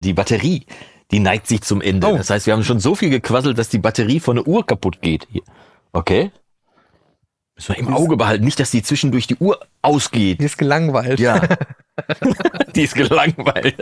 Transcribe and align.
die 0.00 0.12
Batterie, 0.14 0.66
die 1.10 1.20
neigt 1.20 1.46
sich 1.46 1.62
zum 1.62 1.80
Ende. 1.80 2.08
Oh. 2.08 2.16
Das 2.16 2.30
heißt, 2.30 2.46
wir 2.46 2.54
haben 2.54 2.64
schon 2.64 2.80
so 2.80 2.94
viel 2.94 3.10
gequasselt, 3.10 3.58
dass 3.58 3.68
die 3.68 3.78
Batterie 3.78 4.20
von 4.20 4.36
der 4.36 4.46
Uhr 4.46 4.64
kaputt 4.66 5.00
geht. 5.02 5.26
Hier. 5.30 5.42
Okay? 5.92 6.30
Müssen 7.56 7.74
wir 7.74 7.78
im 7.78 7.92
Auge 7.94 8.16
behalten. 8.16 8.44
Nicht, 8.44 8.58
dass 8.58 8.70
die 8.70 8.82
zwischendurch 8.82 9.26
die 9.26 9.36
Uhr 9.36 9.60
ausgeht. 9.82 10.40
Die 10.40 10.44
ist 10.44 10.56
gelangweilt. 10.56 11.20
Ja. 11.20 11.42
die 12.74 12.82
ist 12.82 12.94
gelangweilt. 12.94 13.78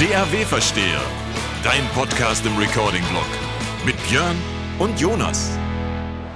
DAW-Versteher, 0.00 1.02
dein 1.62 1.84
Podcast 1.94 2.46
im 2.46 2.56
Recording-Blog. 2.56 3.26
Mit 3.84 3.96
Björn 4.08 4.36
und 4.78 4.98
Jonas. 4.98 5.50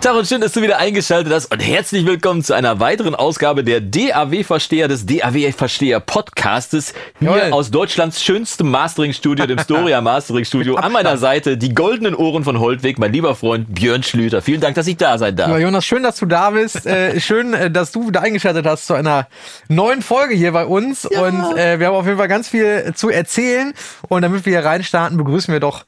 Tag 0.06 0.14
und 0.14 0.28
schön, 0.28 0.40
dass 0.40 0.52
du 0.52 0.62
wieder 0.62 0.78
eingeschaltet 0.78 1.32
hast 1.32 1.52
und 1.52 1.58
herzlich 1.58 2.06
willkommen 2.06 2.44
zu 2.44 2.54
einer 2.54 2.78
weiteren 2.78 3.16
Ausgabe 3.16 3.64
der 3.64 3.80
DAW-Versteher 3.80 4.86
des 4.86 5.04
DAW-Versteher-Podcastes. 5.04 6.94
Hier 7.18 7.30
Jawohl. 7.36 7.52
aus 7.52 7.72
Deutschlands 7.72 8.22
schönstem 8.22 8.70
Mastering-Studio, 8.70 9.46
dem 9.46 9.58
Storia 9.58 10.00
Mastering-Studio. 10.00 10.76
An 10.76 10.92
meiner 10.92 11.16
Seite 11.16 11.58
die 11.58 11.74
goldenen 11.74 12.14
Ohren 12.14 12.44
von 12.44 12.60
Holtweg, 12.60 13.00
mein 13.00 13.12
lieber 13.12 13.34
Freund 13.34 13.74
Björn 13.74 14.04
Schlüter. 14.04 14.42
Vielen 14.42 14.60
Dank, 14.60 14.76
dass 14.76 14.86
ich 14.86 14.96
da 14.96 15.18
sein 15.18 15.34
darf. 15.34 15.50
Ja, 15.50 15.58
Jonas, 15.58 15.84
schön, 15.84 16.04
dass 16.04 16.14
du 16.18 16.26
da 16.26 16.50
bist. 16.50 16.86
Äh, 16.86 17.18
schön, 17.18 17.52
äh, 17.52 17.68
dass 17.68 17.90
du 17.90 18.06
wieder 18.06 18.22
eingeschaltet 18.22 18.64
hast 18.64 18.86
zu 18.86 18.94
einer 18.94 19.26
neuen 19.66 20.02
Folge 20.02 20.36
hier 20.36 20.52
bei 20.52 20.66
uns. 20.66 21.04
Und 21.04 21.58
äh, 21.58 21.80
wir 21.80 21.88
haben 21.88 21.96
auf 21.96 22.06
jeden 22.06 22.18
Fall 22.18 22.28
ganz 22.28 22.46
viel 22.46 22.92
zu 22.94 23.10
erzählen. 23.10 23.74
Und 24.06 24.22
damit 24.22 24.46
wir 24.46 24.52
hier 24.52 24.64
reinstarten, 24.64 25.18
begrüßen 25.18 25.52
wir 25.52 25.58
doch 25.58 25.84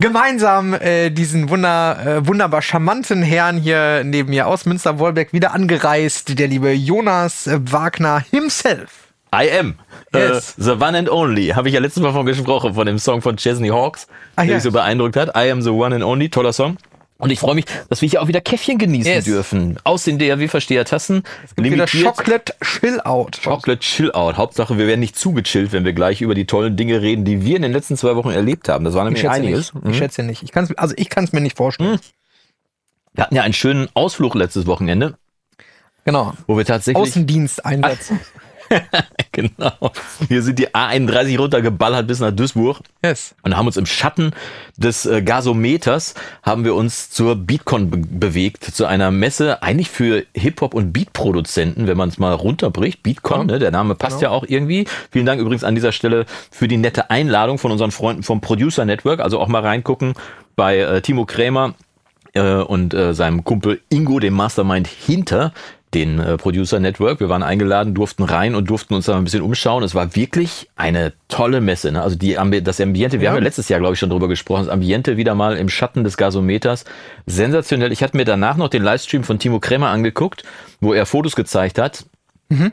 gemeinsam 0.00 0.74
äh, 0.74 1.10
diesen 1.10 1.48
wunder, 1.48 1.98
äh, 2.04 2.26
wunderbar 2.26 2.62
charmanten 2.62 3.22
Herrn 3.22 3.58
hier 3.58 4.02
neben 4.04 4.30
mir 4.30 4.46
aus 4.46 4.66
Münster-Wolbeck 4.66 5.32
wieder 5.32 5.52
angereist, 5.54 6.38
der 6.38 6.48
liebe 6.48 6.72
Jonas 6.72 7.46
äh, 7.46 7.58
Wagner 7.70 8.24
himself. 8.30 9.08
I 9.32 9.48
am. 9.56 9.74
Yes. 10.12 10.56
Äh, 10.58 10.62
the 10.62 10.70
one 10.72 10.98
and 10.98 11.08
only. 11.08 11.48
Habe 11.50 11.68
ich 11.68 11.74
ja 11.74 11.80
letztes 11.80 12.02
Mal 12.02 12.12
von 12.12 12.26
gesprochen, 12.26 12.74
von 12.74 12.84
dem 12.86 12.98
Song 12.98 13.22
von 13.22 13.36
Chesney 13.36 13.68
Hawks, 13.68 14.08
Ah, 14.34 14.42
der 14.42 14.46
ja. 14.50 14.54
mich 14.56 14.64
so 14.64 14.72
beeindruckt 14.72 15.14
hat. 15.16 15.36
I 15.36 15.50
am 15.52 15.62
the 15.62 15.70
one 15.70 15.94
and 15.94 16.02
only. 16.02 16.28
Toller 16.28 16.52
Song. 16.52 16.76
Und 17.20 17.30
ich 17.30 17.38
freue 17.38 17.54
mich, 17.54 17.66
dass 17.88 18.00
wir 18.02 18.08
hier 18.08 18.22
auch 18.22 18.28
wieder 18.28 18.40
Käffchen 18.40 18.78
genießen 18.78 19.12
Yes. 19.12 19.24
dürfen. 19.24 19.78
Aus 19.84 20.04
den 20.04 20.18
DAW-Versteher-Tassen. 20.18 21.22
Wieder 21.56 21.86
Chocolate 21.86 22.54
Chill 22.62 23.00
Out. 23.02 23.40
Chocolate 23.44 23.80
Chill 23.80 24.10
Out. 24.12 24.36
Hauptsache, 24.36 24.78
wir 24.78 24.86
werden 24.86 25.00
nicht 25.00 25.16
zugechillt, 25.16 25.72
wenn 25.72 25.84
wir 25.84 25.92
gleich 25.92 26.22
über 26.22 26.34
die 26.34 26.46
tollen 26.46 26.76
Dinge 26.76 27.02
reden, 27.02 27.24
die 27.24 27.44
wir 27.44 27.56
in 27.56 27.62
den 27.62 27.72
letzten 27.72 27.96
zwei 27.96 28.16
Wochen 28.16 28.30
erlebt 28.30 28.68
haben. 28.68 28.84
Das 28.84 28.94
war 28.94 29.02
Ich 29.02 29.04
nämlich 29.06 29.20
schätze 29.20 29.32
einiges. 29.34 29.74
nicht. 29.74 29.86
Ich 29.88 29.96
schätze 29.98 30.22
nicht. 30.22 30.42
Ich 30.42 30.50
kann's, 30.52 30.72
also 30.76 30.94
ich 30.96 31.08
kann 31.10 31.24
es 31.24 31.32
mir 31.32 31.40
nicht 31.40 31.56
vorstellen. 31.56 32.00
Wir 33.12 33.24
hatten 33.24 33.34
ja 33.34 33.42
einen 33.42 33.54
schönen 33.54 33.88
Ausflug 33.94 34.34
letztes 34.34 34.66
Wochenende, 34.66 35.14
Genau. 36.04 36.32
wo 36.46 36.56
wir 36.56 36.64
tatsächlich 36.64 37.02
Außendiensteinsatz. 37.06 38.12
genau. 39.32 39.92
Hier 40.28 40.42
sind 40.42 40.58
die 40.58 40.68
A31 40.68 41.38
runtergeballert 41.38 42.06
bis 42.06 42.20
nach 42.20 42.30
Duisburg. 42.30 42.80
yes. 43.04 43.34
und 43.42 43.56
haben 43.56 43.66
uns 43.66 43.76
im 43.76 43.86
Schatten 43.86 44.32
des 44.76 45.06
äh, 45.06 45.22
Gasometers 45.22 46.14
haben 46.42 46.64
wir 46.64 46.74
uns 46.74 47.10
zur 47.10 47.36
Beatcon 47.36 47.90
be 47.90 47.98
bewegt, 47.98 48.64
zu 48.64 48.86
einer 48.86 49.10
Messe 49.10 49.62
eigentlich 49.62 49.90
für 49.90 50.24
Hip-Hop 50.34 50.74
und 50.74 50.92
Beat-Produzenten, 50.92 51.86
wenn 51.86 51.96
man 51.96 52.08
es 52.08 52.18
mal 52.18 52.32
runterbricht. 52.32 53.02
Beatcon, 53.02 53.48
Ja. 53.48 53.54
ne, 53.54 53.58
der 53.58 53.70
Name 53.70 53.94
passt 53.94 54.20
ja 54.20 54.30
auch 54.30 54.44
irgendwie. 54.46 54.86
Vielen 55.10 55.26
Dank 55.26 55.40
übrigens 55.40 55.64
an 55.64 55.74
dieser 55.74 55.92
Stelle 55.92 56.26
für 56.50 56.68
die 56.68 56.76
nette 56.76 57.10
Einladung 57.10 57.58
von 57.58 57.72
unseren 57.72 57.90
Freunden 57.90 58.22
vom 58.22 58.40
Producer 58.40 58.84
Network. 58.84 59.20
Also 59.20 59.40
auch 59.40 59.48
mal 59.48 59.62
reingucken 59.62 60.14
bei 60.56 60.78
äh, 60.78 61.00
Timo 61.02 61.24
Krämer 61.24 61.74
äh, 62.34 62.42
und 62.42 62.94
äh, 62.94 63.14
seinem 63.14 63.44
Kumpel 63.44 63.80
Ingo, 63.88 64.18
dem 64.20 64.34
Mastermind 64.34 64.86
hinter 64.86 65.52
den 65.94 66.20
äh, 66.20 66.36
Producer 66.36 66.78
Network. 66.78 67.18
Wir 67.20 67.28
waren 67.28 67.42
eingeladen, 67.42 67.94
durften 67.94 68.22
rein 68.22 68.54
und 68.54 68.70
durften 68.70 68.94
uns 68.94 69.06
da 69.06 69.16
ein 69.16 69.24
bisschen 69.24 69.42
umschauen. 69.42 69.82
Es 69.82 69.94
war 69.94 70.14
wirklich 70.14 70.68
eine 70.76 71.12
tolle 71.28 71.60
Messe. 71.60 71.90
Ne? 71.90 72.00
Also 72.02 72.16
die, 72.16 72.38
Ambi- 72.38 72.60
das 72.60 72.80
Ambiente, 72.80 73.18
wir 73.20 73.24
Ja. 73.24 73.30
haben 73.30 73.38
ja 73.38 73.42
letztes 73.42 73.68
Jahr, 73.68 73.80
glaube 73.80 73.94
ich, 73.94 73.98
schon 74.00 74.10
drüber 74.10 74.28
gesprochen, 74.28 74.66
das 74.66 74.72
Ambiente 74.72 75.16
wieder 75.16 75.34
mal 75.34 75.56
im 75.56 75.68
Schatten 75.68 76.04
des 76.04 76.16
Gasometers. 76.16 76.84
Sensationell. 77.26 77.90
Ich 77.92 78.02
hatte 78.02 78.16
mir 78.16 78.24
danach 78.24 78.56
noch 78.56 78.68
den 78.68 78.82
Livestream 78.82 79.24
von 79.24 79.38
Timo 79.38 79.58
Krämer 79.58 79.88
angeguckt, 79.88 80.44
wo 80.80 80.92
er 80.92 81.06
Fotos 81.06 81.34
gezeigt 81.34 81.78
hat. 81.78 82.04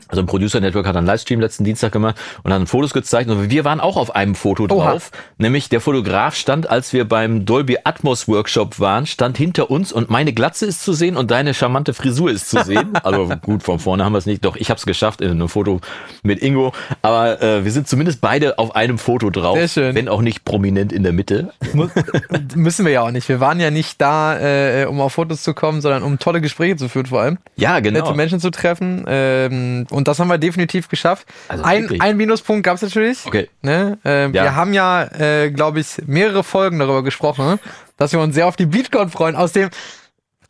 Also 0.08 0.22
ein 0.22 0.26
Producer 0.26 0.60
Network 0.60 0.86
hat 0.86 0.96
einen 0.96 1.06
Livestream 1.06 1.40
letzten 1.40 1.64
Dienstag 1.64 1.92
gemacht 1.92 2.16
und 2.42 2.52
hat 2.52 2.68
Fotos 2.68 2.92
gezeigt 2.92 3.30
und 3.30 3.50
wir 3.50 3.64
waren 3.64 3.80
auch 3.80 3.96
auf 3.96 4.14
einem 4.14 4.34
Foto 4.34 4.64
Oha. 4.64 4.92
drauf. 4.92 5.10
Nämlich 5.38 5.68
der 5.68 5.80
Fotograf 5.80 6.34
stand, 6.34 6.68
als 6.68 6.92
wir 6.92 7.06
beim 7.06 7.44
Dolby 7.44 7.78
Atmos 7.84 8.26
Workshop 8.26 8.80
waren, 8.80 9.06
stand 9.06 9.38
hinter 9.38 9.70
uns 9.70 9.92
und 9.92 10.10
meine 10.10 10.32
Glatze 10.32 10.66
ist 10.66 10.82
zu 10.82 10.92
sehen 10.92 11.16
und 11.16 11.30
deine 11.30 11.54
charmante 11.54 11.94
Frisur 11.94 12.30
ist 12.30 12.50
zu 12.50 12.62
sehen. 12.64 12.94
Also 13.02 13.28
gut, 13.42 13.62
von 13.62 13.78
vorne 13.78 14.04
haben 14.04 14.12
wir 14.12 14.18
es 14.18 14.26
nicht. 14.26 14.44
Doch, 14.44 14.56
ich 14.56 14.70
habe 14.70 14.78
es 14.78 14.86
geschafft 14.86 15.20
in 15.20 15.30
einem 15.30 15.48
Foto 15.48 15.80
mit 16.22 16.42
Ingo. 16.42 16.72
Aber 17.02 17.40
äh, 17.40 17.64
wir 17.64 17.70
sind 17.70 17.86
zumindest 17.86 18.20
beide 18.20 18.58
auf 18.58 18.74
einem 18.74 18.98
Foto 18.98 19.30
drauf. 19.30 19.56
Sehr 19.56 19.68
schön. 19.68 19.94
Wenn 19.94 20.08
auch 20.08 20.22
nicht 20.22 20.44
prominent 20.44 20.92
in 20.92 21.04
der 21.04 21.12
Mitte. 21.12 21.52
Muss, 21.72 21.90
müssen 22.56 22.84
wir 22.84 22.92
ja 22.92 23.02
auch 23.02 23.12
nicht. 23.12 23.28
Wir 23.28 23.38
waren 23.38 23.60
ja 23.60 23.70
nicht 23.70 24.00
da, 24.00 24.38
äh, 24.82 24.86
um 24.86 25.00
auf 25.00 25.12
Fotos 25.12 25.42
zu 25.42 25.54
kommen, 25.54 25.80
sondern 25.80 26.02
um 26.02 26.18
tolle 26.18 26.40
Gespräche 26.40 26.76
zu 26.76 26.88
führen 26.88 27.06
vor 27.06 27.20
allem. 27.20 27.38
Ja, 27.56 27.78
genau. 27.78 28.00
Nette 28.00 28.16
Menschen 28.16 28.40
zu 28.40 28.50
treffen. 28.50 29.04
Ähm, 29.06 29.67
und 29.90 30.08
das 30.08 30.18
haben 30.18 30.28
wir 30.28 30.38
definitiv 30.38 30.88
geschafft. 30.88 31.26
Also 31.48 31.64
ein, 31.64 32.00
ein 32.00 32.16
Minuspunkt 32.16 32.64
gab 32.64 32.76
es 32.76 32.82
natürlich. 32.82 33.26
Okay. 33.26 33.48
Ne? 33.62 33.98
Ähm, 34.04 34.34
Ja. 34.34 34.42
Wir 34.44 34.54
haben 34.54 34.72
ja, 34.72 35.04
äh, 35.04 35.50
glaube 35.50 35.80
ich, 35.80 35.86
mehrere 36.06 36.44
Folgen 36.44 36.78
darüber 36.78 37.02
gesprochen, 37.02 37.58
dass 37.96 38.12
wir 38.12 38.20
uns 38.20 38.34
sehr 38.34 38.46
auf 38.46 38.56
die 38.56 38.66
Beatcon 38.66 39.10
freuen. 39.10 39.36
Aus 39.36 39.52
dem, 39.52 39.70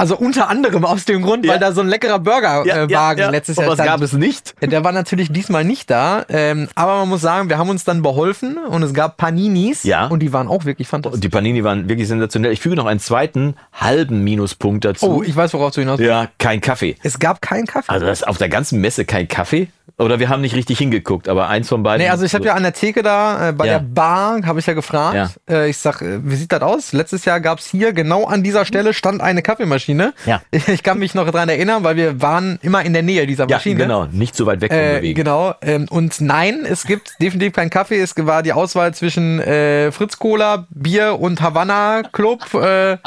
also 0.00 0.16
unter 0.16 0.48
anderem 0.48 0.84
aus 0.84 1.04
dem 1.04 1.22
Grund, 1.22 1.44
Ja. 1.44 1.53
weil 1.53 1.59
da 1.59 1.72
so 1.72 1.81
ein 1.81 1.88
leckerer 1.88 2.20
Burgerwagen 2.20 2.69
äh, 2.91 2.94
Wagen 2.94 3.31
letztes 3.32 3.56
Jahr 3.56 3.75
stand. 3.75 3.88
gab 3.88 4.00
es 4.00 4.12
nicht? 4.12 4.54
Der 4.62 4.84
war 4.84 4.92
natürlich 4.92 5.32
diesmal 5.32 5.64
nicht 5.64 5.91
da, 5.91 6.25
ähm, 6.28 6.69
aber 6.76 6.98
man 6.98 7.09
muss 7.09 7.20
sagen, 7.20 7.48
wir 7.48 7.59
haben 7.59 7.69
uns 7.69 7.84
dann 7.84 8.00
beholfen 8.03 8.58
und 8.58 8.82
es 8.84 8.94
gab 8.94 9.16
Paninis 9.16 9.82
Ja. 9.82 10.06
und 10.06 10.20
die 10.20 10.32
waren 10.32 10.47
auch 10.48 10.64
wirklich 10.64 10.87
fantastisch. 10.87 11.20
Die 11.20 11.28
Panini 11.28 11.64
waren 11.64 11.88
wirklich 11.88 12.06
sensationell. 12.06 12.53
Ich 12.53 12.60
füge 12.60 12.76
noch 12.76 12.87
einen 12.87 13.00
zweiten 13.00 13.54
halben 13.72 14.22
Minuspunkt 14.22 14.84
dazu. 14.84 15.06
Oh, 15.19 15.22
ich 15.22 15.34
weiß, 15.34 15.53
worauf 15.54 15.75
du 15.75 15.81
hinaus 15.81 15.98
willst. 15.98 16.08
ja, 16.08 16.28
kein 16.38 16.60
Kaffee. 16.60 16.97
Es 17.03 17.19
gab 17.19 17.42
keinen 17.42 17.66
Kaffee. 17.66 17.91
Also 17.92 18.06
das 18.06 18.20
ist 18.20 18.26
auf 18.28 18.38
der 18.38 18.48
ganzen 18.48 18.81
Messe 18.81 19.04
kein 19.04 19.26
Kaffee? 19.26 19.69
Oder 19.98 20.20
wir 20.20 20.28
haben 20.28 20.41
nicht 20.42 20.54
richtig 20.54 20.78
hingeguckt, 20.78 21.28
aber 21.28 21.48
eins 21.48 21.69
von 21.69 21.82
beiden. 21.82 22.04
Nee, 22.04 22.10
also 22.10 22.25
ich 22.25 22.32
habe 22.32 22.44
ja 22.44 22.54
an 22.54 22.62
der 22.62 22.72
Theke 22.72 23.03
da, 23.03 23.48
äh, 23.48 23.53
bei 23.53 23.66
Ja. 23.66 23.81
der 23.81 23.84
Bar, 23.84 24.41
habe 24.47 24.60
ich 24.60 24.66
ja 24.66 24.75
gefragt. 24.75 25.41
Äh, 25.50 25.69
ich 25.70 25.76
sag, 25.78 26.00
äh, 26.03 26.20
wie 26.22 26.36
sieht 26.36 26.53
das 26.53 26.62
aus? 26.62 26.92
Letztes 26.92 27.25
Jahr 27.25 27.41
gab's 27.41 27.66
hier, 27.66 27.92
genau 27.92 28.25
an 28.25 28.44
dieser 28.44 28.64
Stelle, 28.64 28.94
stand 28.94 29.20
eine 29.20 29.42
Kaffeemaschine. 29.42 30.14
Ja. 30.25 30.41
Ich 30.69 30.82
kann 30.84 30.98
mich 31.00 31.14
noch 31.14 31.28
dran 31.31 31.48
erinnern, 31.48 31.82
weil 31.82 31.97
wir 31.97 32.22
waren 32.22 32.60
immer 32.62 32.84
in 32.84 32.92
der 32.92 33.03
Nähe 33.03 33.26
dieser 33.26 33.48
ja, 33.48 33.56
Maschine. 33.56 33.76
genau, 33.81 34.04
nicht 34.06 34.37
so 34.37 34.47
weit 34.47 34.60
weg 34.60 34.70
vom 34.72 34.78
Äh, 34.81 34.94
Bewegen. 34.97 35.14
genau. 35.16 35.54
Ähm, 35.62 35.87
und 35.91 36.20
nein, 36.20 36.64
es 36.64 36.84
gibt 36.87 37.14
definitiv 37.20 37.53
keinen 37.54 37.70
Kaffee. 37.70 38.00
Es 38.00 38.14
war 38.16 38.44
die 38.44 38.53
Auswahl 38.53 38.94
zwischen 38.94 39.41
äh, 39.41 39.91
Fritz 39.91 40.19
Cola, 40.20 40.66
Bier 40.70 41.19
und 41.19 41.41
Havanna 41.42 42.03
Club. 42.12 42.54
Äh, 42.54 42.98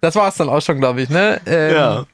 das 0.00 0.14
war 0.14 0.28
es 0.28 0.36
dann 0.36 0.48
auch 0.48 0.60
schon, 0.62 0.78
glaube 0.78 1.02
ich. 1.02 1.08
Ne? 1.10 1.40
Ähm, 1.46 1.74
Ja. 1.74 2.04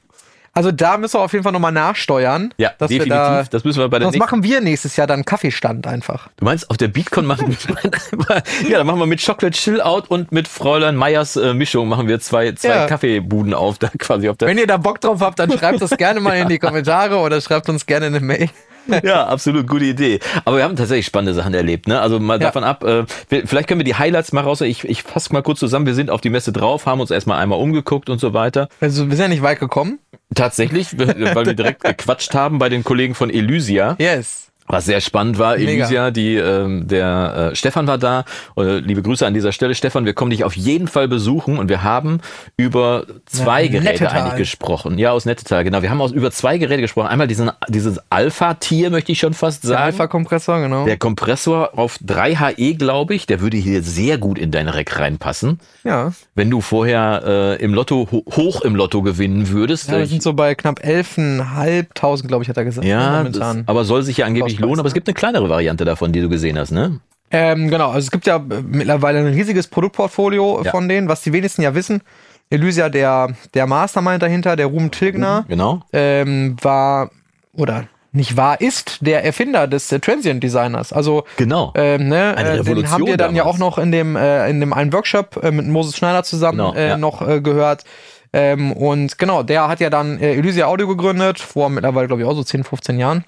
Also 0.55 0.71
da 0.71 0.97
müssen 0.97 1.15
wir 1.15 1.21
auf 1.21 1.33
jeden 1.33 1.43
Fall 1.43 1.51
nochmal 1.51 1.71
nachsteuern. 1.71 2.53
Ja, 2.57 2.71
dass 2.77 2.89
definitiv. 2.89 3.09
Wir 3.11 3.15
da, 3.15 3.43
das 3.43 3.63
müssen 3.63 3.79
wir 3.79 3.89
bei 3.89 3.97
der 3.97 4.07
sonst 4.07 4.19
machen 4.19 4.43
wir 4.43 4.61
nächstes 4.61 4.95
Jahr 4.95 5.07
dann 5.07 5.25
Kaffeestand 5.25 5.87
einfach. 5.87 6.29
Du 6.37 6.45
meinst, 6.45 6.69
auf 6.69 6.77
der 6.77 6.89
Beatcon 6.89 7.25
machen 7.25 7.47
wir 7.49 8.41
Ja, 8.69 8.77
dann 8.77 8.87
machen 8.87 8.99
wir 8.99 9.07
mit 9.07 9.23
Chocolate 9.25 9.57
Chill 9.57 9.81
Out 9.81 10.11
und 10.11 10.31
mit 10.31 10.47
Fräulein 10.47 10.95
Meyers 10.95 11.35
äh, 11.37 11.55
Mischung 11.55 11.87
machen 11.87 12.07
wir 12.07 12.19
zwei, 12.19 12.51
zwei 12.51 12.69
Ja. 12.69 12.85
Kaffeebuden 12.85 13.55
auf, 13.55 13.79
da 13.79 13.89
quasi 13.97 14.29
auf 14.29 14.37
der. 14.37 14.47
Wenn 14.47 14.59
ihr 14.59 14.67
da 14.67 14.77
Bock 14.77 15.01
drauf 15.01 15.21
habt, 15.21 15.39
dann 15.39 15.51
schreibt 15.57 15.81
das 15.81 15.97
gerne 15.97 16.19
mal 16.19 16.35
in 16.37 16.47
die 16.49 16.59
Kommentare 16.59 17.17
oder 17.17 17.41
schreibt 17.41 17.67
uns 17.69 17.87
gerne 17.87 18.05
eine 18.05 18.19
Mail. 18.19 18.49
Ja, 19.03 19.25
absolut, 19.27 19.67
gute 19.67 19.85
Idee. 19.85 20.19
Aber 20.45 20.57
wir 20.57 20.63
haben 20.63 20.75
tatsächlich 20.75 21.05
spannende 21.05 21.33
Sachen 21.33 21.53
erlebt. 21.53 21.87
Ne? 21.87 21.99
Also 21.99 22.19
mal 22.19 22.33
Ja. 22.39 22.47
davon 22.47 22.63
ab, 22.63 22.83
äh, 22.83 23.05
vielleicht 23.45 23.67
können 23.67 23.79
wir 23.79 23.85
die 23.85 23.95
Highlights 23.95 24.31
mal 24.33 24.41
raus. 24.41 24.61
Ich, 24.61 24.83
ich 24.87 25.03
fasse 25.03 25.31
mal 25.33 25.41
kurz 25.41 25.59
zusammen. 25.59 25.85
Wir 25.85 25.93
sind 25.95 26.09
auf 26.09 26.21
die 26.21 26.29
Messe 26.29 26.51
drauf, 26.51 26.85
haben 26.85 26.99
uns 27.01 27.11
erstmal 27.11 27.39
einmal 27.41 27.59
umgeguckt 27.59 28.09
und 28.09 28.19
so 28.19 28.33
weiter. 28.33 28.67
Also 28.81 29.09
wir 29.09 29.15
sind 29.15 29.23
ja 29.23 29.27
nicht 29.29 29.41
weit 29.43 29.59
gekommen. 29.59 29.99
Tatsächlich, 30.35 30.97
weil 30.97 31.45
wir 31.45 31.53
direkt 31.53 31.83
gequatscht 31.83 32.33
haben 32.33 32.59
bei 32.59 32.69
den 32.69 32.83
Kollegen 32.83 33.15
von 33.15 33.29
Elysia. 33.29 33.95
Yes. 33.99 34.51
Was 34.67 34.85
sehr 34.85 35.01
spannend 35.01 35.37
war, 35.39 35.57
Mega. 35.57 35.71
Elysia, 35.71 36.11
die, 36.11 36.35
ähm, 36.35 36.87
der 36.87 37.49
äh, 37.51 37.55
Stefan 37.55 37.85
war 37.85 37.97
da. 37.97 38.23
Äh, 38.57 38.77
liebe 38.79 39.01
Grüße 39.01 39.25
an 39.27 39.33
dieser 39.33 39.51
Stelle. 39.51 39.75
Stefan, 39.75 40.05
wir 40.05 40.13
kommen 40.13 40.31
dich 40.31 40.43
auf 40.45 40.55
jeden 40.55 40.87
Fall 40.87 41.07
besuchen 41.07 41.59
und 41.59 41.67
wir 41.69 41.83
haben 41.83 42.21
über 42.55 43.05
zwei 43.25 43.63
Ja, 43.63 43.71
Geräte 43.71 44.03
Nettetal. 44.03 44.21
eigentlich 44.21 44.37
gesprochen. 44.37 44.97
Ja, 44.97 45.11
aus 45.11 45.25
Nettetal, 45.25 45.63
genau. 45.65 45.81
Wir 45.81 45.89
haben 45.89 45.99
aus 46.01 46.11
über 46.11 46.31
zwei 46.31 46.57
Geräte 46.57 46.81
gesprochen. 46.81 47.07
Einmal 47.07 47.27
diesen, 47.27 47.51
dieses 47.67 47.99
Alpha-Tier, 48.09 48.89
möchte 48.89 49.11
ich 49.11 49.19
schon 49.19 49.33
fast 49.33 49.63
Der 49.63 49.69
sagen. 49.69 49.83
Alpha-Kompressor, 49.83 50.61
genau. 50.61 50.85
Der 50.85 50.97
Kompressor 50.97 51.77
auf 51.77 51.97
3HE, 51.97 52.77
glaube 52.77 53.15
ich, 53.15 53.25
der 53.25 53.41
würde 53.41 53.57
hier 53.57 53.83
sehr 53.83 54.17
gut 54.17 54.39
in 54.39 54.51
dein 54.51 54.69
Rack 54.69 54.97
reinpassen. 54.99 55.59
ja. 55.83 56.13
Wenn 56.35 56.49
du 56.49 56.61
vorher 56.61 57.21
äh, 57.59 57.63
im 57.63 57.73
Lotto, 57.75 58.07
ho 58.11 58.23
hoch 58.31 58.61
im 58.61 58.75
Lotto 58.75 59.01
gewinnen 59.03 59.49
würdest. 59.49 59.89
ja, 59.89 59.99
wir 59.99 60.07
sind 60.07 60.23
so 60.23 60.33
bei 60.33 60.55
knapp 60.55 60.79
11.500, 60.83 62.27
glaube 62.27 62.43
ich, 62.43 62.49
hat 62.49 62.57
er 62.57 62.65
gesagt. 62.65 62.87
ja, 62.87 63.23
das, 63.25 63.57
aber 63.65 63.83
soll 63.83 64.03
sich 64.03 64.17
ja 64.17 64.25
angeblich 64.25 64.52
Auspreis, 64.57 64.67
lohnen. 64.69 64.79
Aber 64.79 64.87
es 64.87 64.93
gibt 64.93 65.07
eine 65.07 65.13
kleinere 65.15 65.49
Variante 65.49 65.85
davon, 65.85 66.11
die 66.11 66.21
du 66.21 66.29
gesehen 66.29 66.57
hast, 66.59 66.71
ne? 66.71 66.99
Ähm, 67.31 67.69
genau, 67.69 67.87
also 67.87 67.99
es 68.05 68.11
gibt 68.11 68.27
ja 68.27 68.37
mittlerweile 68.39 69.19
ein 69.19 69.27
riesiges 69.33 69.67
Produktportfolio 69.67 70.61
Ja. 70.63 70.71
von 70.71 70.87
denen, 70.87 71.07
was 71.09 71.21
die 71.21 71.33
wenigsten 71.33 71.61
ja 71.63 71.73
wissen. 71.73 72.01
Elysia, 72.49 72.89
der, 72.89 73.29
der 73.55 73.65
Mastermind 73.65 74.21
dahinter, 74.21 74.55
der 74.55 74.67
Ruben 74.67 74.91
Tilgner, 74.91 75.45
Genau. 75.47 75.81
ähm, 75.93 76.55
war 76.61 77.09
oder 77.55 77.85
nicht 78.11 78.37
wahr, 78.37 78.61
ist 78.61 78.99
der 79.01 79.25
Erfinder 79.25 79.65
des 79.67 79.91
äh, 79.91 79.99
Transient 79.99 80.43
Designers. 80.43 80.93
Also 80.93 81.23
Genau. 81.37 81.71
ähm, 81.75 82.09
ne, 82.09 82.35
Eine 82.37 82.49
äh, 82.49 82.51
den 82.57 82.61
Revolution 82.61 82.91
haben 82.91 83.05
wir 83.07 83.17
dann 83.17 83.33
ja 83.35 83.43
damals. 83.43 83.55
auch 83.55 83.59
noch 83.59 83.77
in 83.79 83.91
dem 83.91 84.15
äh, 84.15 84.47
in 84.51 84.59
dem 84.59 84.71
einen 84.71 84.93
Workshop 84.93 85.39
äh, 85.41 85.49
mit 85.49 85.65
Moses 85.65 85.97
Schneider 85.97 86.23
zusammen 86.23 86.59
Genau, 86.59 86.73
äh, 86.75 86.89
ja. 86.89 86.97
noch 86.97 87.27
äh, 87.27 87.41
gehört. 87.41 87.85
Ähm, 88.31 88.71
und 88.73 89.17
genau, 89.17 89.41
der 89.41 89.67
hat 89.67 89.79
ja 89.79 89.89
dann 89.89 90.19
äh, 90.19 90.33
Elysia 90.35 90.67
Audio 90.67 90.87
gegründet, 90.87 91.39
vor 91.39 91.69
mittlerweile 91.69 92.05
glaube 92.07 92.21
ich 92.21 92.27
auch 92.27 92.35
so 92.35 92.43
10, 92.43 92.63
15 92.63 92.99
Jahren. 92.99 93.23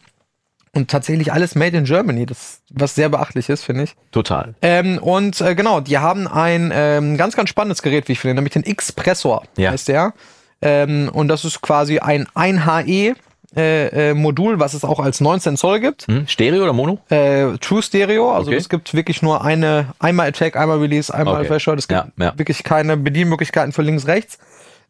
Und 0.75 0.92
tatsächlich 0.92 1.31
alles 1.31 1.56
made 1.56 1.75
in 1.77 1.86
Germany, 1.86 2.25
das 2.25 2.60
was 2.69 2.94
sehr 2.95 3.07
beachtlich 3.10 3.48
ist, 3.50 3.63
finde 3.63 3.83
ich. 3.83 3.95
Total. 4.12 4.54
Ähm, 4.62 4.98
und 5.00 5.39
äh, 5.42 5.56
genau, 5.56 5.80
die 5.80 5.98
haben 5.98 6.27
ein 6.27 6.72
ähm, 6.75 7.18
ganz, 7.18 7.36
ganz 7.38 7.50
spannendes 7.50 7.81
Gerät, 7.81 8.07
wie 8.10 8.12
ich 8.12 8.19
finde, 8.19 8.36
nämlich 8.36 8.54
den 8.54 8.63
Xpressor 8.63 9.44
Ja. 9.57 9.72
heißt 9.72 9.88
der. 9.88 10.13
Ähm, 10.62 11.10
und 11.13 11.30
das 11.30 11.45
ist 11.45 11.62
quasi 11.62 12.00
ein 12.00 12.27
1HE 12.36 13.16
äh, 13.56 14.10
äh, 14.10 14.13
Modul, 14.13 14.60
was 14.60 14.74
es 14.74 14.83
auch 14.83 15.00
als 15.00 15.22
19 15.22 15.56
Zoll 15.56 15.80
gibt. 15.80 16.07
Hm? 16.07 16.27
Stereo 16.27 16.63
oder 16.63 16.74
Mono? 16.74 17.00
Äh, 17.10 17.57
True 17.60 17.81
Stereo, 17.81 18.33
also 18.33 18.50
Okay. 18.50 18.57
es 18.57 18.68
gibt 18.68 18.94
wirklich 18.94 19.22
nur 19.22 19.45
eine, 19.45 19.94
einmal 20.00 20.27
Attack, 20.27 20.57
einmal 20.57 20.80
Release, 20.80 21.13
einmal 21.13 21.36
Okay. 21.38 21.45
Flasher. 21.45 21.74
Es 21.75 21.88
gibt 21.88 22.01
Ja, 22.18 22.25
ja. 22.25 22.33
wirklich 22.38 22.63
keine 22.63 22.98
Bedienmöglichkeiten 22.98 23.72
für 23.72 23.81
links, 23.81 24.07
rechts, 24.07 24.39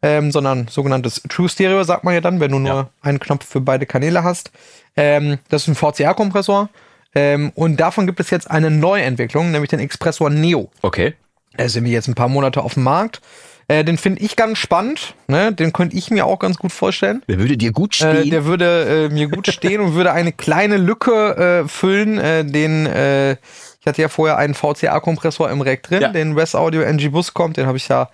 ähm, 0.06 0.30
sondern 0.32 0.68
sogenanntes 0.68 1.22
True 1.28 1.48
Stereo, 1.48 1.82
sagt 1.84 2.04
man 2.04 2.14
ja 2.14 2.20
dann, 2.20 2.40
wenn 2.40 2.50
du 2.52 2.58
nur 2.58 2.68
Ja. 2.74 2.88
einen 3.02 3.20
Knopf 3.20 3.46
für 3.46 3.60
beide 3.60 3.86
Kanäle 3.86 4.22
hast. 4.24 4.50
Ähm, 4.96 5.38
das 5.48 5.62
ist 5.62 5.68
ein 5.68 5.74
VCR-Kompressor. 5.74 6.68
Ähm, 7.14 7.52
und 7.54 7.78
davon 7.80 8.06
gibt 8.06 8.20
es 8.20 8.30
jetzt 8.30 8.50
eine 8.50 8.70
Neuentwicklung, 8.70 9.50
nämlich 9.50 9.70
den 9.70 9.80
Expressor 9.80 10.30
Neo. 10.30 10.70
Okay. 10.82 11.14
Er 11.56 11.66
ist 11.66 11.76
irgendwie 11.76 11.92
jetzt 11.94 12.08
ein 12.08 12.14
paar 12.14 12.28
Monate 12.28 12.62
auf 12.62 12.74
dem 12.74 12.82
Markt. 12.82 13.20
Äh, 13.68 13.82
den 13.84 13.98
finde 13.98 14.22
ich 14.22 14.36
ganz 14.36 14.58
spannend. 14.58 15.14
Ne? 15.26 15.52
Den 15.52 15.72
könnte 15.72 15.96
ich 15.96 16.10
mir 16.10 16.24
auch 16.26 16.38
ganz 16.38 16.56
gut 16.58 16.70
vorstellen. 16.72 17.22
Der 17.28 17.38
würde 17.38 17.56
dir 17.56 17.72
gut 17.72 17.94
Äh, 18.00 18.18
stehen. 18.20 18.30
der 18.30 18.44
würde 18.44 19.08
äh, 19.10 19.12
mir 19.12 19.28
gut 19.28 19.48
stehen 19.48 19.80
und 19.80 19.94
würde 19.94 20.12
eine 20.12 20.30
kleine 20.32 20.76
Lücke 20.76 21.64
äh, 21.64 21.68
füllen, 21.68 22.18
äh, 22.18 22.44
den 22.44 22.86
äh, 22.86 23.32
ich 23.80 23.86
hatte 23.88 24.02
ja 24.02 24.08
vorher 24.08 24.36
einen 24.36 24.54
VCA-Kompressor 24.54 25.48
im 25.50 25.60
Rack 25.62 25.82
drin, 25.84 26.02
Ja. 26.02 26.08
den 26.08 26.36
West 26.36 26.54
Audio 26.56 26.82
NG 26.82 27.08
Bus 27.08 27.34
kommt, 27.34 27.56
den 27.56 27.66
habe 27.66 27.76
ich 27.78 27.88
ja 27.88 28.08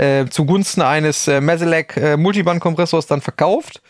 äh, 0.00 0.26
zugunsten 0.30 0.82
eines 0.82 1.28
äh, 1.28 1.40
Meselec 1.40 1.96
äh, 1.96 2.16
Multiband-Kompressors 2.16 3.06
dann 3.06 3.20
verkauft 3.20 3.82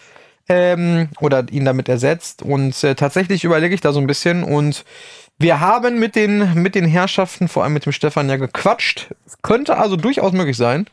ähm, 0.49 1.09
oder 1.21 1.47
ihn 1.51 1.65
damit 1.65 1.89
ersetzt 1.89 2.43
und 2.43 2.83
äh, 2.83 2.95
tatsächlich 2.95 3.45
überlege 3.45 3.75
ich 3.75 3.81
da 3.81 3.93
so 3.93 4.01
ein 4.01 4.07
bisschen 4.07 4.43
und 4.43 4.85
wir 5.39 5.61
haben 5.61 5.99
mit 5.99 6.17
den, 6.17 6.53
mit 6.55 6.75
den 6.75 6.85
Herrschaften, 6.85 7.49
vor 7.49 7.65
allem 7.65 7.73
mit 7.73 7.87
dem 7.87 7.93
Stefan, 7.93 8.29
ja 8.29 8.37
gequatscht. 8.37 9.09
Könnte 9.41 9.79
also 9.79 9.97
durchaus 9.97 10.33
möglich 10.33 10.59
sein, 10.59 10.87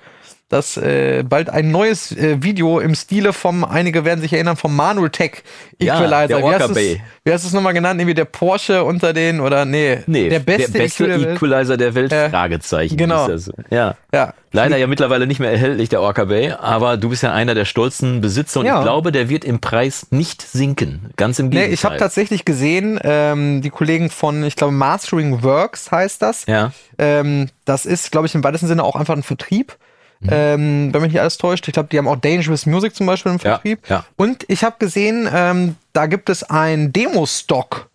dass 0.49 0.77
äh, 0.77 1.23
bald 1.27 1.49
ein 1.49 1.71
neues 1.71 2.11
äh, 2.13 2.41
Video 2.41 2.79
im 2.79 2.95
Stile 2.95 3.33
vom, 3.33 3.65
einige 3.65 4.05
werden 4.05 4.21
sich 4.21 4.31
erinnern, 4.31 4.55
vom 4.55 4.73
Manuel 4.75 5.09
Tech 5.09 5.43
Ja, 5.77 5.95
Equalizer. 5.97 6.27
der 6.27 6.43
wie, 6.43 6.63
es, 6.63 6.73
Bay. 6.73 7.01
heißt 7.33 7.45
es 7.45 7.51
nochmal 7.51 7.73
genannt? 7.73 7.99
Irgendwie 7.99 8.13
der 8.13 8.25
Porsche 8.25 8.83
unter 8.85 9.11
den 9.11 9.41
oder 9.41 9.65
nee, 9.65 9.99
nee, 10.07 10.29
der 10.29 10.39
beste, 10.39 10.71
beste 10.71 11.07
der 11.07 11.19
Welt. 11.21 11.35
Equalizer 11.35 11.75
der 11.75 11.95
Welt, 11.95 12.13
Äh, 12.13 12.29
Fragezeichen. 12.29 12.95
genau. 12.95 13.27
Ja. 13.69 13.95
Ja. 14.13 14.33
Leider 14.53 14.77
ja 14.77 14.87
mittlerweile 14.87 15.27
nicht 15.27 15.39
mehr 15.41 15.51
erhältlich, 15.51 15.89
der 15.89 16.01
Orca 16.01 16.23
Bay, 16.23 16.51
aber 16.57 16.95
du 16.95 17.09
bist 17.09 17.21
ja 17.23 17.33
einer 17.33 17.53
der 17.53 17.65
stolzen 17.65 18.21
Besitzer 18.21 18.61
und 18.61 18.65
Ja. 18.65 18.77
ich 18.77 18.83
glaube, 18.83 19.11
der 19.11 19.27
wird 19.27 19.43
im 19.43 19.59
Preis 19.59 20.07
nicht 20.11 20.41
sinken. 20.41 21.11
Ganz 21.17 21.37
im 21.39 21.47
Nee, 21.49 21.55
Gegenteil. 21.55 21.73
ich 21.73 21.83
habe 21.83 21.97
tatsächlich 21.97 22.45
gesehen, 22.45 22.97
ähm, 23.03 23.61
die 23.61 23.69
Kollegen 23.69 24.09
von, 24.09 24.45
ich 24.45 24.55
glaube, 24.55 24.71
Mastering 24.73 25.43
Works 25.43 25.91
heißt 25.91 26.21
das. 26.21 26.45
Ja. 26.45 26.71
Ähm, 26.97 27.49
das 27.65 27.85
ist, 27.85 28.11
glaube 28.13 28.27
ich, 28.27 28.33
im 28.35 28.43
weitesten 28.45 28.67
Sinne 28.67 28.83
auch 28.85 28.95
einfach 28.95 29.15
ein 29.15 29.23
Vertrieb. 29.23 29.75
Mhm. 30.19 30.29
Ähm, 30.31 30.93
wenn 30.93 31.01
mich 31.01 31.11
nicht 31.11 31.21
alles 31.21 31.37
täuscht. 31.37 31.67
Ich 31.67 31.73
glaube, 31.73 31.89
die 31.91 31.97
haben 31.97 32.07
auch 32.07 32.15
Dangerous 32.15 32.65
Music 32.65 32.95
zum 32.95 33.05
Beispiel 33.05 33.31
im 33.31 33.37
Ja, 33.37 33.51
Vertrieb. 33.51 33.87
ja. 33.87 34.03
Und 34.15 34.45
ich 34.47 34.63
habe 34.63 34.77
gesehen, 34.79 35.29
ähm, 35.31 35.75
da 35.93 36.07
gibt 36.07 36.29
es 36.29 36.43
ein 36.43 36.91
Demo-Stock 36.93 37.89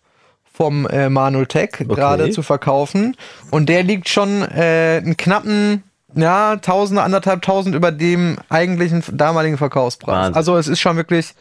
vom 0.53 0.85
äh, 0.87 1.09
Manuel 1.09 1.47
Tech 1.47 1.71
gerade 1.79 2.29
zu 2.29 2.43
verkaufen. 2.43 3.17
Und 3.49 3.67
der 3.69 3.83
liegt 3.83 4.07
schon 4.07 4.43
äh, 4.43 5.01
einen 5.03 5.17
knappen, 5.17 5.83
ja, 6.15 6.57
Tausende, 6.57 7.01
anderthalb 7.01 7.41
Tausend 7.41 7.75
über 7.75 7.91
dem 7.91 8.37
eigentlichen 8.49 9.03
damaligen 9.11 9.57
Verkaufspreis. 9.57 10.15
Wahnsinn. 10.15 10.35
Also 10.35 10.57
es 10.57 10.67
ist 10.67 10.79
schon 10.79 10.95
wirklich 10.95 11.33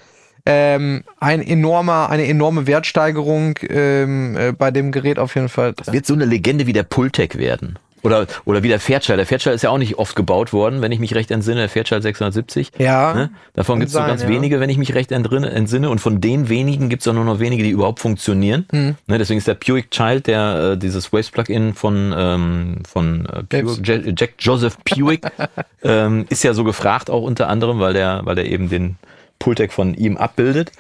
ähm, 0.47 1.05
ein 1.21 1.43
enormer, 1.43 2.09
eine 2.11 2.27
enorme 2.27 2.67
Wertsteigerung 2.67 3.59
ähm, 3.69 4.37
äh, 4.37 4.53
bei 4.53 4.71
dem 4.71 4.91
Gerät 4.91 5.19
auf 5.19 5.35
jeden 5.35 5.49
Fall. 5.51 5.75
Das 5.75 5.93
wird 5.93 6.07
so 6.07 6.15
eine 6.15 6.25
Legende 6.25 6.67
wie 6.67 6.73
der 6.73 6.83
Pultec 6.83 7.37
werden. 7.39 7.79
Oder, 8.03 8.27
oder 8.45 8.63
wie 8.63 8.69
der 8.69 8.81
Fairchild. 8.81 9.19
Der 9.19 9.27
Fairchild 9.27 9.55
ist 9.55 9.63
ja 9.63 9.71
auch 9.71 9.79
nicht 9.79 9.99
oft 9.99 10.17
gebaut 10.17 10.53
worden, 10.53 10.83
wenn 10.83 10.91
ich 10.93 10.99
mich 10.99 11.15
recht 11.15 11.31
entsinne. 11.31 11.61
Der 11.61 11.69
Fairchild 11.69 12.03
670. 12.03 12.73
Ja, 12.79 13.15
Ne? 13.15 13.31
Davon 13.55 13.79
gibt 13.79 13.89
es 13.89 13.93
sein, 13.95 14.07
ganz 14.09 14.23
ja. 14.23 14.29
wenige, 14.29 14.59
wenn 14.61 14.71
ich 14.71 14.79
mich 14.79 14.95
recht 14.95 15.13
entsinne. 15.13 15.89
Und 15.91 16.01
von 16.01 16.21
den 16.21 16.49
wenigen 16.49 16.89
gibt 16.89 17.03
es 17.03 17.09
auch 17.09 17.13
nur 17.13 17.25
noch 17.25 17.39
wenige, 17.39 17.63
die 17.63 17.71
überhaupt 17.71 18.01
funktionieren. 18.01 18.67
Hm. 18.73 18.97
Ne? 19.07 19.19
Deswegen 19.19 19.39
ist 19.39 19.47
der 19.49 19.55
Puig 19.55 19.91
Child, 19.91 20.27
der 20.27 20.73
äh, 20.73 20.77
dieses 20.79 21.13
Waves-Plugin 21.13 21.75
von, 21.75 22.13
ähm, 22.17 22.77
von 22.91 23.27
äh, 23.27 23.57
Ja- 23.57 24.13
Jack 24.17 24.35
Joseph 24.39 24.77
Puig, 24.85 25.21
ähm, 25.85 26.27
ist 26.29 26.43
ja 26.43 26.55
so 26.55 26.65
gefragt 26.65 27.11
auch 27.11 27.23
unter 27.23 27.49
anderem, 27.49 27.79
weil 27.79 27.93
der, 27.93 28.23
weil 28.25 28.35
der 28.35 28.47
eben 28.47 28.69
den 28.69 28.97
Pultec 29.39 29.73
von 29.73 29.95
ihm 29.95 30.17
abbildet. 30.17 30.73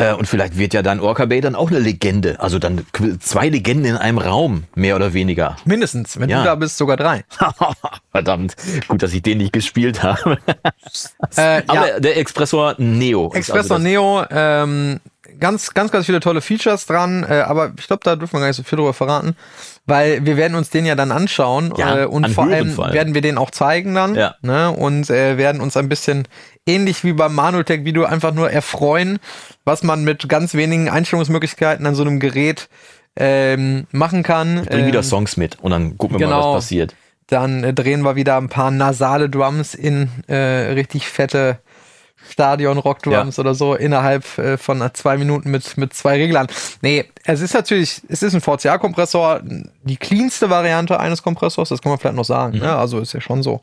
Äh, 0.00 0.14
und 0.14 0.26
vielleicht 0.28 0.56
wird 0.56 0.74
ja 0.74 0.82
dann 0.82 1.00
Orca 1.00 1.24
Bay 1.26 1.40
dann 1.40 1.56
auch 1.56 1.70
eine 1.70 1.80
Legende. 1.80 2.38
Also 2.40 2.58
dann 2.60 2.86
zwei 3.20 3.48
Legenden 3.48 3.84
in 3.84 3.96
einem 3.96 4.18
Raum, 4.18 4.64
mehr 4.76 4.94
oder 4.94 5.12
weniger. 5.12 5.56
mindestens. 5.64 6.18
Wenn 6.20 6.28
Ja. 6.30 6.38
du 6.38 6.44
da 6.44 6.54
bist, 6.54 6.76
sogar 6.76 6.96
drei. 6.96 7.24
Verdammt, 8.12 8.54
gut, 8.86 9.02
dass 9.02 9.12
ich 9.12 9.22
den 9.22 9.38
nicht 9.38 9.52
gespielt 9.52 10.02
habe. 10.02 10.38
Äh, 11.36 11.62
Aber 11.66 11.88
ja, 11.88 12.00
der 12.00 12.16
Expressor 12.16 12.74
Neo. 12.78 13.28
ist 13.30 13.36
Expressor 13.36 13.76
also 13.76 13.86
Neo, 13.88 14.24
ähm, 14.30 15.00
ganz, 15.38 15.74
ganz, 15.74 15.90
ganz 15.92 16.06
viele 16.06 16.20
tolle 16.20 16.40
Features 16.40 16.86
dran, 16.86 17.24
äh, 17.28 17.40
aber 17.40 17.72
ich 17.78 17.86
glaube, 17.86 18.00
da 18.04 18.16
dürfen 18.16 18.34
wir 18.34 18.40
gar 18.40 18.46
nicht 18.48 18.56
so 18.56 18.62
viel 18.62 18.76
drüber 18.76 18.94
verraten, 18.94 19.36
weil 19.88 20.24
wir 20.24 20.36
werden 20.36 20.54
uns 20.54 20.70
den 20.70 20.86
ja 20.86 20.94
dann 20.94 21.10
anschauen 21.10 21.72
Ja, 21.76 22.02
äh, 22.02 22.04
und 22.06 22.28
vor 22.28 22.44
allem 22.44 22.52
Hörenfall. 22.66 22.92
werden 22.92 23.14
wir 23.14 23.20
den 23.22 23.38
auch 23.38 23.50
zeigen 23.50 23.94
dann 23.94 24.14
Ja. 24.14 24.34
ne, 24.42 24.70
und 24.70 25.10
äh, 25.10 25.36
werden 25.38 25.60
uns 25.60 25.76
ein 25.76 25.88
bisschen 25.88 26.28
ähnlich 26.66 27.02
wie 27.02 27.14
beim 27.14 27.34
Manutech 27.34 27.84
Video 27.84 28.04
einfach 28.04 28.32
nur 28.34 28.50
erfreuen, 28.50 29.18
was 29.64 29.82
man 29.82 30.04
mit 30.04 30.28
ganz 30.28 30.54
wenigen 30.54 30.88
Einstellungsmöglichkeiten 30.90 31.86
an 31.86 31.94
so 31.94 32.02
einem 32.02 32.20
Gerät 32.20 32.68
ähm, 33.16 33.86
machen 33.90 34.22
kann. 34.22 34.64
Bring 34.66 34.86
wieder 34.86 34.98
Ähm, 35.00 35.04
Songs 35.04 35.36
mit 35.36 35.58
und 35.60 35.70
dann 35.72 35.98
gucken 35.98 36.20
wir 36.20 36.28
mal, 36.28 36.34
genau. 36.36 36.54
was 36.54 36.64
passiert. 36.64 36.94
Dann 37.26 37.64
äh, 37.64 37.74
drehen 37.74 38.02
wir 38.02 38.14
wieder 38.16 38.36
ein 38.36 38.48
paar 38.48 38.70
nasale 38.70 39.28
Drums 39.28 39.74
in 39.74 40.08
äh, 40.28 40.34
richtig 40.72 41.08
fette 41.08 41.58
Stadion-Rock-Drums 42.30 43.38
oder 43.38 43.54
so 43.54 43.74
innerhalb 43.74 44.38
äh, 44.38 44.56
von 44.56 44.80
äh, 44.80 44.92
zwei 44.92 45.16
Minuten 45.16 45.50
mit, 45.50 45.76
mit 45.76 45.94
zwei 45.94 46.16
Reglern. 46.16 46.46
Nee, 46.82 47.04
es 47.24 47.40
ist 47.40 47.54
natürlich, 47.54 48.02
es 48.08 48.22
ist 48.22 48.34
ein 48.34 48.40
VCA-Kompressor, 48.40 49.40
die 49.42 49.96
cleanste 49.96 50.50
Variante 50.50 50.98
eines 51.00 51.22
Kompressors, 51.22 51.68
das 51.68 51.82
kann 51.82 51.90
man 51.90 51.98
vielleicht 51.98 52.16
noch 52.16 52.24
sagen. 52.24 52.58
Ne? 52.58 52.76
Also 52.76 52.98
ist 53.00 53.12
ja 53.14 53.20
schon 53.20 53.42
so, 53.42 53.60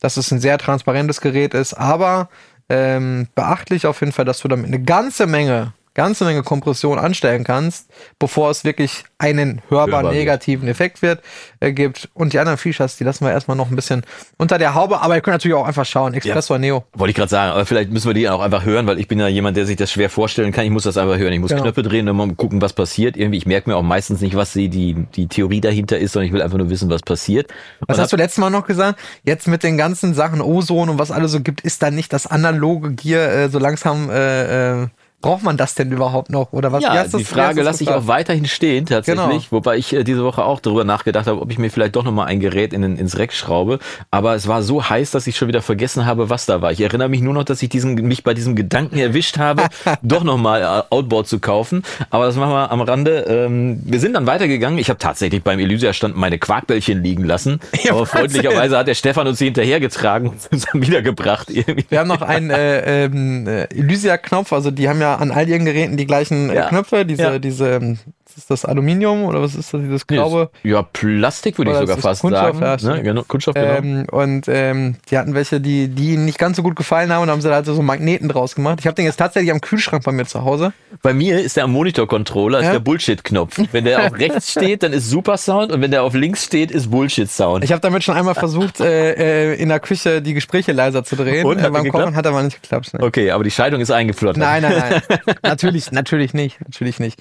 dass 0.00 0.16
es 0.16 0.30
ein 0.30 0.40
sehr 0.40 0.58
transparentes 0.58 1.20
Gerät 1.20 1.54
ist, 1.54 1.74
aber 1.74 2.28
ähm, 2.68 3.28
beachtlich 3.34 3.86
auf 3.86 4.00
jeden 4.00 4.12
Fall, 4.12 4.24
dass 4.24 4.40
du 4.40 4.48
damit 4.48 4.66
eine 4.66 4.80
ganze 4.80 5.26
Menge, 5.26 5.72
ganze 5.94 6.24
Menge 6.24 6.42
Kompression 6.42 6.98
anstellen 6.98 7.44
kannst, 7.44 7.88
bevor 8.18 8.50
es 8.50 8.64
wirklich 8.64 9.04
einen 9.18 9.62
hörbar, 9.68 10.02
Hörbar 10.02 10.12
negativen 10.12 10.68
Effekt 10.68 11.02
wird, 11.02 11.22
äh, 11.60 11.72
gibt. 11.72 12.08
Und 12.14 12.32
die 12.32 12.38
anderen 12.38 12.58
Features, 12.58 12.96
die 12.96 13.04
lassen 13.04 13.24
wir 13.24 13.32
erstmal 13.32 13.56
noch 13.56 13.70
ein 13.70 13.76
bisschen 13.76 14.04
unter 14.36 14.58
der 14.58 14.74
Haube, 14.74 15.00
aber 15.00 15.14
ihr 15.14 15.20
könnt 15.20 15.34
natürlich 15.34 15.56
auch 15.56 15.66
einfach 15.66 15.86
schauen. 15.86 16.14
Expressor 16.14 16.58
Neo. 16.58 16.84
Wollte 16.92 17.10
ich 17.10 17.16
gerade 17.16 17.30
sagen, 17.30 17.52
aber 17.52 17.64
vielleicht 17.64 17.90
müssen 17.90 18.08
wir 18.08 18.14
die 18.14 18.28
auch 18.28 18.40
einfach 18.40 18.64
hören, 18.64 18.86
weil 18.86 18.98
ich 18.98 19.08
bin 19.08 19.18
ja 19.18 19.28
jemand, 19.28 19.56
der 19.56 19.66
sich 19.66 19.76
das 19.76 19.90
schwer 19.90 20.10
vorstellen 20.10 20.52
kann. 20.52 20.64
Ich 20.64 20.70
muss 20.70 20.82
das 20.82 20.98
einfach 20.98 21.16
hören. 21.16 21.32
Ich 21.32 21.40
muss 21.40 21.50
Genau. 21.50 21.62
Knöpfe 21.62 21.82
drehen 21.82 22.08
und 22.08 22.16
mal 22.16 22.34
gucken, 22.34 22.60
was 22.60 22.72
passiert. 22.72 23.16
Irgendwie, 23.16 23.38
ich 23.38 23.46
merke 23.46 23.70
mir 23.70 23.76
auch 23.76 23.82
meistens 23.82 24.20
nicht, 24.20 24.34
was 24.34 24.52
die, 24.52 24.68
die, 24.68 25.06
die 25.14 25.28
Theorie 25.28 25.60
dahinter 25.60 25.98
ist, 25.98 26.12
sondern 26.12 26.26
ich 26.26 26.32
will 26.32 26.42
einfach 26.42 26.58
nur 26.58 26.68
wissen, 26.70 26.90
was 26.90 27.02
passiert. 27.02 27.52
Was 27.86 27.96
Und 27.96 28.02
hast 28.02 28.12
du 28.12 28.16
letztes 28.16 28.38
Mal 28.38 28.50
noch 28.50 28.66
gesagt? 28.66 28.98
Jetzt 29.22 29.46
mit 29.46 29.62
den 29.62 29.76
ganzen 29.78 30.14
Sachen 30.14 30.40
Ozon 30.40 30.88
und 30.88 30.98
was 30.98 31.10
alles 31.10 31.32
so 31.32 31.40
gibt, 31.40 31.60
ist 31.60 31.82
da 31.82 31.90
nicht 31.90 32.12
das 32.12 32.26
analoge 32.26 32.92
Gear 32.92 33.30
äh, 33.32 33.48
so 33.48 33.58
langsam 33.58 34.10
äh, 34.10 34.82
äh, 34.82 34.86
braucht 35.24 35.42
man 35.42 35.56
das 35.56 35.74
denn 35.74 35.90
überhaupt 35.90 36.30
noch 36.30 36.52
oder 36.52 36.70
was? 36.70 36.82
Ja, 36.82 37.04
die 37.04 37.24
Frage 37.24 37.62
lasse 37.62 37.82
ich 37.82 37.90
auch 37.90 38.06
weiterhin 38.06 38.44
stehen, 38.46 38.84
tatsächlich. 38.86 39.24
Genau. 39.24 39.40
Wobei 39.50 39.76
ich 39.78 39.92
äh, 39.94 40.04
diese 40.04 40.22
Woche 40.22 40.44
auch 40.44 40.60
darüber 40.60 40.84
nachgedacht 40.84 41.26
habe, 41.26 41.40
ob 41.40 41.50
ich 41.50 41.58
mir 41.58 41.70
vielleicht 41.70 41.96
doch 41.96 42.04
nochmal 42.04 42.26
ein 42.26 42.40
Gerät 42.40 42.72
in, 42.72 42.82
den- 42.82 42.96
ins 42.96 43.18
Rack 43.18 43.32
schraube. 43.32 43.78
Aber 44.10 44.34
es 44.34 44.48
war 44.48 44.62
so 44.62 44.86
heiß, 44.88 45.10
dass 45.12 45.26
ich 45.26 45.36
schon 45.36 45.48
wieder 45.48 45.62
vergessen 45.62 46.04
habe, 46.04 46.28
was 46.28 46.44
da 46.46 46.60
war. 46.60 46.72
Ich 46.72 46.80
erinnere 46.82 47.08
mich 47.08 47.22
nur 47.22 47.32
noch, 47.32 47.44
dass 47.44 47.62
ich 47.62 47.68
diesen, 47.70 47.94
mich 47.94 48.22
bei 48.22 48.34
diesem 48.34 48.54
Gedanken 48.54 48.98
erwischt 48.98 49.38
habe, 49.38 49.64
doch 50.02 50.24
nochmal 50.24 50.84
Outboard 50.90 51.26
zu 51.26 51.38
kaufen. 51.40 51.82
Aber 52.10 52.26
das 52.26 52.36
machen 52.36 52.52
wir 52.52 52.70
am 52.70 52.82
Rande. 52.82 53.24
Ähm, 53.26 53.80
wir 53.84 54.00
sind 54.00 54.12
dann 54.14 54.26
weitergegangen. 54.26 54.78
Ich 54.78 54.90
habe 54.90 54.98
tatsächlich 54.98 55.42
beim 55.42 55.58
Elysia-Stand 55.58 56.16
meine 56.16 56.38
Quarkbällchen 56.38 57.02
liegen 57.02 57.24
lassen. 57.24 57.60
Ja, 57.84 57.92
aber 57.92 58.06
freundlicherweise 58.06 58.78
hat 58.78 58.88
der 58.88 58.94
Stefan 58.94 59.26
uns 59.26 59.38
die 59.38 59.44
hinterhergetragen 59.44 60.28
und 60.30 60.36
uns 60.52 60.64
dann 60.70 60.80
wiedergebracht. 60.80 61.50
Irgendwie. 61.50 61.84
Wir 61.90 61.98
haben 62.00 62.08
noch 62.08 62.22
einen 62.22 62.50
äh, 62.50 63.04
ähm, 63.04 63.46
äh, 63.46 63.64
Elysia-Knopf, 63.64 64.52
also 64.52 64.70
die 64.70 64.88
haben 64.88 65.00
ja 65.00 65.13
an 65.20 65.30
all 65.30 65.48
ihren 65.48 65.64
Geräten 65.64 65.96
die 65.96 66.06
gleichen 66.06 66.50
äh, 66.50 66.54
Ja. 66.54 66.68
Knöpfe, 66.68 67.04
diese, 67.04 67.40
diese 67.40 67.68
ähm, 67.76 67.98
ist 68.36 68.50
das 68.50 68.64
Aluminium 68.64 69.24
oder 69.24 69.40
was 69.42 69.54
ist 69.54 69.72
das, 69.72 69.80
dieses 69.80 70.02
Nee, 70.10 70.16
graue? 70.16 70.50
das- 70.52 70.70
Ja, 70.70 70.82
Plastik 70.82 71.58
würde 71.58 71.72
ich 71.72 71.76
sogar 71.78 71.98
fast 71.98 72.20
Kunststoff, 72.22 72.58
sagen. 72.58 72.84
ja, 72.86 72.94
ne? 72.94 73.02
genau, 73.02 73.22
Kunststoff, 73.26 73.54
genau. 73.54 73.66
Ähm, 73.76 74.06
und 74.10 74.44
ähm, 74.48 74.96
die 75.10 75.18
hatten 75.18 75.34
welche, 75.34 75.60
die, 75.60 75.88
die 75.88 76.14
ihnen 76.14 76.24
nicht 76.24 76.38
ganz 76.38 76.56
so 76.56 76.62
gut 76.62 76.76
gefallen 76.76 77.12
haben 77.12 77.22
und 77.22 77.30
haben 77.30 77.40
sie 77.40 77.48
da 77.48 77.54
halt 77.56 77.66
so 77.66 77.80
Magneten 77.82 78.28
draus 78.28 78.54
gemacht. 78.54 78.78
Ich 78.80 78.86
habe 78.86 78.94
den 78.94 79.04
jetzt 79.04 79.16
tatsächlich 79.16 79.50
am 79.52 79.60
Kühlschrank 79.60 80.04
bei 80.04 80.12
mir 80.12 80.26
zu 80.26 80.44
Hause. 80.44 80.72
Bei 81.02 81.12
mir 81.14 81.40
ist 81.40 81.56
der 81.56 81.64
am 81.64 81.72
Monitor-Controller 81.72 82.58
ist 82.60 82.64
Ja? 82.66 82.72
der 82.72 82.80
Bullshit-Knopf. 82.80 83.60
Wenn 83.72 83.84
der 83.84 84.06
auf 84.06 84.18
rechts 84.18 84.50
steht, 84.52 84.82
dann 84.82 84.92
ist 84.92 85.08
Super 85.10 85.36
Sound 85.36 85.72
und 85.72 85.80
wenn 85.80 85.90
der 85.90 86.02
auf 86.02 86.14
links 86.14 86.44
steht, 86.44 86.70
ist 86.70 86.90
Bullshit-Sound. 86.90 87.64
Ich 87.64 87.72
habe 87.72 87.80
damit 87.80 88.04
schon 88.04 88.14
einmal 88.16 88.34
versucht, 88.34 88.80
äh, 88.80 89.52
äh, 89.52 89.54
in 89.60 89.68
der 89.68 89.80
Küche 89.80 90.22
die 90.22 90.34
Gespräche 90.34 90.72
leiser 90.72 91.04
zu 91.04 91.16
drehen. 91.16 91.44
Und? 91.46 91.60
Hat 91.60 91.68
äh, 91.68 91.70
beim? 91.70 91.88
Kochen 91.88 92.16
hat 92.16 92.26
aber 92.26 92.42
nicht 92.42 92.60
geklappt. 92.62 92.94
Ne? 92.94 93.00
Okay, 93.02 93.30
aber 93.30 93.44
die 93.44 93.50
Scheidung 93.50 93.80
ist 93.80 93.90
eingeflottert. 93.90 94.38
Nein, 94.38 94.62
nein, 94.62 95.02
nein. 95.08 95.34
natürlich, 95.42 95.92
natürlich 95.92 96.34
nicht. 96.34 96.60
Natürlich 96.60 96.98
nicht. 96.98 97.20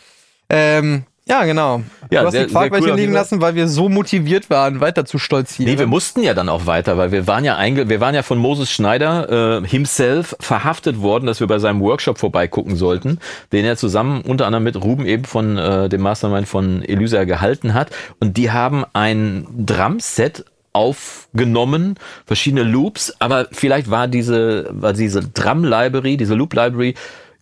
Ähm, 0.53 1.03
ja, 1.25 1.45
genau. 1.45 1.81
Ja, 2.11 2.19
du 2.21 2.27
hast 2.27 2.33
sehr- 2.33 2.45
die 2.47 2.51
Quarkbällchen 2.51 2.83
sehr 2.83 2.93
cool 2.95 2.99
liegen 2.99 3.13
lassen, 3.13 3.39
weil 3.39 3.55
wir 3.55 3.69
so 3.69 3.87
motiviert 3.87 4.49
waren, 4.49 4.81
weiter 4.81 5.05
zu 5.05 5.19
stolzieren. 5.19 5.71
Nee, 5.71 5.79
wir 5.79 5.87
mussten 5.87 6.21
ja 6.21 6.33
dann 6.33 6.49
auch 6.49 6.65
weiter, 6.65 6.97
weil 6.97 7.13
wir 7.13 7.27
waren 7.27 7.45
ja 7.45 7.55
einge 7.55 7.87
wir 7.87 8.01
waren 8.01 8.13
ja 8.13 8.23
von 8.23 8.37
Moses 8.37 8.69
Schneider 8.69 9.61
äh, 9.63 9.67
himself 9.67 10.35
verhaftet 10.41 11.01
worden, 11.01 11.25
dass 11.25 11.39
wir 11.39 11.47
bei 11.47 11.59
seinem 11.59 11.79
Workshop 11.79 12.17
vorbeigucken 12.17 12.75
sollten, 12.75 13.19
den 13.53 13.63
er 13.63 13.77
zusammen 13.77 14.21
unter 14.21 14.45
anderem 14.47 14.65
mit 14.65 14.75
Ruben 14.83 15.05
eben 15.05 15.23
von 15.23 15.57
äh, 15.57 15.87
dem 15.87 16.01
Mastermind 16.01 16.45
von 16.47 16.83
Elysia 16.83 17.23
gehalten 17.23 17.73
hat. 17.73 17.89
Und 18.19 18.35
die 18.35 18.51
haben 18.51 18.83
ein 18.91 19.47
Drumset 19.57 20.43
aufgenommen, 20.73 21.95
verschiedene 22.25 22.63
Loops, 22.63 23.13
aber 23.19 23.47
vielleicht 23.51 23.89
war 23.89 24.07
diese, 24.07 24.67
war 24.71 24.91
diese 24.93 25.21
Drum-Library, 25.21 26.17
diese 26.17 26.33
Loop-Library 26.33 26.95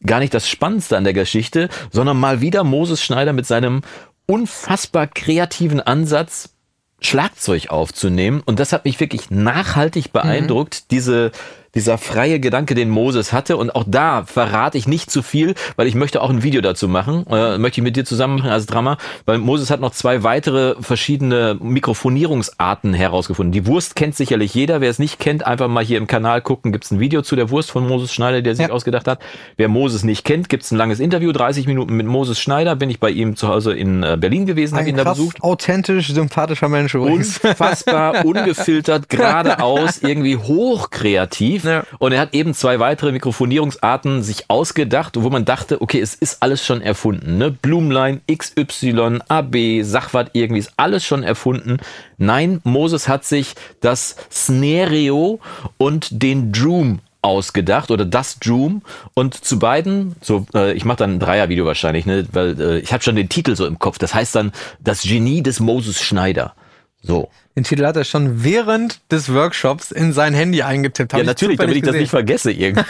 gar 0.06 0.20
nicht 0.20 0.34
das 0.34 0.50
Spannendste 0.50 0.98
an 0.98 1.04
der 1.04 1.14
Geschichte, 1.14 1.70
sondern 1.92 2.20
mal 2.20 2.42
wieder 2.42 2.64
Moses 2.64 3.04
Schneider 3.04 3.34
mit 3.34 3.46
seinem 3.46 3.82
unfassbar 4.26 5.08
kreativen 5.08 5.80
Ansatz, 5.82 6.56
Schlagzeug 7.02 7.70
aufzunehmen. 7.70 8.42
Und 8.46 8.60
das 8.60 8.74
hat 8.74 8.86
mich 8.86 9.00
wirklich 9.00 9.32
nachhaltig 9.32 10.14
beeindruckt, 10.14 10.92
diese, 10.92 11.32
dieser 11.76 11.98
freie 11.98 12.40
Gedanke, 12.40 12.76
den 12.76 12.90
Moses 12.90 13.32
hatte. 13.34 13.58
Und 13.58 13.74
auch 13.76 13.86
da 13.88 14.24
verrate 14.26 14.78
ich 14.78 14.88
nicht 14.88 15.10
zu 15.10 15.22
viel, 15.22 15.56
weil 15.76 15.88
ich 15.88 15.96
möchte 15.96 16.22
auch 16.22 16.30
ein 16.30 16.44
Video 16.44 16.62
dazu 16.62 16.88
machen. 16.88 17.26
Äh, 17.30 17.58
möchte 17.58 17.80
ich 17.80 17.84
mit 17.84 17.96
dir 17.96 18.06
zusammen 18.06 18.38
machen 18.40 18.50
als 18.50 18.66
Drama. 18.66 18.98
Weil 19.26 19.38
Moses 19.38 19.72
hat 19.72 19.80
noch 19.80 19.92
zwei 19.92 20.24
weitere 20.24 20.76
verschiedene 20.82 21.58
Mikrofonierungsarten 21.60 22.94
herausgefunden. 22.94 23.52
Die 23.52 23.66
Wurst 23.68 23.96
kennt 23.96 24.16
sicherlich 24.16 24.54
jeder. 24.54 24.82
Wer 24.82 24.90
es 24.90 25.00
nicht 25.00 25.20
kennt, 25.20 25.46
einfach 25.46 25.68
mal 25.68 25.84
hier 25.84 25.98
im 25.98 26.08
Kanal 26.08 26.42
gucken. 26.42 26.72
Gibt 26.72 26.84
es 26.86 26.92
ein 26.92 27.00
Video 27.00 27.22
zu 27.22 27.36
der 27.36 27.50
Wurst 27.50 27.72
von 27.72 27.88
Moses 27.88 28.14
Schneider, 28.14 28.42
der 28.42 28.56
sich 28.56 28.68
Ja. 28.68 28.74
ausgedacht 28.74 29.08
hat. 29.08 29.20
Wer 29.58 29.68
Moses 29.70 30.04
nicht 30.04 30.26
kennt, 30.26 30.50
gibt 30.50 30.64
es 30.64 30.72
ein 30.72 30.78
langes 30.78 31.00
Interview. 31.00 31.32
30 31.32 31.68
Minuten 31.68 31.96
mit 31.96 32.06
Moses 32.06 32.40
Schneider. 32.40 32.76
Bin 32.76 32.90
ich 32.90 33.00
bei 33.00 33.10
ihm 33.10 33.36
zu 33.36 33.48
Hause 33.48 33.74
in 33.74 34.04
äh, 34.04 34.18
Berlin 34.20 34.46
gewesen, 34.46 34.78
habe 34.78 34.90
ihn 34.90 34.98
da 34.98 35.04
besucht 35.06 35.42
authentisch, 35.42 36.10
sympathischer 36.14 36.68
Mensch 36.70 36.96
übrigens. 36.96 37.38
unfassbar 37.44 38.26
ungefiltert, 38.26 39.08
geradeaus, 39.10 40.00
irgendwie 40.02 40.36
hochkreativ. 40.38 41.61
Ja. 41.64 41.84
Und 42.00 42.12
er 42.12 42.20
hat 42.20 42.34
eben 42.34 42.54
zwei 42.54 42.80
weitere 42.80 43.12
Mikrofonierungsarten 43.12 44.24
sich 44.24 44.50
ausgedacht, 44.50 45.14
wo 45.18 45.30
man 45.30 45.46
dachte, 45.46 45.82
okay, 45.82 46.00
es 46.00 46.16
ist 46.16 46.42
alles 46.42 46.66
schon 46.66 46.82
erfunden. 46.82 47.38
Ne? 47.38 47.52
Blumlein, 47.52 48.22
XY, 48.32 49.20
AB, 49.28 49.84
Sachwart, 49.84 50.32
irgendwie 50.34 50.60
ist 50.60 50.74
alles 50.78 51.06
schon 51.06 51.24
erfunden. 51.24 51.78
Nein, 52.18 52.62
Moses 52.64 53.08
hat 53.08 53.26
sich 53.26 53.56
das 53.80 54.16
Scenario 54.32 55.40
und 55.78 56.22
den 56.24 56.52
Droom 56.52 57.00
ausgedacht 57.22 57.92
oder 57.92 58.06
das 58.06 58.40
Droom 58.40 58.82
und 59.14 59.36
zu 59.36 59.60
beiden 59.60 60.16
so 60.22 60.48
äh, 60.56 60.74
ich 60.74 60.86
mache 60.86 60.98
dann 60.98 61.16
ein 61.16 61.20
Dreiervideo 61.20 61.66
wahrscheinlich 61.66 62.08
ne 62.08 62.26
weil 62.32 62.60
äh, 62.60 62.80
ich 62.80 62.94
habe 62.94 63.04
schon 63.04 63.16
den 63.16 63.30
Titel 63.30 63.56
so 63.56 63.68
im 63.68 63.78
Kopf 63.78 64.00
das 64.00 64.16
heißt 64.16 64.36
dann 64.36 64.52
das 64.80 65.04
Genie 65.04 65.44
des 65.44 65.60
Moses 65.60 66.02
Schneider 66.02 66.56
so 67.02 67.30
Den 67.56 67.64
Titel 67.64 67.86
hat 67.86 67.98
er 67.98 68.04
schon 68.04 68.44
während 68.44 69.02
des 69.12 69.34
Workshops 69.34 69.92
in 69.92 70.14
sein 70.14 70.34
Handy 70.34 70.62
eingetippt. 70.62 71.14
Hab 71.14 71.18
ja 71.18 71.24
ich 71.24 71.28
natürlich 71.28 71.58
damit 71.58 71.76
ich 71.76 71.84
zufällig 71.84 71.94
das 71.94 72.02
nicht 72.02 72.10
vergesse 72.10 72.52
irgendwie 72.52 72.86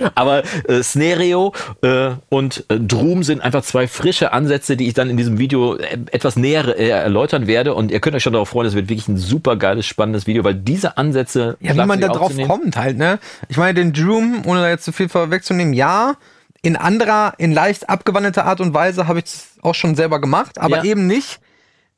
aber 0.14 0.42
äh, 0.68 0.82
Scenario 0.82 1.52
äh, 1.82 2.10
und 2.28 2.64
äh, 2.68 2.78
Droom 2.78 3.22
sind 3.22 3.40
einfach 3.42 3.62
zwei 3.62 3.86
frische 3.88 4.32
Ansätze 4.32 4.76
die 4.76 4.88
ich 4.88 4.94
dann 4.94 5.10
in 5.10 5.16
diesem 5.16 5.38
Video 5.38 5.76
äh, 5.76 5.98
etwas 6.12 6.36
näher 6.36 6.78
äh, 6.78 6.88
erläutern 6.88 7.46
werde 7.46 7.74
und 7.74 7.90
ihr 7.90 8.00
könnt 8.00 8.16
euch 8.16 8.22
schon 8.22 8.32
darauf 8.32 8.48
freuen 8.50 8.66
es 8.68 8.74
wird 8.74 8.88
wirklich 8.88 9.08
ein 9.08 9.18
super 9.18 9.56
geiles 9.56 9.86
spannendes 9.86 10.26
Video 10.26 10.44
weil 10.44 10.54
diese 10.54 10.96
Ansätze 10.96 11.56
Ja, 11.60 11.74
wie 11.74 11.84
man 11.84 12.00
da 12.00 12.08
drauf 12.08 12.32
kommt 12.46 12.76
halt, 12.76 12.96
ne? 12.98 13.18
Ich 13.48 13.56
meine, 13.56 13.74
den 13.74 13.92
Droom, 13.92 14.42
ohne 14.46 14.60
da 14.60 14.68
jetzt 14.68 14.84
zu 14.84 14.92
viel 14.92 15.08
vorwegzunehmen, 15.08 15.74
ja, 15.74 16.14
in 16.62 16.76
anderer, 16.76 17.34
in 17.38 17.52
leicht 17.52 17.88
abgewandelter 17.88 18.44
Art 18.44 18.60
und 18.60 18.74
Weise 18.74 19.06
habe 19.06 19.20
ich 19.20 19.26
es 19.26 19.46
auch 19.62 19.74
schon 19.74 19.94
selber 19.94 20.20
gemacht, 20.20 20.58
aber 20.58 20.78
Ja. 20.78 20.84
eben 20.84 21.06
nicht 21.06 21.40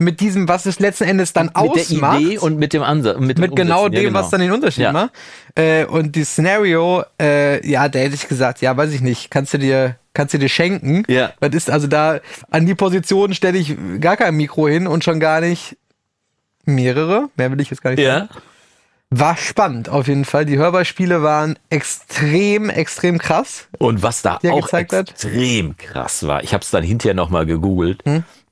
mit 0.00 0.20
diesem, 0.20 0.48
was 0.48 0.66
es 0.66 0.80
letzten 0.80 1.04
Endes 1.04 1.32
dann 1.32 1.46
mit 1.46 1.56
ausmacht. 1.56 2.20
der 2.20 2.26
Idee 2.26 2.38
und 2.38 2.58
mit 2.58 2.72
dem 2.72 2.82
Ansatz 2.82 3.18
mit, 3.20 3.38
dem 3.38 3.42
mit 3.42 3.54
genau 3.56 3.88
dem, 3.88 3.94
Ja, 4.02 4.08
genau. 4.08 4.18
was 4.18 4.30
dann 4.30 4.40
den 4.40 4.50
Unterschied 4.50 4.84
Ja. 4.84 4.92
macht. 4.92 5.10
Äh, 5.54 5.84
und 5.84 6.16
die 6.16 6.24
Szenario, 6.24 7.04
äh, 7.20 7.64
ja, 7.68 7.88
da 7.88 7.98
hätte 7.98 8.14
ich 8.14 8.26
gesagt, 8.26 8.60
ja, 8.62 8.76
weiß 8.76 8.92
ich 8.92 9.02
nicht, 9.02 9.30
kannst 9.30 9.52
du 9.54 9.58
dir, 9.58 9.96
kannst 10.14 10.32
du 10.34 10.38
dir 10.38 10.48
schenken. 10.48 11.04
Ja. 11.06 11.32
Das 11.40 11.54
ist 11.54 11.70
also 11.70 11.86
da, 11.86 12.20
an 12.50 12.66
die 12.66 12.74
Position 12.74 13.34
stelle 13.34 13.58
ich 13.58 13.76
gar 14.00 14.16
kein 14.16 14.34
Mikro 14.36 14.68
hin 14.68 14.86
und 14.86 15.04
schon 15.04 15.20
gar 15.20 15.40
nicht 15.42 15.76
mehrere. 16.64 17.28
Mehr 17.36 17.50
will 17.52 17.60
ich 17.60 17.70
jetzt 17.70 17.82
gar 17.82 17.90
nicht 17.90 18.02
sagen. 18.04 18.28
ja 18.32 18.40
War 19.10 19.36
spannend 19.36 19.88
auf 19.88 20.08
jeden 20.08 20.24
Fall. 20.24 20.46
Die 20.46 20.56
Hörbeispiele 20.56 21.22
waren 21.22 21.58
extrem, 21.68 22.70
extrem 22.70 23.18
krass. 23.18 23.66
Und 23.78 24.02
was 24.02 24.22
da 24.22 24.38
auch 24.50 24.62
gezeigt 24.66 24.92
hat? 24.92 25.10
extrem 25.10 25.76
krass 25.76 26.26
war, 26.26 26.42
ich 26.44 26.54
habe 26.54 26.62
es 26.62 26.70
dann 26.70 26.84
hinterher 26.84 27.14
nochmal 27.14 27.44
gegoogelt, 27.44 28.02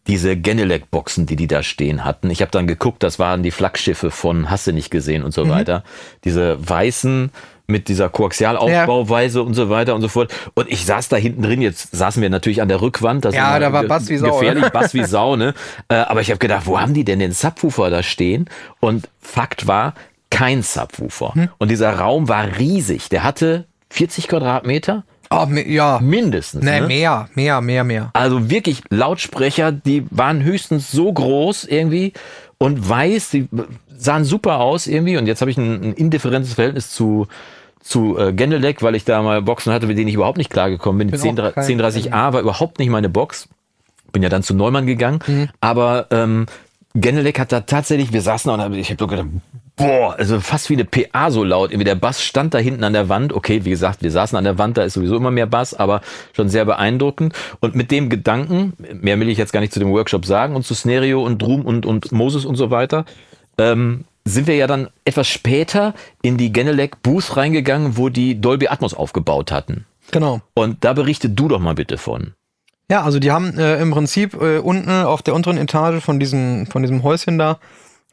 diese 0.08 0.36
Genelec-Boxen, 0.36 1.26
die 1.26 1.36
die 1.36 1.46
da 1.46 1.62
stehen 1.62 2.04
hatten. 2.04 2.30
Ich 2.30 2.40
habe 2.40 2.50
dann 2.50 2.66
geguckt, 2.66 3.02
das 3.02 3.18
waren 3.18 3.42
die 3.42 3.50
Flaggschiffe 3.50 4.10
von 4.10 4.50
Hasse 4.50 4.72
nicht 4.72 4.90
gesehen 4.90 5.22
und 5.22 5.32
so 5.32 5.48
weiter. 5.48 5.84
Diese 6.24 6.56
weißen 6.66 7.30
mit 7.70 7.88
dieser 7.88 8.08
Koaxialaufbauweise 8.08 9.42
und 9.42 9.52
so 9.52 9.68
weiter 9.68 9.94
und 9.94 10.00
so 10.00 10.08
fort. 10.08 10.34
Und 10.54 10.70
ich 10.70 10.86
saß 10.86 11.10
da 11.10 11.16
hinten 11.16 11.42
drin, 11.42 11.60
jetzt 11.60 11.94
saßen 11.94 12.22
wir 12.22 12.30
natürlich 12.30 12.62
an 12.62 12.68
der 12.68 12.80
Rückwand. 12.80 13.26
Das 13.26 13.34
Ja, 13.34 13.58
da 13.58 13.70
war 13.74 13.84
Bass 13.84 14.08
wie 14.08 14.16
Sau, 14.16 14.38
Gefährlich, 14.38 14.64
ja. 14.64 14.70
Bass 14.70 14.94
wie 14.94 15.04
Sau, 15.04 15.36
ne? 15.36 15.54
Äh, 15.88 15.96
aber 15.96 16.20
ich 16.22 16.30
habe 16.30 16.38
gedacht, 16.38 16.66
wo 16.66 16.80
haben 16.80 16.94
die 16.94 17.04
denn 17.04 17.18
den 17.18 17.32
Subwoofer 17.32 17.90
da 17.90 18.02
stehen? 18.02 18.48
Und 18.80 19.08
Fakt 19.20 19.66
war, 19.66 19.94
kein 20.30 20.62
Subwoofer. 20.62 21.34
Hm. 21.34 21.48
Und 21.58 21.70
dieser 21.70 21.92
Raum 21.92 22.28
war 22.28 22.58
riesig. 22.58 23.08
Der 23.10 23.22
hatte 23.22 23.66
40 23.90 24.28
Quadratmeter, 24.28 25.04
Oh, 25.30 25.46
ja. 25.66 26.00
mindestens. 26.00 26.64
Ne, 26.64 26.80
ne? 26.80 26.86
mehr, 26.86 27.28
mehr, 27.34 27.60
mehr, 27.60 27.84
mehr. 27.84 28.10
Also 28.14 28.50
wirklich 28.50 28.82
Lautsprecher, 28.88 29.72
die 29.72 30.06
waren 30.10 30.42
höchstens 30.42 30.90
so 30.90 31.12
groß 31.12 31.64
irgendwie 31.64 32.14
und 32.58 32.88
weiß, 32.88 33.30
die 33.30 33.48
sahen 33.96 34.24
super 34.24 34.60
aus 34.60 34.86
irgendwie. 34.86 35.16
Und 35.16 35.26
jetzt 35.26 35.40
habe 35.40 35.50
ich 35.50 35.58
ein, 35.58 35.82
ein 35.82 35.92
indifferentes 35.92 36.54
Verhältnis 36.54 36.90
zu 36.90 37.26
zu 37.80 38.18
äh, 38.18 38.32
Genelec, 38.32 38.82
weil 38.82 38.94
ich 38.94 39.04
da 39.04 39.22
mal 39.22 39.40
Boxen 39.40 39.72
hatte, 39.72 39.86
mit 39.86 39.96
denen 39.96 40.08
ich 40.08 40.14
überhaupt 40.14 40.36
nicht 40.36 40.50
klargekommen 40.50 40.98
bin. 40.98 41.10
Bin 41.10 41.36
Die 41.36 41.42
auch 41.42 41.54
kein 41.54 41.64
1030A 41.64 42.32
war 42.32 42.40
überhaupt 42.40 42.78
nicht 42.78 42.90
meine 42.90 43.08
Box. 43.08 43.48
Bin 44.12 44.22
ja 44.22 44.28
dann 44.28 44.42
zu 44.42 44.54
Neumann 44.54 44.86
gegangen. 44.86 45.20
Mhm. 45.26 45.48
Aber 45.60 46.06
ähm, 46.10 46.46
Genelec 46.94 47.38
hat 47.38 47.52
da 47.52 47.60
tatsächlich, 47.60 48.12
wir 48.12 48.22
saßen 48.22 48.48
da 48.56 48.66
und 48.66 48.74
ich 48.74 48.90
habe 48.90 48.98
so 48.98 49.06
gedacht, 49.06 49.28
boah, 49.78 50.14
also 50.18 50.40
fast 50.40 50.68
wie 50.68 50.74
eine 50.74 50.84
PA 50.84 51.30
so 51.30 51.42
laut. 51.42 51.70
Irgendwie 51.70 51.84
der 51.84 51.94
Bass 51.94 52.22
stand 52.22 52.52
da 52.52 52.58
hinten 52.58 52.84
an 52.84 52.92
der 52.92 53.08
Wand. 53.08 53.32
Okay, 53.32 53.64
wie 53.64 53.70
gesagt, 53.70 54.02
wir 54.02 54.10
saßen 54.10 54.36
an 54.36 54.44
der 54.44 54.58
Wand, 54.58 54.76
da 54.76 54.82
ist 54.82 54.94
sowieso 54.94 55.16
immer 55.16 55.30
mehr 55.30 55.46
Bass, 55.46 55.72
aber 55.72 56.02
schon 56.34 56.48
sehr 56.48 56.64
beeindruckend. 56.64 57.34
Und 57.60 57.74
mit 57.74 57.90
dem 57.90 58.10
Gedanken, 58.10 58.74
mehr 58.78 59.18
will 59.18 59.28
ich 59.28 59.38
jetzt 59.38 59.52
gar 59.52 59.60
nicht 59.60 59.72
zu 59.72 59.78
dem 59.78 59.90
Workshop 59.90 60.26
sagen 60.26 60.54
und 60.54 60.66
zu 60.66 60.74
Scenario 60.74 61.24
und 61.24 61.40
Drum 61.40 61.64
und, 61.64 61.86
und 61.86 62.12
Moses 62.12 62.44
und 62.44 62.56
so 62.56 62.70
weiter, 62.70 63.06
ähm, 63.56 64.04
sind 64.24 64.46
wir 64.46 64.56
ja 64.56 64.66
dann 64.66 64.88
etwas 65.04 65.26
später 65.28 65.94
in 66.20 66.36
die 66.36 66.52
Genelec 66.52 67.02
Booth 67.02 67.36
reingegangen, 67.36 67.96
wo 67.96 68.10
die 68.10 68.40
Dolby 68.40 68.68
Atmos 68.68 68.92
aufgebaut 68.92 69.50
hatten. 69.50 69.86
Genau. 70.10 70.40
Und 70.54 70.84
da 70.84 70.92
berichte 70.92 71.30
du 71.30 71.48
doch 71.48 71.60
mal 71.60 71.74
bitte 71.74 71.98
von. 71.98 72.34
Ja, 72.90 73.02
also 73.02 73.18
die 73.18 73.30
haben 73.30 73.58
äh, 73.58 73.80
im 73.80 73.90
Prinzip 73.90 74.34
äh, 74.40 74.58
unten 74.58 74.90
auf 74.90 75.22
der 75.22 75.34
unteren 75.34 75.58
Etage 75.58 76.02
von 76.02 76.18
diesem, 76.18 76.66
von 76.66 76.82
diesem 76.82 77.02
Häuschen 77.02 77.38
da, 77.38 77.58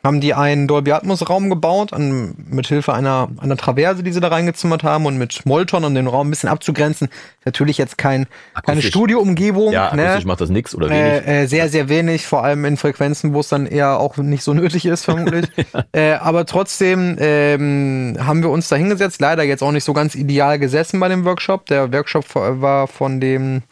haben 0.06 0.22
die 0.22 0.36
einen 0.36 0.68
Dolby 0.68 0.92
Atmos 0.92 1.28
Raum 1.28 1.50
gebaut, 1.50 1.92
an, 1.92 2.36
mit 2.50 2.68
Hilfe 2.68 2.94
einer, 2.94 3.28
einer 3.40 3.58
Traverse, 3.58 4.04
die 4.04 4.12
sie 4.12 4.20
da 4.20 4.28
reingezimmert 4.28 4.84
haben 4.84 5.08
und 5.08 5.18
mit 5.18 5.46
Molton, 5.46 5.84
um 5.84 5.96
den 5.96 6.06
Raum 6.06 6.28
ein 6.28 6.30
bisschen 6.30 6.48
abzugrenzen. 6.48 7.10
Natürlich 7.44 7.80
jetzt 7.80 7.98
kein, 7.98 8.28
keine. 8.64 8.84
Studioumgebung. 8.84 9.74
Ja, 9.74 9.96
ne? 9.96 10.04
akustisch 10.04 10.26
macht 10.26 10.42
das 10.42 10.50
nix 10.50 10.76
oder 10.76 10.90
wenig. 10.92 11.28
Äh, 11.28 11.44
äh, 11.44 11.48
sehr, 11.48 11.70
sehr 11.70 11.90
wenig, 11.90 12.28
vor 12.28 12.44
allem 12.44 12.66
in 12.66 12.78
Frequenzen, 12.78 13.34
wo 13.34 13.40
es 13.40 13.50
dann 13.50 13.66
eher 13.66 14.00
auch 14.00 14.18
nicht 14.18 14.44
so 14.44 14.54
nötig 14.54 14.86
ist, 14.86 15.06
vermutlich. 15.06 15.48
äh, 15.92 16.14
aber 16.14 16.46
trotzdem 16.46 17.18
ähm, 17.20 18.18
haben 18.20 18.44
wir 18.44 18.52
uns 18.52 18.70
da 18.70 18.76
hingesetzt. 18.76 19.20
Leider 19.20 19.42
jetzt 19.42 19.64
auch 19.64 19.72
nicht 19.72 19.84
so 19.84 19.94
ganz 19.94 20.14
ideal 20.14 20.60
gesessen 20.60 21.00
bei 21.00 21.08
dem 21.10 21.26
Workshop. 21.26 21.66
Der 21.66 21.92
Workshop 21.92 22.26
war 22.36 22.88
von 22.88 23.20
dem 23.20 23.64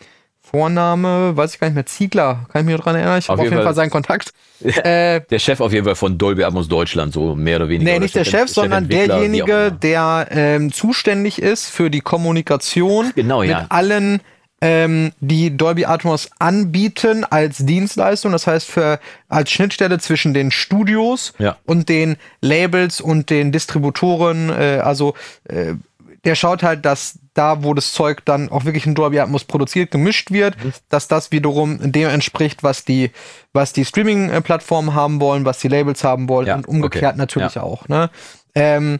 Vorname, 0.54 1.36
weiß 1.36 1.56
ich 1.56 1.60
gar 1.60 1.68
nicht 1.68 1.74
mehr, 1.76 1.86
Ziegler, 1.88 2.46
kann 2.52 2.62
ich 2.62 2.74
mich 2.74 2.80
dran 2.82 2.96
erinnern. 2.96 3.18
Ich 3.18 3.28
habe 3.28 3.40
auf 3.40 3.46
jeden 3.46 3.56
Fall 3.56 3.66
Fall. 3.66 3.74
seinen 3.74 3.90
Kontakt. 3.90 4.34
äh, 4.64 5.22
Der 5.30 5.40
Chef 5.40 5.60
auf 5.60 5.74
jeden 5.74 5.84
Fall 5.86 5.96
von 5.96 6.18
Dolby 6.18 6.44
Atmos 6.44 6.68
Deutschland, 6.68 7.12
so 7.12 7.34
mehr 7.34 7.56
oder 7.58 7.70
weniger. 7.70 7.92
Nee, 7.92 8.00
nicht 8.00 8.16
der 8.16 8.24
Chef, 8.24 8.50
sondern 8.50 8.88
wie 8.88 9.02
auch 9.02 9.08
derjenige, 9.08 9.72
der 9.82 10.28
ähm, 10.30 10.72
zuständig 10.72 11.42
ist 11.42 11.70
für 11.70 11.90
die 11.90 12.02
Kommunikation 12.02 13.12
Genau, 13.16 13.42
ja. 13.42 13.62
mit 13.62 13.72
allen 13.72 14.22
ähm, 14.62 15.12
die 15.20 15.58
Dolby 15.58 15.86
Atmos 15.86 16.30
anbieten 16.40 17.26
als 17.26 17.58
Dienstleistung, 17.58 18.32
das 18.32 18.46
heißt 18.48 18.70
für 18.70 19.00
als 19.28 19.52
Schnittstelle 19.52 19.98
zwischen 19.98 20.34
den 20.36 20.52
Studios 20.52 21.34
Ja. 21.40 21.58
und 21.66 21.90
den 21.90 22.16
Labels 22.42 23.02
und 23.02 23.30
den 23.32 23.52
Distributoren. 23.52 24.50
Äh, 24.50 24.80
also 24.84 25.16
äh, 25.50 25.74
der 26.26 26.36
schaut 26.36 26.64
halt, 26.64 26.86
dass 26.86 27.20
da, 27.34 27.64
wo 27.64 27.74
das 27.74 27.94
Zeug 27.94 28.24
dann 28.26 28.50
auch 28.50 28.64
wirklich 28.66 28.86
in 28.86 28.96
Dolby 28.96 29.20
Atmos 29.20 29.44
produziert, 29.44 29.92
gemischt 29.92 30.32
wird, 30.32 30.64
Mhm. 30.64 30.74
dass 30.90 31.08
das 31.08 31.32
wiederum 31.32 31.92
dem 31.92 32.08
entspricht, 32.10 32.64
was 32.64 32.86
die, 32.86 33.12
was 33.54 33.74
die 33.74 33.84
Streaming-Plattformen 33.86 34.94
haben 34.94 35.20
wollen, 35.20 35.44
was 35.46 35.60
die 35.60 35.68
Labels 35.68 36.04
haben 36.04 36.30
wollen 36.30 36.48
Ja, 36.48 36.56
und 36.56 36.68
umgekehrt 36.68 37.14
okay. 37.14 37.18
natürlich 37.18 37.56
Ja. 37.56 37.64
auch. 37.64 37.88
Ne? 37.90 38.10
Ähm, 38.56 39.00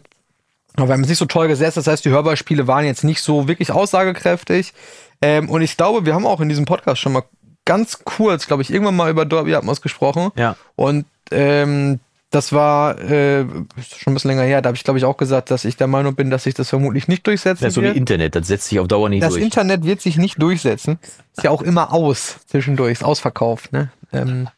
aber 0.76 0.88
wir 0.88 0.94
haben 0.94 1.02
es 1.04 1.10
nicht 1.10 1.20
so 1.20 1.26
toll 1.28 1.48
gesetzt, 1.48 1.78
das 1.78 1.86
heißt, 1.88 2.04
die 2.04 2.10
Hörbeispiele 2.10 2.66
waren 2.68 2.84
jetzt 2.86 3.04
nicht 3.04 3.22
so 3.22 3.48
wirklich 3.48 3.72
aussagekräftig. 3.72 4.74
Ähm, 5.22 5.50
und 5.50 5.62
ich 5.62 5.78
glaube, 5.78 6.06
wir 6.06 6.16
haben 6.16 6.26
auch 6.26 6.42
in 6.42 6.50
diesem 6.50 6.66
Podcast 6.66 7.00
schon 7.00 7.14
mal 7.14 7.24
ganz 7.66 8.00
kurz, 8.04 8.48
glaube 8.48 8.64
ich, 8.64 8.72
irgendwann 8.74 8.96
mal 8.96 9.10
über 9.12 9.24
Dolby 9.26 9.54
Atmos 9.56 9.82
gesprochen. 9.82 10.32
Ja. 10.36 10.56
Und 10.76 11.06
ähm, 11.32 12.00
das 12.34 12.52
war 12.52 13.00
äh, 13.00 13.46
schon 13.46 14.12
ein 14.12 14.14
bisschen 14.16 14.32
länger 14.32 14.42
her. 14.42 14.64
Da 14.64 14.70
habe 14.70 14.76
ich, 14.76 14.84
glaube 14.84 14.98
ich, 14.98 15.06
auch 15.06 15.18
gesagt, 15.18 15.52
dass 15.52 15.66
ich 15.66 15.78
der 15.78 15.86
Meinung 15.86 16.16
bin, 16.16 16.32
dass 16.32 16.44
sich 16.44 16.56
das 16.56 16.68
vermutlich 16.68 17.08
nicht 17.08 17.28
durchsetzen 17.28 17.64
Das 17.64 17.70
ist 17.70 17.76
so 17.76 17.82
wie 17.82 17.86
wird. 17.86 17.96
Internet, 17.96 18.36
das 18.36 18.48
setzt 18.48 18.70
sich 18.70 18.80
auf 18.80 18.88
Dauer 18.88 19.10
nicht 19.10 19.22
Das 19.22 19.34
durch. 19.34 19.44
Internet 19.44 19.86
wird 19.86 20.02
sich 20.02 20.18
nicht 20.18 20.42
durchsetzen. 20.42 20.98
Ist 21.38 21.44
ja 21.44 21.52
auch 21.52 21.62
immer 21.62 21.94
aus 21.94 22.38
zwischendurch, 22.48 22.94
ist 22.94 23.04
ausverkauft. 23.04 23.72
Ne? 23.72 23.92
Ähm. 24.12 24.50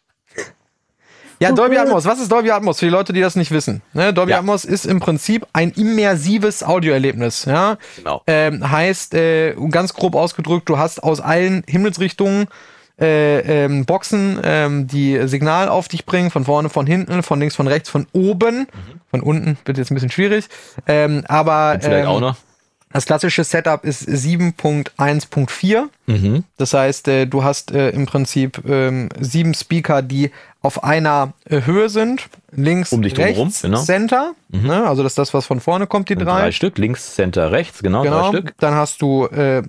Ja, 1.41 1.51
Dolby 1.51 1.77
Atmos. 1.77 2.05
Was 2.05 2.21
ist 2.21 2.31
Dolby 2.31 2.51
Atmos 2.51 2.79
für 2.79 2.85
die 2.85 2.91
Leute, 2.91 3.11
die 3.11 3.19
das 3.19 3.35
nicht 3.35 3.51
wissen? 3.51 3.81
Ne? 3.91 4.13
Dolby 4.13 4.31
Ja. 4.31 4.39
Atmos 4.39 4.63
ist 4.63 4.85
im 4.85 5.01
Prinzip 5.01 5.45
ein 5.51 5.71
immersives 5.71 6.63
Audioerlebnis. 6.63 7.43
Ja? 7.43 7.77
Genau. 7.97 8.21
Ähm, 8.25 8.71
heißt, 8.71 9.13
äh, 9.15 9.53
ganz 9.69 9.93
grob 9.93 10.15
ausgedrückt, 10.15 10.69
du 10.69 10.77
hast 10.77 11.03
aus 11.03 11.19
allen 11.19 11.65
Himmelsrichtungen 11.67 12.47
äh, 12.99 13.39
ähm, 13.65 13.85
Boxen, 13.85 14.39
ähm, 14.43 14.87
die 14.87 15.27
Signal 15.27 15.67
auf 15.69 15.87
dich 15.87 16.05
bringen, 16.05 16.31
von 16.31 16.45
vorne, 16.45 16.69
von 16.69 16.85
hinten, 16.87 17.23
von 17.23 17.39
links, 17.39 17.55
von 17.55 17.67
rechts, 17.67 17.89
von 17.89 18.07
oben, 18.13 18.67
von 19.11 19.21
unten, 19.21 19.57
wird 19.65 19.77
jetzt 19.77 19.91
ein 19.91 19.95
bisschen 19.95 20.11
schwierig. 20.11 20.45
Ähm, 20.87 21.23
aber 21.27 21.75
Mhm. 21.75 21.81
Vielleicht 21.81 22.03
ähm, 22.05 22.09
auch 22.09 22.19
noch. 22.21 22.35
das 22.93 23.05
klassische 23.05 23.43
Setup 23.43 23.83
ist 23.83 24.07
7.1.4. 24.89 25.83
Mhm. 26.07 26.43
Das 26.57 26.73
heißt, 26.73 27.07
äh, 27.07 27.25
du 27.27 27.43
hast 27.43 27.71
äh, 27.71 27.89
im 27.89 28.05
Prinzip 28.05 28.61
ähm, 28.67 29.09
sieben 29.19 29.53
Speaker, 29.53 30.01
die 30.01 30.31
auf 30.61 30.83
einer 30.83 31.33
äh, 31.49 31.61
Höhe 31.65 31.89
sind. 31.89 32.27
Links, 32.51 32.91
Um 32.93 33.01
dich 33.01 33.17
rechts, 33.17 33.61
genau. 33.63 33.81
Center. 33.81 34.31
Ne? 34.49 34.87
Also 34.87 35.03
das 35.03 35.11
ist 35.11 35.17
das, 35.17 35.33
was 35.33 35.45
von 35.45 35.59
vorne 35.59 35.87
kommt, 35.87 36.07
die 36.09 36.15
Drei. 36.15 36.23
drei. 36.23 36.51
Stück, 36.53 36.77
links, 36.77 37.15
Center, 37.15 37.51
rechts, 37.51 37.83
genau, 37.83 38.01
Genau. 38.03 38.31
drei 38.31 38.37
Stück. 38.39 38.53
Dann 38.59 38.73
hast 38.75 39.01
du 39.01 39.25
äh, 39.27 39.63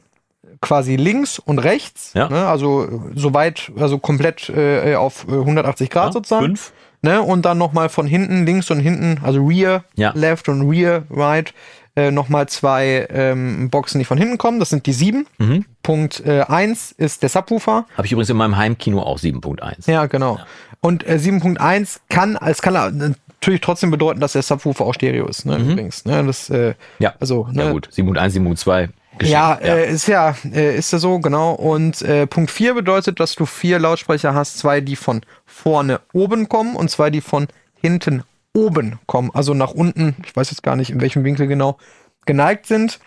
quasi 0.67 0.97
links 0.97 1.39
und 1.39 1.59
rechts. 1.61 2.11
Ja. 2.15 2.29
Ne? 2.29 2.47
Also 2.47 2.85
äh, 2.85 2.89
soweit, 3.15 3.71
also 3.79 3.99
komplett 3.99 4.49
äh, 4.49 4.95
auf 4.97 5.27
äh, 5.29 5.33
180 5.33 5.91
Grad 5.91 6.07
Ja, 6.09 6.13
sozusagen. 6.13 6.47
Fünf. 6.47 6.73
Ne? 7.03 7.23
Und 7.23 7.43
dann 7.45 7.57
nochmal 7.59 7.89
von 7.89 8.07
hinten, 8.07 8.45
links 8.47 8.71
und 8.71 8.81
hinten, 8.81 9.21
also 9.23 9.45
Rear, 9.47 9.85
Ja. 9.95 10.13
Left 10.15 10.49
und 10.49 10.69
Rear, 10.69 11.03
Right, 11.11 11.55
äh, 11.95 12.11
nochmal 12.11 12.49
zwei 12.49 13.07
ähm, 13.11 13.71
Boxen, 13.71 13.99
die 14.01 14.05
von 14.05 14.19
hinten 14.19 14.39
kommen. 14.39 14.59
Das 14.59 14.71
sind 14.71 14.87
die 14.87 14.93
sieben. 14.93 15.27
Mhm. 15.39 15.65
Punkt 15.83 16.21
äh, 16.27 16.43
eins 16.49 16.93
ist 16.93 17.23
der 17.23 17.29
Subwoofer. 17.29 17.87
Habe 17.97 18.07
ich 18.07 18.13
übrigens 18.13 18.29
in 18.31 18.37
meinem 18.37 18.57
Heimkino 18.57 19.01
auch 19.03 19.19
7.1. 19.19 19.91
Ja, 19.91 20.07
genau. 20.07 20.39
Und 20.81 21.07
äh, 21.07 21.15
7.1 21.15 22.01
kann, 22.09 22.37
es 22.45 22.61
kann 22.61 23.17
natürlich 23.29 23.61
trotzdem 23.61 23.91
bedeuten, 23.91 24.21
dass 24.21 24.33
der 24.33 24.43
Subwoofer 24.43 24.85
auch 24.85 24.95
Stereo 24.95 25.27
ist, 25.29 25.47
ne, 25.47 25.57
übrigens. 25.59 26.05
Ne? 26.05 26.25
Das, 26.25 26.51
äh, 26.51 26.71
Mhm. 26.71 26.75
Ja. 26.99 27.15
also, 27.21 27.47
ne, 27.53 27.65
Ja 27.67 27.73
gut, 27.73 27.89
7.1, 27.93 28.31
7.2. 28.35 28.89
Ja, 29.23 29.55
Äh, 29.55 29.93
ist 29.93 30.09
ja, 30.09 30.35
äh, 30.53 30.77
ist 30.77 30.93
ja 30.93 30.99
so, 30.99 31.19
genau. 31.19 31.53
Und 31.53 32.03
äh, 32.03 32.27
Punkt 32.27 32.51
4 32.51 32.75
bedeutet, 32.75 33.21
dass 33.21 33.35
du 33.35 33.47
vier 33.47 33.79
Lautsprecher 33.79 34.35
hast, 34.35 34.59
zwei, 34.59 34.81
die 34.81 34.97
von 34.97 35.23
vorne 35.45 36.01
oben 36.13 36.49
kommen 36.49 36.77
und 36.77 36.91
zwei, 36.91 37.11
die 37.11 37.21
von 37.21 37.49
hinten 37.81 38.23
oben 38.55 38.99
kommen. 39.07 39.31
Also 39.35 39.55
nach 39.55 39.73
unten, 39.73 40.17
ich 40.25 40.35
weiß 40.35 40.51
jetzt 40.51 40.63
gar 40.63 40.77
nicht, 40.77 40.91
in 40.91 41.01
welchem 41.01 41.25
Winkel 41.25 41.47
genau, 41.47 41.79
geneigt 42.25 42.67
sind. 42.67 43.01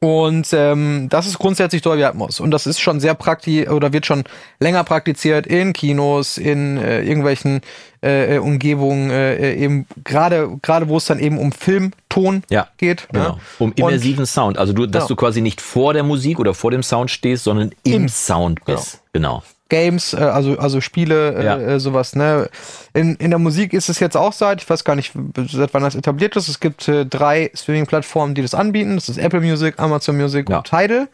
Und 0.00 0.48
ähm, 0.52 1.08
das 1.10 1.26
ist 1.26 1.38
grundsätzlich 1.38 1.82
Dolby 1.82 2.04
Atmos. 2.04 2.40
Und 2.40 2.50
das 2.50 2.66
ist 2.66 2.80
schon 2.80 2.98
sehr 3.00 3.14
praktisch 3.14 3.68
oder 3.68 3.92
wird 3.92 4.06
schon 4.06 4.24
länger 4.58 4.82
praktiziert 4.84 5.46
in 5.46 5.72
Kinos, 5.72 6.38
in 6.38 6.76
äh, 6.78 7.02
irgendwelchen 7.02 7.60
äh, 8.02 8.36
äh, 8.36 8.38
Umgebungen, 8.38 9.10
äh, 9.10 9.36
äh, 9.36 9.54
eben 9.56 9.86
gerade 10.02 10.58
gerade 10.62 10.88
wo 10.88 10.96
es 10.96 11.04
dann 11.06 11.18
eben 11.20 11.38
um 11.38 11.52
Film, 11.52 11.92
Ton 12.08 12.42
Ja, 12.50 12.68
geht. 12.78 13.08
Genau. 13.12 13.28
Ne? 13.34 13.36
Um 13.60 13.70
Und- 13.70 13.78
immersiven 13.78 14.26
Sound. 14.26 14.58
Also 14.58 14.72
du, 14.72 14.86
dass 14.86 15.04
Genau. 15.04 15.08
du 15.08 15.16
quasi 15.16 15.40
nicht 15.40 15.60
vor 15.60 15.94
der 15.94 16.02
Musik 16.02 16.38
oder 16.40 16.52
vor 16.54 16.70
dem 16.72 16.82
Sound 16.82 17.10
stehst, 17.10 17.44
sondern 17.44 17.70
im, 17.84 18.08
Sound 18.08 18.64
bist. 18.64 19.02
Genau. 19.12 19.42
Games, 19.72 20.12
äh, 20.12 20.18
also, 20.18 20.58
also 20.58 20.82
Spiele, 20.82 21.34
äh, 21.34 21.44
Ja. 21.44 21.56
äh, 21.56 21.80
sowas, 21.80 22.14
ne? 22.14 22.50
In, 22.92 23.16
in 23.16 23.30
der 23.30 23.38
Musik 23.38 23.72
ist 23.72 23.88
es 23.88 24.00
jetzt 24.00 24.18
auch 24.18 24.34
seit, 24.34 24.60
ich 24.62 24.68
weiß 24.68 24.84
gar 24.84 24.96
nicht, 24.96 25.12
seit 25.50 25.72
wann 25.72 25.82
das 25.82 25.94
etabliert 25.94 26.36
ist. 26.36 26.48
Es 26.48 26.60
gibt 26.60 26.86
äh, 26.88 27.06
drei 27.06 27.50
Streaming-Plattformen, 27.54 28.34
die 28.34 28.42
das 28.42 28.54
anbieten. 28.54 28.96
Das 28.96 29.08
ist 29.08 29.16
Apple 29.16 29.40
Music, 29.40 29.78
Amazon 29.78 30.16
Music 30.18 30.50
Ja. 30.50 30.58
und 30.58 30.64
Tidal. 30.66 31.08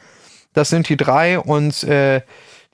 Das 0.54 0.70
sind 0.70 0.88
die 0.88 0.96
drei 0.96 1.38
und 1.38 1.84
äh, 1.84 2.20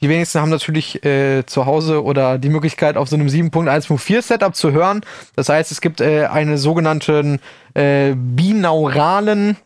die 0.01 0.09
wenigsten 0.09 0.41
haben 0.41 0.51
natürlich 0.51 1.05
äh, 1.05 1.45
zu 1.45 1.67
Hause 1.67 2.03
oder 2.03 2.39
die 2.39 2.49
Möglichkeit, 2.49 2.97
auf 2.97 3.09
so 3.11 3.17
einem 3.17 3.29
7.1.4 3.29 4.23
Setup 4.23 4.55
zu 4.57 4.73
hören. 4.73 5.03
Das 5.37 5.49
heißt, 5.51 5.71
es 5.71 5.81
gibt 5.83 6.01
äh, 6.01 6.27
einen 6.27 6.57
sogenannten 6.57 7.41
äh, 7.75 8.15
binauralen 8.15 9.57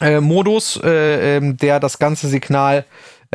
äh, 0.00 0.20
Modus, 0.20 0.78
äh, 0.82 1.36
ähm, 1.36 1.56
der 1.56 1.80
das 1.80 1.98
ganze 1.98 2.28
Signal, 2.28 2.84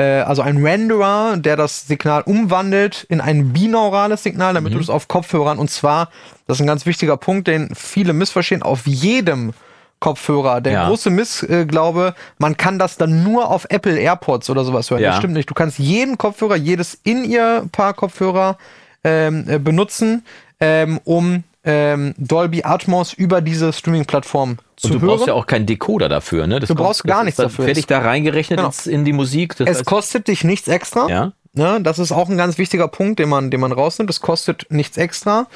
also 0.04 0.42
ein 0.42 0.66
Renderer, 0.66 1.38
der 1.38 1.56
das 1.56 1.88
Signal 1.88 2.22
umwandelt 2.22 3.06
in 3.10 3.22
ein 3.22 3.52
binaurales 3.54 4.24
Signal, 4.24 4.54
damit 4.54 4.74
du 4.74 4.80
es 4.80 4.90
auf 4.90 5.08
Kopfhörern 5.08 5.58
und 5.60 5.70
zwar, 5.70 6.10
das 6.48 6.58
ist 6.58 6.62
ein 6.62 6.68
ganz 6.68 6.86
wichtiger 6.86 7.18
Punkt, 7.18 7.48
den 7.48 7.74
viele 7.76 8.14
missverstehen, 8.14 8.64
auf 8.64 8.88
jedem 8.88 9.54
Kopfhörer. 10.00 10.62
Der 10.62 10.74
Ja. 10.74 10.88
große 10.88 11.10
Missglaube, 11.10 12.16
man 12.38 12.56
kann 12.56 12.80
das 12.80 12.96
dann 12.98 13.24
nur 13.24 13.50
auf 13.52 13.66
Apple 13.70 13.98
AirPods 14.00 14.50
oder 14.50 14.64
sowas 14.64 14.90
hören. 14.90 15.02
Ja. 15.02 15.10
Das 15.10 15.18
stimmt 15.18 15.34
nicht. 15.34 15.50
Du 15.50 15.54
kannst 15.54 15.78
jeden 15.80 16.18
Kopfhörer, 16.18 16.56
jedes 16.56 16.98
In-Ear-Paar 17.04 17.94
Kopfhörer 17.94 18.58
ähm, 19.04 19.46
äh, 19.50 19.60
benutzen, 19.60 20.26
ähm, 20.62 21.00
um 21.04 21.44
ähm, 21.72 22.14
Dolby 22.18 22.64
Atmos 22.64 23.14
über 23.14 23.42
diese 23.42 23.72
Streaming-Plattform 23.74 24.58
zu 24.76 24.88
Und 24.88 24.94
du 24.94 25.00
hören. 25.02 25.08
brauchst 25.10 25.28
ja 25.28 25.34
auch 25.34 25.46
keinen 25.46 25.66
Decoder 25.66 26.10
dafür, 26.10 26.48
ne? 26.48 26.60
Das 26.60 26.68
Du 26.70 26.76
brauchst 26.76 27.02
das 27.04 27.10
gar 27.10 27.24
nichts 27.24 27.38
dafür. 27.38 27.66
Fertig 27.66 27.86
da 27.86 28.00
reingerechnet 28.00 28.58
Genau. 28.60 28.72
in 28.86 29.06
die 29.06 29.14
Musik. 29.14 29.56
Es 29.60 29.68
heißt, 29.68 29.86
kostet 29.86 30.28
dich 30.28 30.44
nichts 30.44 30.68
extra. 30.68 31.08
ja. 31.10 31.32
Ne, 31.54 31.80
das 31.82 31.98
ist 31.98 32.12
auch 32.12 32.30
ein 32.30 32.38
ganz 32.38 32.60
wichtiger 32.60 32.88
Punkt, 32.88 33.18
den 33.18 33.28
man, 33.28 33.50
den 33.50 33.60
man 33.60 33.72
rausnimmt. 33.72 34.08
Es 34.12 34.22
kostet 34.22 34.68
nichts 34.70 34.98
extra. 34.98 35.48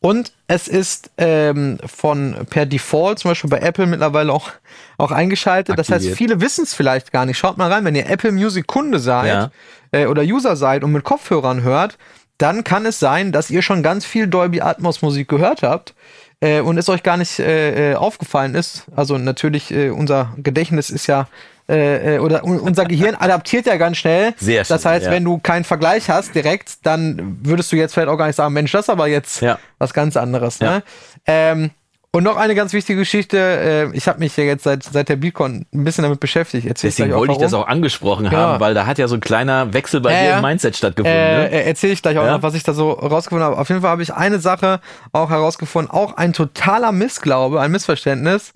Und 0.00 0.32
es 0.48 0.66
ist 0.66 1.10
ähm, 1.18 1.78
von 1.84 2.34
per 2.48 2.64
Default, 2.64 3.18
zum 3.18 3.30
Beispiel 3.32 3.50
bei 3.50 3.58
Apple 3.60 3.86
mittlerweile 3.86 4.32
auch, 4.32 4.48
auch 4.96 5.10
eingeschaltet. 5.12 5.78
Das 5.78 5.88
heißt, 5.88 6.06
Aktiviert. 6.06 6.16
viele 6.18 6.40
wissen 6.40 6.64
es 6.64 6.72
vielleicht 6.72 7.12
gar 7.12 7.26
nicht. 7.26 7.36
Schaut 7.36 7.58
mal 7.58 7.70
rein, 7.70 7.84
wenn 7.84 7.94
ihr 7.94 8.08
Apple 8.08 8.32
Music 8.32 8.66
Kunde 8.66 8.98
seid 8.98 9.26
Ja. 9.28 9.50
äh, 9.92 10.06
oder 10.06 10.22
User 10.22 10.56
seid 10.56 10.84
und 10.84 10.92
mit 10.92 11.04
Kopfhörern 11.04 11.62
hört, 11.62 11.98
dann 12.38 12.64
kann 12.64 12.86
es 12.86 12.98
sein, 12.98 13.32
dass 13.32 13.50
ihr 13.50 13.62
schon 13.62 13.82
ganz 13.82 14.04
viel 14.04 14.26
Dolby 14.26 14.60
Atmos 14.60 15.02
Musik 15.02 15.28
gehört 15.28 15.62
habt 15.62 15.94
äh, 16.40 16.60
und 16.60 16.78
es 16.78 16.88
euch 16.88 17.02
gar 17.02 17.16
nicht 17.16 17.38
äh, 17.38 17.92
äh, 17.92 17.94
aufgefallen 17.94 18.54
ist. 18.54 18.84
Also 18.96 19.18
natürlich, 19.18 19.70
äh, 19.72 19.90
unser 19.90 20.32
Gedächtnis 20.38 20.90
ist 20.90 21.06
ja 21.06 21.28
äh, 21.68 22.16
äh, 22.16 22.18
oder 22.18 22.42
un 22.44 22.58
unser 22.58 22.84
Gehirn 22.84 23.14
adaptiert 23.14 23.66
ja 23.66 23.76
ganz 23.76 23.96
schnell. 23.98 24.34
Sehr 24.38 24.64
Das 24.64 24.82
schnell, 24.82 24.94
heißt, 24.94 25.06
ja. 25.06 25.12
wenn 25.12 25.24
du 25.24 25.38
keinen 25.38 25.62
Vergleich 25.64 26.10
hast 26.10 26.34
direkt, 26.34 26.84
dann 26.84 27.38
würdest 27.44 27.70
du 27.70 27.76
jetzt 27.76 27.94
vielleicht 27.94 28.08
auch 28.08 28.16
gar 28.16 28.26
nicht 28.26 28.34
sagen, 28.36 28.52
Mensch, 28.52 28.72
das 28.72 28.86
ist 28.86 28.90
aber 28.90 29.06
jetzt 29.06 29.40
Ja. 29.40 29.58
was 29.78 29.94
ganz 29.94 30.16
anderes. 30.16 30.58
Ja. 30.58 30.70
Ne? 30.78 30.82
Ähm, 31.26 31.70
und 32.14 32.24
noch 32.24 32.36
eine 32.36 32.54
ganz 32.54 32.72
wichtige 32.74 32.98
Geschichte. 32.98 33.38
Äh, 33.38 33.96
ich 33.96 34.06
habe 34.06 34.18
mich 34.18 34.36
ja 34.36 34.44
jetzt 34.44 34.64
seit, 34.64 34.82
seit 34.84 35.08
der 35.08 35.16
Beacon 35.16 35.64
ein 35.72 35.84
bisschen 35.84 36.02
damit 36.02 36.20
beschäftigt. 36.20 36.66
Erzähl 36.66 36.90
Deswegen 36.90 37.14
wollte 37.14 37.32
ich 37.32 37.38
das 37.38 37.54
auch 37.54 37.66
angesprochen 37.66 38.26
Ja. 38.26 38.32
haben, 38.32 38.60
weil 38.60 38.74
da 38.74 38.84
hat 38.86 38.98
ja 38.98 39.08
so 39.08 39.14
ein 39.14 39.20
kleiner 39.20 39.72
Wechsel 39.72 40.00
bei 40.02 40.12
Ja, 40.12 40.32
dir 40.32 40.36
im 40.36 40.42
Mindset 40.42 40.76
stattgefunden. 40.76 41.18
Äh, 41.18 41.36
ne? 41.38 41.50
äh, 41.50 41.64
erzähle 41.64 41.94
ich 41.94 42.02
gleich 42.02 42.18
auch 42.18 42.24
Ja. 42.24 42.32
noch, 42.36 42.42
was 42.42 42.54
ich 42.54 42.62
da 42.62 42.74
so 42.74 42.90
rausgefunden 42.92 43.46
habe. 43.46 43.56
Auf 43.58 43.68
jeden 43.70 43.80
Fall 43.80 43.90
habe 43.90 44.02
ich 44.02 44.12
eine 44.12 44.38
Sache 44.40 44.80
auch 45.12 45.30
herausgefunden, 45.30 45.90
auch 45.90 46.16
ein 46.18 46.34
totaler 46.34 46.92
Missglaube, 46.92 47.60
ein 47.60 47.70
Missverständnis. 47.70 48.52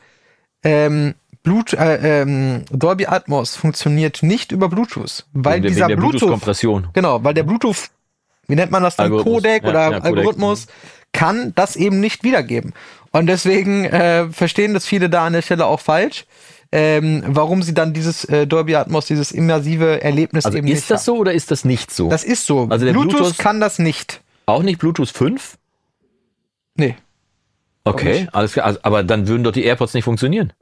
Ähm, 0.62 1.14
Blut, 1.42 1.73
äh, 1.75 2.23
ähm, 2.23 2.64
Dolby 2.73 3.07
Atmos 3.07 3.57
funktioniert 3.57 4.23
nicht 4.23 4.51
über 4.53 4.69
Bluetooth, 4.69 5.25
weil 5.33 5.62
Wegen 5.62 5.69
dieser 5.69 5.87
Bluetooth, 5.87 6.11
Bluetooth-Kompression. 6.11 6.88
Genau, 6.92 7.23
weil 7.25 7.35
der 7.35 7.45
Bluetooth, 7.45 7.88
wie 8.49 8.57
nennt 8.57 8.73
man 8.73 8.83
das 8.83 8.97
dann, 8.97 9.05
Algorithmus. 9.05 9.35
Codec 9.37 9.62
Ja, 9.62 9.69
oder 9.71 9.81
ja, 9.81 10.01
Codec. 10.01 10.05
Algorithmus, 10.05 10.66
kann 11.12 11.53
das 11.55 11.77
eben 11.77 12.01
nicht 12.01 12.25
wiedergeben. 12.25 12.75
Und 13.19 13.27
deswegen 13.27 13.85
äh, 13.85 14.29
verstehen 14.31 14.75
das 14.75 14.87
viele 14.87 15.09
da 15.09 15.27
an 15.27 15.33
der 15.33 15.43
Stelle 15.43 15.67
auch 15.67 15.81
falsch, 15.81 16.27
ähm, 16.73 17.23
warum 17.27 17.63
sie 17.63 17.73
dann 17.75 17.93
dieses 17.95 18.25
äh, 18.25 18.47
Dolby 18.47 18.75
Atmos, 18.77 19.07
dieses 19.07 19.33
immersive 19.33 20.03
Erlebnis 20.03 20.45
Also 20.45 20.59
eben 20.59 20.67
ist 20.67 20.75
nicht 20.75 20.91
das 20.91 21.01
haben. 21.01 21.05
so 21.05 21.17
oder 21.19 21.33
ist 21.33 21.51
das 21.51 21.65
nicht 21.65 21.91
so? 21.93 22.09
Das 22.09 22.25
ist 22.25 22.45
so. 22.47 22.67
Also 22.69 22.85
der 22.85 22.93
Bluetooth, 22.93 23.21
Bluetooth- 23.21 23.39
kann 23.39 23.61
das 23.61 23.79
nicht. 23.79 24.21
auch 24.47 24.63
nicht 24.63 24.79
Bluetooth 24.79 25.09
5? 25.11 25.57
Nee. 26.75 26.97
Okay, 27.85 28.29
alles 28.33 28.53
klar. 28.53 28.67
Also, 28.67 28.81
aber 28.83 29.05
dann 29.05 29.29
würden 29.29 29.45
doch 29.45 29.53
die 29.53 29.65
AirPods 29.65 29.95
nicht 29.95 30.05
funktionieren. 30.05 30.53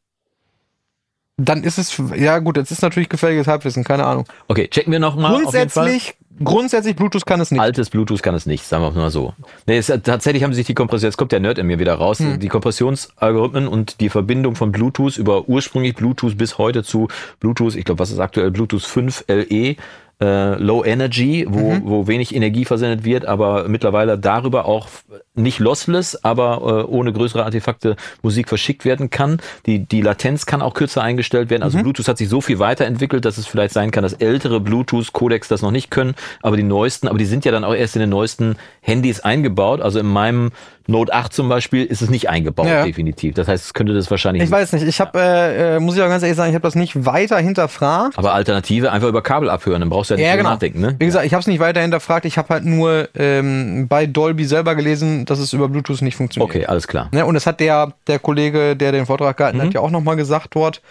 dann 1.39 1.65
ist 1.65 1.79
es, 1.79 1.97
ja 2.15 2.39
gut, 2.39 2.57
jetzt 2.59 2.71
ist 2.71 2.83
natürlich 2.83 3.09
gefährliches 3.09 3.47
Halbwissen, 3.49 3.83
keine 3.83 4.05
Ahnung. 4.05 4.27
Okay, 4.47 4.69
checken 4.69 4.93
wir 4.93 5.01
noch 5.01 5.17
mal. 5.17 5.33
Grundsätzlich, 5.33 6.15
grundsätzlich 6.43 6.97
Bluetooth 6.97 7.27
kann 7.27 7.41
es 7.41 7.51
nicht. 7.51 7.61
Altes 7.61 7.91
Bluetooth 7.91 8.23
kann 8.23 8.35
es 8.35 8.47
nicht, 8.47 8.65
sagen 8.65 8.83
wir 8.83 8.91
mal 8.91 9.11
so. 9.11 9.35
Nee, 9.67 9.79
es, 9.79 9.87
tatsächlich 9.87 10.43
haben 10.43 10.55
sich 10.55 10.67
die 10.67 10.75
Kompression, 10.75 11.09
jetzt 11.09 11.17
kommt 11.17 11.33
der 11.33 11.41
Nerd 11.41 11.59
in 11.59 11.67
mir 11.67 11.79
wieder 11.79 11.95
raus, 11.95 12.19
Hm. 12.19 12.41
die 12.41 12.49
Kompressionsalgorithmen 12.49 13.69
und 13.69 14.01
die 14.01 14.09
Verbindung 14.09 14.55
von 14.57 14.73
Bluetooth 14.73 15.17
über 15.19 15.49
ursprünglich 15.49 15.95
Bluetooth 15.95 16.37
bis 16.37 16.59
heute 16.59 16.83
zu 16.83 17.09
Bluetooth, 17.41 17.77
ich 17.77 17.85
glaube, 17.85 17.99
was 17.99 18.11
ist 18.11 18.19
aktuell 18.19 18.51
Bluetooth 18.51 18.83
5 18.83 19.25
LE, 19.29 19.77
äh, 20.25 20.55
Low 20.57 20.85
Energy, 20.85 21.47
wo, 21.49 21.73
Mhm. 21.75 21.83
wo 21.85 22.07
wenig 22.07 22.35
Energie 22.35 22.65
versendet 22.65 23.05
wird, 23.05 23.25
aber 23.27 23.69
mittlerweile 23.69 24.19
darüber 24.19 24.67
auch 24.67 24.89
nicht 25.35 25.59
lossless, 25.59 26.25
aber 26.25 26.87
äh, 26.89 26.91
ohne 26.91 27.13
größere 27.13 27.45
Artefakte 27.45 27.97
Musik 28.23 28.49
verschickt 28.49 28.85
werden 28.85 29.11
kann. 29.11 29.39
Die, 29.67 29.81
die 29.81 30.01
Latenz 30.01 30.47
kann 30.47 30.63
auch 30.63 30.75
kürzer 30.75 31.03
eingestellt 31.03 31.51
werden. 31.51 31.61
Mhm. 31.61 31.65
Also 31.65 31.79
Bluetooth 31.83 32.09
hat 32.09 32.19
sich 32.19 32.29
so 32.29 32.41
viel 32.41 32.59
weiterentwickelt, 32.59 33.25
dass 33.25 33.39
es 33.39 33.47
vielleicht 33.47 33.75
sein 33.75 33.91
kann, 33.91 34.03
dass 34.03 34.15
ältere 34.15 34.61
Bluetooth-Codecs 34.61 35.49
das 35.49 35.63
noch 35.63 35.71
nicht 35.73 35.91
können, 35.91 36.15
aber 36.43 36.57
die 36.57 36.63
neuesten, 36.63 37.09
aber 37.09 37.19
die 37.19 37.25
sind 37.27 37.45
ja 37.45 37.53
dann 37.53 37.65
auch 37.65 37.75
erst 37.75 37.97
in 37.97 38.01
den 38.01 38.11
neuesten 38.11 38.57
Handys 38.81 39.21
eingebaut. 39.21 39.81
Also 39.81 39.99
in 39.99 40.07
meinem 40.07 40.51
Note 40.87 41.13
8 41.15 41.33
zum 41.33 41.49
Beispiel 41.49 41.85
ist 41.85 42.03
es 42.03 42.11
nicht 42.11 42.29
eingebaut, 42.29 42.67
Ja. 42.67 42.85
definitiv. 42.85 43.35
Das 43.35 43.49
heißt, 43.49 43.65
es 43.65 43.75
könnte 43.75 43.95
das 43.95 44.11
wahrscheinlich 44.11 44.43
Ich 44.43 44.51
weiß 44.51 44.73
nicht, 44.73 44.83
ich 44.87 45.01
habe, 45.01 45.19
äh, 45.19 45.77
äh, 45.77 45.81
muss 45.81 45.97
ich 45.97 46.03
auch 46.03 46.09
ganz 46.09 46.23
ehrlich 46.23 46.37
sagen, 46.37 46.51
ich 46.51 46.55
habe 46.55 46.63
das 46.63 46.75
nicht 46.75 47.07
weiter 47.07 47.39
hinterfragt. 47.39 48.19
aber 48.19 48.35
Alternative 48.35 48.93
einfach 48.93 49.09
über 49.09 49.23
Kabel 49.23 49.49
abhören, 49.49 49.81
dann 49.81 49.89
brauchst 49.89 50.11
du 50.11 50.15
ja 50.15 50.19
nicht 50.19 50.27
Ja, 50.27 50.37
genau. 50.37 50.51
nachdenken, 50.51 50.81
ne? 50.81 50.97
Wie 50.99 51.07
gesagt, 51.07 51.25
ich 51.25 51.33
habe 51.33 51.41
es 51.41 51.47
nicht 51.47 51.61
weiter 51.61 51.81
hinterfragt. 51.81 52.27
Ich 52.27 52.37
habe 52.37 52.49
halt 52.53 52.65
nur 52.65 53.09
ähm, 53.15 53.87
bei 53.89 54.07
Dolby 54.07 54.45
selber 54.45 54.75
gelesen, 54.75 55.25
dass 55.25 55.39
es 55.39 55.53
über 55.55 55.69
Bluetooth 55.69 56.03
nicht 56.03 56.17
funktioniert. 56.17 56.51
Okay, 56.51 56.67
alles 56.67 56.87
klar. 56.87 57.09
Ne, 57.13 57.25
und 57.25 57.35
das 57.35 57.47
hat 57.47 57.61
der, 57.61 57.95
der 58.07 58.19
Kollege, 58.19 58.77
der 58.77 58.93
den 58.93 59.07
Vortrag 59.07 59.37
gehalten 59.37 59.59
Mhm. 59.59 59.63
hat, 59.63 59.75
ja 59.75 59.81
auch 59.81 59.91
nochmal 59.91 60.17
gesagt 60.17 60.49
dort. 60.55 60.83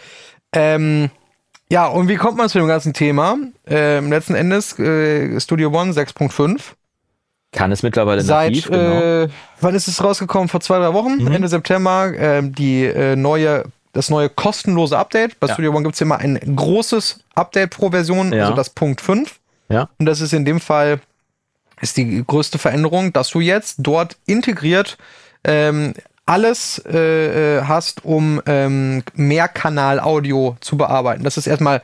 Ähm, 0.55 1.09
ja, 1.69 1.87
und 1.87 2.07
wie 2.07 2.15
kommt 2.15 2.37
man 2.37 2.49
zu 2.49 2.59
dem 2.59 2.67
ganzen 2.67 2.93
Thema? 2.93 3.37
Ähm, 3.67 4.09
letzten 4.11 4.35
Endes 4.35 4.77
äh, 4.77 5.39
Studio 5.39 5.69
One 5.69 5.91
6.5. 5.91 6.59
Kann 7.53 7.71
es 7.71 7.83
mittlerweile 7.83 8.21
Seit, 8.21 8.49
nativ, 8.51 8.67
genau. 8.69 9.23
äh, 9.23 9.29
wann 9.61 9.75
ist 9.75 9.87
es 9.87 10.03
rausgekommen? 10.03 10.49
Vor 10.49 10.59
zwei, 10.61 10.79
drei 10.79 10.93
Wochen, 10.93 11.17
Mhm. 11.23 11.31
Ende 11.31 11.47
September, 11.47 12.11
ähm, 12.17 12.53
die 12.53 12.83
äh, 12.85 13.15
neue, 13.15 13.63
das 13.93 14.09
neue 14.09 14.27
kostenlose 14.29 14.97
Update. 14.97 15.39
Bei 15.39 15.47
Ja. 15.47 15.53
Studio 15.53 15.71
One 15.71 15.83
gibt's 15.83 16.01
immer 16.01 16.17
ein 16.17 16.39
großes 16.55 17.19
Update 17.35 17.71
pro 17.71 17.91
Version, 17.91 18.33
Ja. 18.33 18.43
also 18.43 18.55
das 18.55 18.69
Punkt 18.71 19.01
5. 19.01 19.39
Ja. 19.69 19.87
Und 19.99 20.05
das 20.05 20.19
ist 20.21 20.33
in 20.33 20.45
dem 20.45 20.59
Fall 20.59 20.99
ist 21.81 21.97
die 21.97 22.23
größte 22.25 22.57
Veränderung, 22.59 23.11
dass 23.13 23.29
du 23.29 23.39
jetzt 23.41 23.75
dort 23.79 24.15
integriert 24.25 24.97
ähm, 25.43 25.93
alles 26.25 26.81
äh, 26.89 27.57
äh, 27.57 27.61
hast, 27.63 28.05
um 28.05 28.41
ähm, 28.45 29.03
Mehrkanal-Audio 29.15 30.55
zu 30.61 30.77
bearbeiten. 30.77 31.23
Das 31.23 31.35
ist 31.37 31.47
erstmal 31.47 31.81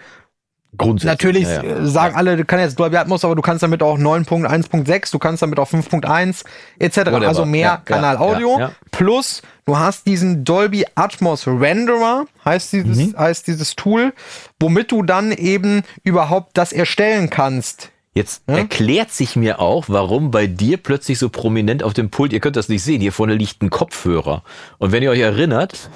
Grundsätzlich. 0.78 1.12
Natürlich 1.12 1.44
ja, 1.48 1.64
ja. 1.64 1.78
äh, 1.80 1.88
sagen 1.88 2.16
alle, 2.16 2.38
du 2.38 2.46
kannst 2.46 2.64
jetzt 2.64 2.80
Dolby 2.80 2.98
Atmos, 2.98 3.26
aber 3.26 3.36
du 3.36 3.42
kannst 3.42 3.64
damit 3.64 3.82
auch 3.82 3.98
9.1.6, 3.98 5.12
du 5.12 5.20
kannst 5.20 5.42
damit 5.42 5.58
auch 5.60 5.68
5.1 5.70 6.44
etc. 6.78 6.98
Whatever. 6.98 7.28
Also 7.28 7.46
mehr 7.46 7.82
Ja, 7.90 8.02
ja, 8.02 8.60
ja. 8.60 8.72
Plus 8.92 9.42
du 9.66 9.78
hast 9.80 10.06
diesen 10.06 10.44
Dolby 10.46 10.86
Atmos 10.96 11.48
Renderer, 11.48 12.26
heißt 12.46 12.72
dieses, 12.74 12.98
Mhm. 12.98 13.16
heißt 13.18 13.48
dieses 13.48 13.76
Tool, 13.76 14.14
womit 14.60 14.92
du 14.92 15.02
dann 15.04 15.32
eben 15.32 15.82
überhaupt 16.04 16.58
das 16.58 16.72
erstellen 16.72 17.30
kannst. 17.32 17.90
Jetzt 18.14 18.44
Ja? 18.48 18.58
erklärt 18.58 19.12
sich 19.12 19.36
mir 19.36 19.60
auch, 19.60 19.86
warum 19.88 20.30
bei 20.30 20.46
dir 20.48 20.78
plötzlich 20.78 21.18
so 21.20 21.30
prominent 21.30 21.84
auf 21.84 21.94
dem 21.94 22.10
Pult, 22.12 22.32
ihr 22.32 22.40
könnt 22.40 22.56
das 22.56 22.70
nicht 22.70 22.84
sehen, 22.84 23.02
hier 23.02 23.12
vorne 23.14 23.34
liegt 23.36 23.62
ein 23.64 23.70
Kopfhörer. 23.72 24.44
Und 24.78 24.92
wenn 24.92 25.02
ihr 25.04 25.10
euch 25.12 25.20
erinnert, 25.20 25.90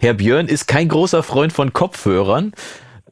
Herr 0.00 0.14
Björn 0.14 0.46
ist 0.46 0.68
kein 0.68 0.88
großer 0.88 1.22
Freund 1.22 1.52
von 1.52 1.72
Kopfhörern, 1.72 2.52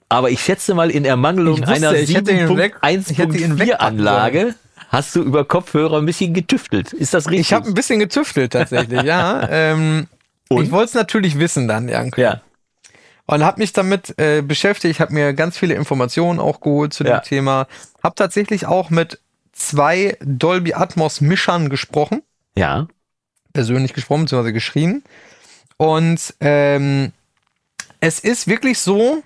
aber 0.09 0.31
ich 0.31 0.41
schätze 0.41 0.75
mal 0.75 0.91
in 0.91 1.05
Ermangelung 1.05 1.59
wusste, 1.61 1.73
einer 1.75 1.95
ich 1.95 2.15
hätte 2.15 2.33
ihn 2.33 2.57
weg- 2.57 2.77
ich 2.83 3.19
hätte 3.19 3.37
ihn 3.39 3.55
7.1.4 3.55 3.59
wegpacken 3.59 3.81
Anlage 3.99 4.55
hast 4.89 5.17
du 5.17 5.23
über 5.23 5.45
Kopfhörer 5.45 5.99
ein 5.99 6.07
bisschen 6.07 6.33
getüftelt. 6.33 6.93
Ist 6.93 7.13
das 7.13 7.27
richtig? 7.27 7.41
Ich 7.41 7.53
habe 7.53 7.67
ein 7.67 7.75
bisschen 7.75 7.99
getüftelt 7.99 8.53
tatsächlich, 8.53 9.03
ja. 9.03 9.49
Ähm, 9.51 10.07
Und? 10.49 10.63
ich 10.65 10.71
wollte 10.71 10.91
es 10.91 10.95
natürlich 10.95 11.39
wissen 11.39 11.67
dann, 11.67 11.89
Janke. 11.89 12.21
ja. 12.23 12.41
Und 13.29 13.43
habe 13.43 13.59
mich 13.61 13.73
damit 13.73 14.17
äh, 14.21 14.43
beschäftigt, 14.43 15.01
habe 15.01 15.13
mir 15.13 15.33
ganz 15.35 15.59
viele 15.59 15.75
Informationen 15.75 16.39
auch 16.39 16.61
geholt 16.61 16.93
zu 16.95 17.03
dem 17.03 17.15
Ja. 17.15 17.19
Thema. 17.21 17.67
Habe 18.05 18.15
tatsächlich 18.15 18.67
auch 18.67 18.89
mit 18.91 19.19
zwei 19.53 20.17
Dolby 20.21 20.75
Atmos 20.75 21.21
Mischern 21.21 21.69
gesprochen, 21.69 22.23
Ja. 22.57 22.87
persönlich 23.53 23.93
gesprochen 23.95 24.27
bzw. 24.27 24.53
geschrien. 24.53 25.03
Und 25.79 26.35
ähm, 26.39 27.11
es 27.99 28.21
ist 28.21 28.47
wirklich 28.47 28.79
so, 28.79 29.25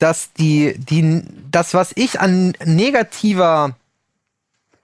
dass 0.00 0.32
die, 0.32 0.74
die, 0.76 1.22
das, 1.52 1.72
was 1.74 1.92
ich 1.94 2.18
an 2.20 2.52
negativer 2.64 3.76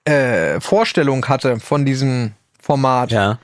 äh, 0.04 0.60
Vorstellung 0.60 1.26
hatte 1.26 1.58
von 1.58 1.84
diesem 1.84 2.32
Format, 2.60 3.10
Ja. 3.10 3.38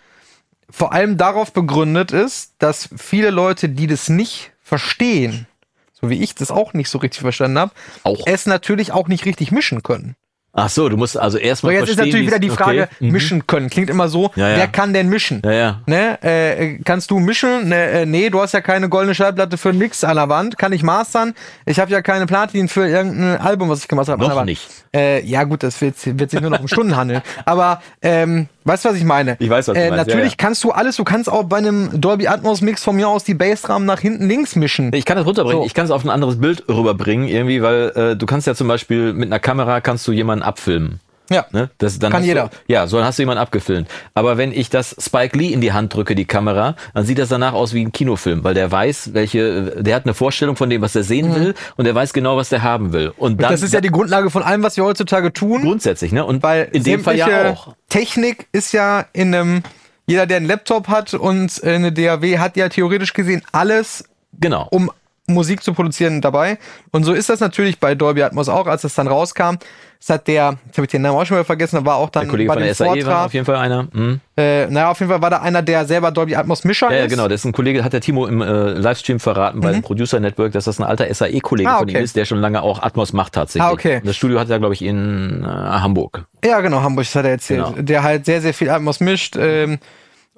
vor 0.70 0.92
allem 0.92 1.16
darauf 1.16 1.52
begründet 1.52 2.12
ist, 2.12 2.52
dass 2.58 2.88
viele 2.96 3.30
Leute, 3.30 3.68
die 3.68 3.87
das 3.88 4.08
nicht 4.08 4.52
verstehen, 4.62 5.46
so 5.92 6.08
wie 6.11 6.22
ich 6.22 6.35
das 6.35 6.50
auch 6.50 6.72
nicht 6.72 6.88
so 6.88 6.98
richtig 6.98 7.20
verstanden 7.22 7.58
habe, 7.58 7.72
Auch. 8.04 8.26
es 8.26 8.46
natürlich 8.46 8.92
auch 8.92 9.08
nicht 9.08 9.24
richtig 9.24 9.50
mischen 9.50 9.82
können. 9.82 10.14
Ach 10.54 10.68
so, 10.68 10.88
du 10.90 10.98
musst 10.98 11.16
also 11.18 11.38
So, 11.38 11.42
erstmal 11.42 11.72
jetzt 11.72 11.88
ist 11.88 11.96
natürlich 11.96 12.26
wieder 12.26 12.38
die 12.38 12.50
Frage, 12.50 12.82
okay. 12.82 13.06
Mhm. 13.06 13.10
mischen 13.12 13.46
können. 13.46 13.70
Klingt 13.70 13.88
immer 13.88 14.08
so, 14.08 14.30
Ja, 14.36 14.50
ja. 14.50 14.56
wer 14.58 14.68
kann 14.68 14.92
denn 14.92 15.08
mischen? 15.08 15.40
Ja, 15.44 15.52
ja. 15.52 15.80
Ne? 15.86 16.22
Äh, 16.22 16.78
kannst 16.84 17.10
du 17.10 17.18
mischen? 17.20 17.70
Ne, 17.70 17.76
äh, 17.76 18.06
nee, 18.06 18.28
du 18.28 18.38
hast 18.40 18.52
ja 18.52 18.60
keine 18.60 18.90
goldene 18.90 19.14
Schallplatte 19.14 19.56
für 19.56 19.72
nix 19.72 20.04
an 20.04 20.16
der 20.16 20.28
Wand. 20.28 20.58
Kann 20.58 20.72
ich 20.74 20.82
mastern? 20.82 21.32
Ich 21.64 21.80
habe 21.80 21.90
ja 21.90 22.02
keine 22.02 22.26
Platin 22.26 22.68
für 22.68 22.86
irgendein 22.86 23.38
Album, 23.40 23.70
was 23.70 23.80
ich 23.80 23.88
gemacht 23.88 24.08
habe. 24.08 24.16
an 24.16 24.20
der 24.20 24.28
Noch 24.28 24.36
Wand. 24.36 24.46
nicht. 24.50 24.68
Äh, 24.94 25.24
ja 25.24 25.44
gut, 25.44 25.62
das 25.62 25.80
wird, 25.80 25.94
wird 26.18 26.30
sich 26.30 26.40
nur 26.42 26.50
noch 26.50 26.60
um 26.60 26.68
Stunden 26.68 26.96
handeln. 26.96 27.22
Aber 27.46 27.80
ähm, 28.02 28.48
weißt 28.64 28.85
du, 28.85 28.88
was 28.90 28.96
ich 28.96 29.05
meine? 29.05 29.37
Ich 29.38 29.51
weiß, 29.51 29.68
was 29.68 29.75
du 29.75 29.81
äh, 29.81 29.90
meinst, 29.90 30.09
ja, 30.09 30.14
Natürlich 30.14 30.33
ja. 30.33 30.37
kannst 30.38 30.64
du 30.64 30.70
alles. 30.70 30.96
Du 30.96 31.05
kannst 31.05 31.31
auch 31.31 31.44
bei 31.44 31.59
einem 31.59 32.01
Dolby 32.01 32.27
Atmos 32.29 32.61
Mix 32.61 32.83
von 32.85 32.96
mir 32.96 33.09
aus 33.09 33.25
die 33.25 33.35
Bassrahmen 33.35 33.87
nach 33.87 34.01
hinten 34.01 34.29
links 34.29 34.57
mischen. 34.57 34.90
Ich 34.94 35.05
kann 35.05 35.16
das 35.16 35.27
runterbringen, 35.27 35.62
So. 35.62 35.66
ich 35.66 35.75
kann 35.75 35.85
es 35.85 35.90
auf 35.90 36.05
ein 36.05 36.11
anderes 36.11 36.40
Bild 36.40 36.64
rüberbringen, 36.68 37.29
irgendwie, 37.29 37.62
weil 37.62 37.92
äh, 37.94 38.16
du 38.16 38.27
kannst 38.27 38.46
ja 38.46 38.55
zum 38.55 38.68
Beispiel 38.68 39.12
mit 39.12 39.29
einer 39.29 39.40
Kamera 39.40 39.81
kannst 39.81 40.07
du 40.07 40.12
jemanden 40.12 40.42
abfilmen. 40.42 41.01
Ja. 41.30 41.46
Ne? 41.52 41.70
Das, 41.78 41.98
dann 41.98 42.12
Kann 42.12 42.24
jeder. 42.24 42.48
Du, 42.48 42.56
ja, 42.72 42.87
so 42.87 42.96
dann 42.98 43.06
hast 43.06 43.18
du 43.18 43.22
jemanden 43.22 43.40
abgefilmt. 43.40 43.88
Aber 44.14 44.37
wenn 44.37 44.52
ich 44.52 44.68
das 44.70 44.94
Spike 45.00 45.37
Lee 45.38 45.48
in 45.52 45.61
die 45.61 45.72
Hand 45.72 45.94
drücke, 45.94 46.14
die 46.14 46.24
Kamera, 46.24 46.74
dann 46.94 47.04
sieht 47.06 47.18
das 47.18 47.28
danach 47.30 47.52
aus 47.54 47.72
wie 47.72 47.82
ein 47.85 47.92
Kinofilm, 47.92 48.44
weil 48.44 48.54
der 48.54 48.70
weiß, 48.70 49.14
welche, 49.14 49.82
der 49.82 49.94
hat 49.96 50.04
eine 50.04 50.14
Vorstellung 50.14 50.56
von 50.56 50.68
dem, 50.68 50.82
was 50.82 50.94
er 50.96 51.04
sehen 51.04 51.35
will 51.35 51.54
und 51.76 51.85
der 51.87 51.94
weiß 51.94 52.12
genau, 52.12 52.37
was 52.37 52.48
der 52.50 52.62
haben 52.62 52.92
will. 52.92 53.12
Und 53.16 53.40
dann 53.40 53.48
Mhm. 53.50 53.52
das 53.54 53.62
ist 53.62 53.72
ja 53.72 53.80
die 53.80 53.90
Grundlage 53.90 54.30
von 54.30 54.42
allem, 54.42 54.62
was 54.62 54.76
wir 54.76 54.85
heutzutage 54.85 55.32
tun. 55.32 55.62
grundsätzlich, 55.62 56.12
ne? 56.12 56.24
Und 56.24 56.42
Weil 56.42 56.68
in 56.72 56.82
dem 56.82 57.02
Fall 57.02 57.16
ja 57.16 57.50
auch. 57.52 57.74
Technik 57.88 58.48
ist 58.52 58.72
ja 58.72 59.06
in 59.12 59.35
einem, 59.35 59.62
jeder, 60.06 60.26
der 60.26 60.38
einen 60.38 60.46
Laptop 60.46 60.88
hat 60.88 61.14
und 61.14 61.62
eine 61.64 61.92
DAW, 61.92 62.38
hat 62.38 62.56
ja 62.56 62.68
theoretisch 62.68 63.12
gesehen 63.14 63.42
alles, 63.52 64.04
Genau. 64.40 64.66
um 64.70 64.90
Musik 65.28 65.62
zu 65.62 65.72
produzieren 65.72 66.20
dabei. 66.20 66.58
Und 66.90 67.04
so 67.04 67.12
ist 67.12 67.28
das 67.28 67.38
natürlich 67.40 67.78
bei 67.78 67.94
Dolby 67.94 68.22
Atmos 68.24 68.48
auch, 68.48 68.66
als 68.66 68.82
es 68.85 68.94
dann 68.94 69.06
rauskam. 69.06 69.56
Das 70.00 70.08
hat 70.08 70.26
der, 70.26 70.56
jetzt 70.66 70.76
habe 70.78 70.85
ich 70.87 70.90
den 70.90 71.02
Namen 71.02 71.16
auch 71.16 71.24
schon 71.24 71.37
wieder 71.37 71.44
vergessen, 71.44 71.76
da 71.76 71.85
war 71.87 71.94
auch 71.94 72.11
dann 72.11 72.22
der 72.24 72.30
Kollege 72.30 72.48
bei 72.48 72.54
von 72.54 72.62
der 72.64 72.74
SAE 72.74 72.87
war 72.87 72.94
Vortrag. 72.96 73.26
auf 73.26 73.35
jeden 73.35 73.46
Fall 73.46 73.54
einer. 73.54 73.87
Hm. 73.92 74.20
Äh, 74.37 74.66
naja, 74.66 74.90
auf 74.90 74.98
jeden 74.98 75.12
Fall 75.12 75.22
war 75.22 75.30
da 75.30 75.38
einer, 75.42 75.62
der 75.62 75.85
selber 75.85 76.11
Dolby 76.11 76.35
Atmos 76.35 76.64
Mischer 76.64 76.90
Ja, 76.90 76.96
ja, 76.96 77.04
ist. 77.04 77.11
genau. 77.11 77.28
Das 77.28 77.42
ist 77.42 77.44
ein 77.44 77.52
Kollege, 77.52 77.85
hat 77.85 77.92
der 77.92 78.00
Timo 78.00 78.26
im 78.26 78.42
äh, 78.42 78.72
Livestream 78.72 79.20
verraten 79.20 79.61
bei 79.61 79.70
dem 79.70 79.82
Producer 79.82 80.18
Network, 80.18 80.50
dass 80.54 80.64
das 80.64 80.80
ein 80.80 80.85
alter 80.85 81.06
SAE-Kollege 81.14 81.68
Mhm. 81.68 81.74
Ah, 81.74 81.78
von 81.78 81.88
ihm 81.88 81.94
okay. 81.94 82.02
ist, 82.02 82.16
der 82.16 82.24
schon 82.24 82.38
lange 82.38 82.61
auch 82.62 82.82
Atmos 82.82 83.12
macht 83.12 83.35
tatsächlich. 83.35 83.62
Ah, 83.62 83.70
okay. 83.70 84.00
Das 84.04 84.16
Studio 84.16 84.40
hat 84.40 84.50
er, 84.50 84.58
glaube 84.58 84.74
ich, 84.74 84.82
in 84.82 85.44
äh, 85.44 85.46
Hamburg. 85.46 86.24
Ja, 86.44 86.61
genau, 86.62 86.80
Hamburg, 86.82 87.04
das 87.04 87.14
hat 87.14 87.24
er 87.26 87.30
erzählt. 87.30 87.64
Genau. 87.64 87.80
Der 87.82 88.02
halt 88.02 88.24
sehr, 88.26 88.40
sehr 88.40 88.54
viel 88.54 88.70
Atmos 88.70 88.98
mischt. 88.98 89.37
Ähm, 89.38 89.78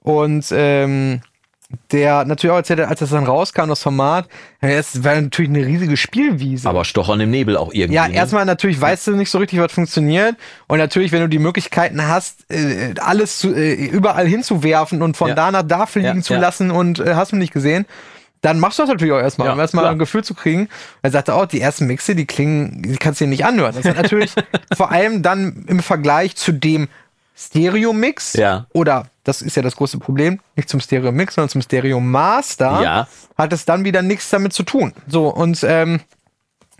und 0.02 0.44
ähm, 0.52 1.22
der 1.92 2.24
natürlich 2.24 2.52
auch 2.52 2.56
erzählt 2.58 2.80
hat, 2.80 2.88
als 2.88 3.00
das 3.00 3.10
dann 3.10 3.24
rauskam, 3.24 3.68
das 3.68 3.82
Format, 3.82 4.28
es 4.60 5.04
war 5.04 5.20
natürlich 5.20 5.50
eine 5.50 5.66
riesige 5.66 5.96
Spielwiese. 5.96 6.68
Aber 6.68 6.84
Stochern 6.84 7.20
im 7.20 7.30
Nebel 7.30 7.56
auch 7.56 7.72
irgendwie. 7.72 7.94
ja, 7.96 8.08
ne? 8.08 8.14
erstmal 8.14 8.44
natürlich 8.44 8.80
weißt 8.80 9.08
du 9.08 9.16
nicht 9.16 9.30
so 9.30 9.38
richtig, 9.38 9.58
was 9.60 9.72
funktioniert. 9.72 10.36
Und 10.66 10.78
natürlich, 10.78 11.12
wenn 11.12 11.20
du 11.20 11.28
die 11.28 11.38
Möglichkeiten 11.38 12.06
hast, 12.06 12.50
äh, 12.50 12.94
alles 13.00 13.38
zu, 13.38 13.54
äh, 13.54 13.74
überall 13.74 14.26
hinzuwerfen 14.26 15.02
und 15.02 15.16
von 15.16 15.28
Ja. 15.28 15.34
da 15.34 15.50
nach 15.50 15.62
da 15.62 15.86
fliegen 15.86 16.16
Ja, 16.18 16.22
zu 16.22 16.34
ja. 16.34 16.40
lassen 16.40 16.70
und 16.70 16.98
äh, 17.00 17.14
hast 17.14 17.32
du 17.32 17.36
nicht 17.36 17.52
gesehen, 17.52 17.86
dann 18.40 18.60
machst 18.60 18.78
du 18.78 18.82
das 18.82 18.90
natürlich 18.90 19.14
auch 19.14 19.20
erstmal, 19.20 19.50
um 19.50 19.58
erstmal 19.58 19.86
ein 19.86 19.98
Gefühl 19.98 20.22
zu 20.22 20.34
kriegen. 20.34 20.68
Er 21.00 21.10
sagte 21.10 21.32
auch, 21.34 21.46
die 21.46 21.62
ersten 21.62 21.86
Mixe, 21.86 22.14
die 22.14 22.26
klingen, 22.26 22.82
die 22.82 22.96
kannst 22.98 23.20
du 23.20 23.24
dir 23.24 23.30
nicht 23.30 23.46
anhören. 23.46 23.74
Das 23.74 23.86
hat 23.86 23.96
natürlich 23.96 24.34
vor 24.76 24.90
allem 24.92 25.22
dann 25.22 25.64
im 25.66 25.80
Vergleich 25.80 26.36
zu 26.36 26.52
dem 26.52 26.88
Stereo-Mix 27.36 28.34
Ja. 28.34 28.66
oder 28.72 29.06
das 29.24 29.42
ist 29.42 29.56
ja 29.56 29.62
das 29.62 29.76
große 29.76 29.98
Problem, 29.98 30.40
nicht 30.56 30.68
zum 30.68 30.80
Stereo-Mix, 30.80 31.34
sondern 31.34 31.48
zum 31.48 31.62
Stereo-Master, 31.62 32.82
Ja. 32.82 33.08
hat 33.36 33.52
es 33.52 33.64
dann 33.64 33.84
wieder 33.84 34.02
nichts 34.02 34.28
damit 34.30 34.52
zu 34.52 34.62
tun. 34.62 34.92
So, 35.08 35.28
und 35.28 35.64
ähm, 35.66 36.00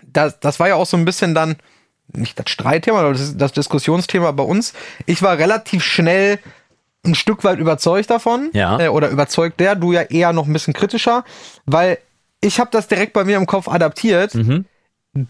das, 0.07 0.39
das 0.41 0.61
war 0.61 0.69
ja 0.69 0.75
auch 0.77 0.87
so 0.87 0.97
ein 0.97 1.05
bisschen 1.05 1.35
dann, 1.35 1.57
nicht 2.13 2.39
das 2.39 2.51
Streitthema, 2.51 3.01
aber 3.01 3.13
das, 3.13 3.37
das 3.37 3.53
Diskussionsthema 3.53 4.31
bei 4.33 4.43
uns. 4.45 4.75
Ich 5.07 5.23
war 5.23 5.39
relativ 5.39 5.83
schnell 5.83 6.39
ein 7.05 7.15
Stück 7.15 7.45
weit 7.45 7.59
überzeugt 7.59 8.11
davon. 8.11 8.51
Ja. 8.53 8.79
Äh, 8.79 8.89
oder 8.89 9.09
überzeugt 9.09 9.59
der, 9.61 9.75
du 9.75 9.93
ja 9.93 10.03
eher 10.03 10.33
noch 10.33 10.47
ein 10.47 10.53
bisschen 10.53 10.75
kritischer, 10.75 11.25
weil 11.67 11.99
ich 12.41 12.61
habe 12.61 12.71
das 12.71 12.89
direkt 12.89 13.15
bei 13.15 13.25
mir 13.25 13.37
im 13.39 13.47
Kopf 13.47 13.69
adaptiert. 13.69 14.35
Mhm. 14.35 14.67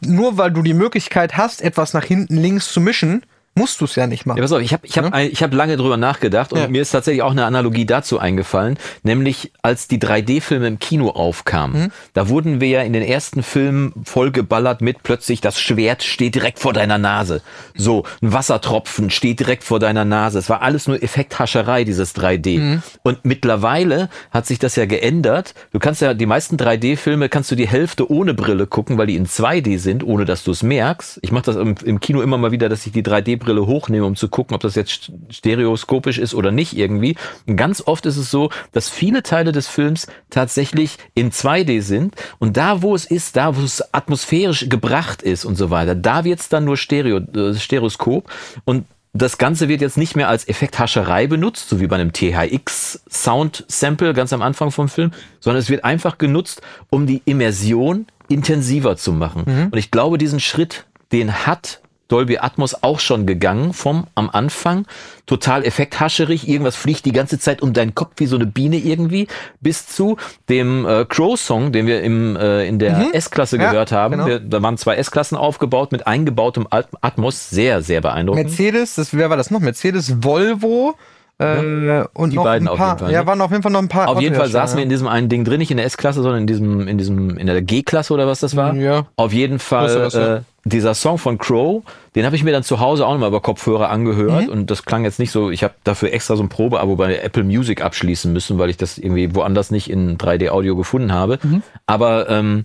Nur 0.01 0.37
weil 0.39 0.51
du 0.51 0.63
die 0.63 0.75
Möglichkeit 0.75 1.37
hast, 1.37 1.63
etwas 1.63 1.93
nach 1.93 2.05
hinten 2.05 2.37
links 2.37 2.73
zu 2.73 2.81
mischen, 2.81 3.25
musst 3.57 3.81
du 3.81 3.85
es 3.85 3.95
ja 3.95 4.07
nicht 4.07 4.27
machen. 4.27 4.39
Ja, 4.39 4.43
pass 4.43 4.53
auf, 4.53 4.61
ich 4.61 4.73
habe 4.73 4.87
ich 4.87 4.99
hab, 4.99 5.13
ein- 5.13 5.31
ich 5.31 5.43
hab 5.43 5.55
lange 5.55 5.77
drüber 5.77 5.97
nachgedacht 5.97 6.53
und 6.53 6.59
Ja. 6.59 6.69
mir 6.69 6.83
ist 6.83 6.91
tatsächlich 6.91 7.23
auch 7.23 7.31
eine 7.31 7.45
Analogie 7.45 7.87
dazu 7.87 8.19
eingefallen, 8.19 8.79
nämlich 9.03 9.53
als 9.63 9.87
die 9.89 9.99
3D-Filme 10.01 10.67
im 10.67 10.79
Kino 10.79 11.11
aufkamen. 11.11 11.83
Mhm. 11.85 11.91
Da 12.15 12.29
wurden 12.29 12.61
wir 12.61 12.69
ja 12.69 12.83
in 12.83 12.93
den 12.93 13.03
ersten 13.03 13.43
Filmen 13.43 13.93
vollgeballert 14.05 14.81
mit 14.81 15.03
plötzlich 15.03 15.41
das 15.41 15.61
Schwert 15.61 16.03
steht 16.03 16.35
direkt 16.35 16.59
vor 16.59 16.73
deiner 16.73 16.99
Nase. 16.99 17.43
So, 17.77 18.05
ein 18.23 18.33
Wassertropfen 18.33 19.11
steht 19.11 19.41
direkt 19.41 19.63
vor 19.65 19.79
deiner 19.79 20.05
Nase. 20.05 20.39
Es 20.39 20.49
war 20.49 20.63
alles 20.63 20.89
nur 20.89 21.03
Effekthascherei, 21.03 21.85
dieses 21.85 22.13
3D. 22.15 22.59
Mhm. 22.59 22.83
Und 23.03 23.25
mittlerweile 23.25 24.09
hat 24.31 24.47
sich 24.47 24.59
das 24.59 24.75
ja 24.77 24.87
geändert. 24.87 25.55
Du 25.73 25.79
kannst 25.79 26.01
ja 26.01 26.15
die 26.15 26.27
meisten 26.27 26.57
3D-Filme 26.57 27.29
kannst 27.29 27.51
du 27.51 27.55
die 27.55 27.69
Hälfte 27.69 28.11
ohne 28.11 28.35
Brille 28.35 28.67
gucken, 28.67 28.99
weil 28.99 29.07
die 29.07 29.17
in 29.17 29.27
2D 29.27 29.79
sind, 29.79 30.03
ohne 30.05 30.25
dass 30.25 30.45
du 30.45 30.51
es 30.51 30.63
merkst. 30.63 31.19
Ich 31.23 31.31
mache 31.31 31.45
das 31.45 31.57
im, 31.57 31.75
im 31.85 32.01
Kino 32.01 32.21
immer 32.23 32.39
mal 32.39 32.51
wieder, 32.53 32.69
dass 32.69 32.87
ich 32.87 32.93
die 32.93 33.03
3D-Brille 33.45 33.67
hochnehme, 33.67 34.05
um 34.07 34.17
zu 34.17 34.29
gucken, 34.29 34.55
ob 34.55 34.61
das 34.63 34.75
jetzt 34.75 34.91
st- 34.93 35.13
stereoskopisch 35.33 36.19
ist 36.19 36.35
oder 36.35 36.51
nicht 36.51 36.77
irgendwie. 36.77 37.17
Und 37.47 37.57
ganz 37.57 37.83
oft 37.87 38.07
ist 38.07 38.17
es 38.17 38.31
so, 38.31 38.51
dass 38.73 38.89
viele 38.89 39.23
Teile 39.23 39.53
des 39.53 39.69
Films 39.69 40.07
tatsächlich 40.31 40.97
in 41.15 41.31
2D 41.31 41.83
sind 41.83 42.15
und 42.39 42.57
da, 42.57 42.83
wo 42.83 42.95
es 42.95 43.05
ist, 43.05 43.37
da, 43.37 43.57
wo 43.57 43.63
es 43.63 43.83
atmosphärisch 43.95 44.69
gebracht 44.69 45.23
ist 45.23 45.45
und 45.45 45.57
so 45.57 45.71
weiter, 45.71 45.95
da 45.95 46.25
wird 46.25 46.41
es 46.41 46.49
dann 46.49 46.65
nur 46.65 46.77
Stereo, 46.77 47.19
äh, 47.19 47.55
Stereoskop 47.55 48.31
und 48.65 48.87
das 49.17 49.39
Ganze 49.39 49.69
wird 49.69 49.81
jetzt 49.81 49.97
nicht 49.97 50.17
mehr 50.17 50.29
als 50.29 50.49
Effekthascherei 50.49 51.29
benutzt, 51.29 51.69
so 51.69 51.79
wie 51.81 51.87
bei 51.87 51.95
einem 51.95 52.13
THX 52.13 53.01
Sound 53.09 53.65
Sample 53.69 54.13
ganz 54.13 54.33
am 54.33 54.43
Anfang 54.43 54.73
vom 54.73 54.89
Film, 54.89 55.13
sondern 55.39 55.61
es 55.61 55.71
wird 55.71 55.85
einfach 55.85 56.19
genutzt, 56.19 56.63
um 56.91 57.07
die 57.07 57.23
Immersion 57.25 58.07
intensiver 58.29 58.97
zu 58.97 59.13
machen. 59.13 59.45
Und 59.71 59.77
ich 59.79 59.93
glaube, 59.93 60.19
diesen 60.19 60.41
Schritt, 60.41 60.87
den 61.13 61.47
hat 61.47 61.81
Dolby 62.09 62.39
Atmos 62.39 62.83
auch 62.83 63.01
schon 63.01 63.27
gegangen 63.27 63.73
vom 63.73 64.07
am 64.15 64.29
Anfang. 64.31 64.87
Total 65.27 65.65
effekthascherig. 65.65 66.47
Irgendwas 66.49 66.77
fliegt 66.77 67.05
die 67.07 67.13
ganze 67.13 67.39
Zeit 67.39 67.63
um 67.63 67.73
deinen 67.73 67.95
Kopf 67.95 68.13
wie 68.17 68.27
so 68.27 68.37
eine 68.37 68.47
Biene 68.47 68.77
irgendwie. 68.77 69.27
Bis 69.61 69.87
zu 69.87 70.17
dem 70.49 70.85
äh, 70.87 71.05
Crow 71.07 71.39
Song 71.41 71.73
den 71.73 71.87
wir 71.87 72.03
im 72.03 72.37
äh, 72.37 72.67
in 72.67 72.79
der 72.79 73.15
S-Klasse 73.15 73.57
Ja, 73.57 73.71
gehört 73.71 73.91
haben. 73.93 74.13
genau. 74.13 74.27
wir, 74.27 74.39
da 74.41 74.61
waren 74.63 74.77
zwei 74.77 74.97
S-Klassen 74.97 75.37
aufgebaut 75.37 75.93
mit 75.93 76.07
eingebautem 76.07 76.67
At- 76.71 76.89
Atmos 77.01 77.49
sehr 77.51 77.83
sehr 77.83 78.01
beeindruckend. 78.01 78.45
Mercedes, 78.47 78.97
das, 78.97 79.17
wer 79.17 79.31
war 79.31 79.37
das 79.37 79.51
noch? 79.51 79.61
Mercedes, 79.61 80.23
Volvo 80.23 80.97
äh, 81.39 82.05
und 82.15 82.31
Die 82.31 82.37
noch 82.37 82.45
beiden 82.45 82.69
ein 82.69 82.73
auf 82.73 82.79
paar. 82.79 82.89
jeden 82.91 82.99
Fall, 83.01 83.13
Ja, 83.13 83.21
ne? 83.23 83.27
waren 83.27 83.41
auf 83.41 83.51
jeden 83.51 83.63
Fall 83.63 83.73
noch 83.73 83.83
ein 83.83 83.89
paar. 83.89 84.09
Auf 84.09 84.21
jeden 84.21 84.37
Fall 84.37 84.49
saßen 84.49 84.77
wir 84.77 84.85
in 84.85 84.89
diesem 84.89 85.09
einen 85.09 85.29
Ding 85.29 85.45
drin, 85.45 85.59
nicht 85.59 85.71
in 85.71 85.77
der 85.77 85.87
S-Klasse, 85.87 86.23
sondern 86.23 86.43
in 86.43 86.47
diesem, 86.47 86.87
in 86.87 86.97
diesem, 86.97 87.37
in 87.37 87.47
der 87.47 87.61
G-Klasse 87.61 88.15
oder 88.15 88.27
was 88.27 88.41
das 88.41 88.55
war. 88.55 88.75
Ja. 88.75 89.07
Auf 89.17 89.33
jeden 89.33 89.59
Fall 89.59 90.09
ja. 90.13 90.37
äh, 90.37 90.41
dieser 90.65 90.95
Song 90.95 91.19
von 91.19 91.39
Crow, 91.39 91.83
den 92.15 92.25
habe 92.25 92.37
ich 92.37 92.45
mir 92.45 92.53
dann 92.53 92.63
zu 92.63 92.79
Hause 92.81 93.07
auch 93.07 93.13
nochmal 93.13 93.29
über 93.29 93.41
Kopfhörer 93.41 93.91
angehört 93.91 94.49
und 94.49 94.71
das 94.71 94.85
klang 94.85 95.05
jetzt 95.05 95.19
nicht 95.19 95.33
so. 95.33 95.51
Ich 95.51 95.65
habe 95.65 95.75
dafür 95.83 96.13
extra 96.13 96.37
so 96.37 96.43
ein 96.43 96.49
Probeabo 96.49 96.97
bei 96.97 97.17
Apple 97.17 97.45
Music 97.45 97.83
abschließen 97.83 98.33
müssen, 98.33 98.59
weil 98.59 98.71
ich 98.71 98.77
das 98.77 98.97
irgendwie 98.97 99.35
woanders 99.35 99.71
nicht 99.71 99.91
in 99.91 100.17
3D-Audio 100.17 100.77
gefunden 100.77 101.13
habe. 101.13 101.39
Aber 101.87 102.31
ähm, 102.31 102.65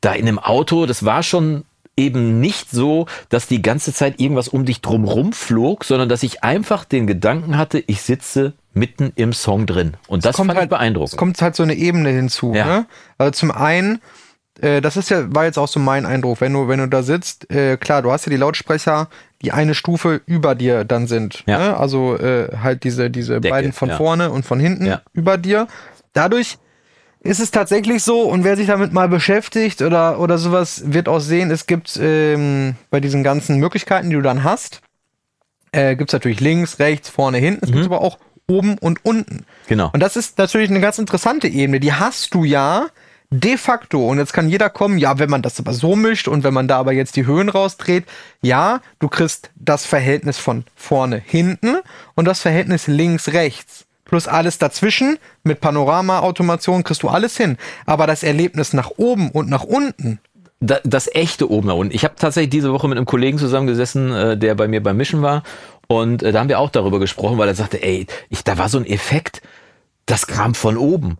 da 0.00 0.12
in 0.12 0.26
dem 0.26 0.38
Auto, 0.38 0.86
das 0.86 1.04
war 1.04 1.22
schon 1.22 1.64
eben 1.96 2.40
nicht 2.40 2.70
so, 2.70 3.06
dass 3.28 3.46
die 3.46 3.62
ganze 3.62 3.92
Zeit 3.92 4.20
irgendwas 4.20 4.48
um 4.48 4.64
dich 4.64 4.80
drumrum 4.80 5.32
flog, 5.32 5.84
sondern 5.84 6.08
dass 6.08 6.22
ich 6.22 6.42
einfach 6.42 6.84
den 6.84 7.06
Gedanken 7.06 7.56
hatte, 7.56 7.82
ich 7.86 8.02
sitze 8.02 8.54
mitten 8.72 9.12
im 9.14 9.32
Song 9.32 9.66
drin. 9.66 9.94
Und 10.08 10.24
das 10.24 10.36
kommt 10.36 10.48
fand 10.48 10.56
ich 10.56 10.60
halt, 10.60 10.70
beeindruckend. 10.70 11.12
Es 11.12 11.16
kommt 11.16 11.40
halt 11.40 11.54
so 11.54 11.62
eine 11.62 11.74
Ebene 11.74 12.10
hinzu. 12.10 12.52
Ja. 12.54 12.66
Ne? 12.66 12.86
Also 13.18 13.30
zum 13.32 13.52
einen, 13.52 14.00
äh, 14.60 14.80
das 14.80 14.96
ist 14.96 15.10
ja, 15.10 15.32
war 15.32 15.44
jetzt 15.44 15.58
auch 15.58 15.68
so 15.68 15.78
mein 15.78 16.06
Eindruck, 16.06 16.40
wenn 16.40 16.52
du, 16.52 16.66
wenn 16.66 16.80
du 16.80 16.88
da 16.88 17.02
sitzt, 17.02 17.50
äh, 17.50 17.76
klar, 17.76 18.02
du 18.02 18.10
hast 18.10 18.26
ja 18.26 18.30
die 18.30 18.36
Lautsprecher, 18.36 19.08
die 19.42 19.52
eine 19.52 19.74
Stufe 19.74 20.20
über 20.26 20.54
dir 20.54 20.84
dann 20.84 21.06
sind. 21.06 21.44
Ja. 21.46 21.58
Ne? 21.58 21.76
Also 21.76 22.18
äh, 22.18 22.56
halt 22.56 22.82
diese, 22.82 23.10
diese 23.10 23.40
Decke, 23.40 23.54
beiden 23.54 23.72
von 23.72 23.90
ja. 23.90 23.96
vorne 23.96 24.30
und 24.32 24.44
von 24.44 24.58
hinten 24.58 24.98
über 25.12 25.38
dir. 25.38 25.68
Dadurch 26.12 26.58
ist 27.24 27.40
es 27.40 27.50
tatsächlich 27.50 28.02
so, 28.02 28.22
und 28.22 28.44
wer 28.44 28.56
sich 28.56 28.66
damit 28.66 28.92
mal 28.92 29.08
beschäftigt 29.08 29.82
oder, 29.82 30.20
oder 30.20 30.38
sowas, 30.38 30.84
wird 30.86 31.08
auch 31.08 31.20
sehen, 31.20 31.50
es 31.50 31.66
gibt 31.66 31.98
ähm, 32.00 32.76
bei 32.90 33.00
diesen 33.00 33.24
ganzen 33.24 33.58
Möglichkeiten, 33.58 34.10
die 34.10 34.16
du 34.16 34.22
dann 34.22 34.44
hast, 34.44 34.82
äh, 35.72 35.96
gibt 35.96 36.10
es 36.10 36.12
natürlich 36.12 36.40
links, 36.40 36.78
rechts, 36.78 37.08
vorne, 37.08 37.38
hinten. 37.38 37.64
Es 37.64 37.72
gibt 37.72 37.84
aber 37.86 38.02
auch 38.02 38.18
oben 38.46 38.76
und 38.78 39.04
unten. 39.04 39.46
Genau. 39.66 39.90
Und 39.92 40.00
das 40.00 40.16
ist 40.16 40.36
natürlich 40.38 40.70
eine 40.70 40.80
ganz 40.80 40.98
interessante 40.98 41.48
Ebene. 41.48 41.80
Die 41.80 41.94
hast 41.94 42.34
du 42.34 42.44
ja 42.44 42.88
de 43.30 43.56
facto. 43.56 44.06
Und 44.06 44.18
jetzt 44.18 44.32
kann 44.32 44.48
jeder 44.48 44.70
kommen, 44.70 44.98
ja, 44.98 45.18
wenn 45.18 45.30
man 45.30 45.42
das 45.42 45.58
aber 45.58 45.72
so 45.72 45.96
mischt 45.96 46.28
und 46.28 46.44
wenn 46.44 46.54
man 46.54 46.68
da 46.68 46.78
aber 46.78 46.92
jetzt 46.92 47.16
die 47.16 47.26
Höhen 47.26 47.48
rausdreht, 47.48 48.04
ja, 48.42 48.80
du 48.98 49.08
kriegst 49.08 49.50
das 49.56 49.86
Verhältnis 49.86 50.38
von 50.38 50.64
vorne, 50.76 51.22
hinten 51.24 51.78
und 52.14 52.26
das 52.26 52.40
Verhältnis 52.40 52.86
links, 52.86 53.32
rechts. 53.32 53.83
Plus 54.04 54.28
alles 54.28 54.58
dazwischen 54.58 55.18
mit 55.42 55.60
Panorama-Automation 55.60 56.84
kriegst 56.84 57.02
du 57.02 57.08
alles 57.08 57.36
hin. 57.36 57.56
Aber 57.86 58.06
das 58.06 58.22
Erlebnis 58.22 58.72
nach 58.72 58.90
oben 58.96 59.30
und 59.30 59.48
nach 59.48 59.64
unten, 59.64 60.20
da, 60.60 60.78
das 60.84 61.08
echte 61.14 61.50
oben 61.50 61.68
nach 61.68 61.74
unten. 61.74 61.94
Ich 61.94 62.04
habe 62.04 62.14
tatsächlich 62.16 62.50
diese 62.50 62.72
Woche 62.72 62.88
mit 62.88 62.98
einem 62.98 63.06
Kollegen 63.06 63.38
zusammengesessen, 63.38 64.12
äh, 64.12 64.36
der 64.36 64.54
bei 64.54 64.68
mir 64.68 64.82
beim 64.82 64.96
Mischen 64.96 65.22
war. 65.22 65.42
Und 65.88 66.22
äh, 66.22 66.32
da 66.32 66.40
haben 66.40 66.48
wir 66.48 66.58
auch 66.58 66.70
darüber 66.70 67.00
gesprochen, 67.00 67.38
weil 67.38 67.48
er 67.48 67.54
sagte, 67.54 67.82
ey, 67.82 68.06
ich, 68.28 68.44
da 68.44 68.58
war 68.58 68.68
so 68.68 68.78
ein 68.78 68.86
Effekt, 68.86 69.42
das 70.06 70.26
kam 70.26 70.54
von 70.54 70.76
oben. 70.76 71.18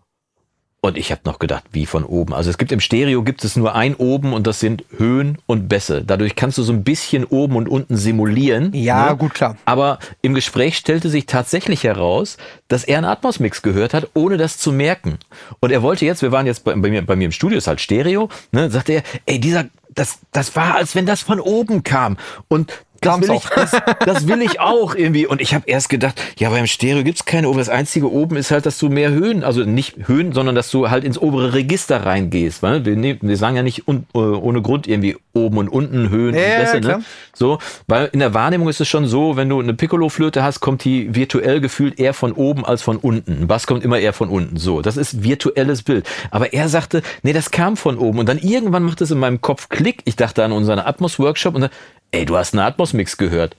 Und 0.84 0.98
ich 0.98 1.10
habe 1.10 1.22
noch 1.24 1.38
gedacht, 1.38 1.64
wie 1.72 1.86
von 1.86 2.04
oben. 2.04 2.34
Also 2.34 2.50
es 2.50 2.58
gibt 2.58 2.70
im 2.70 2.78
Stereo 2.78 3.22
gibt 3.22 3.42
es 3.42 3.56
nur 3.56 3.74
ein 3.74 3.94
oben 3.94 4.34
und 4.34 4.46
das 4.46 4.60
sind 4.60 4.84
Höhen 4.98 5.38
und 5.46 5.66
Bässe. 5.66 6.04
Dadurch 6.04 6.36
kannst 6.36 6.58
du 6.58 6.62
so 6.62 6.74
ein 6.74 6.84
bisschen 6.84 7.24
oben 7.24 7.56
und 7.56 7.70
unten 7.70 7.96
simulieren. 7.96 8.70
Ja, 8.74 9.08
ne? 9.08 9.16
gut, 9.16 9.32
klar. 9.32 9.56
Aber 9.64 9.98
im 10.20 10.34
Gespräch 10.34 10.76
stellte 10.76 11.08
sich 11.08 11.24
tatsächlich 11.24 11.84
heraus, 11.84 12.36
dass 12.68 12.84
er 12.84 12.98
einen 12.98 13.06
Atmos-Mix 13.06 13.62
gehört 13.62 13.94
hat, 13.94 14.10
ohne 14.12 14.36
das 14.36 14.58
zu 14.58 14.72
merken. 14.72 15.16
Und 15.60 15.70
er 15.70 15.80
wollte 15.80 16.04
jetzt, 16.04 16.20
wir 16.20 16.32
waren 16.32 16.44
jetzt 16.44 16.64
bei, 16.64 16.74
bei, 16.74 16.90
mir, 16.90 17.00
bei 17.00 17.16
mir 17.16 17.24
im 17.24 17.32
Studio, 17.32 17.56
ist 17.56 17.66
halt 17.66 17.80
Stereo, 17.80 18.28
ne, 18.52 18.70
sagte 18.70 18.92
er, 18.92 19.02
ey, 19.24 19.40
dieser, 19.40 19.64
das, 19.94 20.18
das 20.32 20.54
war, 20.54 20.74
als 20.74 20.94
wenn 20.94 21.06
das 21.06 21.22
von 21.22 21.40
oben 21.40 21.82
kam. 21.82 22.18
Und 22.48 22.74
das 23.04 23.20
will, 23.20 23.30
ich, 23.36 23.46
auch. 23.46 23.50
das, 23.50 23.70
das 24.04 24.28
will 24.28 24.42
ich 24.42 24.60
auch 24.60 24.94
irgendwie. 24.94 25.26
Und 25.26 25.40
ich 25.40 25.54
habe 25.54 25.64
erst 25.66 25.88
gedacht, 25.88 26.20
ja, 26.38 26.50
beim 26.50 26.66
Stereo 26.66 27.02
gibt's 27.04 27.24
keine 27.24 27.48
oben. 27.48 27.58
Das 27.58 27.68
einzige 27.68 28.10
oben 28.10 28.36
ist 28.36 28.50
halt, 28.50 28.66
dass 28.66 28.78
du 28.78 28.88
mehr 28.88 29.10
Höhen, 29.10 29.44
also 29.44 29.62
nicht 29.64 30.08
Höhen, 30.08 30.32
sondern 30.32 30.54
dass 30.54 30.70
du 30.70 30.90
halt 30.90 31.04
ins 31.04 31.18
obere 31.18 31.52
Register 31.54 32.04
reingehst. 32.04 32.62
Weil 32.62 32.84
wir, 32.84 32.96
nehmen- 32.96 33.20
wir 33.22 33.36
sagen 33.36 33.56
ja 33.56 33.62
nicht 33.62 33.86
un, 33.88 34.06
äh, 34.14 34.18
ohne 34.18 34.62
Grund 34.62 34.86
irgendwie 34.86 35.16
oben 35.32 35.58
und 35.58 35.68
unten 35.68 36.10
Höhen 36.10 36.34
Ja, 36.34 36.42
und 36.42 36.48
ja, 36.50 36.58
Bässe. 36.58 36.80
klar. 36.80 36.98
ne? 36.98 37.04
So, 37.34 37.58
weil 37.88 38.08
in 38.12 38.20
der 38.20 38.34
Wahrnehmung 38.34 38.68
ist 38.68 38.80
es 38.80 38.88
schon 38.88 39.06
so, 39.06 39.36
wenn 39.36 39.48
du 39.48 39.60
eine 39.60 39.74
Piccolo-Flöte 39.74 40.42
hast, 40.42 40.60
kommt 40.60 40.84
die 40.84 41.14
virtuell 41.14 41.60
gefühlt 41.60 41.98
eher 41.98 42.14
von 42.14 42.32
oben 42.32 42.64
als 42.64 42.82
von 42.82 42.96
unten. 42.98 43.42
Ein 43.42 43.46
Bass 43.48 43.66
kommt 43.66 43.84
immer 43.84 43.98
eher 43.98 44.12
von 44.12 44.28
unten. 44.28 44.56
So, 44.56 44.80
das 44.80 44.96
ist 44.96 45.24
virtuelles 45.24 45.82
Bild. 45.82 46.06
Aber 46.30 46.52
er 46.52 46.68
sagte, 46.68 47.02
nee, 47.22 47.32
das 47.32 47.50
kam 47.50 47.76
von 47.76 47.98
oben. 47.98 48.20
Und 48.20 48.28
dann 48.28 48.38
irgendwann 48.38 48.84
macht 48.84 49.00
es 49.00 49.10
in 49.10 49.18
meinem 49.18 49.40
Kopf 49.40 49.68
Klick. 49.68 50.02
Ich 50.04 50.14
dachte 50.16 50.44
an 50.44 50.52
unseren 50.52 50.78
Atmos-Workshop 50.78 51.54
und 51.56 51.62
dann, 51.62 51.70
ey, 52.12 52.24
du 52.24 52.36
hast 52.36 52.54
einen 52.54 52.60
Atmos-Mix 52.94 53.16
gehört. 53.16 53.56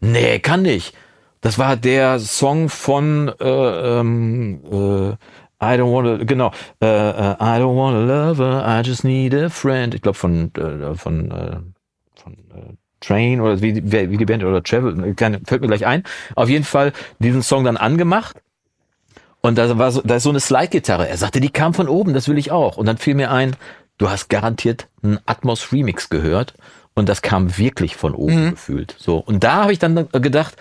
Nee, 0.00 0.38
kann 0.40 0.62
nicht. 0.62 0.94
Das 1.40 1.58
war 1.58 1.76
der 1.76 2.18
Song 2.20 2.68
von 2.68 3.28
äh, 3.40 3.44
ähm, 4.00 4.60
äh, 4.70 5.10
I 5.64 5.78
don't 5.78 5.92
wanna, 5.92 6.24
genau, 6.24 6.50
äh, 6.80 6.86
I 6.86 7.60
don't 7.60 7.76
wanna 7.76 8.00
love 8.00 8.42
her, 8.42 8.64
I 8.66 8.86
just 8.86 9.04
need 9.04 9.34
a 9.34 9.48
friend. 9.48 9.94
Ich 9.94 10.02
glaube 10.02 10.18
von, 10.18 10.52
äh, 10.56 10.94
von, 10.94 11.30
äh, 11.30 11.56
von 12.20 12.32
äh, 12.34 12.74
Train 13.00 13.40
oder 13.40 13.60
wie, 13.60 13.72
die- 13.72 14.10
wie 14.10 14.16
die 14.16 14.24
Band 14.24 14.42
oder 14.44 14.62
Travel, 14.62 15.14
keine, 15.14 15.40
fällt 15.44 15.62
mir 15.62 15.68
gleich 15.68 15.86
ein. 15.86 16.02
Auf 16.36 16.48
jeden 16.48 16.64
Fall 16.64 16.92
diesen 17.20 17.42
Song 17.42 17.64
dann 17.64 17.76
angemacht. 17.76 18.36
Und 19.40 19.58
da 19.58 19.76
war 19.78 19.90
so, 19.90 20.00
da 20.04 20.16
ist 20.16 20.22
so 20.22 20.30
eine 20.30 20.38
Slide-Gitarre. 20.40 21.08
Er 21.08 21.16
sagte, 21.16 21.40
die 21.40 21.50
kam 21.50 21.74
von 21.74 21.88
oben, 21.88 22.14
das 22.14 22.28
will 22.28 22.38
ich 22.38 22.52
auch. 22.52 22.76
Und 22.76 22.86
dann 22.86 22.98
fiel 22.98 23.14
mir 23.16 23.32
ein, 23.32 23.56
du 23.98 24.08
hast 24.10 24.28
garantiert 24.28 24.86
einen 25.02 25.18
Atmos 25.26 25.72
Remix 25.72 26.08
gehört. 26.08 26.54
Und 26.94 27.08
das 27.08 27.22
kam 27.22 27.56
wirklich 27.58 27.96
von 27.96 28.14
oben 28.14 28.46
Mhm. 28.46 28.50
gefühlt. 28.52 28.94
So. 28.98 29.16
Und 29.18 29.44
da 29.44 29.62
habe 29.62 29.72
ich 29.72 29.78
dann 29.78 30.08
gedacht, 30.12 30.56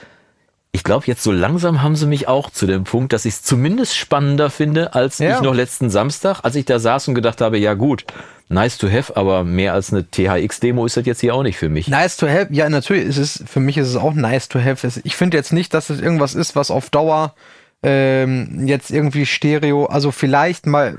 ich 0.73 0.85
glaube, 0.85 1.05
jetzt 1.07 1.23
so 1.23 1.33
langsam 1.33 1.81
haben 1.83 1.97
sie 1.97 2.05
mich 2.07 2.29
auch 2.29 2.49
zu 2.49 2.65
dem 2.65 2.85
Punkt, 2.85 3.11
dass 3.11 3.25
ich 3.25 3.33
es 3.33 3.43
zumindest 3.43 3.95
spannender 3.97 4.49
finde, 4.49 4.93
als 4.95 5.19
Ja. 5.19 5.35
ich 5.35 5.41
noch 5.41 5.53
letzten 5.53 5.89
Samstag, 5.89 6.39
als 6.43 6.55
ich 6.55 6.63
da 6.63 6.79
saß 6.79 7.09
und 7.09 7.15
gedacht 7.15 7.41
habe, 7.41 7.57
ja 7.57 7.73
gut, 7.73 8.05
nice 8.47 8.77
to 8.77 8.89
have, 8.89 9.17
aber 9.17 9.43
mehr 9.43 9.73
als 9.73 9.91
eine 9.91 10.09
THX-Demo 10.09 10.85
ist 10.85 10.95
das 10.95 11.05
jetzt 11.05 11.19
hier 11.19 11.35
auch 11.35 11.43
nicht 11.43 11.57
für 11.57 11.67
mich. 11.67 11.89
Nice 11.89 12.15
to 12.15 12.27
have, 12.29 12.47
ja, 12.51 12.69
natürlich 12.69 13.03
ist 13.05 13.17
es, 13.17 13.43
für 13.45 13.59
mich 13.59 13.77
ist 13.77 13.89
es 13.89 13.97
auch 13.97 14.13
nice 14.13 14.47
to 14.47 14.59
have. 14.61 14.87
Ich 15.03 15.17
finde 15.17 15.35
jetzt 15.35 15.51
nicht, 15.51 15.73
dass 15.73 15.89
es 15.89 15.99
irgendwas 15.99 16.35
ist, 16.35 16.55
was 16.55 16.71
auf 16.71 16.89
Dauer 16.89 17.35
ähm, 17.83 18.65
jetzt 18.67 18.91
irgendwie 18.91 19.25
Stereo, 19.25 19.85
also 19.87 20.11
vielleicht 20.11 20.67
mal 20.67 20.97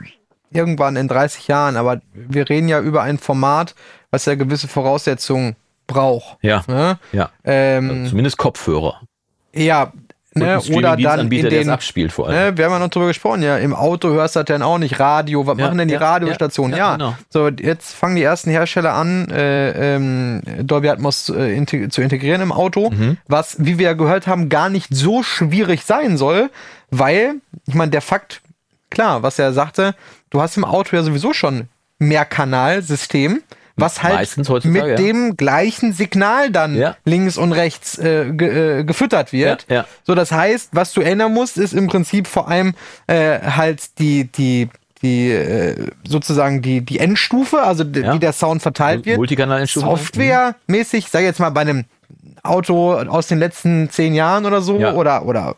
irgendwann 0.51 0.97
in 0.97 1.09
30 1.09 1.49
Jahren, 1.49 1.77
aber 1.77 2.03
wir 2.13 2.51
reden 2.51 2.69
ja 2.69 2.81
über 2.81 3.03
ein 3.03 3.19
Format, 3.19 3.75
was 4.13 4.25
ja 4.27 4.37
gewisse 4.37 4.69
Voraussetzungen 4.69 5.57
braucht. 5.89 6.37
Ja. 6.43 6.63
Ne? 6.69 6.99
Ja. 7.11 7.31
Ähm, 7.45 8.07
Zumindest 8.09 8.37
Kopfhörer. 8.39 9.01
ja, 9.53 9.93
ne, 10.35 10.61
oder 10.73 10.97
dann 10.97 11.31
in 11.33 11.49
den, 11.51 11.69
abspielt 11.69 12.13
vor 12.13 12.29
allem. 12.29 12.37
ne, 12.39 12.57
wir 12.57 12.65
haben 12.67 12.73
ja 12.73 12.79
noch 12.79 12.89
drüber 12.89 13.09
gesprochen, 13.09 13.43
ja, 13.43 13.59
im 13.59 13.75
Auto 13.75 14.09
hörst 14.11 14.37
du 14.37 14.41
das 14.41 14.47
dann 14.47 14.63
auch 14.63 14.79
nicht, 14.79 14.99
Radio, 15.01 15.47
was 15.47 15.59
Ja, 15.59 15.65
machen 15.67 15.79
denn 15.79 15.89
die 15.89 15.95
ja, 15.95 16.01
Radiostationen? 16.01 16.77
ja, 16.79 16.91
Ja, 16.91 16.93
genau. 16.93 17.17
so, 17.29 17.49
jetzt 17.49 17.95
fangen 17.95 18.15
die 18.17 18.23
ersten 18.23 18.51
Hersteller 18.51 18.93
an, 18.95 19.29
äh, 19.31 19.97
ähm, 19.97 20.41
Dolby 20.63 20.89
Atmos 20.89 21.29
äh, 21.29 21.55
integ 21.55 21.93
zu 21.93 22.01
integrieren 22.01 22.41
im 22.43 22.53
Auto, 22.53 22.91
Mhm. 22.91 23.17
was, 23.29 23.57
wie 23.59 23.79
wir 23.79 23.87
ja 23.89 23.93
gehört 23.95 24.27
haben, 24.27 24.49
gar 24.49 24.69
nicht 24.71 24.89
so 24.95 25.23
schwierig 25.23 25.83
sein 25.85 26.17
soll, 26.17 26.49
weil, 26.91 27.35
ich 27.67 27.75
meine, 27.75 27.91
der 27.91 28.03
Fakt, 28.03 28.41
klar, 28.91 29.23
was 29.23 29.39
er 29.39 29.53
sagte, 29.53 29.95
du 30.31 30.41
hast 30.41 30.57
im 30.57 30.65
Auto 30.65 30.95
ja 30.97 31.03
sowieso 31.03 31.33
schon 31.35 31.69
Mehrkanalsystem, 31.99 33.43
was 33.83 34.03
halt 34.03 34.65
mit 34.65 34.87
ja. 34.87 34.95
dem 34.95 35.37
gleichen 35.37 35.93
Signal 35.93 36.51
dann 36.51 36.75
Ja. 36.77 36.97
links 37.05 37.37
und 37.37 37.53
rechts 37.53 37.99
äh, 37.99 38.31
ge 38.33 38.81
äh, 38.81 38.85
gefüttert 38.85 39.33
wird. 39.33 39.67
Ja. 39.69 39.85
So, 40.05 40.15
das 40.15 40.33
heißt, 40.33 40.71
was 40.73 40.93
du 40.93 41.01
ändern 41.01 41.33
musst, 41.33 41.59
ist 41.59 41.75
im 41.75 41.87
Prinzip 41.89 42.27
vor 42.27 42.49
allem 42.49 42.75
äh, 43.07 43.39
halt 43.41 43.99
die, 43.99 44.25
die, 44.25 44.69
die, 45.03 45.31
äh, 45.31 45.91
sozusagen 46.07 46.63
die, 46.63 46.81
die 46.81 46.99
Endstufe, 46.99 47.63
also 47.63 47.85
die, 47.85 48.03
wie 48.05 48.19
der 48.19 48.33
Sound 48.33 48.63
verteilt 48.63 49.05
wird. 49.05 49.19
Multikanal-Endstufe. 49.19 49.87
Softwaremäßig, 49.87 51.09
sag 51.11 51.21
ich 51.21 51.27
jetzt 51.27 51.41
mal 51.41 51.51
bei 51.51 51.63
einem 51.63 51.85
Auto 52.43 52.95
aus 52.95 53.27
den 53.29 53.39
letzten 53.39 53.91
zehn 53.91 54.15
Jahren 54.15 54.47
oder 54.47 54.63
so 54.63 54.77
oder, 54.77 55.25
oder 55.27 55.57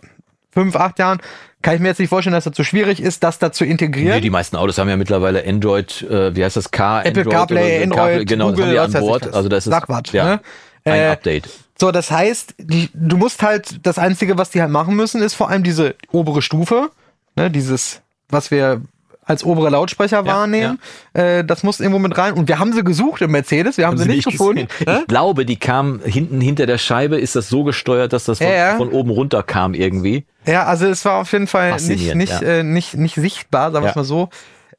fünf, 0.52 0.76
acht 0.76 0.98
Jahren, 0.98 1.20
kann 1.64 1.74
ich 1.74 1.80
mir 1.80 1.88
jetzt 1.88 1.98
nicht 1.98 2.10
vorstellen, 2.10 2.34
dass 2.34 2.44
das 2.44 2.56
so 2.56 2.62
schwierig 2.62 3.00
ist, 3.00 3.24
das 3.24 3.38
da 3.38 3.50
zu 3.50 3.64
integrieren. 3.64 4.16
Nee, 4.16 4.20
die 4.20 4.28
meisten 4.28 4.54
Autos 4.54 4.76
haben 4.76 4.88
ja 4.90 4.98
mittlerweile 4.98 5.44
Android, 5.46 6.02
äh, 6.02 6.36
wie 6.36 6.44
heißt 6.44 6.56
das, 6.56 6.70
Car, 6.70 7.06
Apple 7.06 7.22
Android 7.22 7.34
CarPlay, 7.34 7.82
Android, 7.82 8.28
genau, 8.28 8.50
Google, 8.50 8.74
das 8.74 8.84
haben 8.84 8.90
die 8.90 8.96
an 8.98 9.02
Bord. 9.02 9.34
Also 9.34 9.48
das 9.48 9.66
ist 9.66 9.72
ja, 10.12 10.24
ne? 10.24 10.40
ein 10.84 11.00
Äh, 11.00 11.08
Update. 11.08 11.48
So, 11.80 11.90
das 11.90 12.10
heißt, 12.10 12.54
die, 12.58 12.90
du 12.92 13.16
musst 13.16 13.42
halt, 13.42 13.84
das 13.86 13.98
Einzige, 13.98 14.36
was 14.36 14.50
die 14.50 14.60
halt 14.60 14.70
machen 14.70 14.94
müssen, 14.94 15.22
ist 15.22 15.32
vor 15.32 15.48
allem 15.48 15.62
diese 15.62 15.94
obere 16.12 16.42
Stufe, 16.42 16.90
ne, 17.34 17.50
dieses, 17.50 18.02
was 18.28 18.50
wir 18.50 18.82
als 19.26 19.44
obere 19.44 19.70
Lautsprecher 19.70 20.26
wahrnehmen, 20.26 20.78
Äh, 21.12 21.44
das 21.44 21.62
muss 21.62 21.80
irgendwo 21.80 21.98
mit 21.98 22.16
rein. 22.18 22.34
Und 22.34 22.48
wir 22.48 22.58
haben 22.58 22.72
sie 22.72 22.82
gesucht 22.84 23.22
im 23.22 23.30
Mercedes, 23.30 23.78
wir 23.78 23.86
haben, 23.86 23.96
sie 23.98 24.06
nicht 24.06 24.24
gefunden. 24.28 24.68
gesehen. 24.78 25.00
Ich 25.00 25.06
glaube, 25.06 25.44
die 25.46 25.56
kam 25.56 26.00
hinten 26.04 26.40
hinter 26.40 26.66
der 26.66 26.78
Scheibe, 26.78 27.16
ist 27.18 27.36
das 27.36 27.48
so 27.48 27.64
gesteuert, 27.64 28.12
dass 28.12 28.24
das 28.24 28.38
von, 28.38 28.46
Ja, 28.46 28.52
ja. 28.52 28.76
von 28.76 28.90
oben 28.90 29.10
runter 29.10 29.42
kam 29.42 29.74
irgendwie. 29.74 30.24
Ja, 30.46 30.64
also 30.64 30.86
es 30.86 31.04
war 31.04 31.20
auf 31.20 31.32
jeden 31.32 31.46
Fall 31.46 31.72
nicht, 31.80 32.14
nicht, 32.14 32.32
ja. 32.40 32.42
äh, 32.42 32.62
nicht, 32.62 32.94
nicht 32.94 33.14
sichtbar, 33.14 33.72
sagen 33.72 33.84
wir 33.84 33.90
es 33.90 33.94
Ja. 33.94 34.00
mal 34.00 34.04
so. 34.04 34.28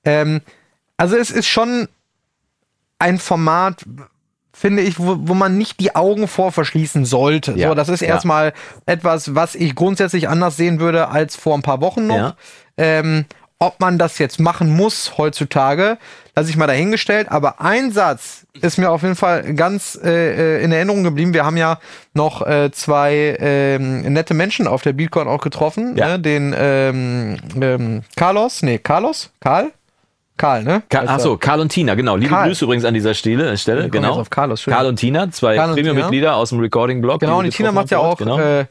Ähm, 0.03 0.41
also 0.97 1.15
es 1.17 1.31
ist 1.31 1.47
schon 1.47 1.87
ein 2.99 3.17
Format, 3.17 3.83
finde 4.53 4.83
ich, 4.83 4.99
wo, 4.99 5.17
wo 5.19 5.33
man 5.33 5.57
nicht 5.57 5.79
die 5.79 5.95
Augen 5.95 6.27
vor 6.27 6.51
verschließen 6.51 7.03
sollte. 7.05 7.53
Ja. 7.53 7.69
So, 7.69 7.75
das 7.75 7.89
ist 7.89 8.01
Ja. 8.01 8.07
erstmal 8.09 8.53
etwas, 8.85 9.35
was 9.35 9.55
ich 9.55 9.75
grundsätzlich 9.75 10.29
anders 10.29 10.55
sehen 10.55 10.79
würde 10.79 11.09
als 11.09 11.35
vor 11.35 11.55
ein 11.55 11.61
paar 11.61 11.81
Wochen 11.81 12.07
noch. 12.07 12.15
Ja. 12.15 12.35
Ähm, 12.77 13.25
ob 13.59 13.79
man 13.79 13.97
das 13.97 14.17
jetzt 14.19 14.39
machen 14.39 14.75
muss 14.75 15.17
heutzutage, 15.17 15.97
lasse 16.35 16.49
ich 16.49 16.57
mal 16.57 16.67
dahingestellt. 16.67 17.31
Aber 17.31 17.61
ein 17.61 17.91
Satz 17.91 18.45
ist 18.61 18.77
mir 18.77 18.91
auf 18.91 19.01
jeden 19.01 19.15
Fall 19.15 19.53
ganz 19.55 19.97
äh, 20.03 20.57
äh, 20.59 20.63
in 20.63 20.71
Erinnerung 20.71 21.03
geblieben. 21.03 21.33
Wir 21.33 21.45
haben 21.45 21.57
ja 21.57 21.79
noch 22.13 22.45
äh, 22.45 22.71
zwei 22.71 23.37
ähm, 23.39 24.01
nette 24.01 24.33
Menschen 24.33 24.67
auf 24.67 24.81
der 24.81 24.93
Beatcon 24.93 25.27
auch 25.27 25.41
getroffen. 25.41 25.95
Ja. 25.97 26.09
Ne? 26.09 26.19
Den 26.19 26.53
ähm, 26.57 27.37
ähm, 27.59 28.01
Carlos, 28.15 28.61
nee, 28.61 28.77
Carlos? 28.77 29.31
Karl? 29.39 29.71
Karl, 30.37 30.63
ne? 30.63 30.83
Ka 30.89 30.99
Heißt 30.99 31.09
Ach 31.09 31.13
er. 31.13 31.19
so, 31.21 31.37
Karl 31.37 31.61
und 31.61 31.69
Tina, 31.69 31.95
genau. 31.95 32.17
Liebe 32.17 32.31
Karl. 32.31 32.49
Grüße 32.49 32.65
übrigens 32.65 32.83
an 32.83 32.93
dieser 32.93 33.13
Stelle, 33.13 33.57
Stelle 33.57 33.89
kommen 33.89 33.91
genau. 33.91 34.21
Carlos. 34.29 34.65
Karl 34.65 34.87
und 34.87 34.97
Tina, 34.97 35.31
zwei 35.31 35.55
Premium-Mitglieder 35.55 36.35
aus 36.35 36.49
dem 36.49 36.59
Recording-Blog. 36.59 37.21
Genau, 37.21 37.39
und 37.39 37.45
die 37.45 37.51
Tina 37.51 37.71
macht 37.71 37.89
ja 37.89 37.99
auch, 37.99 38.17
genau. 38.17 38.37
äh, 38.37 38.65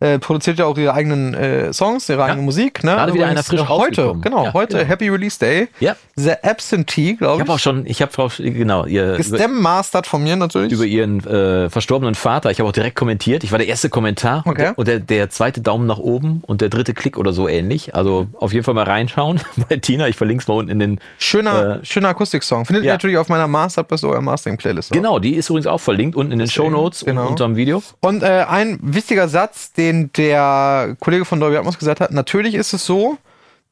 äh, 0.00 0.18
produziert 0.18 0.58
ja 0.58 0.66
auch 0.66 0.78
ihre 0.78 0.94
eigenen 0.94 1.34
äh, 1.34 1.72
Songs, 1.72 2.08
ihre 2.08 2.22
eigene 2.22 2.42
Musik. 2.42 2.84
Ne? 2.84 2.92
Gerade 2.92 3.14
wieder 3.14 3.26
einer 3.26 3.42
frisch 3.42 3.60
äh, 3.60 3.66
Heute, 3.66 4.14
genau, 4.20 4.44
Ja, 4.44 4.52
heute, 4.52 4.78
genau. 4.78 4.88
Happy 4.88 5.08
Release 5.08 5.38
Day. 5.38 5.68
Ja. 5.80 5.96
The 6.14 6.34
Absentee, 6.42 7.10
ich 7.12 7.18
glaube 7.18 7.40
habe 7.40 7.44
ich. 7.44 7.50
auch 7.50 7.58
schon, 7.58 7.84
ich 7.84 8.00
habe 8.00 8.12
drauf, 8.12 8.36
genau, 8.38 8.86
ihr, 8.86 9.08
über, 9.08 9.16
Gestem-mastert 9.16 10.06
von 10.06 10.22
mir 10.22 10.36
natürlich. 10.36 10.72
über 10.72 10.84
ihren 10.84 11.24
äh, 11.26 11.68
verstorbenen 11.68 12.14
Vater. 12.14 12.50
Ich 12.52 12.60
habe 12.60 12.68
auch 12.68 12.72
direkt 12.72 12.94
kommentiert. 12.96 13.42
Ich 13.42 13.50
war 13.50 13.58
der 13.58 13.66
erste 13.66 13.88
Kommentar 13.90 14.42
und, 14.46 14.52
Okay. 14.52 14.62
der, 14.62 14.78
und 14.78 14.88
der, 14.88 15.00
der 15.00 15.30
zweite 15.30 15.60
Daumen 15.60 15.86
nach 15.86 15.98
oben 15.98 16.42
und 16.46 16.60
der 16.60 16.68
dritte 16.68 16.94
Klick 16.94 17.18
oder 17.18 17.32
so 17.32 17.48
ähnlich. 17.48 17.94
Also 17.96 18.28
auf 18.38 18.52
jeden 18.52 18.64
Fall 18.64 18.74
mal 18.74 18.84
reinschauen 18.84 19.40
bei 19.68 19.76
Tina. 19.78 20.06
Ich 20.06 20.16
verlinke 20.16 20.42
es 20.42 20.48
mal 20.48 20.54
unten 20.54 20.70
in 20.70 20.78
den. 20.78 21.00
Schöner, 21.18 21.80
schöner 21.82 22.10
Akustik-Song. 22.10 22.66
Findet 22.66 22.84
ihr 22.84 22.88
ja. 22.88 22.94
natürlich 22.94 23.16
auf 23.16 23.28
meiner 23.28 23.48
Master 23.48 23.82
bis 23.82 24.04
euer 24.04 24.20
Mastering-Playlist. 24.20 24.92
auch. 24.92 24.94
Genau, 24.94 25.18
die 25.18 25.34
ist 25.34 25.50
übrigens 25.50 25.66
auch 25.66 25.80
verlinkt 25.80 26.14
unten 26.14 26.32
in 26.32 26.38
den 26.38 26.48
Show 26.48 26.70
Notes 26.70 27.04
genau. 27.04 27.22
und 27.22 27.28
unterm 27.30 27.56
Video. 27.56 27.82
Und 28.00 28.22
äh, 28.22 28.44
ein 28.48 28.78
wichtiger 28.82 29.28
Satz, 29.28 29.72
den 29.72 29.87
der 29.92 30.96
Kollege 31.00 31.24
von 31.24 31.40
Dolby 31.40 31.56
Atmos 31.56 31.78
gesagt 31.78 32.00
hat, 32.00 32.10
natürlich 32.12 32.54
ist 32.54 32.72
es 32.72 32.84
so, 32.84 33.18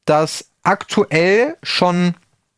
dass 0.05 0.45
aktuell 0.63 1.55
schon 1.63 2.15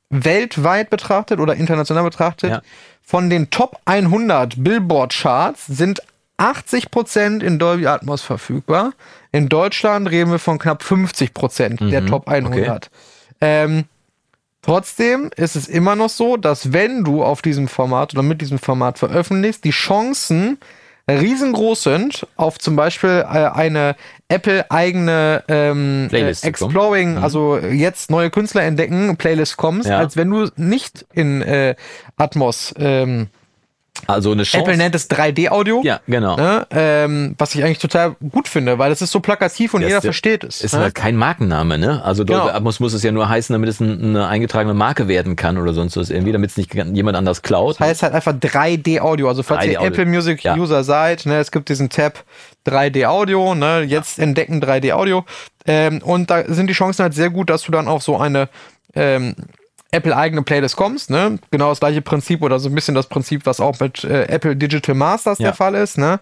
weltweit 0.09 0.89
betrachtet 0.89 1.39
oder 1.39 1.55
international 1.55 2.03
betrachtet, 2.03 2.49
Ja. 2.51 2.61
von 3.03 3.29
den 3.29 3.49
Top 3.49 3.77
100 3.85 4.63
Billboard-Charts 4.63 5.67
sind 5.67 6.01
80% 6.37 7.43
in 7.43 7.59
Dolby 7.59 7.87
Atmos 7.87 8.21
verfügbar. 8.21 8.93
In 9.31 9.49
Deutschland 9.49 10.09
reden 10.09 10.31
wir 10.31 10.39
von 10.39 10.57
knapp 10.57 10.83
50% 10.83 11.89
der 11.89 12.05
Top 12.05 12.27
100. 12.27 12.89
Ähm, 13.41 13.85
Trotzdem 14.61 15.31
ist 15.37 15.55
es 15.55 15.67
immer 15.69 15.95
noch 15.95 16.09
so, 16.09 16.35
dass 16.35 16.73
wenn 16.73 17.05
du 17.05 17.23
auf 17.23 17.41
diesem 17.41 17.69
Format 17.69 18.13
oder 18.13 18.23
mit 18.23 18.41
diesem 18.41 18.59
Format 18.59 18.99
veröffentlichst, 18.99 19.63
die 19.63 19.69
Chancen 19.71 20.57
riesengroß 21.17 21.83
sind, 21.83 22.27
auf 22.35 22.59
zum 22.59 22.75
Beispiel 22.75 23.23
äh, 23.29 23.47
eine 23.49 23.95
Apple-eigene 24.27 25.43
ähm, 25.47 26.05
äh, 26.05 26.09
Playlist. 26.09 26.45
Exploring, 26.45 27.17
also 27.17 27.57
jetzt 27.57 28.11
neue 28.11 28.29
Künstler 28.29 28.63
entdecken, 28.63 29.17
Playlist 29.17 29.57
kommst, 29.57 29.89
Ja. 29.89 29.97
als 29.99 30.17
wenn 30.17 30.29
du 30.29 30.49
nicht 30.55 31.05
in 31.13 31.41
äh, 31.41 31.75
Atmos, 32.17 32.73
ähm, 32.77 33.27
Also 34.07 34.31
eine 34.31 34.43
Chance. 34.43 34.63
Apple 34.65 34.77
nennt 34.77 34.95
es 34.95 35.09
3D-Audio. 35.09 35.81
Ja, 35.83 35.99
genau. 36.07 36.35
Ne? 36.37 36.65
Ähm, 36.71 37.35
was 37.37 37.53
ich 37.53 37.63
eigentlich 37.63 37.79
total 37.79 38.15
gut 38.31 38.47
finde, 38.47 38.79
weil 38.79 38.89
das 38.89 39.01
ist 39.01 39.11
so 39.11 39.19
plakativ 39.19 39.73
und 39.73 39.81
Das 39.81 39.89
jeder 39.89 39.97
ist- 39.99 40.05
versteht 40.05 40.43
es. 40.45 40.61
Ist 40.61 40.73
ne? 40.73 40.79
halt 40.79 40.95
kein 40.95 41.15
Markenname, 41.17 41.77
ne? 41.77 42.01
Also 42.03 42.23
Dolby 42.23 42.43
Genau. 42.43 42.55
Atmos 42.55 42.79
muss 42.79 42.93
es 42.93 43.03
ja 43.03 43.11
nur 43.11 43.27
heißen, 43.27 43.53
damit 43.53 43.69
es 43.69 43.79
ein- 43.81 44.01
eine 44.01 44.27
eingetragene 44.27 44.73
Marke 44.73 45.07
werden 45.09 45.35
kann 45.35 45.57
oder 45.57 45.73
sonst 45.73 45.97
was 45.97 46.09
irgendwie, 46.09 46.31
damit 46.31 46.49
es 46.51 46.57
nicht 46.57 46.73
jemand 46.73 47.17
anders 47.17 47.41
klaut. 47.41 47.79
heißt 47.79 48.01
halt 48.01 48.13
einfach 48.13 48.33
3D-Audio. 48.33 49.27
Also 49.27 49.43
falls 49.43 49.65
ihr 49.65 49.73
3D-Audio. 49.73 49.87
Apple 49.87 50.05
Music 50.05 50.43
Ja. 50.43 50.55
User 50.55 50.83
seid, 50.83 51.25
ne, 51.25 51.37
es 51.39 51.51
gibt 51.51 51.67
diesen 51.69 51.89
Tab 51.89 52.23
3D-Audio, 52.65 53.53
ne, 53.53 53.81
jetzt 53.81 54.17
entdecken 54.17 54.61
3D-Audio. 54.61 55.25
Ähm, 55.67 56.01
und 56.03 56.29
da 56.31 56.45
sind 56.47 56.67
die 56.67 56.73
Chancen 56.73 57.03
halt 57.03 57.13
sehr 57.13 57.29
gut, 57.29 57.49
dass 57.49 57.63
du 57.63 57.71
dann 57.71 57.87
auf 57.87 58.01
so 58.01 58.17
eine 58.17 58.47
ähm, 58.95 59.35
Apple-eigene 59.91 60.43
Playlist 60.43 60.75
kommst, 60.75 61.09
ne? 61.09 61.39
Genau 61.51 61.69
das 61.69 61.79
gleiche 61.79 62.01
Prinzip 62.01 62.41
oder 62.43 62.59
so 62.59 62.69
ein 62.69 62.75
bisschen 62.75 62.95
das 62.95 63.07
Prinzip, 63.07 63.45
was 63.45 63.59
auch 63.59 63.79
mit 63.79 64.03
äh, 64.03 64.23
Apple 64.25 64.55
Digital 64.55 64.95
Masters 64.95 65.39
Ja. 65.39 65.45
der 65.45 65.53
Fall 65.53 65.75
ist, 65.75 65.97
ne? 65.97 66.19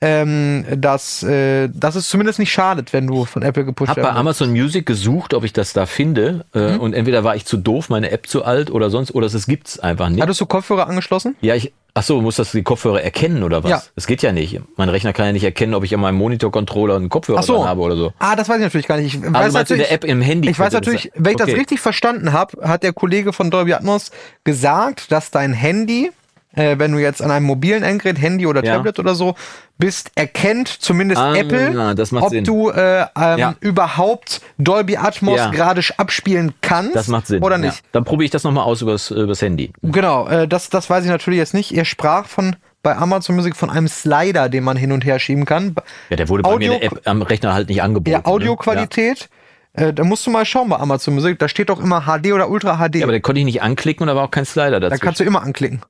Ähm, 0.00 0.64
dass, 0.76 1.24
äh, 1.24 1.68
dass 1.74 1.96
es 1.96 2.08
zumindest 2.08 2.38
nicht 2.38 2.52
schadet, 2.52 2.92
wenn 2.92 3.08
du 3.08 3.24
von 3.24 3.42
Apple 3.42 3.64
gepusht 3.64 3.88
habe 3.90 4.02
bei 4.02 4.08
wirst. 4.08 4.16
Amazon 4.16 4.50
Music 4.52 4.86
gesucht, 4.86 5.34
ob 5.34 5.42
ich 5.42 5.52
das 5.52 5.72
da 5.72 5.86
finde. 5.86 6.44
Äh, 6.54 6.74
Mhm. 6.74 6.80
Und 6.80 6.92
entweder 6.92 7.24
war 7.24 7.34
ich 7.34 7.44
zu 7.46 7.56
doof, 7.56 7.88
meine 7.88 8.10
App 8.12 8.28
zu 8.28 8.44
alt 8.44 8.70
oder 8.70 8.90
sonst, 8.90 9.12
oder 9.12 9.26
es 9.26 9.46
gibt's 9.48 9.80
einfach 9.80 10.08
nicht. 10.08 10.22
Hattest 10.22 10.40
du 10.40 10.46
Kopfhörer 10.46 10.86
angeschlossen? 10.88 11.34
Ja, 11.40 11.54
ich. 11.56 11.72
Ach 11.94 12.02
so, 12.04 12.20
muss 12.20 12.36
das 12.36 12.52
die 12.52 12.62
Kopfhörer 12.62 13.02
erkennen 13.02 13.42
oder 13.42 13.64
was? 13.64 13.70
Ja. 13.70 13.82
Es 13.96 14.06
geht 14.06 14.22
ja 14.22 14.30
nicht. 14.30 14.60
Mein 14.76 14.88
Rechner 14.88 15.12
kann 15.12 15.26
ja 15.26 15.32
nicht 15.32 15.42
erkennen, 15.42 15.74
ob 15.74 15.82
ich 15.82 15.92
an 15.94 16.00
meinem 16.00 16.14
Monitor-Controller 16.16 16.94
einen 16.94 17.08
Kopfhörer 17.08 17.42
so. 17.42 17.66
habe 17.66 17.80
oder 17.80 17.96
so. 17.96 18.12
Ah, 18.20 18.36
das 18.36 18.48
weiß 18.48 18.58
ich 18.58 18.62
natürlich 18.62 18.86
gar 18.86 18.98
nicht. 18.98 19.14
Ich 19.16 19.20
Also 19.24 19.32
weiß 19.34 19.52
meinst 19.52 19.72
in 19.72 19.78
natürlich, 19.78 19.88
der 19.88 19.92
App 19.96 20.04
im 20.04 20.20
Handy. 20.20 20.48
Ich 20.48 20.58
weiß 20.60 20.66
das 20.70 20.74
natürlich, 20.74 21.10
wenn 21.16 21.32
ich 21.32 21.38
das 21.38 21.48
Okay. 21.48 21.58
richtig 21.58 21.80
verstanden 21.80 22.32
habe, 22.32 22.68
hat 22.68 22.84
der 22.84 22.92
Kollege 22.92 23.32
von 23.32 23.50
Dolby 23.50 23.72
Atmos 23.72 24.12
gesagt, 24.44 25.10
dass 25.10 25.32
dein 25.32 25.52
Handy, 25.52 26.12
äh, 26.58 26.78
wenn 26.78 26.92
du 26.92 26.98
jetzt 26.98 27.22
an 27.22 27.30
einem 27.30 27.46
mobilen 27.46 27.82
Endgerät, 27.82 28.20
Handy 28.20 28.46
oder 28.46 28.64
Ja. 28.64 28.76
Tablet 28.76 28.98
oder 28.98 29.14
so, 29.14 29.34
bist, 29.78 30.10
erkennt 30.16 30.68
zumindest 30.68 31.20
Ah, 31.20 31.34
Apple, 31.34 31.70
macht 32.10 32.24
ob 32.24 32.30
Sinn. 32.30 32.44
du 32.44 32.70
äh, 32.70 33.02
ähm, 33.16 33.38
Ja. 33.38 33.54
überhaupt 33.60 34.40
Dolby 34.58 34.96
Atmos 34.96 35.36
Ja. 35.38 35.50
gerade 35.50 35.80
abspielen 35.96 36.52
kannst 36.60 36.96
Das 36.96 37.08
macht 37.08 37.26
Sinn. 37.28 37.42
oder 37.42 37.58
nicht. 37.58 37.82
Dann 37.92 38.04
probiere 38.04 38.24
ich 38.26 38.30
das 38.30 38.44
nochmal 38.44 38.64
aus 38.64 38.82
übers, 38.82 39.10
übers 39.10 39.40
Handy. 39.40 39.72
Genau, 39.82 40.26
äh, 40.28 40.48
das, 40.48 40.68
das 40.68 40.90
weiß 40.90 41.04
ich 41.04 41.10
natürlich 41.10 41.38
jetzt 41.38 41.54
nicht. 41.54 41.72
Er 41.76 41.84
sprach 41.84 42.26
von 42.26 42.56
bei 42.82 42.96
Amazon 42.96 43.36
Music 43.36 43.56
von 43.56 43.70
einem 43.70 43.88
Slider, 43.88 44.48
den 44.48 44.64
man 44.64 44.76
hin 44.76 44.92
und 44.92 45.04
her 45.04 45.18
schieben 45.18 45.44
kann. 45.44 45.74
Ja, 46.10 46.16
der 46.16 46.28
wurde 46.28 46.42
bei 46.44 46.50
Audio- 46.50 46.72
mir 46.72 46.74
in 46.76 46.80
der 46.80 46.92
App 46.92 47.00
am 47.06 47.22
Rechner 47.22 47.52
halt 47.54 47.68
nicht 47.68 47.82
angeboten. 47.82 48.10
Ja, 48.10 48.18
ne? 48.18 48.26
Audioqualität. 48.26 49.28
Äh, 49.74 49.92
da 49.92 50.02
musst 50.04 50.26
du 50.26 50.30
mal 50.30 50.44
schauen 50.44 50.68
bei 50.68 50.76
Amazon 50.76 51.14
Music. 51.14 51.38
Da 51.38 51.48
steht 51.48 51.68
doch 51.68 51.80
immer 51.80 52.02
HD 52.06 52.32
oder 52.32 52.48
Ultra 52.48 52.76
HD. 52.78 52.96
Ja, 52.96 53.04
aber 53.04 53.12
den 53.12 53.22
konnte 53.22 53.38
ich 53.40 53.44
nicht 53.44 53.62
anklicken 53.62 54.02
und 54.02 54.08
da 54.08 54.16
war 54.16 54.24
auch 54.24 54.30
kein 54.30 54.44
Slider 54.44 54.80
da 54.80 54.88
dazu. 54.88 55.00
kannst 55.00 55.20
du 55.20 55.24
immer 55.24 55.42
anklicken. 55.42 55.82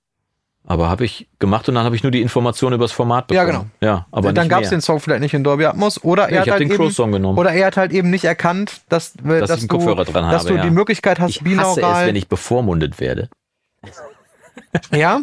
Aber 0.67 0.89
habe 0.91 1.05
ich 1.05 1.29
gemacht 1.39 1.69
und 1.69 1.75
dann 1.77 1.85
habe 1.85 1.97
ich 1.97 2.03
nur 2.03 2.13
die 2.13 2.21
Information 2.21 2.73
über 2.73 2.85
das 2.85 2.93
Format 2.93 3.31
Ja, 3.31 3.45
bekommen. 3.45 3.71
Ja, 3.81 4.07
aber 4.11 4.33
dann 4.33 4.49
gab 4.49 4.63
es 4.63 4.71
den 4.71 4.81
Song 4.81 5.01
vielleicht 5.01 5.21
nicht 5.23 5.35
in 5.35 5.43
Dolby 5.45 5.65
Atmos 5.67 6.03
oder 6.05 6.27
Nee, 6.27 6.35
er 6.35 6.43
ich 6.43 6.47
hat 6.49 6.51
halt 6.53 6.61
den 6.61 6.69
eben, 6.71 6.77
Crow-Song 6.77 7.13
genommen. 7.13 7.39
oder 7.39 7.53
er 7.53 7.67
hat 7.67 7.77
halt 7.77 7.93
eben 7.93 8.11
nicht 8.11 8.25
erkannt, 8.25 8.83
dass, 8.89 9.15
äh, 9.25 9.41
Dass 9.41 9.51
ich 9.57 9.61
du, 9.63 9.69
Kopfhörer 9.69 10.05
dran 10.05 10.31
dass 10.31 10.43
habe, 10.43 10.51
du 10.51 10.57
ja. 10.57 10.63
die 10.63 10.71
Möglichkeit 10.71 11.21
hast, 11.21 11.31
Ich 11.31 11.41
hasse 11.41 11.49
es, 11.71 11.77
binaural. 11.77 12.07
wenn 12.07 12.17
ich 12.17 12.29
bevormundet 12.29 13.01
werde. 13.01 13.29
ja, 14.93 15.21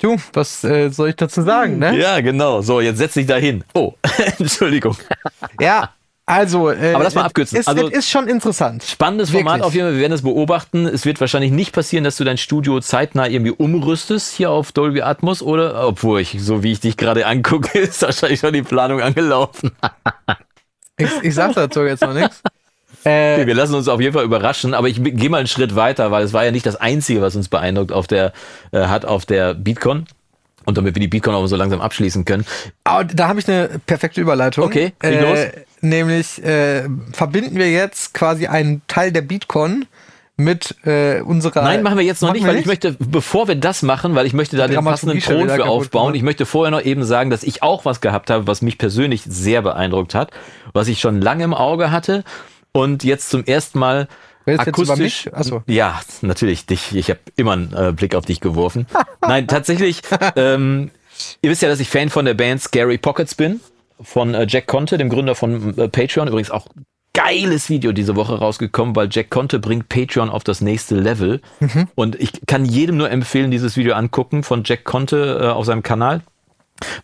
du, 0.00 0.16
was 0.32 0.64
äh, 0.64 0.88
soll 0.90 1.10
ich 1.10 1.16
dazu 1.16 1.42
sagen, 1.42 1.78
ne? 1.78 1.96
Ja, 1.98 2.20
genau. 2.20 2.60
So, 2.62 2.80
jetzt 2.80 2.98
setz 2.98 3.14
dich 3.14 3.26
da 3.26 3.36
hin. 3.36 3.64
Oh, 3.74 3.94
Entschuldigung. 4.38 4.96
Ja, 5.60 5.90
Also, 6.30 6.70
äh, 6.70 6.92
Aber 6.94 7.04
lass 7.04 7.14
mal 7.14 7.24
abkürzen. 7.24 7.58
Es, 7.58 7.66
Also- 7.66 7.88
es 7.88 7.98
ist 7.98 8.10
schon 8.10 8.28
interessant. 8.28 8.84
Spannendes 8.84 9.30
Format 9.30 9.54
Wirklich. 9.54 9.66
auf 9.66 9.74
jeden 9.74 9.86
Fall. 9.88 9.94
Wir 9.94 10.00
werden 10.02 10.12
es 10.12 10.22
beobachten. 10.22 10.86
Es 10.86 11.04
wird 11.04 11.20
wahrscheinlich 11.20 11.50
nicht 11.50 11.72
passieren, 11.72 12.04
dass 12.04 12.16
du 12.16 12.24
dein 12.24 12.38
Studio 12.38 12.80
zeitnah 12.80 13.26
irgendwie 13.26 13.50
umrüstest 13.52 14.32
hier 14.34 14.50
auf 14.50 14.72
Dolby 14.72 15.02
Atmos 15.02 15.42
oder, 15.42 15.86
obwohl 15.86 16.20
ich, 16.20 16.36
so 16.40 16.62
wie 16.62 16.72
ich 16.72 16.80
dich 16.80 16.96
gerade 16.96 17.26
angucke, 17.26 17.78
ist 17.78 18.02
wahrscheinlich 18.02 18.40
schon 18.40 18.52
die 18.52 18.62
Planung 18.62 19.00
angelaufen. 19.00 19.72
Ich, 20.98 21.08
ich 21.22 21.34
sag 21.34 21.54
dazu 21.54 21.82
jetzt 21.82 22.02
noch 22.02 22.12
nichts. 22.14 22.42
Okay, 23.02 23.40
Äh, 23.42 23.46
wir 23.46 23.54
lassen 23.54 23.74
uns 23.74 23.88
auf 23.88 23.98
jeden 24.02 24.12
Fall 24.12 24.24
überraschen, 24.24 24.74
aber 24.74 24.86
ich 24.86 25.02
gehe 25.02 25.30
mal 25.30 25.38
einen 25.38 25.46
Schritt 25.46 25.74
weiter, 25.74 26.10
weil 26.10 26.22
es 26.22 26.34
war 26.34 26.44
ja 26.44 26.50
nicht 26.50 26.66
das 26.66 26.76
Einzige, 26.76 27.22
was 27.22 27.34
uns 27.34 27.48
beeindruckt 27.48 27.92
auf 27.92 28.06
der, 28.06 28.34
äh, 28.72 28.80
hat 28.88 29.06
auf 29.06 29.24
der 29.24 29.54
BeatCon. 29.54 30.04
Und 30.64 30.76
damit 30.76 30.94
wir 30.94 31.00
die 31.00 31.08
BeatCon 31.08 31.34
auch 31.34 31.46
so 31.46 31.56
langsam 31.56 31.80
abschließen 31.80 32.24
können. 32.24 32.44
aber 32.84 33.04
da 33.04 33.28
habe 33.28 33.40
ich 33.40 33.48
eine 33.48 33.80
perfekte 33.86 34.20
Überleitung. 34.20 34.64
Okay, 34.64 34.92
äh, 35.02 35.20
los. 35.20 35.38
Nämlich 35.80 36.42
äh, 36.44 36.88
verbinden 37.12 37.56
wir 37.56 37.70
jetzt 37.70 38.12
quasi 38.12 38.46
einen 38.46 38.82
Teil 38.86 39.12
der 39.12 39.22
BeatCon 39.22 39.86
mit 40.40 40.74
äh, 40.84 41.20
unserer. 41.20 41.62
Nein, 41.62 41.82
machen 41.82 41.98
wir 41.98 42.04
jetzt 42.04 42.22
noch 42.22 42.28
Machen 42.28 42.38
nicht, 42.38 42.46
weil 42.46 42.56
ich 42.56 42.66
möchte, 42.66 42.96
bevor 42.98 43.46
wir 43.46 43.54
das 43.54 43.82
machen, 43.82 44.14
weil 44.14 44.26
ich 44.26 44.32
möchte 44.32 44.56
da 44.56 44.66
den 44.66 44.82
passenden 44.82 45.20
Ton 45.20 45.48
für 45.48 45.66
aufbauen. 45.66 46.14
Ich 46.14 46.22
möchte 46.22 46.46
vorher 46.46 46.70
noch 46.70 46.82
eben 46.82 47.04
sagen, 47.04 47.30
dass 47.30 47.42
ich 47.42 47.62
auch 47.62 47.84
was 47.84 48.00
gehabt 48.00 48.30
habe, 48.30 48.46
was 48.46 48.62
mich 48.62 48.78
persönlich 48.78 49.22
sehr 49.24 49.62
beeindruckt 49.62 50.14
hat, 50.14 50.30
was 50.72 50.88
ich 50.88 51.00
schon 51.00 51.20
lange 51.20 51.44
im 51.44 51.54
Auge 51.54 51.90
hatte 51.90 52.24
und 52.72 53.04
jetzt 53.04 53.30
zum 53.30 53.44
ersten 53.44 53.78
Mal 53.78 54.08
Redest 54.50 54.66
du 54.66 54.70
jetzt 54.70 54.78
über 54.78 54.92
akustisch. 54.92 55.26
mich? 55.26 55.34
Achso. 55.34 55.62
Ja, 55.66 56.00
natürlich 56.22 56.66
dich. 56.66 56.94
Ich 56.94 57.10
habe 57.10 57.20
immer 57.36 57.52
einen 57.52 57.72
äh, 57.72 57.92
Blick 57.92 58.14
auf 58.14 58.24
dich 58.24 58.40
geworfen. 58.40 58.86
Nein, 59.22 59.46
tatsächlich. 59.46 60.02
ähm, 60.36 60.90
ihr 61.42 61.50
wisst 61.50 61.62
ja, 61.62 61.68
dass 61.68 61.80
ich 61.80 61.88
Fan 61.88 62.08
von 62.08 62.24
der 62.24 62.34
Band 62.34 62.60
Scary 62.60 62.98
Pockets 62.98 63.34
bin, 63.34 63.60
von 64.00 64.34
äh, 64.34 64.46
Jack 64.48 64.66
Conte, 64.66 64.98
dem 64.98 65.08
Gründer 65.08 65.34
von 65.34 65.78
äh, 65.78 65.88
Patreon. 65.88 66.28
Übrigens 66.28 66.50
auch 66.50 66.66
geiles 67.12 67.68
Video 67.68 67.92
diese 67.92 68.14
Woche 68.16 68.38
rausgekommen, 68.38 68.94
weil 68.94 69.08
Jack 69.10 69.30
Conte 69.30 69.58
bringt 69.58 69.88
Patreon 69.88 70.30
auf 70.30 70.44
das 70.44 70.60
nächste 70.60 70.94
Level. 70.94 71.40
Und 71.94 72.14
ich 72.20 72.46
kann 72.46 72.64
jedem 72.64 72.96
nur 72.96 73.10
empfehlen, 73.10 73.50
dieses 73.50 73.76
Video 73.76 73.94
angucken 73.94 74.42
von 74.42 74.62
Jack 74.64 74.84
Conte 74.84 75.40
äh, 75.42 75.46
auf 75.48 75.66
seinem 75.66 75.82
Kanal. 75.82 76.22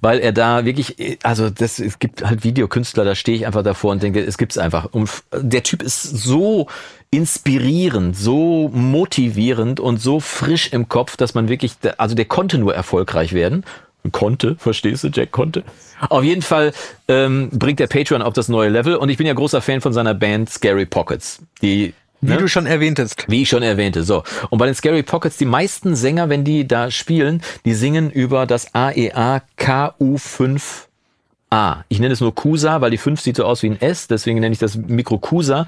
Weil 0.00 0.18
er 0.18 0.32
da 0.32 0.64
wirklich, 0.64 1.18
also 1.22 1.50
das, 1.50 1.78
es 1.78 1.98
gibt 1.98 2.24
halt 2.24 2.44
Videokünstler, 2.44 3.04
da 3.04 3.14
stehe 3.14 3.36
ich 3.36 3.46
einfach 3.46 3.62
davor 3.62 3.92
und 3.92 4.02
denke, 4.02 4.20
es 4.20 4.38
gibt's 4.38 4.58
einfach. 4.58 4.86
Und 4.92 5.10
der 5.32 5.62
Typ 5.62 5.82
ist 5.82 6.02
so 6.02 6.66
inspirierend, 7.10 8.16
so 8.16 8.68
motivierend 8.72 9.80
und 9.80 10.00
so 10.00 10.20
frisch 10.20 10.72
im 10.72 10.88
Kopf, 10.88 11.16
dass 11.16 11.34
man 11.34 11.48
wirklich, 11.48 11.74
also 11.98 12.14
der 12.14 12.24
konnte 12.24 12.58
nur 12.58 12.74
erfolgreich 12.74 13.32
werden. 13.32 13.64
Konnte, 14.12 14.54
verstehst 14.56 15.02
du, 15.02 15.08
Jack 15.08 15.32
konnte. 15.32 15.64
Auf 16.10 16.22
jeden 16.22 16.42
Fall 16.42 16.72
ähm, 17.08 17.50
bringt 17.50 17.80
der 17.80 17.88
Patreon 17.88 18.22
auf 18.22 18.34
das 18.34 18.48
neue 18.48 18.68
Level 18.68 18.94
und 18.94 19.08
ich 19.08 19.16
bin 19.16 19.26
ja 19.26 19.32
großer 19.32 19.60
Fan 19.60 19.80
von 19.80 19.92
seiner 19.92 20.14
Band 20.14 20.48
Scary 20.48 20.86
Pockets, 20.86 21.40
die 21.60 21.92
Wie 22.20 22.32
ne? 22.32 22.38
du 22.38 22.48
schon 22.48 22.66
erwähntest. 22.66 23.24
Wie 23.28 23.42
ich 23.42 23.48
schon 23.48 23.62
erwähnte, 23.62 24.02
so. 24.02 24.22
Und 24.50 24.58
bei 24.58 24.66
den 24.66 24.74
Scary 24.74 25.02
Pockets, 25.02 25.36
die 25.36 25.44
meisten 25.44 25.94
Sänger, 25.94 26.28
wenn 26.28 26.44
die 26.44 26.66
da 26.66 26.90
spielen, 26.90 27.42
die 27.64 27.74
singen 27.74 28.10
über 28.10 28.46
das 28.46 28.74
AEA 28.74 29.42
KU5A. 29.58 31.84
Ich 31.88 32.00
nenne 32.00 32.12
es 32.12 32.20
nur 32.20 32.34
Kusa, 32.34 32.80
weil 32.80 32.90
die 32.90 32.98
5 32.98 33.20
sieht 33.20 33.36
so 33.36 33.44
aus 33.44 33.62
wie 33.62 33.70
ein 33.70 33.80
S, 33.80 34.08
deswegen 34.08 34.40
nenne 34.40 34.52
ich 34.52 34.58
das 34.58 34.76
Mikro 34.76 35.18
Kusa. 35.18 35.66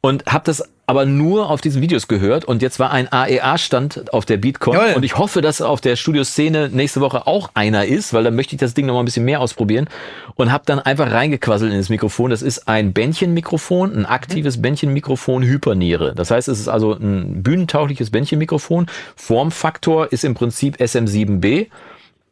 Und 0.00 0.24
habe 0.26 0.44
das 0.44 0.62
aber 0.88 1.04
nur 1.04 1.50
auf 1.50 1.60
diesen 1.60 1.82
Videos 1.82 2.08
gehört 2.08 2.46
und 2.46 2.62
jetzt 2.62 2.78
war 2.78 2.90
ein 2.90 3.12
AEA-Stand 3.12 4.14
auf 4.14 4.24
der 4.24 4.38
BeatCon 4.38 4.72
Jawohl. 4.72 4.94
und 4.94 5.02
ich 5.04 5.18
hoffe, 5.18 5.42
dass 5.42 5.60
auf 5.60 5.82
der 5.82 5.96
Studioszene 5.96 6.70
nächste 6.72 7.02
Woche 7.02 7.26
auch 7.26 7.50
einer 7.52 7.84
ist, 7.84 8.14
weil 8.14 8.24
dann 8.24 8.34
möchte 8.34 8.54
ich 8.54 8.60
das 8.60 8.72
Ding 8.72 8.86
noch 8.86 8.94
mal 8.94 9.00
ein 9.00 9.04
bisschen 9.04 9.26
mehr 9.26 9.42
ausprobieren 9.42 9.86
und 10.34 10.50
habe 10.50 10.64
dann 10.64 10.78
einfach 10.78 11.12
reingequasselt 11.12 11.70
in 11.70 11.76
das 11.76 11.90
Mikrofon. 11.90 12.30
Das 12.30 12.40
ist 12.40 12.68
ein 12.68 12.94
Bändchenmikrofon, 12.94 13.94
ein 13.94 14.06
aktives 14.06 14.62
Bändchenmikrofon 14.62 15.42
Hyperniere. 15.42 16.14
Das 16.14 16.30
heißt, 16.30 16.48
es 16.48 16.58
ist 16.58 16.68
also 16.68 16.94
ein 16.94 17.42
bühnentaugliches 17.42 18.08
Bändchenmikrofon. 18.08 18.86
Formfaktor 19.14 20.10
ist 20.10 20.24
im 20.24 20.32
Prinzip 20.32 20.76
SM7B. 20.76 21.66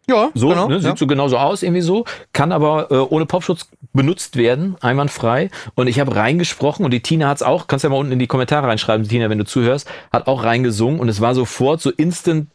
Ja, 0.09 0.30
So, 0.34 0.48
genau. 0.50 0.68
ne, 0.68 0.76
sieht 0.80 0.90
ja. 0.90 0.96
so 0.96 1.07
genauso 1.09 1.36
aus, 1.36 1.62
irgendwie 1.64 1.80
so, 1.82 2.04
kann 2.32 2.52
aber 2.52 2.90
äh, 2.92 2.94
ohne 2.94 3.26
Popschutz 3.26 3.66
benutzt 3.92 4.36
werden, 4.36 4.76
einwandfrei. 4.80 5.50
Und 5.74 5.88
ich 5.88 5.98
habe 5.98 6.14
reingesprochen 6.14 6.84
und 6.84 6.92
die 6.92 7.00
Tina 7.00 7.28
hat's 7.28 7.42
auch, 7.42 7.66
kannst 7.66 7.82
ja 7.82 7.90
mal 7.90 7.96
unten 7.96 8.12
in 8.12 8.18
die 8.20 8.28
Kommentare 8.28 8.68
reinschreiben, 8.68 9.09
Tina, 9.09 9.28
wenn 9.30 9.38
du 9.38 9.44
zuhörst, 9.44 9.88
hat 10.12 10.28
auch 10.28 10.44
reingesungen 10.44 11.00
und 11.00 11.09
es 11.09 11.20
war 11.20 11.34
sofort 11.34 11.80
so 11.80 11.90
instant 11.90 12.46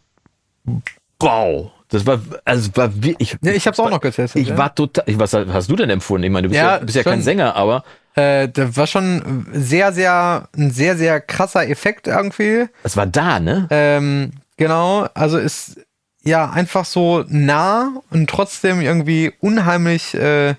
Wow. 1.19 1.71
Das 1.89 2.05
war, 2.05 2.19
also 2.45 2.69
es 2.71 2.77
war 2.77 2.89
wie, 3.03 3.15
ich, 3.19 3.35
Ja, 3.41 3.51
ich 3.51 3.67
hab's 3.67 3.79
auch 3.79 3.89
noch 3.89 3.99
getestet. 3.99 4.41
ich 4.41 4.47
ja. 4.49 4.57
war 4.57 4.73
total, 4.73 5.03
ich, 5.07 5.19
was 5.19 5.33
hast 5.33 5.69
du 5.69 5.75
denn 5.75 5.89
empfunden? 5.89 6.23
Ich 6.23 6.31
meine, 6.31 6.43
du 6.47 6.49
bist 6.49 6.61
ja, 6.61 6.77
Ja, 6.77 6.79
bist 6.79 6.95
ja 6.95 7.03
kein. 7.03 7.21
Sänger, 7.21 7.55
aber 7.55 7.83
Äh, 8.15 8.47
das 8.49 8.77
war 8.77 8.87
schon 8.87 9.45
sehr, 9.51 9.91
sehr, 9.91 10.47
ein 10.57 10.71
sehr, 10.71 10.95
sehr 10.95 11.19
krasser 11.19 11.67
Effekt 11.67 12.07
irgendwie. 12.07 12.65
es 12.83 12.95
war 12.95 13.05
da, 13.07 13.39
ne? 13.41 13.67
Ähm, 13.69 14.31
genau, 14.57 15.07
also 15.13 15.37
ist 15.37 15.81
ja 16.23 16.49
einfach 16.49 16.85
so 16.85 17.23
nah 17.27 17.93
und 18.09 18.29
trotzdem 18.29 18.81
irgendwie 18.81 19.33
unheimlich 19.39 20.13
äh, 20.13 20.55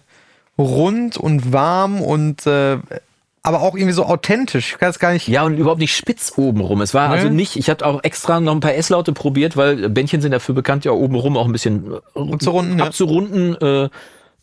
rund 0.59 1.17
und 1.17 1.53
warm 1.53 2.01
und 2.01 2.47
äh, 2.47 2.79
aber 3.45 3.61
auch 3.61 3.75
irgendwie 3.75 3.93
so 3.93 4.05
authentisch. 4.05 4.73
Ich 4.73 4.79
kann 4.79 4.91
es 4.91 5.01
gar 5.01 5.13
nicht. 5.13 5.27
Ja, 5.27 5.43
und 5.43 5.57
überhaupt 5.57 5.81
nicht 5.81 5.97
spitz 5.97 6.33
oben 6.37 6.61
rum. 6.61 6.81
Es 6.81 6.95
war 6.95 7.09
Nee. 7.09 7.15
also 7.15 7.29
nicht, 7.29 7.57
ich 7.57 7.69
hatte 7.69 7.85
auch 7.85 8.05
extra 8.05 8.39
noch 8.39 8.53
ein 8.53 8.61
paar 8.61 8.75
S-Laute 8.75 9.13
probiert, 9.13 9.57
weil 9.57 9.89
Bändchen 9.89 10.21
sind 10.21 10.31
dafür 10.31 10.55
bekannt, 10.55 10.85
ja 10.85 10.93
oben 10.93 11.17
rum 11.17 11.37
auch 11.37 11.47
ein 11.47 11.53
bisschen 11.53 11.93
äh, 12.15 12.33
Abzurunden, 12.33 12.79
ja. 12.79 12.85
abzurunden. 12.87 13.57
Äh, 13.61 13.85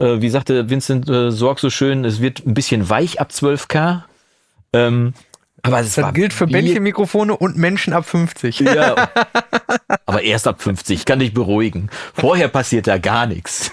äh, 0.03 0.21
wie 0.21 0.29
sagte 0.29 0.69
Vincent 0.69 1.09
äh, 1.09 1.31
Sorg 1.31 1.59
so 1.59 1.69
schön, 1.69 2.03
es 2.03 2.19
wird 2.19 2.45
ein 2.45 2.53
bisschen 2.53 2.89
weich 2.89 3.21
ab 3.21 3.29
12K. 3.31 4.03
Ähm, 4.73 5.13
aber 5.61 5.79
es 5.79 5.95
Das 5.95 6.03
war 6.03 6.13
gilt 6.13 6.33
für 6.33 6.47
Bändchenmikrofone 6.47 7.35
und 7.35 7.57
Menschen 7.57 7.93
ab 7.93 8.05
50. 8.05 8.59
Ja. 8.59 9.09
Aber 10.05 10.21
erst 10.21 10.47
ab 10.47 10.61
50, 10.61 10.99
ich 10.99 11.05
kann 11.05 11.19
dich 11.19 11.33
beruhigen. 11.33 11.89
Vorher 12.13 12.47
passiert 12.47 12.87
da 12.87 12.97
gar 12.97 13.25
nichts. 13.25 13.71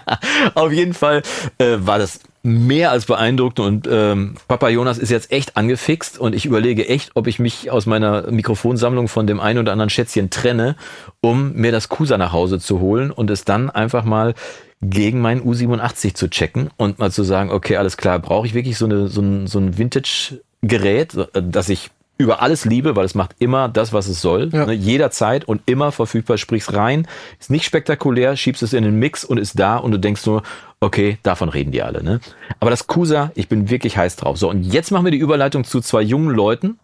Auf 0.54 0.72
jeden 0.72 0.94
Fall 0.94 1.22
äh, 1.58 1.76
war 1.78 1.98
das 1.98 2.20
mehr 2.42 2.90
als 2.90 3.06
beeindruckend 3.06 3.58
und 3.58 3.88
ähm, 3.90 4.34
Papa 4.48 4.68
Jonas 4.68 4.98
ist 4.98 5.10
jetzt 5.10 5.32
echt 5.32 5.56
angefixt 5.56 6.18
und 6.18 6.34
ich 6.34 6.44
überlege 6.44 6.86
echt, 6.86 7.12
ob 7.14 7.26
ich 7.26 7.38
mich 7.38 7.70
aus 7.70 7.86
meiner 7.86 8.30
Mikrofonsammlung 8.30 9.08
von 9.08 9.26
dem 9.26 9.40
einen 9.40 9.60
oder 9.60 9.72
anderen 9.72 9.88
Schätzchen 9.88 10.28
trenne, 10.28 10.76
um 11.22 11.54
mir 11.54 11.72
das 11.72 11.88
Kusa 11.88 12.18
nach 12.18 12.32
Hause 12.32 12.58
zu 12.60 12.80
holen 12.80 13.10
und 13.10 13.30
es 13.30 13.46
dann 13.46 13.70
einfach 13.70 14.04
mal 14.04 14.34
gegen 14.82 15.22
meinen 15.22 15.40
U87 15.40 16.14
zu 16.14 16.28
checken 16.28 16.68
und 16.76 16.98
mal 16.98 17.10
zu 17.10 17.22
sagen, 17.22 17.50
okay, 17.50 17.76
alles 17.76 17.96
klar, 17.96 18.18
brauche 18.18 18.46
ich 18.46 18.52
wirklich 18.52 18.76
so, 18.76 18.84
eine, 18.84 19.08
so 19.08 19.22
ein, 19.22 19.46
so 19.46 19.58
ein 19.58 19.78
Vintage-Gerät, 19.78 21.14
äh, 21.14 21.42
das 21.42 21.70
ich 21.70 21.90
über 22.16 22.42
alles 22.42 22.64
liebe, 22.64 22.94
weil 22.96 23.04
es 23.04 23.14
macht 23.14 23.34
immer 23.38 23.68
das, 23.68 23.92
was 23.92 24.06
es 24.06 24.20
soll. 24.20 24.50
Ja. 24.52 24.66
Ne, 24.66 24.72
jederzeit 24.72 25.44
und 25.44 25.62
immer 25.66 25.92
verfügbar. 25.92 26.38
Sprich's 26.38 26.72
rein, 26.72 27.08
ist 27.40 27.50
nicht 27.50 27.64
spektakulär, 27.64 28.36
schiebst 28.36 28.62
es 28.62 28.72
in 28.72 28.84
den 28.84 28.98
Mix 28.98 29.24
und 29.24 29.38
ist 29.38 29.58
da 29.58 29.76
und 29.76 29.90
du 29.92 29.98
denkst 29.98 30.24
nur, 30.26 30.42
okay, 30.80 31.18
davon 31.22 31.48
reden 31.48 31.72
die 31.72 31.82
alle. 31.82 32.02
Ne? 32.02 32.20
Aber 32.60 32.70
das 32.70 32.86
Kusa, 32.86 33.32
ich 33.34 33.48
bin 33.48 33.70
wirklich 33.70 33.96
heiß 33.96 34.16
drauf. 34.16 34.38
So, 34.38 34.48
und 34.48 34.62
jetzt 34.62 34.90
machen 34.90 35.04
wir 35.04 35.12
die 35.12 35.18
Überleitung 35.18 35.64
zu 35.64 35.80
zwei 35.80 36.02
jungen 36.02 36.30
Leuten, 36.30 36.78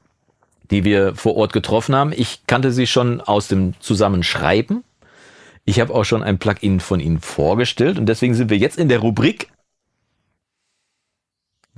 die 0.70 0.85
wir 0.85 1.14
vor 1.14 1.37
Ort 1.37 1.53
getroffen 1.53 1.95
haben. 1.95 2.12
Ich 2.12 2.47
kannte 2.47 2.72
sie 2.72 2.87
schon 2.87 3.20
aus 3.20 3.49
dem 3.49 3.74
Zusammenschreiben. 3.81 4.83
Ich 5.64 5.78
habe 5.81 5.95
auch 5.95 6.05
schon 6.05 6.22
ein 6.22 6.39
Plugin 6.39 6.81
von 6.81 6.99
ihnen 6.99 7.20
vorgestellt 7.20 7.99
und 7.99 8.07
deswegen 8.07 8.35
sind 8.35 8.51
wir 8.51 8.57
jetzt 8.57 8.78
in 8.78 8.89
der 8.89 8.99
Rubrik 8.99 9.49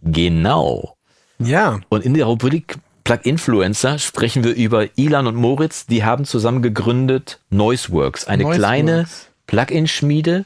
Genau. 0.02 0.96
Ja. 1.38 1.80
Und 1.88 2.04
in 2.04 2.14
der 2.14 2.26
Rubrik 2.26 2.76
Plug-Influencer 3.04 3.98
sprechen 3.98 4.44
wir 4.44 4.54
über 4.54 4.86
Ilan 4.96 5.26
und 5.26 5.36
Moritz. 5.36 5.86
Die 5.86 6.04
haben 6.04 6.24
zusammen 6.24 6.62
gegründet 6.62 7.40
Noiseworks, 7.50 8.26
eine 8.26 8.44
Noiseworks. 8.44 8.58
kleine 8.58 9.06
Plug-in-Schmiede. 9.46 10.44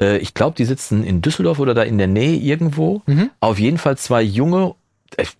Äh, 0.00 0.18
ich 0.18 0.34
glaube, 0.34 0.56
die 0.56 0.64
sitzen 0.64 1.04
in 1.04 1.22
Düsseldorf 1.22 1.58
oder 1.58 1.74
da 1.74 1.82
in 1.82 1.98
der 1.98 2.06
Nähe 2.06 2.36
irgendwo. 2.36 3.02
Mhm. 3.06 3.30
Auf 3.40 3.58
jeden 3.58 3.78
Fall 3.78 3.96
zwei 3.96 4.22
junge, 4.22 4.74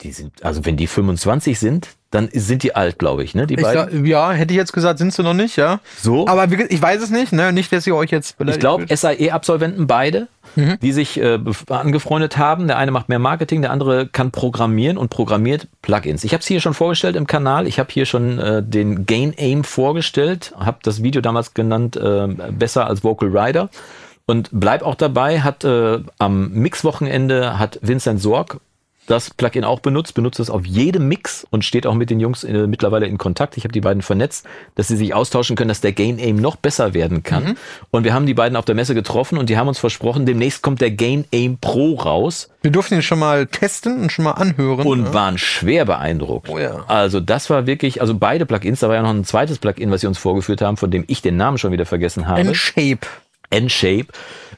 die 0.02 0.12
sind, 0.12 0.44
also 0.44 0.64
wenn 0.64 0.76
die 0.76 0.86
25 0.86 1.58
sind, 1.58 1.88
dann 2.10 2.28
sind 2.32 2.62
die 2.62 2.74
alt, 2.74 2.98
glaube 2.98 3.24
ich, 3.24 3.34
ne? 3.34 3.46
Die 3.46 3.54
Ich 3.54 3.62
beiden. 3.62 3.90
glaub, 3.90 4.06
ja, 4.06 4.32
hätte 4.32 4.54
ich 4.54 4.56
jetzt 4.56 4.72
gesagt, 4.72 4.98
sind 4.98 5.12
sie 5.12 5.22
noch 5.22 5.34
nicht, 5.34 5.56
ja. 5.56 5.80
so. 6.00 6.26
Aber 6.26 6.46
ich 6.50 6.80
weiß 6.80 7.02
es 7.02 7.10
nicht, 7.10 7.32
ne? 7.32 7.52
Nicht, 7.52 7.72
dass 7.72 7.86
ihr 7.86 7.94
euch 7.96 8.10
jetzt 8.10 8.36
Ich 8.46 8.58
glaube. 8.58 8.86
SAE-Absolventen 8.94 9.86
beide, 9.86 10.28
die 10.54 10.92
sich 10.92 11.20
äh, 11.20 11.38
angefreundet 11.68 12.38
haben. 12.38 12.68
Der 12.68 12.78
eine 12.78 12.90
macht 12.90 13.08
mehr 13.08 13.18
Marketing, 13.18 13.60
der 13.60 13.70
andere 13.72 14.06
kann 14.06 14.30
programmieren 14.30 14.96
und 14.96 15.10
programmiert 15.10 15.68
Plugins. 15.82 16.24
Ich 16.24 16.32
habe 16.32 16.40
es 16.40 16.46
hier 16.46 16.60
schon 16.60 16.74
vorgestellt 16.74 17.16
im 17.16 17.26
Kanal. 17.26 17.66
Ich 17.66 17.78
habe 17.78 17.92
hier 17.92 18.06
schon 18.06 18.38
äh, 18.38 18.62
den 18.62 19.04
Gain 19.04 19.34
Aim 19.36 19.64
vorgestellt, 19.64 20.54
habe 20.58 20.78
das 20.82 21.02
Video 21.02 21.20
damals 21.20 21.54
genannt, 21.54 21.96
äh, 21.96 22.28
besser 22.52 22.86
als 22.86 23.04
Vocal 23.04 23.36
Rider. 23.36 23.68
Und 24.28 24.48
bleib 24.52 24.82
auch 24.82 24.94
dabei, 24.96 25.40
hat 25.40 25.64
äh, 25.64 26.00
am 26.18 26.50
Mixwochenende 26.52 27.58
hat 27.58 27.78
Vincent 27.82 28.20
Sorg 28.20 28.58
das 29.06 29.30
Plugin 29.30 29.64
auch 29.64 29.80
benutzt, 29.80 30.14
benutzt 30.14 30.40
es 30.40 30.50
auf 30.50 30.66
jedem 30.66 31.08
Mix 31.08 31.46
und 31.50 31.64
steht 31.64 31.86
auch 31.86 31.94
mit 31.94 32.10
den 32.10 32.20
Jungs 32.20 32.44
äh, 32.44 32.66
mittlerweile 32.66 33.06
in 33.06 33.18
Kontakt. 33.18 33.56
Ich 33.56 33.64
habe 33.64 33.72
die 33.72 33.80
beiden 33.80 34.02
vernetzt, 34.02 34.46
dass 34.74 34.88
sie 34.88 34.96
sich 34.96 35.14
austauschen 35.14 35.56
können, 35.56 35.68
dass 35.68 35.80
der 35.80 35.92
Gain 35.92 36.18
Aim 36.18 36.36
noch 36.36 36.56
besser 36.56 36.94
werden 36.94 37.22
kann. 37.22 37.44
Mhm. 37.44 37.56
Und 37.90 38.04
wir 38.04 38.14
haben 38.14 38.26
die 38.26 38.34
beiden 38.34 38.56
auf 38.56 38.64
der 38.64 38.74
Messe 38.74 38.94
getroffen 38.94 39.38
und 39.38 39.48
die 39.48 39.56
haben 39.56 39.68
uns 39.68 39.78
versprochen, 39.78 40.26
demnächst 40.26 40.62
kommt 40.62 40.80
der 40.80 40.90
Gain 40.90 41.24
Aim 41.32 41.58
Pro 41.58 41.94
raus 41.94 42.50
Wir 42.62 42.70
durften 42.70 42.94
ihn 42.94 43.02
schon 43.02 43.18
mal 43.18 43.46
testen 43.46 44.00
und 44.02 44.12
schon 44.12 44.24
mal 44.24 44.32
anhören. 44.32 44.86
und 44.86 45.02
ne? 45.02 45.14
waren 45.14 45.38
schwer 45.38 45.84
beeindruckt. 45.84 46.48
Oh 46.48 46.58
ja. 46.58 46.84
Also 46.88 47.20
das 47.20 47.48
war 47.50 47.66
wirklich, 47.66 48.00
also 48.00 48.14
beide 48.14 48.46
Plugins, 48.46 48.80
da 48.80 48.88
war 48.88 48.96
ja 48.96 49.02
noch 49.02 49.10
ein 49.10 49.24
zweites 49.24 49.58
Plugin, 49.58 49.90
was 49.90 50.00
sie 50.00 50.06
uns 50.06 50.18
vorgeführt 50.18 50.60
haben, 50.62 50.76
von 50.76 50.90
dem 50.90 51.04
ich 51.06 51.22
den 51.22 51.36
Namen 51.36 51.58
schon 51.58 51.72
wieder 51.72 51.86
vergessen 51.86 52.26
habe. 52.28 52.40
N-Shape. 52.40 53.06
N-Shape. 53.56 54.06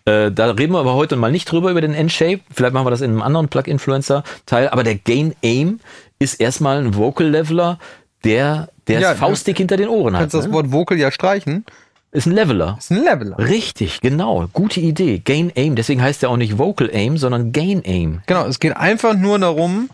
Äh, 0.05 0.31
da 0.33 0.51
reden 0.51 0.73
wir 0.73 0.79
aber 0.81 0.95
heute 0.95 1.17
mal 1.17 1.31
nicht 1.33 1.51
drüber, 1.51 1.71
über 1.71 1.81
den 1.81 1.95
N-Shape. 1.95 2.41
Vielleicht 2.53 2.73
machen 2.75 2.87
wir 2.87 2.91
das 2.91 3.01
in 3.01 3.11
einem 3.11 3.23
anderen 3.23 3.49
Plug-Influencer-Teil. 3.49 4.69
Aber 4.69 4.85
der 4.85 4.97
Gain 4.97 5.35
Aim 5.43 5.81
ist 6.19 6.41
erstmal 6.41 6.79
ein 6.79 6.95
Vocal-Leveler, 6.95 7.79
der, 8.25 8.69
der 8.89 9.01
Ja, 9.01 9.11
das 9.11 9.19
Faustdick 9.19 9.59
hinter 9.59 9.77
den 9.77 9.89
Ohren 9.89 10.15
hat. 10.15 10.23
Kannst 10.23 10.35
das 10.35 10.47
Ne? 10.47 10.53
Wort 10.53 10.73
Vocal 10.73 10.99
ja 10.99 11.11
streichen. 11.11 11.65
Ist 12.11 12.27
ein 12.27 12.33
Leveler. 12.33 12.77
Ist 12.79 12.91
ein 12.91 13.05
Leveler. 13.05 13.39
Richtig, 13.39 14.01
genau. 14.01 14.49
Gute 14.53 14.81
Idee. 14.81 15.19
Gain 15.19 15.53
Aim. 15.55 15.77
Deswegen 15.77 16.01
heißt 16.01 16.23
der 16.23 16.31
auch 16.31 16.39
nicht 16.39 16.57
Vocal 16.59 16.91
Aim, 16.93 17.19
sondern 17.19 17.53
Gain 17.53 17.83
Aim. 17.85 18.23
Genau, 18.27 18.47
es 18.47 18.59
geht 18.61 18.77
einfach 18.77 19.15
nur 19.15 19.39
darum, 19.39 19.91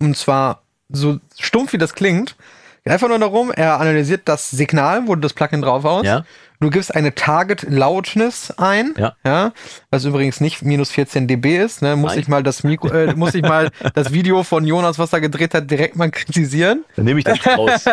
und 0.00 0.16
zwar 0.16 0.62
so 0.90 1.18
stumpf 1.38 1.72
wie 1.72 1.78
das 1.78 1.94
klingt, 1.94 2.34
einfach 2.92 3.08
nur 3.08 3.18
darum, 3.18 3.50
er 3.50 3.80
analysiert 3.80 4.22
das 4.26 4.50
Signal, 4.50 5.06
wo 5.06 5.14
du 5.14 5.20
das 5.22 5.32
Plugin 5.32 5.62
draufhaust. 5.62 6.04
Ja. 6.04 6.24
Du 6.60 6.70
gibst 6.70 6.94
eine 6.94 7.14
Target 7.14 7.66
Loudness 7.68 8.52
ein, 8.56 8.94
Ja. 9.24 9.52
was 9.90 10.04
übrigens 10.04 10.40
nicht 10.40 10.62
minus 10.62 10.90
14 10.92 11.26
dB 11.26 11.58
ist. 11.58 11.82
Ne? 11.82 11.96
Muss 11.96 12.12
Nein. 12.12 12.20
ich 12.20 12.28
mal 12.28 12.42
das 12.42 12.62
Mikro, 12.62 12.88
äh, 12.88 13.12
muss 13.14 13.34
ich 13.34 13.42
mal 13.42 13.70
das 13.94 14.12
Video 14.12 14.42
von 14.44 14.64
Jonas, 14.64 14.98
was 14.98 15.12
er 15.12 15.20
gedreht 15.20 15.52
hat, 15.52 15.70
direkt 15.70 15.96
mal 15.96 16.10
kritisieren. 16.10 16.84
Dann 16.96 17.04
nehme 17.06 17.18
ich 17.18 17.24
das 17.24 17.44
raus. 17.58 17.84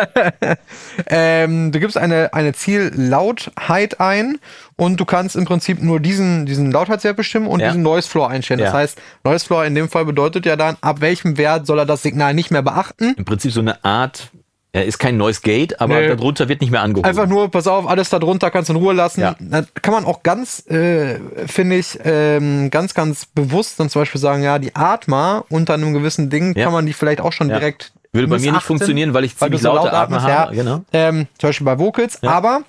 Ähm, 1.06 1.72
du 1.72 1.80
gibst 1.80 1.98
eine, 1.98 2.32
eine 2.32 2.52
Ziellautheit 2.52 4.00
ein 4.00 4.38
und 4.76 4.98
du 5.00 5.04
kannst 5.04 5.36
im 5.36 5.44
Prinzip 5.44 5.82
nur 5.82 6.00
diesen, 6.00 6.46
diesen 6.46 6.70
Lautheitswert 6.70 7.16
bestimmen 7.16 7.48
und 7.48 7.60
Ja. 7.60 7.68
diesen 7.68 7.82
Noise 7.82 8.08
Floor 8.08 8.30
einstellen. 8.30 8.60
Das 8.60 8.72
Ja. 8.72 8.78
heißt, 8.78 8.98
Noise 9.24 9.44
Floor 9.46 9.64
in 9.64 9.74
dem 9.74 9.88
Fall 9.88 10.04
bedeutet 10.04 10.46
ja 10.46 10.56
dann, 10.56 10.76
ab 10.80 11.00
welchem 11.00 11.36
Wert 11.36 11.66
soll 11.66 11.78
er 11.80 11.86
das 11.86 12.02
Signal 12.02 12.32
nicht 12.34 12.50
mehr 12.50 12.62
beachten. 12.62 13.14
Im 13.16 13.24
Prinzip 13.24 13.52
so 13.52 13.60
eine 13.60 13.84
Art, 13.84 14.30
er 14.74 14.86
ist 14.86 14.98
kein 14.98 15.16
Noise 15.18 15.40
Gate, 15.42 15.80
aber 15.80 16.00
Nee. 16.00 16.08
darunter 16.08 16.48
wird 16.48 16.60
nicht 16.62 16.70
mehr 16.70 16.80
angehoben. 16.82 17.06
Einfach 17.08 17.26
nur, 17.26 17.50
pass 17.50 17.66
auf, 17.66 17.86
alles 17.86 18.08
da 18.08 18.18
drunter 18.18 18.50
kannst 18.50 18.70
du 18.70 18.74
in 18.74 18.78
Ruhe 18.78 18.94
lassen. 18.94 19.20
Ja. 19.20 19.36
Da 19.38 19.62
kann 19.82 19.92
man 19.92 20.04
auch 20.06 20.22
ganz, 20.22 20.66
äh, 20.68 21.18
finde 21.46 21.76
ich, 21.76 21.98
ähm, 22.04 22.70
ganz, 22.70 22.94
ganz 22.94 23.26
bewusst 23.26 23.78
dann 23.78 23.90
zum 23.90 24.00
Beispiel 24.02 24.20
sagen, 24.20 24.42
ja, 24.42 24.58
die 24.58 24.74
Atma 24.74 25.44
unter 25.50 25.74
einem 25.74 25.92
gewissen 25.92 26.30
Ding 26.30 26.56
Ja. 26.56 26.64
kann 26.64 26.72
man 26.72 26.86
die 26.86 26.94
vielleicht 26.94 27.20
auch 27.20 27.32
schon 27.32 27.50
Ja. 27.50 27.58
direkt 27.58 27.92
Würde 28.12 28.28
bei 28.28 28.38
mir 28.38 28.52
nicht 28.52 28.62
funktionieren, 28.62 29.12
weil 29.14 29.24
ich 29.24 29.38
weil 29.40 29.48
ziemlich 29.48 29.62
so 29.62 29.68
laute 29.68 29.86
laut 29.88 29.94
atmest, 29.94 30.26
habe. 30.26 30.54
ja. 30.56 30.62
Genau. 30.62 30.84
Ähm, 30.92 31.26
zum 31.38 31.48
Beispiel 31.48 31.64
bei 31.66 31.78
Vocals. 31.78 32.22
Aber 32.22 32.62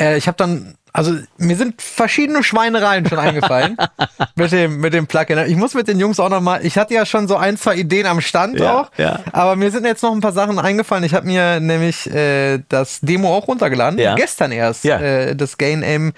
äh, 0.00 0.16
ich 0.18 0.26
habe 0.26 0.36
dann, 0.36 0.74
also 0.92 1.14
mir 1.38 1.56
sind 1.56 1.80
verschiedene 1.80 2.42
Schweinereien 2.42 3.08
schon 3.08 3.18
eingefallen 3.18 3.76
mit 4.34 4.52
dem 4.52 4.78
mit 4.80 4.92
dem 4.92 5.06
Plugin. 5.06 5.38
Ich 5.46 5.56
muss 5.56 5.74
mit 5.74 5.88
den 5.88 5.98
Jungs 5.98 6.20
auch 6.20 6.28
noch 6.28 6.40
mal. 6.40 6.64
Ich 6.64 6.76
hatte 6.78 6.92
ja 6.94 7.06
schon 7.06 7.28
so 7.28 7.36
ein 7.36 7.56
zwei 7.56 7.76
Ideen 7.76 8.06
am 8.06 8.20
Stand 8.20 8.58
Ja, 8.60 8.80
auch, 8.80 8.90
ja. 8.98 9.20
aber 9.32 9.56
mir 9.56 9.70
sind 9.70 9.86
jetzt 9.86 10.02
noch 10.02 10.12
ein 10.12 10.20
paar 10.20 10.32
Sachen 10.32 10.58
eingefallen. 10.58 11.04
Ich 11.04 11.14
habe 11.14 11.26
mir 11.26 11.60
nämlich 11.60 12.10
äh, 12.12 12.58
das 12.68 13.00
Demo 13.00 13.34
auch 13.34 13.48
runtergeladen, 13.48 13.98
Ja. 13.98 14.14
gestern 14.16 14.52
erst. 14.52 14.84
Ja. 14.84 15.00
Äh, 15.00 15.34
das 15.36 15.56
Gain 15.58 15.82
Aim 15.82 16.12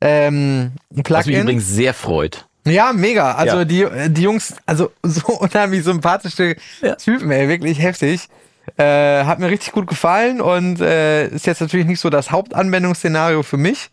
ähm, 0.00 0.72
Was 0.90 0.96
mich 0.96 1.04
Plugin. 1.04 1.42
übrigens 1.42 1.66
sehr 1.68 1.94
freut. 1.94 2.44
Ja, 2.66 2.92
mega. 2.92 3.32
Also 3.34 3.64
die, 3.64 3.86
die 4.08 4.22
Jungs, 4.22 4.54
also 4.66 4.90
so 5.02 5.26
unheimlich 5.38 5.84
sympathische. 5.84 6.56
Typen, 7.02 7.30
ey, 7.30 7.48
wirklich 7.48 7.80
heftig. 7.80 8.28
Äh, 8.76 9.24
hat 9.24 9.38
mir 9.38 9.48
richtig 9.48 9.72
gut 9.72 9.86
gefallen 9.86 10.42
und 10.42 10.80
äh, 10.82 11.28
ist 11.28 11.46
jetzt 11.46 11.62
natürlich 11.62 11.86
nicht 11.86 12.00
so 12.00 12.10
das 12.10 12.30
Hauptanwendungsszenario 12.30 13.42
für 13.42 13.56
mich 13.56 13.88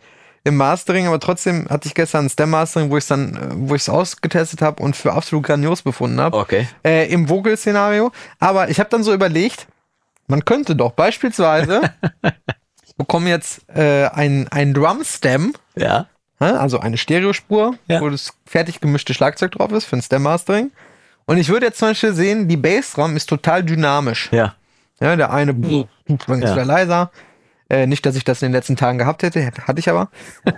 im 0.46 0.56
Mastering, 0.56 1.08
aber 1.08 1.20
trotzdem 1.20 1.68
hatte 1.70 1.88
ich 1.88 1.94
gestern 1.96 2.26
ein 2.26 2.30
Stem-Mastering, 2.30 2.90
wo 2.92 2.98
ich 2.98 3.06
dann, 3.08 3.36
äh, 3.36 3.40
wo 3.70 3.76
ich 3.76 3.82
es 3.82 3.90
ausgetestet 3.90 4.62
habe 4.62 4.82
und 4.82 4.96
für 4.96 5.12
absolut 5.14 5.44
grandios 5.46 5.82
befunden 5.82 6.22
habe. 6.22 6.38
Okay. 6.38 6.68
Äh, 6.86 7.12
Im 7.12 7.28
Vocal-Szenario. 7.28 8.12
Aber 8.40 8.70
ich 8.70 8.80
habe 8.80 8.90
dann 8.90 9.04
so 9.04 9.14
überlegt, 9.14 9.68
man 10.28 10.46
könnte 10.46 10.76
doch 10.76 10.92
beispielsweise, 10.92 11.82
ich 12.88 12.96
bekomme 12.96 13.30
jetzt 13.30 13.68
äh, 13.76 14.06
ein, 14.08 14.48
ein 14.50 14.74
Drum-Stem, 14.74 15.54
Ja. 15.76 16.08
Also 16.38 16.80
eine 16.80 16.98
Stereospur, 16.98 17.76
Ja. 17.88 18.02
wo 18.02 18.10
das 18.10 18.34
fertig 18.46 18.82
gemischte 18.82 19.14
Schlagzeug 19.14 19.52
drauf 19.54 19.72
ist 19.72 19.86
für 19.86 19.96
ein 19.96 20.02
Stem-Mastering. 20.02 20.72
Und 21.26 21.38
ich 21.38 21.50
würde 21.50 21.66
jetzt 21.66 21.80
zum 21.80 21.88
Beispiel 21.88 22.14
sehen, 22.14 22.48
die 22.48 22.58
Bassdrum 22.58 23.16
ist 23.16 23.28
total 23.28 23.64
dynamisch. 23.64 24.30
Ja. 24.32 24.54
Ja, 25.00 25.16
der 25.16 25.32
eine 25.32 25.54
klingt 25.56 26.44
Ja. 26.44 26.52
wieder 26.54 26.66
leiser. 26.66 27.10
Äh, 27.68 27.88
nicht, 27.88 28.06
dass 28.06 28.16
ich 28.16 28.24
das 28.24 28.44
in 28.44 28.50
den 28.50 28.54
letzten 28.54 28.76
Tagen 28.76 29.00
gehabt 29.00 29.24
hätte, 29.24 29.52
hatte 29.66 29.80
ich 29.80 29.90
aber. 29.90 30.10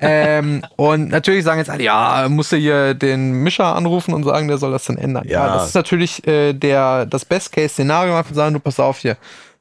ähm, 0.01 0.61
und 0.75 1.07
natürlich 1.07 1.45
sagen 1.45 1.59
jetzt 1.59 1.69
alle, 1.69 1.83
ja, 1.83 2.27
musst 2.29 2.51
du 2.51 2.57
hier 2.57 2.93
den 2.93 3.31
Mischer 3.43 3.75
anrufen 3.75 4.13
und 4.13 4.23
sagen, 4.25 4.49
der 4.49 4.57
soll 4.57 4.71
das 4.71 4.85
dann 4.85 4.97
ändern. 4.97 5.25
Ja. 5.25 5.53
das 5.53 5.67
ist 5.69 5.75
natürlich 5.75 6.27
äh, 6.27 6.51
der, 6.51 7.05
das 7.05 7.23
Best-Case-Szenario, 7.23 8.17
einfach 8.17 8.35
sagen, 8.35 8.53
du 8.53 8.59
pass 8.59 8.79
auf 8.79 8.99
hier, 8.99 9.15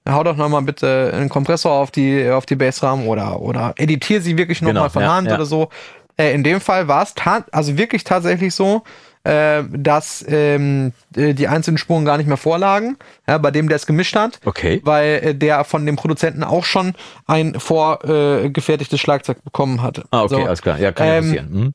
hau 0.09 0.25
doch 0.25 0.37
nochmal 0.37 0.63
bitte 0.63 1.13
einen 1.15 1.29
Kompressor 1.29 1.73
auf 1.73 1.93
die, 1.93 2.29
auf 2.29 2.47
die 2.47 2.57
Bassrahmen 2.57 3.07
oder, 3.07 3.41
oder 3.41 3.75
editier 3.77 4.21
sie 4.21 4.37
wirklich 4.37 4.61
nochmal 4.61 4.75
Genau, 4.75 4.89
von 4.89 5.03
ja, 5.03 5.15
Hand 5.15 5.29
ja. 5.29 5.35
oder 5.37 5.47
so. 5.47 5.69
Äh, 6.17 6.35
in 6.35 6.43
dem 6.43 6.61
Fall 6.61 6.89
war 6.89 7.05
es 7.05 7.15
also 7.53 7.79
wirklich 7.79 8.03
tatsächlich 8.03 8.55
so, 8.55 8.83
äh, 9.27 9.65
dass 9.73 10.25
ähm, 10.29 10.93
äh, 11.17 11.35
die 11.35 11.49
einzelnen 11.49 11.79
Spuren 11.79 12.05
gar 12.05 12.17
nicht 12.17 12.29
mehr 12.29 12.37
vorlagen, 12.37 12.97
ja, 13.27 13.39
bei 13.39 13.51
dem 13.51 13.69
der 13.69 13.77
es 13.77 13.87
gemischt 13.87 14.15
hat. 14.15 14.39
Okay. 14.45 14.81
Weil 14.85 15.21
äh, 15.23 15.35
der 15.35 15.65
von 15.65 15.85
dem 15.85 15.97
Produzenten 15.97 16.45
auch 16.45 16.65
schon 16.65 16.95
ein 17.27 17.59
vorgefertigtes 17.59 18.53
gefertigtes 18.53 19.01
Schlagzeug 19.01 19.43
bekommen 19.45 19.83
hatte. 19.83 20.05
Ah, 20.11 20.23
okay, 20.23 20.37
So, 20.37 20.47
alles 20.47 20.63
klar. 20.63 20.79
Ja, 20.79 20.93
kann 20.93 21.07
ja 21.07 21.15
Ähm, 21.15 21.25
passieren. 21.25 21.51
Hm? 21.53 21.73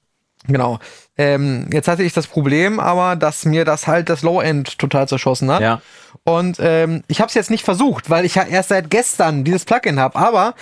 Genau. 0.48 0.80
Ähm, 1.18 1.68
jetzt 1.72 1.88
hatte 1.88 2.04
ich 2.04 2.14
das 2.14 2.28
Problem 2.28 2.80
aber, 2.80 3.16
dass 3.16 3.46
mir 3.46 3.66
das 3.66 3.86
halt 3.86 4.10
das 4.10 4.24
Low-End 4.24 4.80
total 4.80 5.08
zerschossen 5.08 5.52
hat. 5.52 5.62
Ja. 5.62 5.82
Und 6.24 6.58
ähm, 6.60 7.04
ich 7.08 7.20
habe 7.20 7.28
es 7.28 7.36
jetzt 7.36 7.52
nicht 7.52 7.64
versucht, 7.64 8.10
weil 8.10 8.26
ich 8.26 8.36
ja 8.36 8.44
erst 8.44 8.70
seit 8.70 8.90
gestern 8.90 9.44
dieses 9.44 9.66
Plugin 9.66 10.00
habe. 10.00 10.18
Aber 10.18 10.56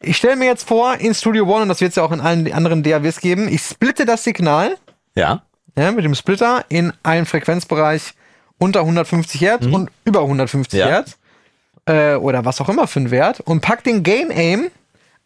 ich 0.00 0.16
stelle 0.16 0.36
mir 0.36 0.46
jetzt 0.46 0.68
vor, 0.68 0.96
in 0.96 1.14
Studio 1.14 1.44
One, 1.44 1.62
und 1.62 1.68
das 1.68 1.80
wird 1.80 1.90
es 1.90 1.96
ja 1.96 2.02
auch 2.02 2.12
in 2.12 2.20
allen 2.20 2.52
anderen 2.52 2.82
DAWs 2.82 3.20
geben, 3.20 3.48
ich 3.48 3.62
splitte 3.62 4.04
das 4.04 4.24
Signal 4.24 4.76
Ja. 5.14 5.42
Ja, 5.76 5.90
mit 5.92 6.04
dem 6.04 6.14
Splitter 6.14 6.64
in 6.68 6.92
einen 7.02 7.26
Frequenzbereich 7.26 8.14
unter 8.58 8.80
150 8.80 9.40
Hertz 9.40 9.66
und 9.66 9.90
über 10.04 10.20
150 10.20 10.74
Mhm. 10.78 10.80
Ja. 10.80 10.86
Hertz. 10.88 11.16
Äh, 11.86 12.14
oder 12.14 12.44
was 12.44 12.60
auch 12.60 12.68
immer 12.68 12.86
für 12.86 13.00
einen 13.00 13.10
Wert. 13.10 13.40
Und 13.40 13.60
pack 13.60 13.82
den 13.82 14.02
Gain 14.04 14.30
Aim 14.30 14.70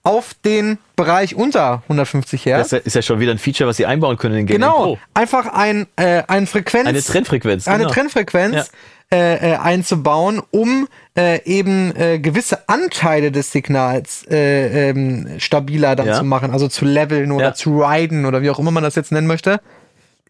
auf 0.02 0.32
den 0.44 0.78
Bereich 0.94 1.34
unter 1.34 1.82
150 1.88 2.46
Hertz. 2.46 2.70
Das 2.70 2.80
ist 2.82 2.94
ja 2.94 3.02
schon 3.02 3.20
wieder 3.20 3.32
ein 3.32 3.38
Feature, 3.38 3.68
was 3.68 3.76
sie 3.76 3.84
einbauen 3.86 4.16
können 4.16 4.34
in 4.34 4.40
den 4.42 4.46
Game 4.46 4.54
Genau, 4.60 4.82
Pro. 4.84 4.98
einfach 5.14 5.46
ein, 5.52 5.86
äh, 5.96 6.22
ein 6.28 6.46
Frequenz, 6.46 6.86
Eine 6.88 7.02
Trendfrequenz. 7.02 7.66
eine 7.68 7.78
genau. 7.78 7.90
Trendfrequenz 7.90 8.70
äh, 9.12 9.52
äh, 9.52 9.56
einzubauen, 9.56 10.40
um 10.50 10.88
äh, 11.16 11.42
eben 11.44 11.94
äh, 11.96 12.18
gewisse 12.18 12.68
Anteile 12.68 13.30
des 13.32 13.52
Signals 13.52 14.24
äh, 14.30 14.88
ähm, 14.90 15.28
stabiler 15.38 15.94
dann 15.96 16.06
Ja. 16.06 16.14
zu 16.18 16.24
machen, 16.24 16.50
also 16.52 16.68
zu 16.68 16.84
leveln 16.84 17.32
oder 17.32 17.46
Ja. 17.48 17.54
zu 17.54 17.80
riden 17.82 18.24
oder 18.26 18.42
wie 18.42 18.50
auch 18.50 18.58
immer 18.58 18.70
man 18.70 18.82
das 18.82 18.94
jetzt 18.94 19.12
nennen 19.12 19.26
möchte. 19.26 19.60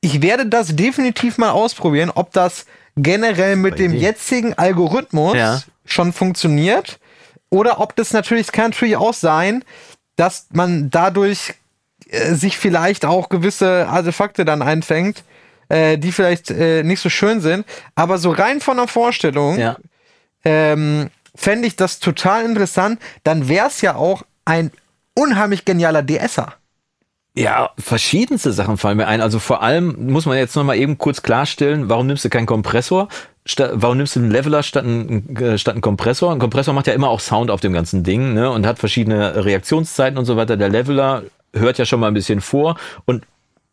Ich 0.01 0.22
werde 0.22 0.47
das 0.47 0.76
definitiv 0.76 1.38
mal 1.38 1.51
ausprobieren, 1.51 2.11
ob 2.14 2.32
das 2.32 2.66
generell 2.97 3.57
mit 3.57 3.78
dem 3.78 3.92
jetzigen 3.94 4.55
Algorithmus 4.55 5.36
Ja. 5.36 5.62
schon 5.84 6.12
funktioniert 6.12 6.99
oder 7.51 7.80
ob 7.80 7.97
das 7.97 8.12
natürlich 8.12 8.53
kann 8.53 8.70
natürlich 8.70 8.97
auch 8.97 9.14
sein, 9.14 9.64
dass 10.16 10.47
man 10.53 10.90
dadurch 10.90 11.55
äh, 12.09 12.34
sich 12.34 12.57
vielleicht 12.57 13.05
auch 13.05 13.28
gewisse 13.28 13.86
Artefakte 13.88 14.44
dann 14.44 14.62
einfängt, 14.62 15.24
äh, 15.68 15.99
die 15.99 16.12
vielleicht 16.12 16.51
äh, 16.51 16.82
nicht 16.82 17.01
so 17.01 17.09
schön 17.11 17.40
sind. 17.40 17.66
Aber 17.94 18.18
so 18.18 18.30
rein 18.30 18.61
von 18.61 18.76
der 18.76 18.88
Vorstellung 18.88 19.59
Ja. 19.59 19.76
ähm, 20.44 21.11
fände 21.34 21.66
ich 21.66 21.76
das 21.76 21.99
total 21.99 22.44
interessant. 22.44 23.01
Dann 23.24 23.49
wäre 23.49 23.66
es 23.66 23.80
ja 23.82 23.94
auch 23.97 24.22
ein 24.44 24.70
unheimlich 25.14 25.64
genialer 25.64 26.03
DSer. 26.07 26.55
Ja, 27.39 27.70
verschiedenste 27.78 28.51
Sachen 28.53 28.78
fallen 28.78 28.97
mir 28.97 29.07
ein. 29.09 29.20
Also 29.20 29.39
vor 29.39 29.62
allem 29.62 30.11
muss 30.11 30.24
man 30.24 30.39
jetzt 30.39 30.57
noch 30.57 30.64
mal 30.64 30.76
eben 30.76 30.97
kurz 30.97 31.20
klarstellen, 31.20 31.91
warum 31.91 32.07
nimmst 32.07 32.24
du 32.24 32.30
keinen 32.30 32.47
Kompressor? 32.47 33.09
Sta 33.45 33.70
warum 33.74 33.99
nimmst 33.99 34.16
du 34.16 34.20
einen 34.20 34.30
Leveler 34.30 34.62
statt 34.62 34.84
einen, 34.84 35.37
äh, 35.37 35.59
statt 35.59 35.74
einen 35.74 35.82
Kompressor? 35.82 36.32
Ein 36.32 36.39
Kompressor 36.39 36.72
macht 36.72 36.87
ja 36.87 36.95
immer 36.95 37.11
auch 37.11 37.20
Sound 37.20 37.51
auf 37.51 37.61
dem 37.61 37.74
ganzen 37.74 38.03
Ding 38.03 38.32
ne? 38.32 38.51
und 38.51 38.66
hat 38.66 38.78
verschiedene 38.78 39.45
Reaktionszeiten 39.45 40.18
und 40.18 40.24
so 40.24 40.37
weiter. 40.39 40.57
Der 40.57 40.70
Leveler 40.70 41.24
hört 41.53 41.76
ja 41.76 41.84
schon 41.84 42.01
mal 42.01 42.09
ein 42.09 42.14
bisschen 42.14 42.41
vor 42.41 42.78
und 43.05 43.24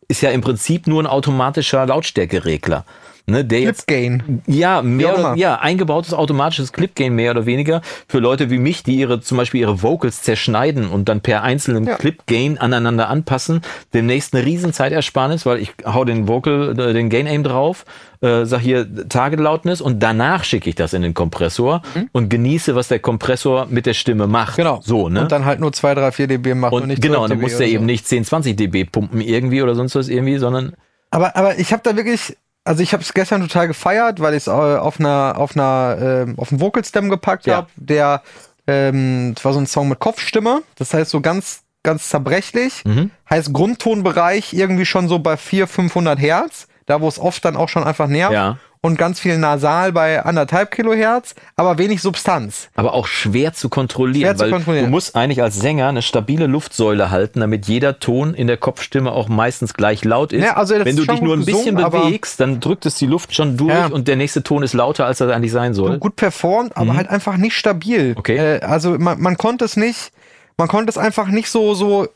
ist 0.08 0.20
ja 0.20 0.30
im 0.30 0.42
Prinzip 0.42 0.86
nur 0.86 1.02
ein 1.02 1.06
automatischer 1.06 1.86
Lautstärkeregler. 1.86 2.84
Ne, 3.26 3.44
der 3.44 3.58
Clip 3.58 3.68
jetzt 3.68 3.86
Gain. 3.86 4.42
ja, 4.46 4.82
mehr 4.82 5.18
oder, 5.18 5.34
ja, 5.36 5.56
eingebautes 5.60 6.12
automatisches 6.14 6.72
Clip-Gain 6.72 7.14
mehr 7.14 7.30
oder 7.30 7.46
weniger 7.46 7.80
für 8.08 8.18
Leute 8.18 8.50
wie 8.50 8.58
mich, 8.58 8.82
die 8.82 8.96
ihre 8.96 9.20
zum 9.20 9.38
Beispiel 9.38 9.62
ihre 9.62 9.82
Vocals 9.82 10.22
zerschneiden 10.22 10.88
und 10.88 11.08
dann 11.08 11.20
per 11.20 11.42
einzelnen 11.42 11.84
Ja. 11.86 11.96
Clip-Gain 11.96 12.58
aneinander 12.58 13.08
anpassen. 13.08 13.62
Demnächst 13.92 14.34
eine 14.34 14.44
riesen 14.44 14.72
Zeitersparnis, 14.72 15.46
weil 15.46 15.58
ich 15.60 15.72
hau 15.84 16.04
den 16.04 16.28
Vocal, 16.28 16.78
äh, 16.78 16.92
den 16.92 17.08
Gain-Aim 17.10 17.42
drauf, 17.44 17.84
äh, 18.20 18.44
sag 18.46 18.60
hier 18.60 18.86
Target 19.08 19.40
Loudness 19.40 19.80
und 19.80 20.02
danach 20.02 20.44
schicke 20.44 20.68
ich 20.70 20.76
das 20.76 20.92
in 20.92 21.02
den 21.02 21.12
Kompressor 21.14 21.82
und 22.12 22.28
genieße, 22.30 22.74
was 22.74 22.88
der 22.88 22.98
Kompressor 22.98 23.66
mit 23.68 23.86
der 23.86 23.94
Stimme 23.94 24.26
macht. 24.26 24.52
Mhm. 24.58 24.62
Genau. 24.62 24.80
So, 24.82 25.08
ne? 25.08 25.22
Und 25.22 25.32
dann 25.32 25.44
halt 25.44 25.60
nur 25.60 25.72
2, 25.72 25.94
3, 25.94 26.12
4 26.12 26.26
dB 26.28 26.54
macht 26.54 26.72
und, 26.72 26.82
Und 26.82 26.88
nicht 26.88 27.02
genau, 27.02 27.18
12 27.26 27.28
dann 27.30 27.40
muss 27.40 27.56
der 27.58 27.66
so. 27.68 27.72
eben 27.74 27.86
nicht 27.86 28.06
10, 28.06 28.24
20 28.24 28.56
dB 28.56 28.84
pumpen 28.84 29.20
irgendwie 29.20 29.62
oder 29.62 29.74
sonst 29.74 29.94
was 29.94 30.08
irgendwie, 30.08 30.38
sondern 30.38 30.72
Aber, 31.10 31.36
aber 31.36 31.58
ich 31.58 31.72
habe 31.72 31.82
da 31.84 31.96
wirklich, 31.96 32.36
also 32.64 32.82
ich 32.82 32.92
habe 32.92 33.02
es 33.02 33.12
gestern 33.14 33.42
total 33.42 33.68
gefeiert, 33.68 34.20
weil 34.20 34.34
ich 34.34 34.44
es 34.44 34.48
auf 34.48 34.98
einer, 34.98 35.34
auf 35.36 35.54
einer, 35.54 35.98
ähm, 36.00 36.34
auf 36.38 36.50
einen 36.50 36.60
Vocal 36.60 36.84
Stem 36.84 37.10
gepackt 37.10 37.46
Ja. 37.46 37.56
habe. 37.56 37.68
Der, 37.76 38.22
ähm, 38.66 39.32
das 39.34 39.44
war 39.44 39.52
so 39.52 39.60
ein 39.60 39.66
Song 39.66 39.88
mit 39.88 39.98
Kopfstimme. 40.00 40.62
Das 40.76 40.94
heißt 40.94 41.10
so 41.10 41.20
ganz, 41.20 41.62
ganz 41.82 42.08
zerbrechlich. 42.08 42.84
Mhm. 42.84 43.10
Heißt 43.28 43.52
Grundtonbereich 43.52 44.54
irgendwie 44.54 44.86
schon 44.86 45.08
so 45.08 45.18
bei 45.18 45.36
400, 45.36 45.70
500 45.70 46.18
Hertz. 46.18 46.68
Da, 46.86 47.00
wo 47.00 47.08
es 47.08 47.18
oft 47.18 47.44
dann 47.44 47.56
auch 47.56 47.68
schon 47.68 47.84
einfach 47.84 48.08
nervt. 48.08 48.34
Ja. 48.34 48.58
Und 48.84 48.98
ganz 48.98 49.18
viel 49.18 49.38
Nasal 49.38 49.92
bei 49.92 50.22
anderthalb 50.22 50.70
Kilohertz, 50.70 51.34
aber 51.56 51.78
wenig 51.78 52.02
Substanz. 52.02 52.68
aber 52.76 52.92
auch 52.92 53.06
schwer 53.06 53.54
zu 53.54 53.70
kontrollieren, 53.70 54.26
Schwer 54.26 54.36
zu 54.36 54.42
weil 54.44 54.50
kontrollieren. 54.50 54.84
du 54.84 54.90
musst 54.90 55.16
eigentlich 55.16 55.40
als 55.42 55.58
Sänger 55.58 55.88
eine 55.88 56.02
stabile 56.02 56.46
Luftsäule 56.46 57.10
halten, 57.10 57.40
damit 57.40 57.66
jeder 57.66 57.98
Ton 57.98 58.34
in 58.34 58.46
der 58.46 58.58
Kopfstimme 58.58 59.10
auch 59.12 59.28
meistens 59.28 59.72
gleich 59.72 60.04
laut 60.04 60.34
ist. 60.34 60.44
Ja, 60.44 60.58
also 60.58 60.74
Wenn 60.84 60.96
du 60.96 61.06
dich 61.06 61.22
nur 61.22 61.34
ein 61.34 61.46
bisschen 61.46 61.76
gesungen, 61.76 61.90
bewegst, 62.02 62.38
dann 62.40 62.60
drückt 62.60 62.84
es 62.84 62.96
die 62.96 63.06
Luft 63.06 63.34
schon 63.34 63.56
durch 63.56 63.70
Ja. 63.72 63.86
und 63.86 64.06
der 64.06 64.16
nächste 64.16 64.42
Ton 64.42 64.62
ist 64.62 64.74
lauter, 64.74 65.06
als 65.06 65.18
er 65.20 65.34
eigentlich 65.34 65.52
sein 65.52 65.72
soll. 65.72 65.96
gut 65.98 66.16
performt, 66.16 66.76
aber 66.76 66.94
halt 66.94 67.08
einfach 67.08 67.38
nicht 67.38 67.56
stabil. 67.56 68.10
Mhm. 68.10 68.18
Okay. 68.18 68.36
Äh, 68.36 68.60
also 68.60 68.98
man, 68.98 69.18
man 69.18 69.38
konnte 69.38 69.64
es 69.64 69.78
nicht, 69.78 70.12
man 70.58 70.68
konnte 70.68 70.90
es 70.90 70.98
einfach 70.98 71.28
nicht 71.28 71.48
so 71.48 71.72
so 71.74 72.06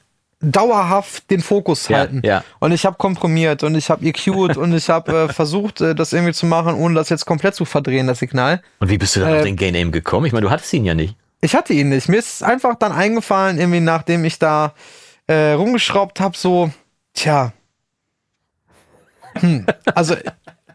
dauerhaft 0.40 1.30
den 1.30 1.40
Fokus 1.40 1.88
Ja, 1.88 1.98
halten. 1.98 2.22
ja. 2.24 2.44
Und 2.60 2.72
ich 2.72 2.86
habe 2.86 2.96
komprimiert 2.96 3.62
und 3.64 3.74
ich 3.74 3.90
habe 3.90 4.04
EQ'd 4.04 4.56
und 4.56 4.72
ich 4.74 4.88
habe 4.88 5.24
äh, 5.24 5.28
versucht, 5.32 5.80
äh, 5.80 5.94
das 5.94 6.12
irgendwie 6.12 6.32
zu 6.32 6.46
machen, 6.46 6.74
ohne 6.74 6.94
das 6.94 7.08
jetzt 7.08 7.24
komplett 7.26 7.54
zu 7.54 7.64
verdrehen, 7.64 8.06
das 8.06 8.20
Signal. 8.20 8.62
Und 8.78 8.88
wie 8.88 8.98
bist 8.98 9.16
du 9.16 9.20
dann 9.20 9.30
Äh, 9.34 9.36
auf 9.38 9.42
den 9.42 9.56
Gain 9.56 9.74
Aim 9.74 9.90
gekommen? 9.92 10.26
Ich 10.26 10.32
meine, 10.32 10.46
du 10.46 10.50
hattest 10.50 10.72
ihn 10.72 10.84
ja 10.84 10.94
nicht. 10.94 11.16
Ich 11.40 11.54
hatte 11.54 11.72
ihn 11.72 11.88
nicht. 11.88 12.08
Mir 12.08 12.18
ist 12.18 12.42
einfach 12.42 12.74
dann 12.76 12.92
eingefallen, 12.92 13.58
irgendwie 13.58 13.80
nachdem 13.80 14.24
ich 14.24 14.38
da 14.38 14.74
äh, 15.26 15.52
rumgeschraubt 15.52 16.20
habe, 16.20 16.36
so, 16.36 16.70
tja. 17.14 17.52
Hm, 19.34 19.66
also 19.94 20.16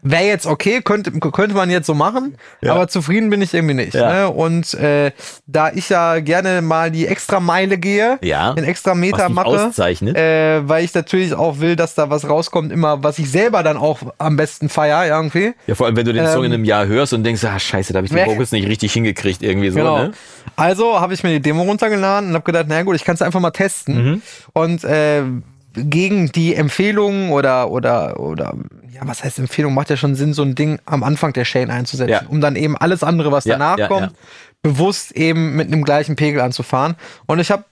wäre 0.04 0.24
jetzt 0.24 0.46
okay, 0.46 0.80
könnte, 0.82 1.10
könnte 1.10 1.54
man 1.56 1.70
jetzt 1.70 1.86
so 1.86 1.94
machen, 1.94 2.36
aber 2.64 2.86
zufrieden 2.88 3.30
bin 3.30 3.42
ich 3.42 3.52
irgendwie 3.54 3.74
nicht. 3.74 3.94
Ja. 3.94 4.12
Ne? 4.12 4.30
Und 4.30 4.74
äh, 4.74 5.10
da 5.46 5.72
ich 5.72 5.88
ja 5.88 6.20
gerne 6.20 6.62
mal 6.62 6.90
die 6.90 7.06
extra 7.06 7.40
Meile 7.40 7.78
gehe, 7.78 8.18
Ja. 8.22 8.52
den 8.52 8.64
extra 8.64 8.94
Meter 8.94 9.28
mache, 9.30 9.72
äh, 9.78 10.68
weil 10.68 10.84
ich 10.84 10.94
natürlich 10.94 11.34
auch 11.34 11.58
will, 11.58 11.74
dass 11.74 11.94
da 11.94 12.10
was 12.10 12.28
rauskommt, 12.28 12.70
immer, 12.70 13.02
was 13.02 13.18
ich 13.18 13.30
selber 13.30 13.62
dann 13.62 13.76
auch 13.78 13.98
am 14.18 14.36
besten 14.36 14.68
feier 14.68 15.06
irgendwie. 15.06 15.54
ja, 15.66 15.74
vor 15.74 15.86
allem, 15.86 15.96
wenn 15.96 16.04
du 16.06 16.12
den 16.12 16.26
Song 16.28 16.44
in 16.44 16.52
ähm, 16.52 16.54
einem 16.54 16.64
Jahr 16.64 16.86
hörst 16.86 17.12
und 17.14 17.24
denkst, 17.24 17.42
ah, 17.44 17.58
scheiße, 17.58 17.92
da 17.92 17.96
habe 17.98 18.06
ich 18.06 18.12
die 18.12 18.16
Nee. 18.18 18.26
Vocals 18.26 18.52
nicht 18.52 18.68
richtig 18.68 18.92
hingekriegt, 18.92 19.42
irgendwie 19.42 19.70
so, 19.70 19.78
Genau. 19.78 19.98
ne? 19.98 20.12
Also 20.56 21.00
habe 21.00 21.14
ich 21.14 21.22
mir 21.24 21.30
die 21.30 21.40
Demo 21.40 21.62
runtergeladen 21.62 22.28
und 22.28 22.34
habe 22.34 22.44
gedacht, 22.44 22.66
na 22.68 22.82
gut, 22.82 22.94
ich 22.96 23.04
kann 23.04 23.14
es 23.14 23.22
einfach 23.22 23.40
mal 23.40 23.50
testen. 23.50 24.04
Mhm. 24.04 24.22
Und 24.52 24.84
äh, 24.84 25.22
gegen 25.74 26.30
die 26.32 26.54
Empfehlungen 26.54 27.30
oder 27.30 27.70
oder 27.70 28.18
oder 28.20 28.54
ja, 28.90 29.00
was 29.04 29.24
heißt 29.24 29.38
Empfehlung? 29.38 29.74
Macht 29.74 29.90
ja 29.90 29.96
schon 29.96 30.14
Sinn, 30.14 30.32
so 30.34 30.42
ein 30.42 30.54
Ding 30.54 30.78
am 30.86 31.02
Anfang 31.02 31.32
der 31.32 31.44
Chain 31.44 31.70
einzusetzen, 31.70 32.10
Ja. 32.12 32.22
um 32.28 32.40
dann 32.40 32.56
eben 32.56 32.76
alles 32.76 33.02
andere, 33.02 33.32
was 33.32 33.44
Ja, 33.44 33.54
danach 33.54 33.78
ja, 33.78 33.88
kommt, 33.88 34.12
bewusst 34.62 35.12
eben 35.12 35.56
mit 35.56 35.66
einem 35.68 35.84
gleichen 35.84 36.16
Pegel 36.16 36.40
anzufahren. 36.40 36.94
Und 37.26 37.38
ich 37.40 37.50
habe 37.50 37.64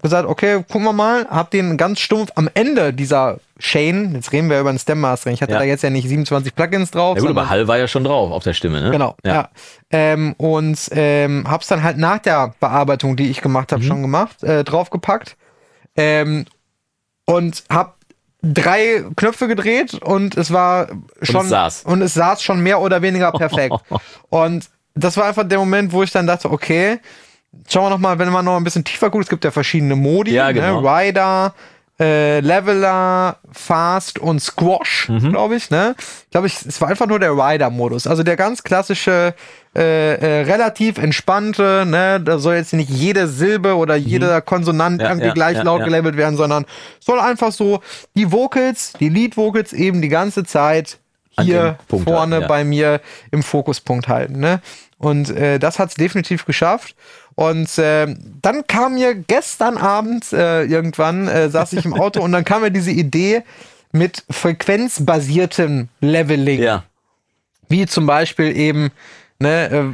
gesagt, 0.00 0.26
okay, 0.28 0.64
gucken 0.68 0.82
wir 0.84 0.92
mal, 0.92 1.26
hab 1.30 1.50
den 1.52 1.76
ganz 1.76 2.00
stumpf 2.00 2.32
am 2.34 2.48
Ende 2.54 2.92
dieser 2.92 3.38
Chain, 3.60 4.14
jetzt 4.16 4.32
reden 4.32 4.50
wir 4.50 4.58
über 4.58 4.70
ein 4.70 4.78
Stem 4.78 4.98
Mastering. 4.98 5.34
Ich 5.34 5.42
hatte 5.42 5.52
Ja. 5.52 5.58
da 5.58 5.64
jetzt 5.64 5.82
ja 5.82 5.90
nicht 5.90 6.08
27 6.08 6.56
Plugins 6.56 6.90
drauf, 6.90 7.14
Ja 7.16 7.20
gut, 7.20 7.30
aber 7.30 7.48
Hall 7.48 7.68
war 7.68 7.78
ja 7.78 7.86
schon 7.86 8.02
drauf 8.02 8.32
auf 8.32 8.42
der 8.42 8.54
Stimme, 8.54 8.80
ne? 8.80 8.90
Genau, 8.90 9.14
ja. 9.24 9.50
Ähm, 9.92 10.34
und 10.38 10.76
ähm, 10.90 11.44
hab's 11.48 11.68
dann 11.68 11.84
halt 11.84 11.98
nach 11.98 12.18
der 12.18 12.52
Bearbeitung, 12.58 13.14
die 13.14 13.30
ich 13.30 13.42
gemacht 13.42 13.70
Mhm. 13.70 13.74
habe, 13.76 13.84
schon 13.84 14.02
gemacht, 14.02 14.42
äh, 14.42 14.64
draufgepackt. 14.64 15.36
Ähm, 15.96 16.46
und 17.24 17.64
hab 17.70 17.96
drei 18.42 19.04
Knöpfe 19.16 19.46
gedreht 19.48 19.94
und 19.94 20.36
es 20.36 20.52
war 20.52 20.88
schon 21.22 21.42
es 21.44 21.48
saß. 21.50 21.82
und 21.84 22.02
es 22.02 22.14
saß 22.14 22.42
schon 22.42 22.60
mehr 22.62 22.80
oder 22.80 23.00
weniger 23.02 23.30
perfekt. 23.32 23.76
und 24.30 24.68
das 24.94 25.16
war 25.16 25.26
einfach 25.26 25.44
der 25.48 25.58
Moment, 25.58 25.92
wo 25.92 26.02
ich 26.02 26.10
dann 26.10 26.26
dachte, 26.26 26.50
okay, 26.50 26.98
schauen 27.68 27.84
wir 27.86 27.90
noch 27.90 27.98
mal, 27.98 28.18
wenn 28.18 28.28
man 28.30 28.44
noch 28.44 28.56
ein 28.56 28.64
bisschen 28.64 28.84
tiefer 28.84 29.10
guckt, 29.10 29.24
es 29.24 29.30
gibt 29.30 29.44
ja 29.44 29.50
verschiedene 29.50 29.94
Modi, 29.96 30.32
Ja, 30.32 30.50
genau. 30.52 30.80
ne? 30.80 30.88
Rider, 30.88 31.54
äh, 32.02 32.40
Leveler, 32.40 33.36
Fast 33.52 34.18
und 34.18 34.40
Squash, 34.40 35.08
Mhm. 35.08 35.30
glaube 35.30 35.54
ich. 35.56 35.70
Ne? 35.70 35.94
Ich 36.24 36.30
glaube, 36.30 36.48
ich, 36.48 36.66
es 36.66 36.80
war 36.80 36.88
einfach 36.88 37.06
nur 37.06 37.20
der 37.20 37.32
Rider-Modus. 37.32 38.06
Also 38.06 38.22
der 38.24 38.36
ganz 38.36 38.62
klassische, 38.64 39.34
äh, 39.76 40.14
äh, 40.14 40.42
relativ 40.42 40.98
entspannte, 40.98 41.84
ne? 41.86 42.20
da 42.20 42.38
soll 42.38 42.56
jetzt 42.56 42.72
nicht 42.72 42.90
jede 42.90 43.28
Silbe 43.28 43.76
oder 43.76 43.94
jeder 43.94 44.40
Konsonant 44.40 44.96
Mhm. 44.96 45.00
Ja, 45.00 45.08
irgendwie 45.10 45.28
ja, 45.28 45.34
gleich 45.34 45.56
ja, 45.58 45.62
laut 45.62 45.84
gelabelt 45.84 46.16
werden, 46.16 46.36
sondern 46.36 46.66
soll 46.98 47.20
einfach 47.20 47.52
so 47.52 47.80
die 48.16 48.32
Vocals, 48.32 48.92
die 48.98 49.08
Lead-Vocals 49.08 49.72
eben 49.72 50.02
die 50.02 50.08
ganze 50.08 50.44
Zeit 50.44 50.98
hier 51.40 51.78
vorne 51.88 52.36
halten, 52.36 52.42
ja. 52.42 52.48
bei 52.48 52.64
mir 52.64 53.00
im 53.30 53.42
Fokuspunkt 53.42 54.08
halten. 54.08 54.40
Ne? 54.40 54.60
Und 54.98 55.30
äh, 55.30 55.58
das 55.58 55.78
hat 55.78 55.90
es 55.90 55.94
definitiv 55.94 56.44
geschafft. 56.44 56.94
Und 57.34 57.78
äh, 57.78 58.14
dann 58.42 58.66
kam 58.66 58.94
mir 58.94 59.14
gestern 59.14 59.76
Abend 59.78 60.32
äh, 60.32 60.64
irgendwann, 60.64 61.28
äh, 61.28 61.48
saß 61.48 61.72
ich 61.72 61.84
im 61.84 61.94
Auto 61.94 62.20
und 62.22 62.32
dann 62.32 62.44
kam 62.44 62.62
mir 62.62 62.70
diese 62.70 62.90
Idee 62.90 63.42
mit 63.92 64.22
frequenzbasiertem 64.30 65.88
Leveling 66.00 66.62
Ja. 66.62 66.84
wie 67.68 67.86
zum 67.86 68.06
Beispiel 68.06 68.56
eben 68.56 68.90
ne, 69.38 69.70
äh, 69.70 69.84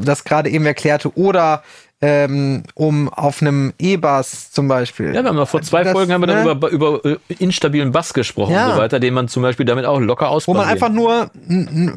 das 0.00 0.24
gerade 0.24 0.50
eben 0.50 0.66
erklärte 0.66 1.16
oder 1.16 1.62
ähm, 2.04 2.64
um 2.74 3.08
auf 3.08 3.40
einem 3.40 3.72
E-Bass 3.78 4.50
zum 4.50 4.66
Beispiel. 4.66 5.14
Ja, 5.14 5.22
wir 5.22 5.28
haben 5.28 5.36
noch 5.36 5.48
vor 5.48 5.62
zwei 5.62 5.84
Das, 5.84 5.92
Folgen 5.92 6.12
haben 6.12 6.20
wir 6.20 6.26
dann 6.26 6.44
ne? 6.44 6.50
über, 6.50 6.68
über 6.70 7.04
äh, 7.04 7.16
instabilen 7.38 7.92
Bass 7.92 8.12
gesprochen 8.12 8.52
Ja. 8.54 8.66
und 8.66 8.72
so 8.74 8.78
weiter, 8.80 8.98
den 8.98 9.14
man 9.14 9.28
zum 9.28 9.42
Beispiel 9.44 9.64
damit 9.64 9.84
auch 9.84 10.00
locker 10.00 10.26
Wo 10.26 10.30
ausprobiert. 10.30 10.64
man 10.64 10.72
einfach 10.72 10.88
nur 10.90 11.30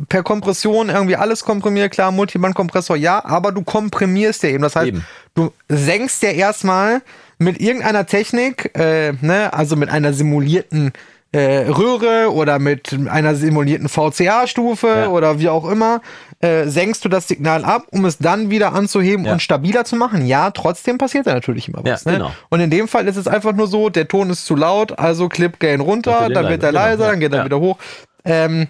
per 0.07 0.21
Kompression 0.21 0.89
irgendwie 0.89 1.15
alles 1.15 1.43
komprimiert, 1.43 1.91
klar, 1.91 2.11
Multiband-Kompressor, 2.11 2.95
ja, 2.95 3.25
aber 3.25 3.51
du 3.51 3.63
komprimierst 3.63 4.43
ja 4.43 4.49
eben. 4.49 4.61
Das 4.61 4.75
heißt, 4.75 4.87
Eben. 4.89 5.03
du 5.33 5.51
senkst 5.69 6.21
ja 6.21 6.29
erstmal 6.29 7.01
mit 7.39 7.59
irgendeiner 7.59 8.05
Technik, 8.05 8.77
äh, 8.77 9.13
ne, 9.21 9.51
also 9.53 9.75
mit 9.75 9.89
einer 9.89 10.13
simulierten 10.13 10.93
äh, 11.31 11.67
Röhre 11.67 12.31
oder 12.31 12.59
mit 12.59 12.97
einer 13.09 13.35
simulierten 13.35 13.89
VCA-Stufe 13.89 14.87
Ja. 14.87 15.07
oder 15.09 15.37
wie 15.39 15.49
auch 15.49 15.69
immer, 15.69 16.01
äh, 16.39 16.65
senkst 16.67 17.03
du 17.05 17.09
das 17.09 17.27
Signal 17.27 17.63
ab, 17.65 17.83
um 17.91 18.05
es 18.05 18.17
dann 18.17 18.49
wieder 18.49 18.73
anzuheben 18.73 19.25
Ja. 19.25 19.33
und 19.33 19.41
stabiler 19.41 19.85
zu 19.85 19.95
machen. 19.95 20.25
Ja, 20.25 20.51
trotzdem 20.51 20.97
passiert 20.97 21.27
da 21.27 21.33
natürlich 21.33 21.67
immer 21.69 21.83
was. 21.83 22.03
Ja, 22.03 22.11
ne? 22.11 22.17
genau. 22.17 22.31
Und 22.49 22.59
in 22.59 22.69
dem 22.69 22.87
Fall 22.87 23.07
ist 23.07 23.15
es 23.15 23.27
einfach 23.27 23.53
nur 23.53 23.67
so, 23.67 23.89
der 23.89 24.07
Ton 24.07 24.29
ist 24.29 24.45
zu 24.45 24.55
laut, 24.55 24.99
also 24.99 25.29
Clip 25.29 25.59
Gain 25.59 25.79
runter, 25.79 26.11
er 26.11 26.29
dann 26.29 26.49
wird 26.49 26.61
er 26.63 26.71
leiser, 26.71 26.97
genau, 26.97 27.09
dann 27.11 27.19
geht 27.19 27.33
er 27.33 27.45
wieder 27.45 27.59
hoch. 27.59 27.77
Ähm, 28.25 28.67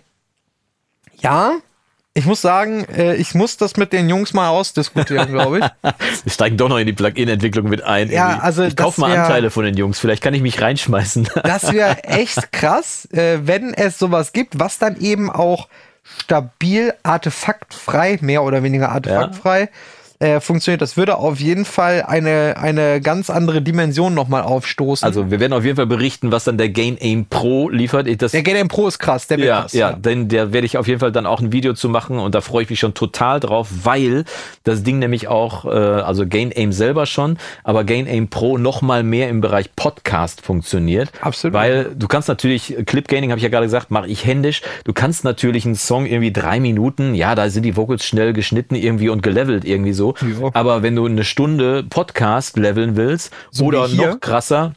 ja, 1.18 1.54
ich 2.14 2.26
muss 2.26 2.42
sagen, 2.42 2.86
äh, 2.96 3.16
ich 3.16 3.36
muss 3.36 3.58
das 3.58 3.76
mit 3.76 3.92
den 3.92 4.08
Jungs 4.10 4.34
mal 4.34 4.48
ausdiskutieren, 4.48 5.32
glaube 5.32 5.60
ich. 5.60 5.66
Wir 6.24 6.32
steigen 6.32 6.56
doch 6.56 6.70
noch 6.70 6.78
in 6.78 6.86
die 6.88 6.94
Plugin-Entwicklung 6.94 7.68
mit 7.68 7.84
ein. 7.84 8.10
Ja, 8.10 8.28
irgendwie. 8.30 8.44
also 8.46 8.64
ich 8.64 8.76
das 8.76 8.86
kauf 8.86 8.98
mal 8.98 9.12
wär- 9.12 9.24
Anteile 9.24 9.50
von 9.50 9.66
den 9.66 9.76
Jungs. 9.76 10.00
Vielleicht 10.00 10.24
kann 10.24 10.34
ich 10.34 10.42
mich 10.42 10.62
reinschmeißen. 10.62 11.28
Das 11.44 11.74
wäre 11.74 12.04
echt 12.06 12.54
krass, 12.54 13.06
äh, 13.12 13.40
wenn 13.44 13.74
es 13.74 14.00
sowas 14.00 14.32
gibt, 14.32 14.60
was 14.60 14.78
dann 14.78 14.98
eben 15.02 15.30
auch 15.30 15.68
stabil, 16.06 16.94
artefaktfrei, 17.04 18.20
mehr 18.22 18.44
oder 18.44 18.64
weniger 18.64 18.90
artefaktfrei 18.90 19.70
äh, 20.26 20.42
funktioniert. 20.42 20.82
Das 20.82 20.98
würde 20.98 21.18
auf 21.18 21.40
jeden 21.40 21.66
Fall 21.66 22.04
eine, 22.08 22.56
eine 22.58 23.00
ganz 23.00 23.30
andere 23.30 23.62
Dimension 23.62 24.14
nochmal 24.14 24.42
aufstoßen. 24.42 25.06
Also 25.06 25.30
wir 25.30 25.40
werden 25.40 25.54
auf 25.54 25.64
jeden 25.64 25.76
Fall 25.76 25.86
berichten, 25.86 26.32
was 26.32 26.46
dann 26.46 26.58
der 26.58 26.70
Gain 26.70 26.98
Aim 27.00 27.26
Pro 27.30 27.70
liefert. 27.70 28.08
Das, 28.22 28.32
der 28.32 28.42
Game 28.42 28.68
Pro 28.68 28.88
ist 28.88 28.98
krass, 28.98 29.28
der 29.28 29.38
wird 29.38 29.48
ja, 29.48 29.62
krass. 29.62 29.74
ja, 29.74 29.94
denn 29.94 30.28
der 30.28 30.52
werde 30.52 30.66
ich 30.66 30.78
auf 30.78 30.88
jeden 30.88 31.00
Fall 31.00 31.12
dann 31.12 31.28
auch 31.28 31.42
ein 31.42 31.52
Video 31.52 31.74
zu 31.74 31.90
machen 31.90 32.18
und 32.18 32.34
da 32.34 32.42
freue 32.42 32.64
ich 32.64 32.70
mich 32.72 32.80
schon 32.80 32.96
total 32.96 33.40
drauf, 33.40 33.70
weil 33.84 34.26
das 34.64 34.82
Ding 34.82 34.98
nämlich 34.98 35.28
auch, 35.28 35.66
äh, 35.66 35.70
also 35.70 36.26
Gain 36.26 36.52
Aim 36.56 36.72
selber 36.72 37.06
schon, 37.06 37.38
aber 37.64 37.84
Gain 37.84 38.08
Aim 38.08 38.28
Pro 38.30 38.58
noch 38.58 38.82
mal 38.82 39.04
mehr 39.04 39.30
im 39.30 39.42
Bereich 39.42 39.76
Podcast 39.76 40.42
funktioniert. 40.42 41.12
Absolut. 41.22 41.54
Weil 41.54 41.96
du 41.96 42.08
kannst 42.08 42.30
natürlich, 42.30 42.76
Clip 42.88 43.08
Gaining 43.08 43.30
habe 43.30 43.38
ich 43.38 43.44
ja 43.44 43.50
gerade 43.50 43.68
gesagt, 43.68 43.92
mache 43.92 44.08
ich 44.08 44.26
händisch. 44.26 44.64
Du 44.86 44.94
kannst 44.94 45.24
natürlich 45.24 45.66
einen 45.66 45.76
Song 45.76 46.08
irgendwie 46.08 46.32
drei 46.32 46.60
Minuten, 46.60 47.14
ja, 47.14 47.36
da 47.36 47.48
sind 47.50 47.64
die 47.64 47.76
Vocals 47.78 48.04
schnell 48.04 48.34
geschnitten 48.34 48.74
irgendwie 48.74 49.10
und 49.10 49.22
gelevelt 49.22 49.66
irgendwie 49.66 49.94
so. 49.94 50.15
Ja. 50.22 50.50
Aber 50.54 50.84
wenn 50.84 50.96
du 50.96 51.06
eine 51.06 51.24
Stunde 51.24 51.84
Podcast 51.84 52.58
leveln 52.58 52.96
willst 52.96 53.32
So 53.52 53.66
oder 53.66 53.88
noch 53.88 54.20
krasser, 54.20 54.74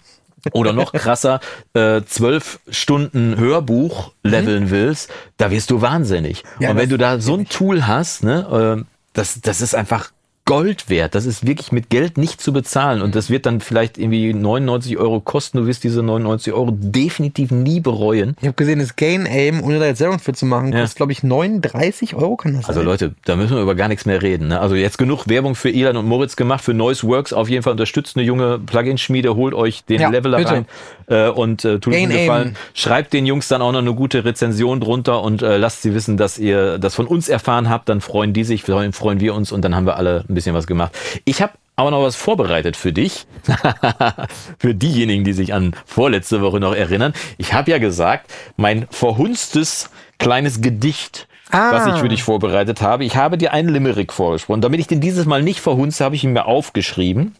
oder 0.53 0.73
noch 0.73 0.93
krasser, 0.93 1.41
äh, 1.75 2.03
zwölf 2.07 2.61
Stunden 2.71 3.37
Hörbuch 3.37 4.13
leveln 4.23 4.71
willst, 4.71 5.11
da 5.37 5.51
wirst 5.51 5.71
du 5.71 5.83
wahnsinnig. 5.83 6.45
Ja, 6.61 6.71
und 6.71 6.77
wenn 6.77 6.89
du 6.89 6.97
da 6.97 7.21
so 7.21 7.35
ein 7.35 7.49
Tool 7.49 7.87
hast, 7.87 8.25
ne, 8.25 8.79
äh, 8.79 8.85
das, 9.13 9.41
das 9.41 9.61
ist 9.61 9.75
einfach 9.75 10.11
Gold 10.49 10.89
wert. 10.89 11.15
Das 11.15 11.27
ist 11.27 11.47
wirklich 11.47 11.73
mit 11.73 11.91
Geld 11.91 12.19
nicht 12.19 12.41
zu 12.41 12.53
bezahlen. 12.53 13.03
Und 13.03 13.15
das 13.15 13.31
wird 13.31 13.47
dann 13.47 13.61
vielleicht 13.61 13.99
irgendwie 13.99 14.33
99 14.33 14.97
Euro 14.99 15.21
kosten. 15.21 15.59
Du 15.59 15.67
wirst 15.67 15.85
diese 15.85 16.03
99 16.03 16.53
Euro 16.53 16.71
definitiv 16.73 17.51
nie 17.51 17.81
bereuen. 17.81 18.35
Ich 18.41 18.47
habe 18.47 18.55
gesehen, 18.55 18.79
das 18.79 18.97
Gain 18.97 19.27
Aim, 19.27 19.63
ohne 19.63 19.79
da 19.79 19.87
jetzt 19.87 20.01
Werbung 20.01 20.19
für 20.19 20.33
zu 20.33 20.47
machen, 20.47 20.73
Ja. 20.73 20.81
kostet, 20.81 20.97
glaube 20.97 21.13
ich, 21.13 21.23
39 21.23 22.15
Euro, 22.15 22.37
kann 22.37 22.55
das 22.55 22.67
Also 22.67 22.81
sein? 22.81 22.87
Leute, 22.87 23.15
da 23.25 23.37
müssen 23.37 23.55
wir 23.57 23.63
über 23.63 23.75
gar 23.75 23.89
nichts 23.89 24.07
mehr 24.07 24.23
reden. 24.23 24.49
Ne? 24.49 24.61
Also 24.61 24.75
jetzt 24.75 24.99
genug 24.99 25.29
Werbung 25.29 25.55
für 25.55 25.71
Elan 25.71 25.97
und 25.97 26.07
Moritz 26.07 26.37
gemacht, 26.37 26.65
für 26.65 26.75
Noise 26.75 27.07
Works. 27.07 27.33
Auf 27.33 27.49
jeden 27.49 27.63
Fall 27.63 27.73
unterstützt 27.73 28.17
eine 28.17 28.25
junge 28.25 28.59
Plugin-Schmiede, 28.59 29.35
holt 29.37 29.55
euch 29.55 29.85
den 29.85 30.01
Ja, 30.01 30.09
Leveler 30.09 30.39
bitte. 30.39 30.51
rein 30.51 30.67
äh, 31.09 31.29
und 31.29 31.65
äh, 31.65 31.79
tut 31.79 31.93
Gain 31.93 32.11
Gefallen. 32.11 32.57
Schreibt 32.75 33.13
den 33.13 33.27
Jungs 33.27 33.49
dann 33.49 33.63
auch 33.63 33.73
noch 33.73 33.81
eine 33.81 33.95
gute 33.95 34.25
Rezension 34.25 34.81
drunter 34.81 35.23
und 35.23 35.43
äh, 35.43 35.57
lasst 35.57 35.83
sie 35.83 35.95
wissen, 35.95 36.17
dass 36.17 36.39
ihr 36.39 36.79
das 36.79 36.95
von 36.95 37.07
uns 37.07 37.29
erfahren 37.29 37.69
habt. 37.69 37.89
Dann 37.89 38.01
freuen 38.01 38.33
die 38.33 38.45
sich, 38.45 38.63
freuen, 38.63 38.93
freuen 38.93 39.21
wir 39.21 39.35
uns 39.35 39.53
und 39.53 39.63
dann 39.63 39.75
haben 39.75 39.87
wir 39.87 39.97
alle 39.97 40.25
ein 40.29 40.35
bisschen 40.35 40.55
was 40.55 40.67
gemacht. 40.67 40.93
Ich 41.25 41.43
habe 41.43 41.53
aber 41.77 41.93
noch 41.93 42.03
was 42.03 42.17
vorbereitet 42.17 42.77
für 42.77 42.93
dich. 42.93 43.27
für 44.59 44.75
diejenigen, 44.75 45.25
die 45.25 45.33
sich 45.33 45.55
an 45.55 45.75
vorletzte 45.87 46.41
Woche 46.43 46.59
noch 46.59 46.75
erinnern. 46.75 47.13
Ich 47.37 47.53
habe 47.53 47.71
ja 47.71 47.79
gesagt, 47.79 48.33
mein 48.57 48.87
verhunstes 48.91 49.91
kleines 50.19 50.61
Gedicht, 50.61 51.29
Ah. 51.51 51.73
was 51.73 51.87
ich 51.87 52.01
für 52.01 52.09
dich 52.11 52.23
vorbereitet 52.23 52.83
habe. 52.83 53.05
Ich 53.05 53.17
habe 53.17 53.39
dir 53.39 53.55
einen 53.55 53.71
Limerick 53.71 54.13
vorgesprochen. 54.13 54.61
Damit 54.61 54.81
ich 54.81 54.87
den 54.87 55.01
dieses 55.01 55.25
Mal 55.25 55.43
nicht 55.43 55.61
verhunze, 55.61 56.05
habe 56.05 56.15
ich 56.15 56.25
ihn 56.25 56.35
mir 56.35 56.45
aufgeschrieben 56.45 57.37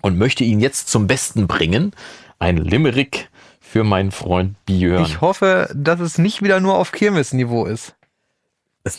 und 0.00 0.16
möchte 0.16 0.44
ihn 0.44 0.60
jetzt 0.60 0.88
zum 0.88 1.06
Besten 1.06 1.46
bringen. 1.46 1.92
Ein 2.40 2.56
Limerick 2.56 3.28
für 3.60 3.84
meinen 3.84 4.10
Freund 4.10 4.56
Björn. 4.64 5.04
Ich 5.04 5.20
hoffe, 5.20 5.68
dass 5.74 6.00
es 6.00 6.18
nicht 6.18 6.42
wieder 6.42 6.58
nur 6.58 6.76
auf 6.78 6.90
Kirmes-Niveau 6.90 7.66
ist. 7.66 7.94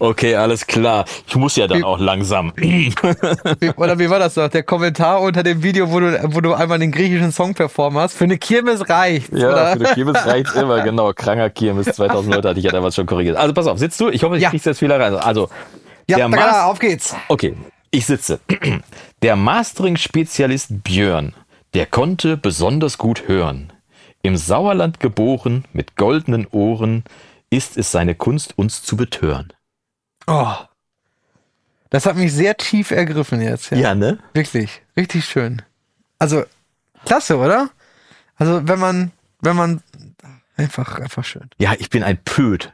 okay, 0.00 0.34
alles 0.34 0.66
klar. 0.66 1.04
Ich 1.26 1.36
muss 1.36 1.54
ja 1.56 1.66
dann 1.68 1.84
auch 1.84 1.98
langsam. 2.00 2.52
Wie, 2.56 2.92
oder 3.76 3.98
wie 3.98 4.10
war 4.10 4.18
das 4.18 4.34
doch? 4.34 4.48
Der 4.48 4.62
Kommentar 4.62 5.20
unter 5.20 5.42
dem 5.42 5.62
Video, 5.62 5.90
wo 5.92 6.00
du, 6.00 6.18
wo 6.34 6.40
du 6.40 6.52
einmal 6.54 6.78
den 6.78 6.90
griechischen 6.90 7.30
Song 7.32 7.54
performt 7.54 7.96
hast. 7.96 8.14
Für 8.14 8.24
eine 8.24 8.38
Kirmes 8.38 8.88
reicht's, 8.88 9.28
Ja, 9.38 9.50
oder? 9.50 9.72
für 9.74 9.78
die 9.78 9.84
Kirmes 9.94 10.26
reicht's 10.26 10.54
immer, 10.54 10.80
genau. 10.82 11.12
Kranker 11.12 11.50
Kirmes, 11.50 11.86
2000 11.94 12.34
Leute 12.34 12.48
hatte 12.48 12.58
ich 12.58 12.64
ja 12.64 12.72
damals 12.72 12.94
schon 12.96 13.06
korrigiert. 13.06 13.36
Also 13.36 13.54
pass 13.54 13.66
auf, 13.66 13.78
sitzt 13.78 14.00
du? 14.00 14.08
Ich 14.08 14.22
hoffe, 14.24 14.36
ich 14.36 14.42
Ja. 14.42 14.50
krieg's 14.50 14.64
jetzt 14.64 14.80
wieder 14.82 14.98
rein. 14.98 15.14
Also, 15.14 15.48
ja, 16.08 16.16
der 16.16 16.28
Mas- 16.28 16.64
auf 16.64 16.78
geht's. 16.80 17.14
Okay, 17.28 17.54
ich 17.90 18.04
sitze. 18.06 18.40
Der 19.22 19.36
Mastering-Spezialist 19.36 20.82
Björn, 20.82 21.32
der 21.74 21.86
konnte 21.86 22.36
besonders 22.36 22.98
gut 22.98 23.28
hören. 23.28 23.72
Im 24.22 24.36
Sauerland 24.36 25.00
geboren, 25.00 25.64
mit 25.72 25.96
goldenen 25.96 26.46
Ohren, 26.46 27.04
ist 27.50 27.76
es 27.76 27.90
seine 27.90 28.14
Kunst, 28.14 28.56
uns 28.56 28.82
zu 28.82 28.96
betören. 28.96 29.52
Oh. 30.26 30.54
Das 31.90 32.06
hat 32.06 32.16
mich 32.16 32.32
sehr 32.32 32.56
tief 32.56 32.90
ergriffen 32.90 33.40
jetzt. 33.40 33.70
Ja. 33.70 33.94
ne? 33.94 34.18
Wirklich. 34.32 34.82
Richtig 34.96 35.24
schön. 35.24 35.62
Also, 36.18 36.44
klasse, 37.04 37.36
oder? 37.36 37.70
Also, 38.36 38.66
wenn 38.66 38.78
man, 38.78 39.12
wenn 39.40 39.56
man, 39.56 39.82
einfach, 40.56 40.98
einfach 41.00 41.24
schön. 41.24 41.50
Ja, 41.58 41.74
ich 41.78 41.90
bin 41.90 42.02
ein 42.02 42.18
Pöd. 42.22 42.72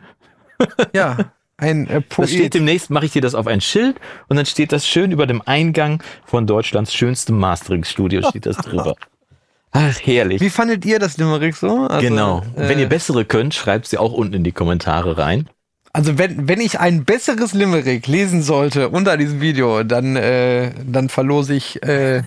Ja, 0.92 1.32
ein 1.58 1.88
äh, 1.88 2.00
Das 2.16 2.30
steht 2.30 2.40
Poet. 2.40 2.54
demnächst, 2.54 2.88
mache 2.90 3.06
ich 3.06 3.12
dir 3.12 3.22
das 3.22 3.34
auf 3.34 3.46
ein 3.46 3.60
Schild 3.60 3.96
und 4.28 4.36
dann 4.36 4.46
steht 4.46 4.72
das 4.72 4.86
schön 4.86 5.12
über 5.12 5.26
dem 5.26 5.42
Eingang 5.44 6.02
von 6.24 6.46
Deutschlands 6.46 6.94
schönstem 6.94 7.38
Mastering-Studio 7.38 8.22
steht 8.28 8.46
das 8.46 8.56
drüber. 8.56 8.94
Ach, 9.72 9.98
herrlich. 10.02 10.40
Wie 10.40 10.48
fandet 10.50 10.86
ihr 10.86 10.98
das 10.98 11.18
Limerick 11.18 11.54
so? 11.54 11.86
Also, 11.88 12.00
genau. 12.00 12.38
Und 12.54 12.68
wenn 12.68 12.78
äh, 12.78 12.82
ihr 12.82 12.88
bessere 12.88 13.24
könnt, 13.24 13.54
schreibt 13.54 13.86
sie 13.86 13.98
auch 13.98 14.12
unten 14.12 14.34
in 14.34 14.44
die 14.44 14.52
Kommentare 14.52 15.18
rein. 15.18 15.50
Also 15.92 16.16
wenn, 16.16 16.48
wenn 16.48 16.60
ich 16.60 16.80
ein 16.80 17.04
besseres 17.04 17.52
Limerick 17.52 18.06
lesen 18.06 18.42
sollte 18.42 18.88
unter 18.88 19.16
diesem 19.16 19.40
Video, 19.40 19.82
dann, 19.82 20.16
äh, 20.16 20.72
dann 20.86 21.08
verlose 21.08 21.54
ich, 21.54 21.82
äh, 21.82 22.22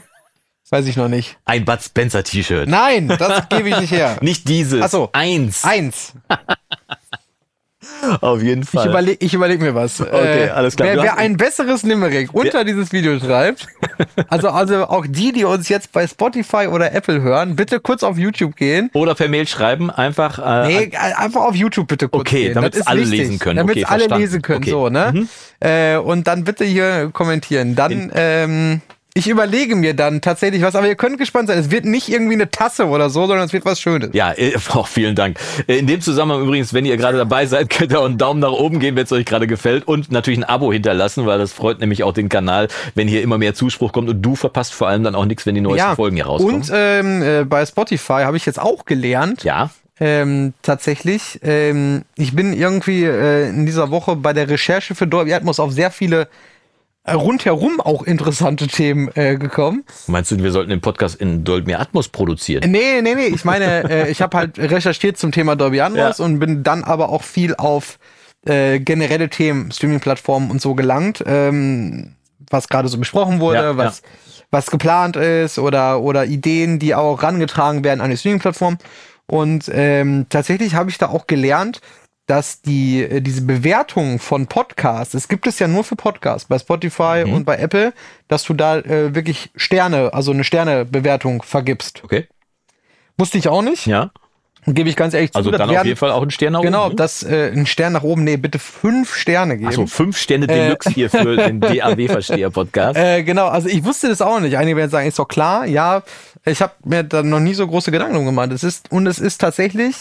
weiß 0.69 0.85
ich 0.87 0.97
noch 0.97 1.07
nicht. 1.07 1.37
Ein 1.45 1.65
Bud 1.65 1.81
Spencer 1.81 2.23
T-Shirt. 2.23 2.67
Nein, 2.67 3.07
das 3.07 3.49
gebe 3.49 3.69
ich 3.69 3.79
nicht 3.79 3.91
her. 3.91 4.17
Nicht 4.21 4.47
dieses. 4.47 4.81
Ach 4.81 4.89
so. 4.89 5.09
Eins. 5.13 5.63
Eins. 5.63 6.13
Auf 8.21 8.41
jeden 8.41 8.63
Ich 8.63 8.69
Fall. 8.69 8.89
überlege 8.89 9.23
ich 9.23 9.33
überleg 9.33 9.61
mir 9.61 9.75
was. 9.75 10.01
Okay, 10.11 10.49
alles 10.49 10.75
klar. 10.75 10.89
Wer, 10.89 11.03
wer 11.03 11.17
ein 11.17 11.37
besseres 11.37 11.83
Limerick 11.83 12.33
unter 12.33 12.63
dieses 12.63 12.91
Video 12.91 13.19
schreibt, 13.19 13.67
also, 14.29 14.49
also 14.49 14.85
auch 14.87 15.05
die, 15.07 15.31
die 15.31 15.43
uns 15.45 15.69
jetzt 15.69 15.91
bei 15.91 16.07
Spotify 16.07 16.67
oder 16.67 16.93
Apple 16.93 17.21
hören, 17.21 17.55
bitte 17.55 17.79
kurz 17.79 18.03
auf 18.03 18.17
YouTube 18.17 18.55
gehen. 18.55 18.89
Oder 18.93 19.15
per 19.15 19.27
Mail 19.29 19.47
schreiben, 19.47 19.89
einfach. 19.89 20.39
Äh, 20.39 20.67
Nee, 20.67 20.97
einfach 20.97 21.41
auf 21.41 21.55
YouTube 21.55 21.87
bitte 21.87 22.07
kurz 22.09 22.21
Okay, 22.21 22.53
gehen. 22.53 22.61
Das 22.61 22.75
ist 22.75 22.87
alle 22.87 23.01
wichtig, 23.01 23.19
lesen 23.19 23.39
können. 23.39 23.57
Damit 23.57 23.75
Okay, 23.77 23.85
alle 23.85 23.99
verstanden. 23.99 24.21
lesen 24.23 24.41
können, 24.41 24.57
Okay. 24.63 24.69
so, 24.71 24.89
ne? 24.89 25.11
Mhm. 25.13 25.29
Äh, 25.59 25.97
und 25.97 26.27
dann 26.27 26.43
bitte 26.43 26.65
hier 26.65 27.09
kommentieren. 27.13 27.75
Dann, 27.75 28.11
ähm, 28.15 28.81
ich 29.13 29.27
überlege 29.27 29.75
mir 29.75 29.93
dann 29.93 30.21
tatsächlich 30.21 30.61
was, 30.61 30.75
aber 30.75 30.87
ihr 30.87 30.95
könnt 30.95 31.17
gespannt 31.17 31.49
sein. 31.49 31.57
Es 31.57 31.69
wird 31.69 31.85
nicht 31.85 32.09
irgendwie 32.09 32.33
eine 32.33 32.49
Tasse 32.49 32.87
oder 32.87 33.09
so, 33.09 33.27
sondern 33.27 33.45
es 33.45 33.53
wird 33.53 33.65
was 33.65 33.81
Schönes. 33.81 34.11
Ja, 34.13 34.31
äh, 34.33 34.55
auch 34.73 34.87
vielen 34.89 35.15
Dank. 35.15 35.37
In 35.67 35.87
dem 35.87 36.01
Zusammenhang 36.01 36.41
übrigens, 36.41 36.73
wenn 36.73 36.85
ihr 36.85 36.95
gerade 36.97 37.17
dabei 37.17 37.45
seid, 37.45 37.69
könnt 37.77 37.91
ihr 37.91 37.99
auch 37.99 38.05
einen 38.05 38.17
Daumen 38.17 38.39
nach 38.39 38.51
oben 38.51 38.79
geben, 38.79 38.95
wenn 38.95 39.03
es 39.03 39.11
euch 39.11 39.25
gerade 39.25 39.47
gefällt 39.47 39.87
und 39.87 40.11
natürlich 40.11 40.39
ein 40.39 40.45
Abo 40.45 40.71
hinterlassen, 40.71 41.25
weil 41.25 41.39
das 41.39 41.51
freut 41.51 41.79
nämlich 41.79 42.03
auch 42.03 42.13
den 42.13 42.29
Kanal, 42.29 42.69
wenn 42.95 43.07
hier 43.07 43.21
immer 43.21 43.37
mehr 43.37 43.53
Zuspruch 43.53 43.91
kommt 43.91 44.09
und 44.09 44.21
du 44.21 44.35
verpasst 44.35 44.73
vor 44.73 44.87
allem 44.87 45.03
dann 45.03 45.15
auch 45.15 45.25
nichts, 45.25 45.45
wenn 45.45 45.55
die 45.55 45.61
neuesten 45.61 45.95
Folgen 45.95 46.15
hier 46.15 46.25
rauskommen. 46.25 46.55
und 46.55 46.71
ähm, 46.73 47.21
äh, 47.21 47.43
bei 47.43 47.65
Spotify 47.65 48.23
habe 48.23 48.37
ich 48.37 48.45
jetzt 48.45 48.59
auch 48.59 48.85
gelernt, 48.85 49.43
ja, 49.43 49.71
ähm, 49.99 50.53
tatsächlich, 50.63 51.39
ähm, 51.43 52.05
ich 52.15 52.35
bin 52.35 52.53
irgendwie 52.53 53.03
äh, 53.03 53.49
in 53.49 53.67
dieser 53.67 53.91
Woche 53.91 54.15
bei 54.15 54.33
der 54.33 54.49
Recherche 54.49 54.95
für 54.95 55.05
Dolby 55.05 55.33
Atmos 55.33 55.59
auf 55.59 55.71
sehr 55.71 55.91
viele 55.91 56.27
rundherum 57.09 57.79
auch 57.81 58.03
interessante 58.03 58.67
Themen 58.67 59.09
äh, 59.15 59.35
gekommen. 59.35 59.83
meinst 60.07 60.31
du, 60.31 60.37
wir 60.37 60.51
sollten 60.51 60.69
den 60.69 60.81
Podcast 60.81 61.15
in 61.15 61.43
Dolby 61.43 61.73
Atmos 61.73 62.09
produzieren? 62.09 62.69
Nee, 62.69 63.01
nee, 63.01 63.15
nee. 63.15 63.27
Ich 63.27 63.43
meine, 63.43 63.89
äh, 63.89 64.11
ich 64.11 64.21
habe 64.21 64.37
halt 64.37 64.59
recherchiert 64.59 65.17
zum 65.17 65.31
Thema 65.31 65.55
Dolby 65.55 65.81
Atmos 65.81 66.17
Ja. 66.19 66.25
und 66.25 66.39
bin 66.39 66.63
dann 66.63 66.83
aber 66.83 67.09
auch 67.09 67.23
viel 67.23 67.55
auf 67.55 67.97
äh, 68.45 68.79
generelle 68.79 69.29
Themen, 69.29 69.71
Streaming-Plattformen 69.71 70.51
und 70.51 70.61
so 70.61 70.75
gelangt, 70.75 71.23
ähm, 71.25 72.13
was 72.49 72.67
gerade 72.67 72.87
so 72.87 72.97
besprochen 72.97 73.39
wurde, 73.39 73.59
Ja, 73.59 73.77
was, 73.77 74.01
was 74.51 74.69
geplant 74.71 75.15
ist 75.15 75.57
oder, 75.59 76.01
oder 76.01 76.25
Ideen, 76.25 76.77
die 76.79 76.93
auch 76.95 77.21
rangetragen 77.23 77.83
werden 77.83 78.01
an 78.01 78.09
die 78.11 78.17
Streaming-Plattform. 78.17 78.77
Und 79.27 79.69
ähm, 79.73 80.25
tatsächlich 80.29 80.75
habe 80.75 80.89
ich 80.89 80.97
da 80.97 81.07
auch 81.09 81.25
gelernt, 81.27 81.81
dass 82.27 82.61
die 82.61 83.03
äh, 83.03 83.21
diese 83.21 83.41
Bewertung 83.41 84.19
von 84.19 84.47
Podcasts, 84.47 85.13
es 85.13 85.27
gibt 85.27 85.47
es 85.47 85.59
ja 85.59 85.67
nur 85.67 85.83
für 85.83 85.95
Podcasts 85.95 86.47
bei 86.47 86.57
Spotify 86.59 87.23
Mhm. 87.25 87.33
und 87.33 87.45
bei 87.45 87.57
Apple, 87.57 87.93
dass 88.27 88.43
du 88.43 88.53
da 88.53 88.77
äh, 88.77 89.13
wirklich 89.15 89.49
Sterne, 89.55 90.13
also 90.13 90.31
eine 90.31 90.43
Sternebewertung 90.43 91.41
vergibst. 91.43 92.01
Okay. 92.03 92.27
Wusste 93.17 93.37
ich 93.37 93.47
auch 93.47 93.61
nicht. 93.61 93.85
Ja. 93.87 94.11
Und 94.67 94.75
gebe 94.75 94.87
ich 94.89 94.95
ganz 94.95 95.15
ehrlich 95.15 95.31
Also 95.33 95.47
zu. 95.49 95.51
das 95.51 95.57
dann 95.57 95.69
auf 95.69 95.75
werden- 95.75 95.87
jeden 95.87 95.97
Fall 95.97 96.11
auch 96.11 96.21
einen 96.21 96.29
Stern 96.29 96.53
nach 96.53 96.61
Genau, 96.61 96.81
oben. 96.85 96.91
ne? 96.91 96.95
das 96.97 97.23
äh, 97.23 97.51
ein 97.51 97.65
Stern 97.65 97.93
nach 97.93 98.03
oben, 98.03 98.23
nee, 98.23 98.37
bitte 98.37 98.59
fünf 98.59 99.15
Sterne 99.15 99.57
geben. 99.57 99.67
Achso, 99.69 99.87
fünf 99.87 100.17
Sterne 100.17 100.45
Deluxe 100.45 100.91
hier 100.91 101.09
für 101.09 101.35
den 101.35 101.59
DAW-Versteher-Podcast. 101.61 102.95
Äh, 102.97 103.23
genau, 103.23 103.47
also 103.47 103.67
ich 103.67 103.83
wusste 103.83 104.07
das 104.09 104.21
auch 104.21 104.39
nicht. 104.39 104.57
Einige 104.57 104.77
werden 104.77 104.91
sagen, 104.91 105.07
ist 105.07 105.17
doch 105.19 105.27
klar, 105.27 105.65
ja. 105.65 106.03
Ich 106.45 106.61
habe 106.61 106.73
mir 106.85 107.03
da 107.03 107.23
noch 107.23 107.39
nie 107.39 107.55
so 107.55 107.67
große 107.67 107.91
Gedanken 107.91 108.23
gemacht. 108.25 108.51
Es 108.51 108.63
ist, 108.63 108.91
und 108.91 109.07
es 109.07 109.17
ist 109.19 109.39
tatsächlich 109.39 109.95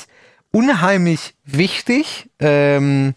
unheimlich 0.53 1.35
wichtig. 1.45 2.29
Ähm, 2.39 3.15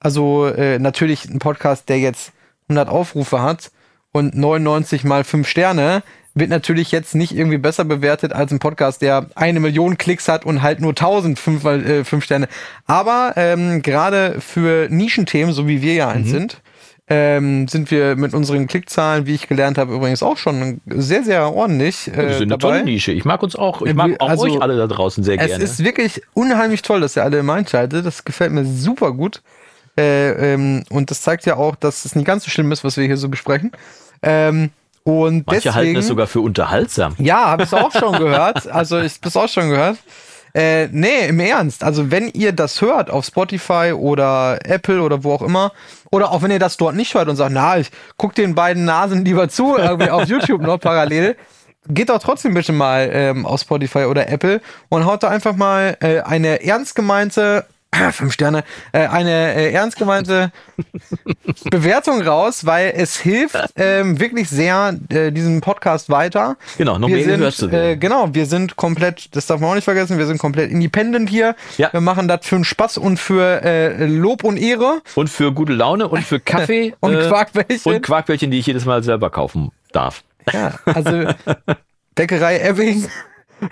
also 0.00 0.46
äh, 0.46 0.78
natürlich 0.78 1.24
ein 1.26 1.38
Podcast, 1.38 1.88
der 1.88 1.98
jetzt 1.98 2.32
100 2.68 2.88
Aufrufe 2.88 3.42
hat 3.42 3.70
und 4.12 4.34
99 4.34 5.04
mal 5.04 5.24
5 5.24 5.48
Sterne, 5.48 6.02
wird 6.34 6.50
natürlich 6.50 6.92
jetzt 6.92 7.14
nicht 7.14 7.34
irgendwie 7.34 7.56
besser 7.56 7.84
bewertet 7.84 8.32
als 8.34 8.52
ein 8.52 8.58
Podcast, 8.58 9.00
der 9.00 9.26
eine 9.34 9.58
Million 9.58 9.96
Klicks 9.96 10.28
hat 10.28 10.44
und 10.44 10.62
halt 10.62 10.80
nur 10.80 10.90
1000 10.90 11.38
fünf, 11.38 11.62
mal, 11.62 11.84
äh, 11.84 12.04
fünf 12.04 12.24
Sterne. 12.24 12.48
Aber 12.86 13.32
ähm, 13.36 13.80
gerade 13.80 14.40
für 14.40 14.88
Nischenthemen, 14.90 15.54
so 15.54 15.66
wie 15.66 15.80
wir 15.80 15.94
ja 15.94 16.08
eins 16.08 16.28
sind, 16.28 16.60
ähm, 17.08 17.68
sind 17.68 17.90
wir 17.90 18.16
mit 18.16 18.34
unseren 18.34 18.66
Klickzahlen, 18.66 19.26
wie 19.26 19.34
ich 19.34 19.46
gelernt 19.46 19.78
habe, 19.78 19.94
übrigens 19.94 20.22
auch 20.24 20.36
schon 20.36 20.80
sehr, 20.86 21.22
sehr 21.22 21.52
ordentlich 21.52 22.06
Wir 22.12 22.18
äh, 22.18 22.38
sind 22.38 22.50
eine 22.50 22.58
tolle 22.58 22.82
Nische. 22.84 23.12
Ich 23.12 23.24
mag 23.24 23.42
uns 23.42 23.54
auch. 23.54 23.82
Ich 23.82 23.94
mag 23.94 24.20
auch 24.20 24.28
Also, 24.28 24.44
euch 24.44 24.60
alle 24.60 24.76
da 24.76 24.88
draußen 24.88 25.22
sehr 25.22 25.40
Es 25.40 25.46
gerne. 25.46 25.62
ist 25.64 25.84
wirklich 25.84 26.22
unheimlich 26.34 26.82
toll, 26.82 27.00
dass 27.00 27.14
ihr 27.16 27.22
alle 27.22 27.38
im 27.38 27.50
einschaltet. 27.50 28.04
Das 28.04 28.24
gefällt 28.24 28.50
mir 28.52 28.64
super 28.64 29.12
gut. 29.12 29.40
Äh, 29.98 30.54
ähm, 30.54 30.82
und 30.90 31.10
das 31.10 31.22
zeigt 31.22 31.46
ja 31.46 31.56
auch, 31.56 31.76
dass 31.76 32.04
es 32.04 32.16
nicht 32.16 32.26
ganz 32.26 32.44
so 32.44 32.50
schlimm 32.50 32.70
ist, 32.72 32.82
was 32.84 32.96
wir 32.96 33.04
hier 33.06 33.16
so 33.16 33.28
besprechen. 33.28 33.70
Ähm, 34.22 34.70
und 35.04 35.46
Manche 35.46 35.62
deswegen, 35.68 35.74
halten 35.74 35.96
es 35.96 36.08
sogar 36.08 36.26
für 36.26 36.40
unterhaltsam. 36.40 37.14
ja, 37.18 37.46
habe 37.46 37.62
ich 37.62 37.72
auch 37.72 37.92
schon 37.92 38.18
gehört. 38.18 38.66
Also 38.68 38.98
ich 38.98 39.20
das 39.20 39.36
auch 39.36 39.48
schon 39.48 39.70
gehört. 39.70 39.98
Äh, 40.54 40.88
nee, 40.90 41.28
im 41.28 41.40
Ernst. 41.40 41.84
Also 41.84 42.10
wenn 42.10 42.28
ihr 42.28 42.52
das 42.52 42.80
hört 42.80 43.10
auf 43.10 43.26
Spotify 43.26 43.92
oder 43.92 44.58
Apple 44.64 45.02
oder 45.02 45.22
wo 45.22 45.32
auch 45.32 45.42
immer, 45.42 45.72
oder 46.10 46.32
auch 46.32 46.42
wenn 46.42 46.50
ihr 46.50 46.58
das 46.58 46.76
dort 46.76 46.94
nicht 46.94 47.14
hört 47.14 47.28
und 47.28 47.36
sagt, 47.36 47.52
na, 47.52 47.78
ich 47.78 47.90
guck 48.16 48.34
den 48.34 48.54
beiden 48.54 48.84
Nasen 48.84 49.24
lieber 49.24 49.48
zu, 49.48 49.76
irgendwie 49.78 50.10
auf 50.10 50.28
YouTube 50.28 50.62
noch 50.62 50.78
parallel, 50.78 51.36
geht 51.88 52.08
doch 52.08 52.18
trotzdem 52.18 52.54
bitte 52.54 52.72
mal 52.72 53.08
ähm, 53.12 53.46
auf 53.46 53.60
Spotify 53.60 54.04
oder 54.04 54.28
Apple 54.28 54.60
und 54.88 55.04
haut 55.04 55.22
da 55.22 55.28
einfach 55.28 55.56
mal 55.56 55.96
äh, 56.00 56.20
eine 56.20 56.62
ernst 56.64 56.94
gemeinte 56.94 57.66
fünf 58.12 58.32
Sterne, 58.32 58.64
äh, 58.92 59.06
eine 59.06 59.54
äh, 59.54 59.72
ernst 59.72 59.96
gemeinte 59.98 60.52
Bewertung 61.70 62.20
raus, 62.22 62.66
weil 62.66 62.92
es 62.96 63.16
hilft 63.16 63.56
ähm, 63.76 64.20
wirklich 64.20 64.48
sehr 64.48 64.98
äh, 65.08 65.30
diesem 65.32 65.60
Podcast 65.60 66.10
weiter. 66.10 66.56
Genau, 66.78 66.98
noch 66.98 67.08
wir 67.08 67.16
mehr 67.16 67.38
sind, 67.38 67.54
zu 67.54 67.70
werden. 67.70 67.92
äh, 67.92 67.96
Genau, 67.96 68.28
wir 68.34 68.46
sind 68.46 68.76
komplett, 68.76 69.34
das 69.34 69.46
darf 69.46 69.60
man 69.60 69.70
auch 69.70 69.74
nicht 69.74 69.84
vergessen, 69.84 70.18
wir 70.18 70.26
sind 70.26 70.38
komplett 70.38 70.70
independent 70.70 71.28
hier. 71.30 71.54
Ja. 71.78 71.92
Wir 71.92 72.00
machen 72.00 72.28
das 72.28 72.40
für 72.46 72.56
einen 72.56 72.64
Spaß 72.64 72.98
und 72.98 73.18
für 73.18 73.62
äh, 73.62 74.06
Lob 74.06 74.44
und 74.44 74.56
Ehre. 74.56 75.00
Und 75.14 75.28
für 75.30 75.52
gute 75.52 75.72
Laune 75.72 76.08
und 76.08 76.22
für 76.22 76.40
Kaffee. 76.40 76.94
Und 77.00 77.14
äh, 77.14 77.28
Quarkbällchen. 77.28 77.94
Und 77.94 78.02
Quarkbällchen, 78.02 78.50
die 78.50 78.58
ich 78.58 78.66
jedes 78.66 78.84
Mal 78.84 79.02
selber 79.02 79.30
kaufen 79.30 79.70
darf. 79.92 80.22
Ja, 80.52 80.74
also 80.84 81.24
Bäckerei 82.14 82.58
Ebbing. 82.60 83.08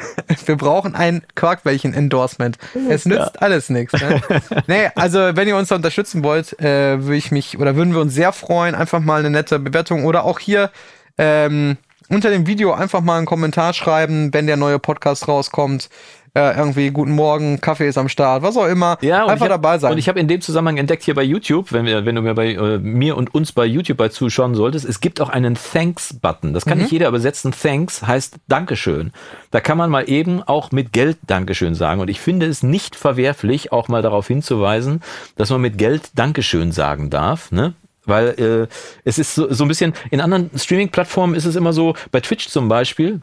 Wir 0.46 0.56
brauchen 0.56 0.94
ein 0.94 1.22
Quarkbällchen-Endorsement. 1.34 2.58
Es 2.88 3.06
nützt 3.06 3.40
alles 3.42 3.70
nichts. 3.70 3.92
Ne? 4.00 4.20
Nee, 4.66 4.90
also 4.94 5.18
wenn 5.34 5.48
ihr 5.48 5.56
uns 5.56 5.68
da 5.68 5.76
unterstützen 5.76 6.24
wollt, 6.24 6.58
äh, 6.60 7.02
würde 7.02 7.16
ich 7.16 7.30
mich 7.30 7.58
oder 7.58 7.76
würden 7.76 7.94
wir 7.94 8.00
uns 8.00 8.14
sehr 8.14 8.32
freuen, 8.32 8.74
einfach 8.74 9.00
mal 9.00 9.20
eine 9.20 9.30
nette 9.30 9.58
Bewertung 9.58 10.04
oder 10.04 10.24
auch 10.24 10.38
hier 10.38 10.70
ähm, 11.18 11.76
unter 12.08 12.30
dem 12.30 12.46
Video 12.46 12.72
einfach 12.72 13.00
mal 13.00 13.18
einen 13.18 13.26
Kommentar 13.26 13.72
schreiben, 13.72 14.32
wenn 14.32 14.46
der 14.46 14.56
neue 14.56 14.78
Podcast 14.78 15.28
rauskommt. 15.28 15.88
Äh, 16.36 16.56
irgendwie 16.58 16.90
guten 16.90 17.12
Morgen, 17.12 17.60
Kaffee 17.60 17.86
ist 17.86 17.96
am 17.96 18.08
Start, 18.08 18.42
was 18.42 18.56
auch 18.56 18.66
immer. 18.66 18.98
Ja, 19.02 19.24
einfach 19.26 19.42
hab, 19.42 19.50
dabei 19.50 19.78
sein. 19.78 19.92
Und 19.92 19.98
ich 19.98 20.08
habe 20.08 20.18
in 20.18 20.26
dem 20.26 20.40
Zusammenhang 20.40 20.78
entdeckt 20.78 21.04
hier 21.04 21.14
bei 21.14 21.22
YouTube, 21.22 21.70
wenn, 21.70 21.86
wir, 21.86 22.04
wenn 22.06 22.16
du 22.16 22.22
mir 22.22 22.34
bei 22.34 22.54
äh, 22.54 22.78
mir 22.78 23.16
und 23.16 23.32
uns 23.32 23.52
bei 23.52 23.64
YouTube 23.64 23.98
bei 23.98 24.08
zuschauen 24.08 24.56
solltest, 24.56 24.84
es 24.84 24.98
gibt 24.98 25.20
auch 25.20 25.28
einen 25.28 25.54
Thanks-Button. 25.54 26.52
Das 26.52 26.64
kann 26.64 26.78
nicht 26.78 26.90
jeder 26.90 27.06
übersetzen. 27.06 27.52
Thanks 27.52 28.02
heißt 28.02 28.34
Dankeschön. 28.48 29.12
Da 29.52 29.60
kann 29.60 29.78
man 29.78 29.90
mal 29.90 30.10
eben 30.10 30.42
auch 30.42 30.72
mit 30.72 30.92
Geld 30.92 31.18
Dankeschön 31.24 31.76
sagen. 31.76 32.00
Und 32.00 32.10
ich 32.10 32.20
finde 32.20 32.46
es 32.46 32.64
nicht 32.64 32.96
verwerflich, 32.96 33.70
auch 33.70 33.86
mal 33.86 34.02
darauf 34.02 34.26
hinzuweisen, 34.26 35.02
dass 35.36 35.50
man 35.50 35.60
mit 35.60 35.78
Geld 35.78 36.10
Dankeschön 36.16 36.72
sagen 36.72 37.10
darf. 37.10 37.52
Ne? 37.52 37.74
Weil 38.06 38.28
äh, 38.40 38.74
es 39.04 39.20
ist 39.20 39.36
so, 39.36 39.52
so 39.52 39.64
ein 39.64 39.68
bisschen, 39.68 39.94
in 40.10 40.20
anderen 40.20 40.50
Streaming-Plattformen 40.52 41.36
ist 41.36 41.44
es 41.44 41.54
immer 41.54 41.72
so, 41.72 41.94
bei 42.10 42.18
Twitch 42.18 42.48
zum 42.48 42.68
Beispiel, 42.68 43.20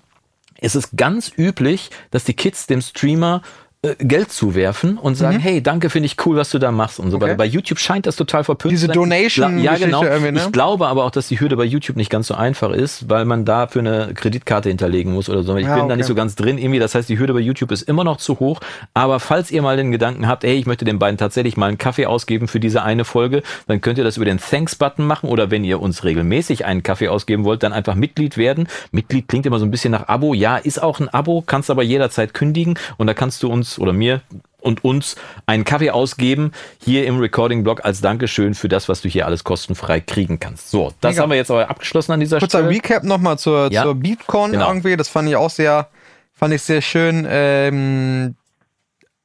es 0.62 0.76
ist 0.76 0.96
ganz 0.96 1.32
üblich, 1.38 1.90
dass 2.12 2.24
die 2.24 2.36
Kids 2.36 2.68
dem 2.68 2.82
Streamer 2.82 3.42
Geld 3.98 4.32
zuwerfen 4.32 5.00
und 5.00 5.16
sagen, 5.16 5.40
hey, 5.40 5.64
danke, 5.64 5.90
finde 5.90 6.06
ich 6.06 6.16
cool, 6.28 6.36
was 6.36 6.52
du 6.52 6.60
da 6.60 6.72
machst 6.72 7.00
und 7.00 7.10
so 7.10 7.18
Mhm. 7.18 7.24
Okay. 7.24 7.30
weiter. 7.32 7.38
Bei 7.40 7.46
YouTube 7.46 7.80
scheint 7.80 8.06
das 8.06 8.16
total 8.16 8.44
verpönt 8.44 8.72
Diese 8.74 8.82
zu 8.86 8.94
sein. 8.94 8.94
Donation- 8.94 9.58
Ja, 9.58 9.76
genau. 9.76 10.04
ne? 10.04 10.34
Ich 10.36 10.52
glaube 10.52 10.86
aber 10.88 11.04
auch, 11.04 11.10
dass 11.10 11.30
die 11.30 11.40
Hürde 11.40 11.58
bei 11.58 11.64
YouTube 11.64 11.98
nicht 11.98 12.12
ganz 12.12 12.28
so 12.28 12.36
einfach 12.36 12.70
ist, 12.70 13.10
weil 13.10 13.26
man 13.26 13.44
da 13.44 13.66
für 13.66 13.80
eine 13.80 14.12
Kreditkarte 14.14 14.70
hinterlegen 14.70 15.14
muss 15.14 15.30
oder 15.30 15.42
so. 15.42 15.58
Ich 15.58 15.66
Ja, 15.66 15.70
bin 15.78 15.80
da 15.80 15.86
okay. 15.86 15.98
nicht 15.98 16.06
so 16.06 16.14
ganz 16.14 16.36
drin 16.36 16.60
irgendwie. 16.60 16.78
Das 16.78 16.94
heißt, 16.94 17.10
die 17.10 17.18
Hürde 17.18 17.34
bei 17.34 17.40
YouTube 17.40 17.72
ist 17.72 17.82
immer 17.82 18.04
noch 18.04 18.18
zu 18.18 18.40
hoch. 18.40 18.60
Aber 18.94 19.20
falls 19.20 19.50
ihr 19.50 19.64
mal 19.64 19.78
den 19.78 19.92
Gedanken 19.92 20.28
habt, 20.28 20.44
hey, 20.44 20.58
ich 20.60 20.68
möchte 20.68 20.86
den 20.86 21.00
beiden 21.00 21.18
tatsächlich 21.18 21.58
mal 21.58 21.66
einen 21.66 21.80
Kaffee 21.80 22.06
ausgeben 22.06 22.48
für 22.48 22.60
diese 22.60 22.84
eine 22.84 23.04
Folge, 23.04 23.42
dann 23.66 23.82
könnt 23.82 23.98
ihr 23.98 24.04
das 24.04 24.16
über 24.16 24.26
den 24.26 24.38
Thanks-Button 24.38 25.08
machen 25.08 25.28
oder 25.28 25.50
wenn 25.50 25.64
ihr 25.64 25.82
uns 25.82 26.04
regelmäßig 26.04 26.66
einen 26.66 26.84
Kaffee 26.84 27.08
ausgeben 27.08 27.46
wollt, 27.46 27.64
dann 27.64 27.74
einfach 27.74 27.96
Mitglied 27.96 28.38
werden. 28.38 28.68
Mitglied 28.92 29.28
klingt 29.28 29.48
immer 29.48 29.58
so 29.58 29.66
ein 29.66 29.72
bisschen 29.72 29.90
nach 29.92 30.08
Abo. 30.08 30.36
Ja, 30.36 30.58
ist 30.58 30.84
auch 30.84 31.00
ein 31.00 31.10
Abo, 31.10 31.42
kannst 31.44 31.72
aber 31.72 31.82
jederzeit 31.82 32.36
kündigen 32.36 32.76
und 32.98 33.08
da 33.08 33.16
kannst 33.16 33.42
du 33.42 33.48
uns 33.52 33.71
oder 33.80 33.94
mir 33.94 34.22
und 34.60 34.84
uns 34.84 35.16
einen 35.48 35.64
Kaffee 35.64 35.90
ausgeben 35.90 36.52
hier 36.84 37.06
im 37.08 37.18
Recording-Blog 37.20 37.84
als 37.84 38.02
Dankeschön 38.02 38.54
für 38.54 38.68
das, 38.70 38.88
was 38.90 39.02
du 39.02 39.10
hier 39.10 39.26
alles 39.26 39.44
kostenfrei 39.44 40.00
kriegen 40.02 40.40
kannst. 40.40 40.70
So, 40.70 40.94
das 41.02 41.14
Mega. 41.14 41.24
haben 41.24 41.30
wir 41.32 41.38
jetzt 41.38 41.50
aber 41.52 41.68
abgeschlossen 41.70 42.12
an 42.12 42.20
dieser 42.20 42.38
Kurzer 42.40 42.60
Stelle. 42.60 42.70
Recap 42.70 43.04
nochmal 43.04 43.40
zur, 43.40 43.72
Ja. 43.72 43.84
zur 43.84 43.96
BeatCon 43.96 44.52
Genau. 44.52 44.68
irgendwie. 44.68 44.96
Das 44.98 45.08
fand 45.08 45.28
ich 45.30 45.36
auch 45.36 45.50
sehr, 45.50 45.88
fand 46.34 46.54
ich 46.54 46.62
sehr 46.62 46.82
schön. 46.82 47.26
Ähm, 47.28 48.36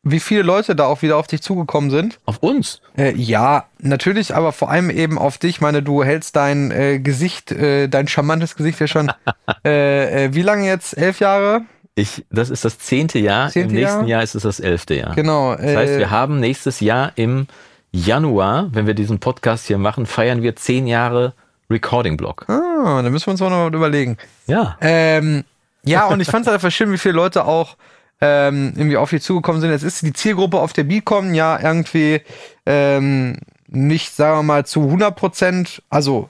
wie 0.09 0.21
viele 0.21 0.43
Leute 0.43 0.77
da 0.77 0.87
auch 0.87 1.03
wieder 1.03 1.17
auf 1.17 1.27
dich 1.27 1.43
zugekommen 1.43 1.91
sind. 1.91 2.21
Auf 2.27 2.39
uns. 2.39 2.81
Äh, 2.97 3.13
ja, 3.17 3.65
natürlich, 3.81 4.35
aber 4.37 4.53
vor 4.53 4.71
allem 4.71 4.89
eben 4.89 5.19
auf 5.19 5.37
dich. 5.37 5.57
Ich 5.57 5.61
meine, 5.61 5.83
du 5.83 6.05
hältst 6.05 6.37
dein 6.37 6.71
äh, 6.71 7.01
Gesicht, 7.01 7.51
äh, 7.51 7.89
dein 7.89 8.07
charmantes 8.07 8.55
Gesicht 8.55 8.79
ja 8.79 8.87
schon. 8.87 9.11
äh, 9.67 10.27
äh, 10.27 10.35
wie 10.35 10.43
lange 10.43 10.65
jetzt? 10.65 10.97
Elf 10.97 11.19
Jahre? 11.19 11.63
Ich, 11.99 12.27
das 12.31 12.51
ist 12.51 12.65
das 12.65 12.79
zehnte 12.79 13.19
Jahr. 13.19 13.49
Zehnte 13.49 13.75
Im 13.75 13.81
nächsten 13.81 14.01
Jahr? 14.01 14.09
Jahr 14.09 14.23
ist 14.23 14.35
es 14.35 14.43
das 14.43 14.61
elfte 14.61 14.95
Jahr. 14.95 15.15
Genau. 15.15 15.57
Das 15.57 15.75
heißt, 15.75 15.95
äh, 15.95 15.99
wir 15.99 16.11
haben 16.11 16.41
nächstes 16.41 16.81
Jahr 16.81 17.13
im 17.17 17.47
Januar, 17.91 18.69
wenn 18.73 18.87
wir 18.87 18.93
diesen 18.93 19.19
Podcast 19.19 19.67
hier 19.67 19.79
machen, 19.79 20.05
feiern 20.05 20.43
wir 20.43 20.55
zehn 20.57 20.87
Jahre 20.87 21.33
Recording-Blog. 21.71 22.45
ah, 22.49 23.01
da 23.03 23.09
müssen 23.09 23.27
wir 23.27 23.31
uns 23.33 23.41
auch 23.41 23.49
noch 23.49 23.71
mal 23.71 23.75
überlegen. 23.75 24.19
Ja. 24.47 24.77
Ähm, 24.83 25.45
ja, 25.85 26.07
und 26.09 26.21
ich 26.21 26.29
fand 26.31 26.47
es 26.47 26.53
einfach 26.53 26.71
schön, 26.71 26.93
wie 26.93 26.99
viele 26.99 27.15
Leute 27.15 27.47
auch 27.47 27.77
ähm, 28.21 28.75
irgendwie 28.77 28.99
auf 28.99 29.09
dich 29.09 29.23
zugekommen 29.23 29.63
sind. 29.63 29.71
Jetzt 29.71 29.83
ist 29.83 30.03
die 30.03 30.13
Zielgruppe 30.13 30.61
auf 30.61 30.75
der 30.75 30.85
Beacon 30.85 31.35
ja 31.35 31.59
irgendwie 31.59 32.21
ähm, 32.67 33.39
nicht, 33.69 34.15
sagen 34.15 34.39
wir 34.39 34.43
mal, 34.43 34.67
zu 34.67 34.83
100 34.83 35.17
Prozent, 35.17 35.83
also 35.89 36.29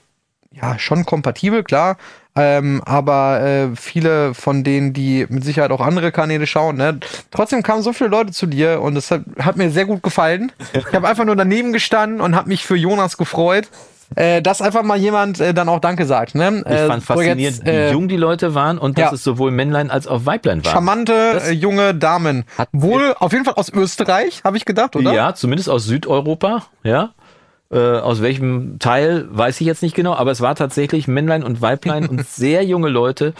ja, 0.61 0.77
schon 0.79 1.05
kompatibel, 1.05 1.63
klar. 1.63 1.97
Ähm, 2.35 2.83
aber 2.85 3.41
äh, 3.41 3.67
viele 3.75 4.35
von 4.35 4.63
denen, 4.63 4.93
die 4.93 5.25
mit 5.27 5.43
Sicherheit 5.43 5.71
auch 5.71 5.81
andere 5.81 6.11
Kanäle 6.11 6.45
schauen, 6.45 6.77
ne, 6.77 6.99
trotzdem 7.31 7.63
kamen 7.63 7.81
so 7.81 7.93
viele 7.93 8.11
Leute 8.11 8.31
zu 8.31 8.45
dir 8.45 8.79
und 8.81 8.93
das 8.93 9.09
hat, 9.09 9.21
hat 9.39 9.57
mir 9.57 9.71
sehr 9.71 9.85
gut 9.85 10.03
gefallen. 10.03 10.51
Ich 10.73 10.93
habe 10.93 11.07
einfach 11.07 11.25
nur 11.25 11.35
daneben 11.35 11.73
gestanden 11.73 12.21
und 12.21 12.35
habe 12.35 12.49
mich 12.49 12.63
für 12.63 12.75
Jonas 12.75 13.17
gefreut, 13.17 13.69
äh, 14.15 14.41
dass 14.43 14.61
einfach 14.61 14.83
mal 14.83 14.97
jemand 14.97 15.39
äh, 15.39 15.53
dann 15.53 15.67
auch 15.67 15.79
Danke 15.79 16.05
sagt. 16.05 16.35
Ne? 16.35 16.63
Ich 16.69 16.77
fand 16.87 17.03
faszinierend, 17.03 17.65
wie 17.65 17.91
jung 17.91 18.07
die 18.07 18.17
Leute 18.17 18.53
waren 18.53 18.77
und 18.77 18.99
dass 18.99 19.05
ja. 19.05 19.13
es 19.13 19.23
sowohl 19.23 19.49
Männlein 19.49 19.89
als 19.89 20.05
auch 20.05 20.25
Weiblein 20.27 20.63
waren. 20.63 20.71
charmante 20.71 21.31
Das- 21.33 21.47
äh, 21.49 21.53
junge 21.53 21.95
Damen. 21.95 22.45
Hat- 22.57 22.69
Wohl 22.71 23.15
auf 23.19 23.33
jeden 23.33 23.45
Fall 23.45 23.55
aus 23.55 23.69
Österreich, 23.73 24.43
habe 24.43 24.57
ich 24.57 24.65
gedacht, 24.65 24.95
oder? 24.95 25.11
Ja, 25.11 25.33
zumindest 25.33 25.69
aus 25.69 25.85
Südeuropa, 25.85 26.67
ja. 26.83 27.09
Äh, 27.69 27.77
aus 27.77 28.21
welchem 28.21 28.79
Teil 28.79 29.27
weiß 29.29 29.59
ich 29.59 29.67
jetzt 29.67 29.81
nicht 29.83 29.95
genau, 29.95 30.13
aber 30.13 30.31
es 30.31 30.39
war 30.41 30.55
tatsächlich 30.55 31.07
Männlein 31.07 31.43
und 31.43 31.61
Weiblein 31.61 32.05
und 32.07 32.25
sehr 32.27 32.63
junge 32.63 32.87
Leute, 32.87 33.33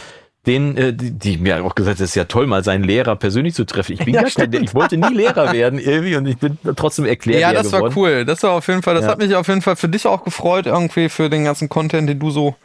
denen, 0.46 0.76
äh, 0.78 0.94
die, 0.94 1.12
die 1.12 1.38
mir 1.38 1.64
auch 1.64 1.76
gesagt, 1.76 2.00
es 2.02 2.10
ist 2.10 2.16
ja 2.16 2.26
toll, 2.26 2.46
mal 2.48 2.64
seinen 2.64 2.84
Lehrer 2.84 3.16
persönlich 3.16 3.54
zu 3.54 3.66
treffen. 3.66 3.94
Ich 3.94 4.04
bin 4.04 4.14
Ja, 4.14 4.24
gar 4.24 4.32
kein, 4.32 4.52
ich 4.54 4.74
wollte 4.74 4.98
nie 4.98 5.14
Lehrer 5.14 5.52
werden 5.54 5.80
irgendwie 5.80 6.16
und 6.18 6.26
ich 6.26 6.38
bin 6.38 6.58
trotzdem 6.76 7.06
erklärt 7.06 7.42
Ja, 7.42 7.54
das 7.54 7.72
war 7.72 7.80
geworden. 7.80 7.94
cool. 7.96 8.26
Das 8.26 8.44
war 8.44 8.52
auf 8.52 8.68
jeden 8.68 8.82
Fall, 8.82 8.96
das 8.96 9.04
Ja. 9.06 9.12
hat 9.12 9.18
mich 9.20 9.34
auf 9.36 9.48
jeden 9.48 9.62
Fall 9.62 9.76
für 9.78 9.90
dich 9.90 10.06
auch 10.06 10.24
gefreut, 10.24 10.66
irgendwie 10.66 11.08
für 11.10 11.30
den 11.30 11.46
ganzen 11.46 11.70
Content, 11.70 12.10
den 12.10 12.20
du 12.20 12.30
so 12.30 12.56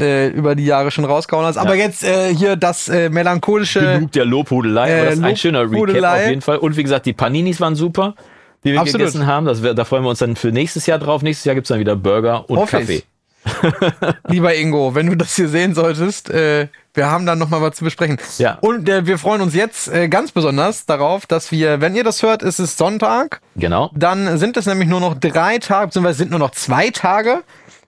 äh, 0.00 0.28
über 0.28 0.54
die 0.54 0.64
Jahre 0.64 0.90
schon 0.90 1.04
rausgehauen 1.04 1.46
hast. 1.46 1.56
Aber 1.56 1.74
jetzt 1.74 2.02
äh, 2.02 2.34
hier 2.34 2.56
das 2.56 2.88
äh, 2.88 3.10
melancholische. 3.10 3.92
Genug 3.94 4.12
der 4.12 4.24
Lobhudelei, 4.24 4.90
Äh, 4.90 4.94
aber 4.96 5.04
das 5.06 5.14
ist 5.18 5.24
ein 5.24 5.36
schöner 5.36 5.70
Recap 5.70 6.02
auf 6.20 6.26
jeden 6.26 6.40
Fall. 6.40 6.56
Und 6.58 6.76
wie 6.76 6.82
gesagt, 6.82 7.06
die 7.06 7.12
Paninis 7.12 7.60
waren 7.60 7.74
super, 7.76 8.14
die 8.64 8.72
wir 8.72 8.80
Absolut. 8.80 9.06
gegessen 9.06 9.26
haben. 9.26 9.46
Das 9.46 9.62
da 9.62 9.84
freuen 9.84 10.02
wir 10.04 10.10
uns 10.10 10.18
dann 10.18 10.36
für 10.36 10.52
nächstes 10.52 10.86
Jahr 10.86 10.98
drauf. 10.98 11.22
Nächstes 11.22 11.44
Jahr 11.44 11.54
gibt's 11.54 11.68
dann 11.68 11.80
wieder 11.80 11.96
Burger 11.96 12.48
und 12.48 12.58
Hoffe 12.58 12.78
Kaffee. 12.78 12.96
ich. 12.96 13.06
Lieber 14.28 14.54
Ingo, 14.54 14.94
wenn 14.94 15.06
du 15.06 15.16
das 15.16 15.36
hier 15.36 15.48
sehen 15.48 15.74
solltest, 15.74 16.30
äh, 16.30 16.68
wir 16.94 17.10
haben 17.10 17.26
dann 17.26 17.38
noch 17.38 17.50
mal 17.50 17.60
was 17.60 17.76
zu 17.76 17.84
besprechen. 17.84 18.18
Ja. 18.38 18.58
Und 18.60 18.88
äh, 18.88 19.06
wir 19.06 19.18
freuen 19.18 19.42
uns 19.42 19.54
jetzt 19.54 19.88
äh, 19.88 20.08
ganz 20.08 20.32
besonders 20.32 20.86
darauf, 20.86 21.26
dass 21.26 21.50
wir, 21.52 21.80
wenn 21.80 21.94
ihr 21.94 22.04
das 22.04 22.22
hört, 22.22 22.42
ist 22.42 22.58
es 22.58 22.76
Sonntag. 22.76 23.40
Genau. 23.56 23.90
Dann 23.94 24.38
sind 24.38 24.56
es 24.56 24.66
nämlich 24.66 24.88
nur 24.88 25.00
noch 25.00 25.14
drei 25.18 25.58
Tage, 25.58 25.88
beziehungsweise 25.88 26.18
sind 26.18 26.30
nur 26.30 26.38
noch 26.38 26.52
zwei 26.52 26.90
Tage, 26.90 27.42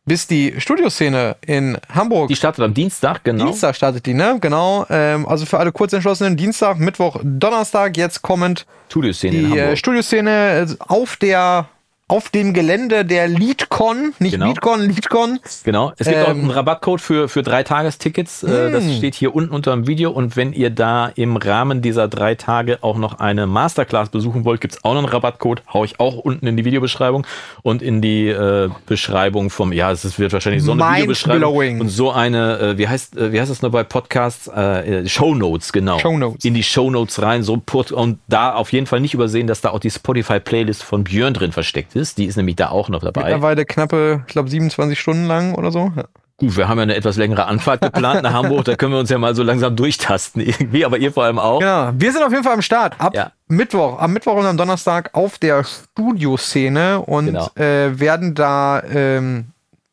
bis 0.07 0.26
die 0.26 0.54
Studioszene 0.59 1.36
in 1.44 1.76
Hamburg. 1.92 2.28
Die 2.28 2.36
startet 2.36 2.64
am 2.64 2.72
Dienstag, 2.72 3.24
genau. 3.24 3.46
Dienstag 3.46 3.74
startet 3.74 4.07
die, 4.07 4.14
ne? 4.14 4.38
Genau. 4.40 4.86
Ähm, 4.88 5.26
also 5.26 5.44
für 5.44 5.59
alle 5.59 5.72
Kurzentschlossenen, 5.72 6.36
Dienstag, 6.36 6.78
Mittwoch, 6.78 7.20
Donnerstag, 7.22 7.96
jetzt 7.96 8.22
kommend 8.22 8.66
Studioszene 8.88 9.36
in 9.36 9.46
die 9.50 9.59
äh, 9.59 9.61
Hamburg. 9.61 9.78
Studioszene 9.78 10.66
äh, 10.70 10.74
auf 10.78 11.16
der 11.16 11.68
auf 12.09 12.30
dem 12.30 12.52
Gelände 12.54 13.04
der 13.04 13.26
LeadCon, 13.26 14.12
nicht 14.20 14.32
Genau. 14.34 14.46
LeadCon, 14.46 14.80
LeadCon. 14.88 15.40
Genau. 15.64 15.92
Es 15.98 16.07
gibt 16.07 16.20
auch 16.22 16.28
Ähm. 16.28 16.40
einen 16.42 16.50
Rabattcode 16.52 17.00
für, 17.00 17.28
für 17.28 17.42
drei 17.42 17.64
Tagestickets. 17.64 18.44
Äh, 18.44 18.70
Das 18.70 18.84
steht 18.96 19.16
hier 19.16 19.34
unten 19.34 19.52
unter 19.52 19.72
dem 19.72 19.88
Video. 19.88 20.12
Und 20.12 20.36
wenn 20.36 20.52
ihr 20.52 20.70
da 20.70 21.11
im 21.16 21.36
Rahmen 21.36 21.82
dieser 21.82 22.07
drei 22.07 22.36
Tage 22.36 22.78
auch 22.82 22.96
noch 22.96 23.18
eine 23.18 23.48
Masterclass 23.48 24.11
besuchen 24.11 24.44
wollt, 24.44 24.61
gibt's 24.61 24.84
auch 24.84 24.92
noch 24.94 25.00
einen 25.00 25.09
Rabattcode. 25.09 25.62
Hau 25.74 25.82
ich 25.82 25.98
auch 25.98 26.16
unten 26.18 26.46
in 26.46 26.57
die 26.57 26.64
Videobeschreibung 26.64 27.26
und 27.62 27.82
in 27.82 28.00
die 28.00 28.28
äh, 28.28 28.68
Beschreibung 28.86 29.50
vom, 29.50 29.72
ja, 29.72 29.90
es 29.90 30.16
wird 30.18 30.32
wahrscheinlich 30.32 30.62
so 30.62 30.72
eine. 30.72 30.82
Videobeschreibung 30.82 31.80
und 31.80 31.88
so 31.88 32.12
eine, 32.12 32.59
äh, 32.61 32.78
wie 32.78 32.86
heißt, 32.86 33.16
äh, 33.16 33.32
wie 33.32 33.40
heißt 33.40 33.50
das 33.50 33.62
noch 33.62 33.70
bei 33.72 33.82
Podcasts? 33.82 34.46
Äh, 34.46 35.00
äh, 35.00 35.09
Show 35.09 35.34
Notes, 35.34 35.72
genau. 35.72 35.98
Show 35.98 36.16
Notes. 36.16 36.44
In 36.44 36.54
die 36.54 36.62
Show 36.62 36.88
Notes 36.88 37.20
rein, 37.20 37.42
so 37.42 37.57
put, 37.57 37.90
und 37.90 38.20
da 38.28 38.54
auf 38.54 38.72
jeden 38.72 38.86
Fall 38.86 39.00
nicht 39.00 39.14
übersehen, 39.14 39.48
dass 39.48 39.61
da 39.61 39.70
auch 39.70 39.80
die 39.80 39.90
Spotify 39.90 40.38
Playlist 40.38 40.84
von 40.84 41.02
Björn 41.02 41.34
drin 41.34 41.50
versteckt 41.50 41.95
ist. 41.97 42.18
Die 42.18 42.26
ist 42.26 42.36
nämlich 42.36 42.57
da 42.57 42.68
auch 42.68 42.88
noch 42.88 43.01
dabei. 43.03 43.22
Mittlerweile 43.24 43.64
knappe, 43.64 44.22
ich 44.26 44.32
glaube, 44.32 44.49
27 44.49 44.99
Stunden 45.01 45.26
lang 45.26 45.55
oder 45.55 45.72
so. 45.72 45.90
Ja. 45.97 46.05
Gut, 46.38 46.55
wir 46.59 46.68
haben 46.68 46.76
ja 46.76 46.82
eine 46.82 46.94
etwas 46.97 47.16
längere 47.16 47.47
Anfahrt 47.47 47.80
geplant 47.80 48.22
nach 48.22 48.34
Hamburg, 48.34 48.66
da 48.66 48.76
können 48.76 48.92
wir 48.92 48.99
uns 48.99 49.09
ja 49.09 49.16
mal 49.16 49.34
so 49.34 49.42
langsam 49.42 49.74
durchtasten 49.74 50.42
irgendwie, 50.42 50.84
aber 50.84 50.99
ihr 50.99 51.11
vor 51.11 51.24
allem 51.24 51.38
auch. 51.38 51.61
Genau. 51.61 51.92
Wir 51.97 52.12
sind 52.12 52.22
auf 52.22 52.30
jeden 52.30 52.44
Fall 52.44 52.53
am 52.53 52.61
Start. 52.62 52.94
Ab 53.01 53.14
Ja. 53.14 53.32
Mittwoch, 53.49 53.99
am 53.99 54.12
Mittwoch 54.12 54.34
und 54.36 54.44
am 54.44 54.59
Donnerstag 54.59 55.11
auf 55.14 55.38
der 55.38 55.64
Studioszene 55.64 57.01
und 57.01 57.26
Genau. 57.26 57.49
äh, 57.57 57.99
werden 57.99 58.34
da 58.34 58.82
ähm, 58.82 59.47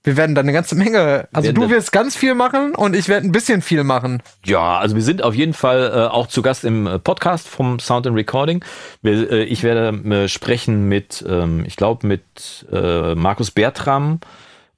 wir 0.04 0.18
werden 0.18 0.36
da 0.36 0.42
eine 0.42 0.52
ganze 0.52 0.76
Menge. 0.76 1.28
Also 1.32 1.48
Werden 1.48 1.62
du 1.62 1.70
wirst 1.70 1.92
ganz 1.94 2.16
viel 2.16 2.36
machen 2.36 2.76
und 2.76 2.96
ich 2.96 3.08
werde 3.08 3.26
ein 3.26 3.32
bisschen 3.32 3.62
viel 3.62 3.84
machen. 3.84 4.22
Ja, 4.46 4.78
also 4.78 4.96
wir 4.96 5.02
sind 5.02 5.24
auf 5.24 5.34
jeden 5.34 5.54
Fall 5.54 5.92
äh, 5.96 6.14
auch 6.14 6.28
zu 6.28 6.42
Gast 6.42 6.66
im 6.66 6.88
äh, 6.88 7.00
Podcast 7.00 7.48
vom 7.48 7.80
Sound 7.80 8.06
and 8.06 8.18
Recording. 8.18 8.64
Wir, 9.02 9.32
äh, 9.32 9.44
ich 9.44 9.64
werde 9.64 9.98
äh, 10.10 10.28
sprechen 10.28 10.90
mit, 10.90 11.24
ähm, 11.28 11.64
ich 11.66 11.78
glaube, 11.78 12.06
mit 12.06 12.66
äh, 12.72 13.16
Markus 13.16 13.52
Bertram 13.52 14.20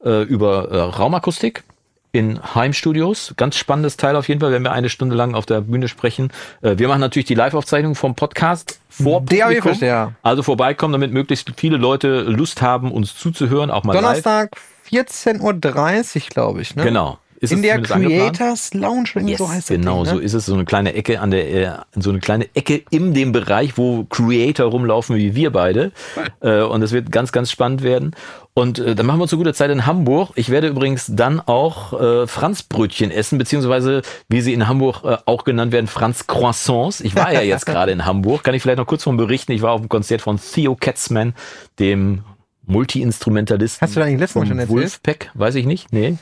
über 0.02 0.72
Raumakustik 0.72 1.64
in 2.12 2.40
Heimstudios. 2.54 3.34
Ganz 3.38 3.56
spannendes 3.56 3.98
Teil 3.98 4.16
auf 4.16 4.28
jeden 4.28 4.40
Fall, 4.40 4.52
wenn 4.52 4.62
wir 4.62 4.72
eine 4.72 4.90
Stunde 4.90 5.16
lang 5.16 5.34
auf 5.34 5.48
der 5.48 5.62
Bühne 5.62 5.88
sprechen. 5.88 6.32
Wir 6.62 6.88
machen 6.88 7.00
natürlich 7.00 7.26
die 7.26 7.34
Live-Aufzeichnung 7.34 7.96
vom 7.96 8.14
Podcast 8.14 8.80
vor 8.88 9.22
Der 9.22 9.48
Publikum. 9.48 10.14
Also 10.22 10.44
vorbeikommen, 10.44 10.92
damit 10.92 11.12
möglichst 11.12 11.52
viele 11.58 11.78
Leute 11.78 12.22
Lust 12.22 12.62
haben, 12.62 12.92
uns 12.92 13.18
zuzuhören, 13.18 13.72
auch 13.72 13.84
mal 13.84 13.94
Donnerstag 13.94 14.52
14.30 14.92 16.16
Uhr, 16.16 16.22
glaube 16.30 16.62
ich, 16.62 16.76
ne? 16.76 16.84
Genau. 16.84 17.20
Ist 17.40 17.52
In 17.52 17.62
der 17.62 17.84
zumindest 17.84 17.94
angeplant? 17.94 18.38
Creators 18.38 18.74
Lounge, 18.74 19.10
Yes, 19.28 19.38
so 19.40 19.50
heißt 19.50 19.68
genau, 19.68 20.00
das 20.00 20.10
so 20.10 20.16
Ding, 20.16 20.20
ne? 20.22 20.26
ist 20.26 20.34
es. 20.34 20.46
So 20.46 20.54
eine 20.54 20.64
kleine 20.64 20.94
Ecke 20.94 21.20
an 21.20 21.32
der, 21.32 21.54
äh, 21.54 21.78
so 21.96 22.10
eine 22.10 22.20
kleine 22.20 22.48
Ecke 22.56 22.84
in 22.92 23.14
dem 23.14 23.34
Bereich, 23.34 23.78
wo 23.78 24.06
Creator 24.06 24.68
rumlaufen 24.72 25.18
wie 25.18 25.36
wir 25.36 25.52
beide. 25.52 25.92
Äh, 26.42 26.62
und 26.62 26.82
es 26.82 26.92
wird 26.92 27.12
ganz, 27.12 27.32
ganz 27.32 27.50
spannend 27.50 27.82
werden. 27.82 28.12
Und 28.54 28.78
äh, 28.78 28.94
dann 28.94 29.06
machen 29.06 29.20
wir 29.20 29.24
uns 29.24 29.34
eine 29.34 29.38
gute 29.38 29.54
Zeit 29.54 29.72
in 29.72 29.86
Hamburg. 29.86 30.32
Ich 30.36 30.50
werde 30.50 30.68
übrigens 30.68 31.10
dann 31.14 31.40
auch 31.40 32.00
äh, 32.00 32.28
Franzbrötchen 32.28 33.10
essen, 33.10 33.38
beziehungsweise 33.38 34.02
wie 34.28 34.42
sie 34.42 34.54
in 34.54 34.68
Hamburg 34.68 35.04
äh, 35.04 35.18
auch 35.26 35.44
genannt 35.44 35.72
werden, 35.72 35.88
Franz 35.88 36.28
Croissants. 36.28 37.02
Ich 37.02 37.16
war 37.16 37.32
ja 37.34 37.42
jetzt 37.42 37.66
gerade 37.66 37.92
in 37.92 38.06
Hamburg. 38.06 38.44
Kann 38.44 38.54
ich 38.54 38.62
vielleicht 38.62 38.78
noch 38.78 38.88
kurz 38.88 39.04
von 39.04 39.18
berichten? 39.18 39.54
Ich 39.54 39.62
war 39.62 39.72
auf 39.72 39.82
dem 39.82 39.90
Konzert 39.90 40.22
von 40.22 40.40
Theo 40.40 40.76
Katzman, 40.76 41.34
dem 41.80 42.24
Multi-Instrumentalisten. 42.68 43.86
Hast 43.86 43.96
du 43.96 44.00
da 44.00 44.06
nicht 44.06 44.20
letztes 44.20 44.36
Mal 44.36 44.48
schon 44.48 44.60
erzählt? 44.60 44.78
Wolfpack, 44.78 45.32
weiß 45.34 45.56
ich 45.56 45.66
nicht. 45.66 45.92
Nee. 45.92 46.18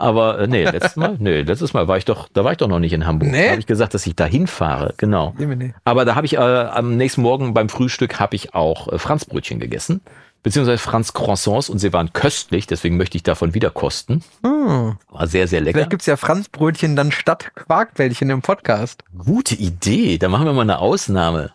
Aber 0.00 0.38
äh, 0.38 0.46
nee, 0.46 0.64
letztes 0.64 0.96
Mal, 0.96 1.16
nee, 1.18 1.42
letztes 1.42 1.74
Mal 1.74 1.86
war 1.86 1.98
ich 1.98 2.06
doch, 2.06 2.28
da 2.32 2.42
war 2.42 2.52
ich 2.52 2.58
doch 2.58 2.68
noch 2.68 2.78
nicht 2.78 2.94
in 2.94 3.06
Hamburg. 3.06 3.30
Nee? 3.30 3.44
Da 3.44 3.50
habe 3.50 3.60
ich 3.60 3.66
gesagt, 3.66 3.92
dass 3.92 4.06
ich 4.06 4.16
da 4.16 4.24
hinfahre, 4.24 4.94
genau. 4.96 5.34
Nee, 5.36 5.44
nee. 5.44 5.74
Aber 5.84 6.06
da 6.06 6.14
habe 6.14 6.24
ich 6.24 6.34
äh, 6.34 6.38
am 6.38 6.96
nächsten 6.96 7.20
Morgen 7.20 7.52
beim 7.52 7.68
Frühstück 7.68 8.18
habe 8.18 8.34
ich 8.34 8.54
auch 8.54 8.88
äh, 8.88 8.98
Franzbrötchen 8.98 9.60
gegessen, 9.60 10.00
beziehungsweise 10.42 10.78
Franz 10.78 11.12
Croissants 11.12 11.68
und 11.68 11.80
sie 11.80 11.92
waren 11.92 12.14
köstlich, 12.14 12.66
deswegen 12.66 12.96
möchte 12.96 13.18
ich 13.18 13.24
davon 13.24 13.52
wieder 13.52 13.68
kosten. 13.68 14.24
Hm. 14.42 14.96
War 15.10 15.26
sehr, 15.26 15.46
sehr 15.48 15.60
lecker. 15.60 15.80
Vielleicht 15.80 15.90
gibt's 15.90 16.06
ja 16.06 16.16
Franzbrötchen 16.16 16.96
dann 16.96 17.12
statt 17.12 17.52
Quarkbällchen 17.54 18.30
im 18.30 18.40
Podcast. 18.40 19.04
Gute 19.18 19.54
Idee, 19.54 20.16
da 20.16 20.30
machen 20.30 20.46
wir 20.46 20.54
mal 20.54 20.62
eine 20.62 20.78
Ausnahme. 20.78 21.52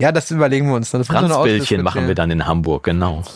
Ja, 0.00 0.12
das 0.12 0.30
überlegen 0.30 0.68
wir 0.68 0.74
uns. 0.74 0.90
dann. 0.90 1.02
Nur 1.02 1.10
eine 1.10 1.28
Franzbällchen 1.28 1.82
machen 1.82 2.08
wir 2.08 2.14
dann 2.14 2.30
in 2.30 2.46
Hamburg, 2.46 2.84
genau. 2.84 3.22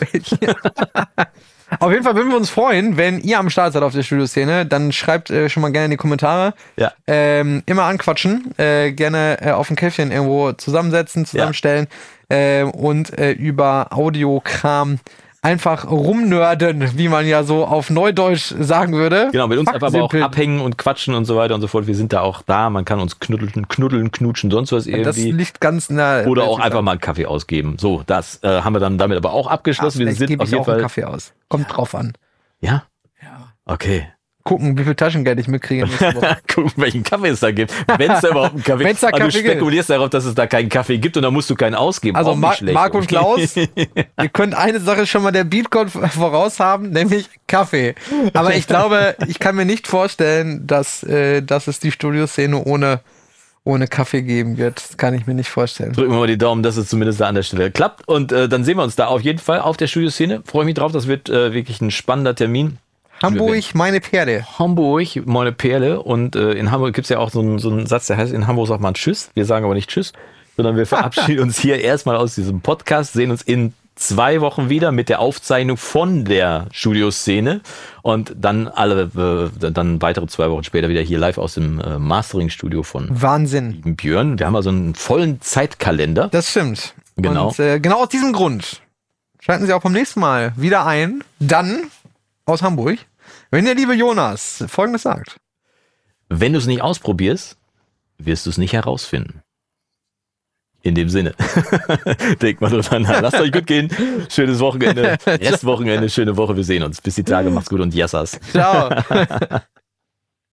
Auf 1.81 1.93
jeden 1.93 2.03
Fall 2.03 2.15
würden 2.17 2.31
wir 2.31 2.37
uns 2.37 2.49
freuen, 2.49 2.97
wenn 2.97 3.21
ihr 3.21 3.39
am 3.39 3.51
Start 3.51 3.75
seid 3.75 3.83
auf 3.83 3.93
der 3.93 4.03
Studioszene. 4.03 4.65
Dann 4.65 4.91
schreibt 4.91 5.29
äh, 5.31 5.51
schon 5.51 5.61
mal 5.61 5.71
gerne 5.71 5.85
in 5.87 5.91
die 5.91 5.97
Kommentare. 5.99 6.55
Ja. 6.77 6.93
Ähm, 7.07 7.63
immer 7.67 7.83
anquatschen. 7.85 8.55
Äh, 8.57 8.93
gerne 8.93 9.39
äh, 9.43 9.51
auf 9.51 9.69
ein 9.71 9.77
Käffchen 9.77 10.11
irgendwo 10.11 10.53
zusammensetzen, 10.53 11.27
zusammenstellen. 11.27 11.87
Äh, 12.31 12.63
und 12.63 13.17
äh, 13.19 13.33
über 13.33 13.89
Audiokram 13.91 14.99
einfach 15.43 15.89
rumnörden, 15.91 16.99
wie 16.99 17.09
man 17.09 17.27
ja 17.27 17.43
so 17.45 17.65
auf 17.65 17.91
Neudeutsch 17.91 18.53
sagen 18.59 18.93
würde. 18.95 19.29
Genau, 19.33 19.47
mit 19.47 19.59
uns 19.59 19.69
einfach 19.69 19.89
aber 19.89 20.03
auch 20.03 20.15
abhängen 20.15 20.61
und 20.61 20.79
quatschen 20.79 21.15
und 21.15 21.25
so 21.25 21.37
weiter 21.37 21.55
und 21.55 21.61
so 21.61 21.69
fort. 21.69 21.87
Wir 21.87 21.95
sind 21.95 22.13
da 22.13 22.21
auch 22.21 22.43
da, 22.43 22.71
man 22.71 22.85
kann 22.85 23.01
uns 23.01 23.19
knuddeln, 23.21 23.69
knuddeln, 23.69 24.11
knutschen, 24.11 24.51
sonst 24.51 24.73
was 24.73 24.85
Das 24.85 24.93
irgendwie. 24.95 25.31
liegt 25.33 25.61
ganz 25.61 25.89
der. 25.89 26.27
Oder 26.27 26.45
auch 26.45 26.59
einfach 26.59 26.83
mal 26.83 26.93
einen 26.93 27.01
Kaffee 27.01 27.27
ausgeben. 27.27 27.77
So, 27.79 28.03
das 28.07 28.43
äh, 28.43 28.63
haben 28.63 28.73
wir 28.75 28.81
dann 28.81 28.99
damit 28.99 29.17
aber 29.17 29.33
auch 29.33 29.47
abgeschlossen. 29.47 30.01
wir 30.01 30.07
Vielleicht 30.07 30.19
sind 30.19 30.29
gebe 30.29 30.43
auf 30.43 30.49
ich 30.49 30.53
jeden 30.53 30.63
auch 30.65 30.69
einen 30.69 30.75
Fall. 30.77 30.83
Kaffee 30.83 31.05
aus. 31.05 31.33
Kommt 31.49 31.75
drauf 31.75 31.95
an. 31.95 32.15
Ja? 32.61 32.85
Ja. 33.23 33.53
Okay. 33.65 34.09
Gucken, 34.49 34.79
wie 34.79 34.85
viel 34.85 34.95
Taschengeld 34.95 35.39
ich 35.39 35.47
mitkriege. 35.47 35.87
Gucken, 36.55 36.73
welchen 36.77 37.03
Kaffee 37.03 37.29
es 37.29 37.41
da 37.41 37.51
gibt. 37.51 37.71
Wenn 37.99 38.11
es 38.11 38.23
da 38.23 38.31
überhaupt 38.31 38.55
einen 38.55 38.65
Kaffee 38.65 38.95
da 38.95 39.09
Aber 39.09 39.19
Kaffee 39.19 39.43
Du 39.43 39.49
spekulierst 39.51 39.91
darauf, 39.91 40.09
dass 40.09 40.25
es 40.25 40.35
da 40.35 40.47
keinen 40.47 40.71
Kaffee 40.71 40.97
gibt 40.97 41.19
und 41.19 41.23
dann 41.23 41.35
musst 41.35 41.51
du 41.51 41.55
keinen 41.55 41.75
ausgeben. 41.75 42.17
Also 42.17 42.35
schlecht. 42.55 42.73
Marc 42.73 42.95
und 42.95 43.07
Klaus, 43.07 43.57
ihr 43.57 44.29
könnt 44.33 44.55
eine 44.55 44.81
Sache 44.81 45.07
schon 45.07 45.23
mal 45.23 45.33
der 45.33 45.45
Beatcode 45.45 45.91
voraus 45.91 46.61
haben, 46.61 46.93
nämlich 46.93 47.29
Kaffee. 47.47 47.95
Aber 48.33 48.55
ich 48.55 48.67
glaube, 48.67 49.17
ich 49.27 49.39
kann 49.39 49.55
mir 49.55 49.67
nicht 49.67 49.87
vorstellen, 49.87 50.67
dass, 50.67 51.03
äh, 51.03 51.43
dass 51.43 51.67
es 51.67 51.79
die 51.79 51.93
Studioszene 51.93 52.65
ohne, 52.65 53.01
ohne 53.65 53.87
Kaffee 53.87 54.23
geben 54.23 54.57
wird. 54.57 54.79
Das 54.79 54.97
kann 54.97 55.13
ich 55.13 55.27
mir 55.27 55.35
nicht 55.35 55.51
vorstellen. 55.51 55.93
Drücken 55.93 56.13
wir 56.13 56.21
mal 56.21 56.27
die 56.27 56.39
Daumen, 56.39 56.63
dass 56.63 56.79
es 56.79 56.89
zumindest 56.89 57.21
da 57.21 57.29
an 57.29 57.35
der 57.35 57.43
Stelle 57.43 57.71
klappt. 57.71 58.09
Und 58.09 58.33
äh, 58.33 58.49
dann 58.49 58.65
sehen 58.65 58.79
wir 58.79 58.85
uns 58.85 58.97
da 58.97 59.09
auf 59.09 59.21
jeden 59.21 59.41
Fall 59.41 59.61
auf 59.61 59.77
der 59.77 59.89
Studioszene. 59.89 60.43
Freue 60.47 60.65
mich 60.65 60.77
drauf. 60.77 60.91
Das 60.93 61.07
wird 61.07 61.29
äh, 61.29 61.53
wirklich 61.53 61.83
ein 61.83 61.91
spannender 61.91 62.35
Termin. 62.35 62.79
Hamburg, 63.23 63.75
meine 63.75 64.01
Perle. 64.01 64.45
Hamburg, 64.59 65.27
meine 65.27 65.53
Perle. 65.53 66.03
Und 66.03 66.37
äh, 66.37 66.53
in 66.53 66.71
Hamburg 66.71 66.95
gibt's 66.95 67.11
ja 67.11 67.19
auch 67.19 67.31
so 67.31 67.41
einen, 67.41 67.59
so 67.59 67.71
einen 67.71 67.87
Satz, 67.87 68.07
der 68.07 68.17
heißt, 68.17 68.33
in 68.33 68.47
Hamburg 68.47 68.69
sagt 68.69 68.81
man 68.81 68.95
Tschüss. 68.95 69.31
Wir 69.35 69.45
sagen 69.45 69.65
aber 69.65 69.75
nicht 69.75 69.91
Tschüss, 69.91 70.13
sondern 70.57 70.77
wir 70.77 70.87
verabschieden 70.87 71.41
uns 71.43 71.59
hier 71.59 71.81
erstmal 71.81 72.17
aus 72.17 72.35
diesem 72.35 72.61
Podcast, 72.61 73.13
sehen 73.13 73.31
uns 73.31 73.43
in 73.43 73.73
zwei 73.99 74.41
Wochen 74.41 74.69
wieder 74.69 74.93
mit 74.93 75.09
der 75.09 75.21
Aufzeichnung 75.21 75.77
von 75.77 76.25
der 76.25 76.67
Studioszene 76.71 77.61
und 78.03 78.33
dann 78.37 78.69
alle, 78.69 79.51
äh, 79.63 79.71
dann 79.71 80.01
weitere 80.01 80.27
zwei 80.27 80.51
Wochen 80.51 80.65
später 80.65 80.89
wieder 80.89 81.01
hier 81.01 81.19
live 81.19 81.39
aus 81.39 81.55
dem 81.55 81.81
äh, 81.81 81.99
Mastering-Studio 81.99 82.83
von 82.83 83.09
Wahnsinn. 83.11 83.97
Björn. 83.97 84.39
Wir 84.39 84.47
haben 84.47 84.57
also 84.57 84.71
einen 84.71 84.95
vollen 84.95 85.41
Zeitkalender. 85.41 86.29
Das 86.29 86.51
stimmt. 86.51 86.95
Genau. 87.17 87.49
Und 87.49 87.59
äh, 87.59 87.81
genau 87.81 88.03
aus 88.03 88.09
diesem 88.09 88.33
Grund 88.33 88.81
schalten 89.41 89.67
Sie 89.67 89.73
auch 89.73 89.83
beim 89.83 89.93
nächsten 89.93 90.21
Mal 90.21 90.53
wieder 90.57 90.87
ein. 90.87 91.25
Dann 91.41 91.91
aus 92.49 92.63
Hamburg, 92.63 92.99
wenn 93.51 93.65
der 93.65 93.75
liebe 93.75 93.95
Jonas 93.95 94.65
Folgendes 94.69 95.03
sagt. 95.03 95.37
Wenn 96.29 96.53
du 96.53 96.59
es 96.59 96.67
nicht 96.67 96.83
ausprobierst, 96.83 97.57
wirst 98.19 98.47
du 98.47 98.51
es 98.51 98.59
nicht 98.59 98.73
herausfinden. 98.73 99.43
In 100.83 100.95
dem 100.95 101.09
Sinne. 101.09 101.35
Denkt 102.41 102.61
mal 102.61 102.71
drüber 102.71 102.99
nach. 103.01 103.21
Lasst 103.21 103.41
euch 103.41 103.51
gut 103.51 103.67
gehen. 103.67 103.91
Schönes 104.31 104.61
Wochenende. 104.61 105.19
Restwochenende, 105.27 106.09
schöne 106.09 106.37
Woche. 106.37 106.57
Wir 106.57 106.65
sehen 106.65 106.85
uns. 106.85 107.01
Bis 107.01 107.17
die 107.17 107.25
Tage. 107.25 107.51
Macht's 107.51 107.69
gut 107.69 107.81
und 107.81 107.95
Yassas. 107.95 108.39
Ciao. 108.53 108.91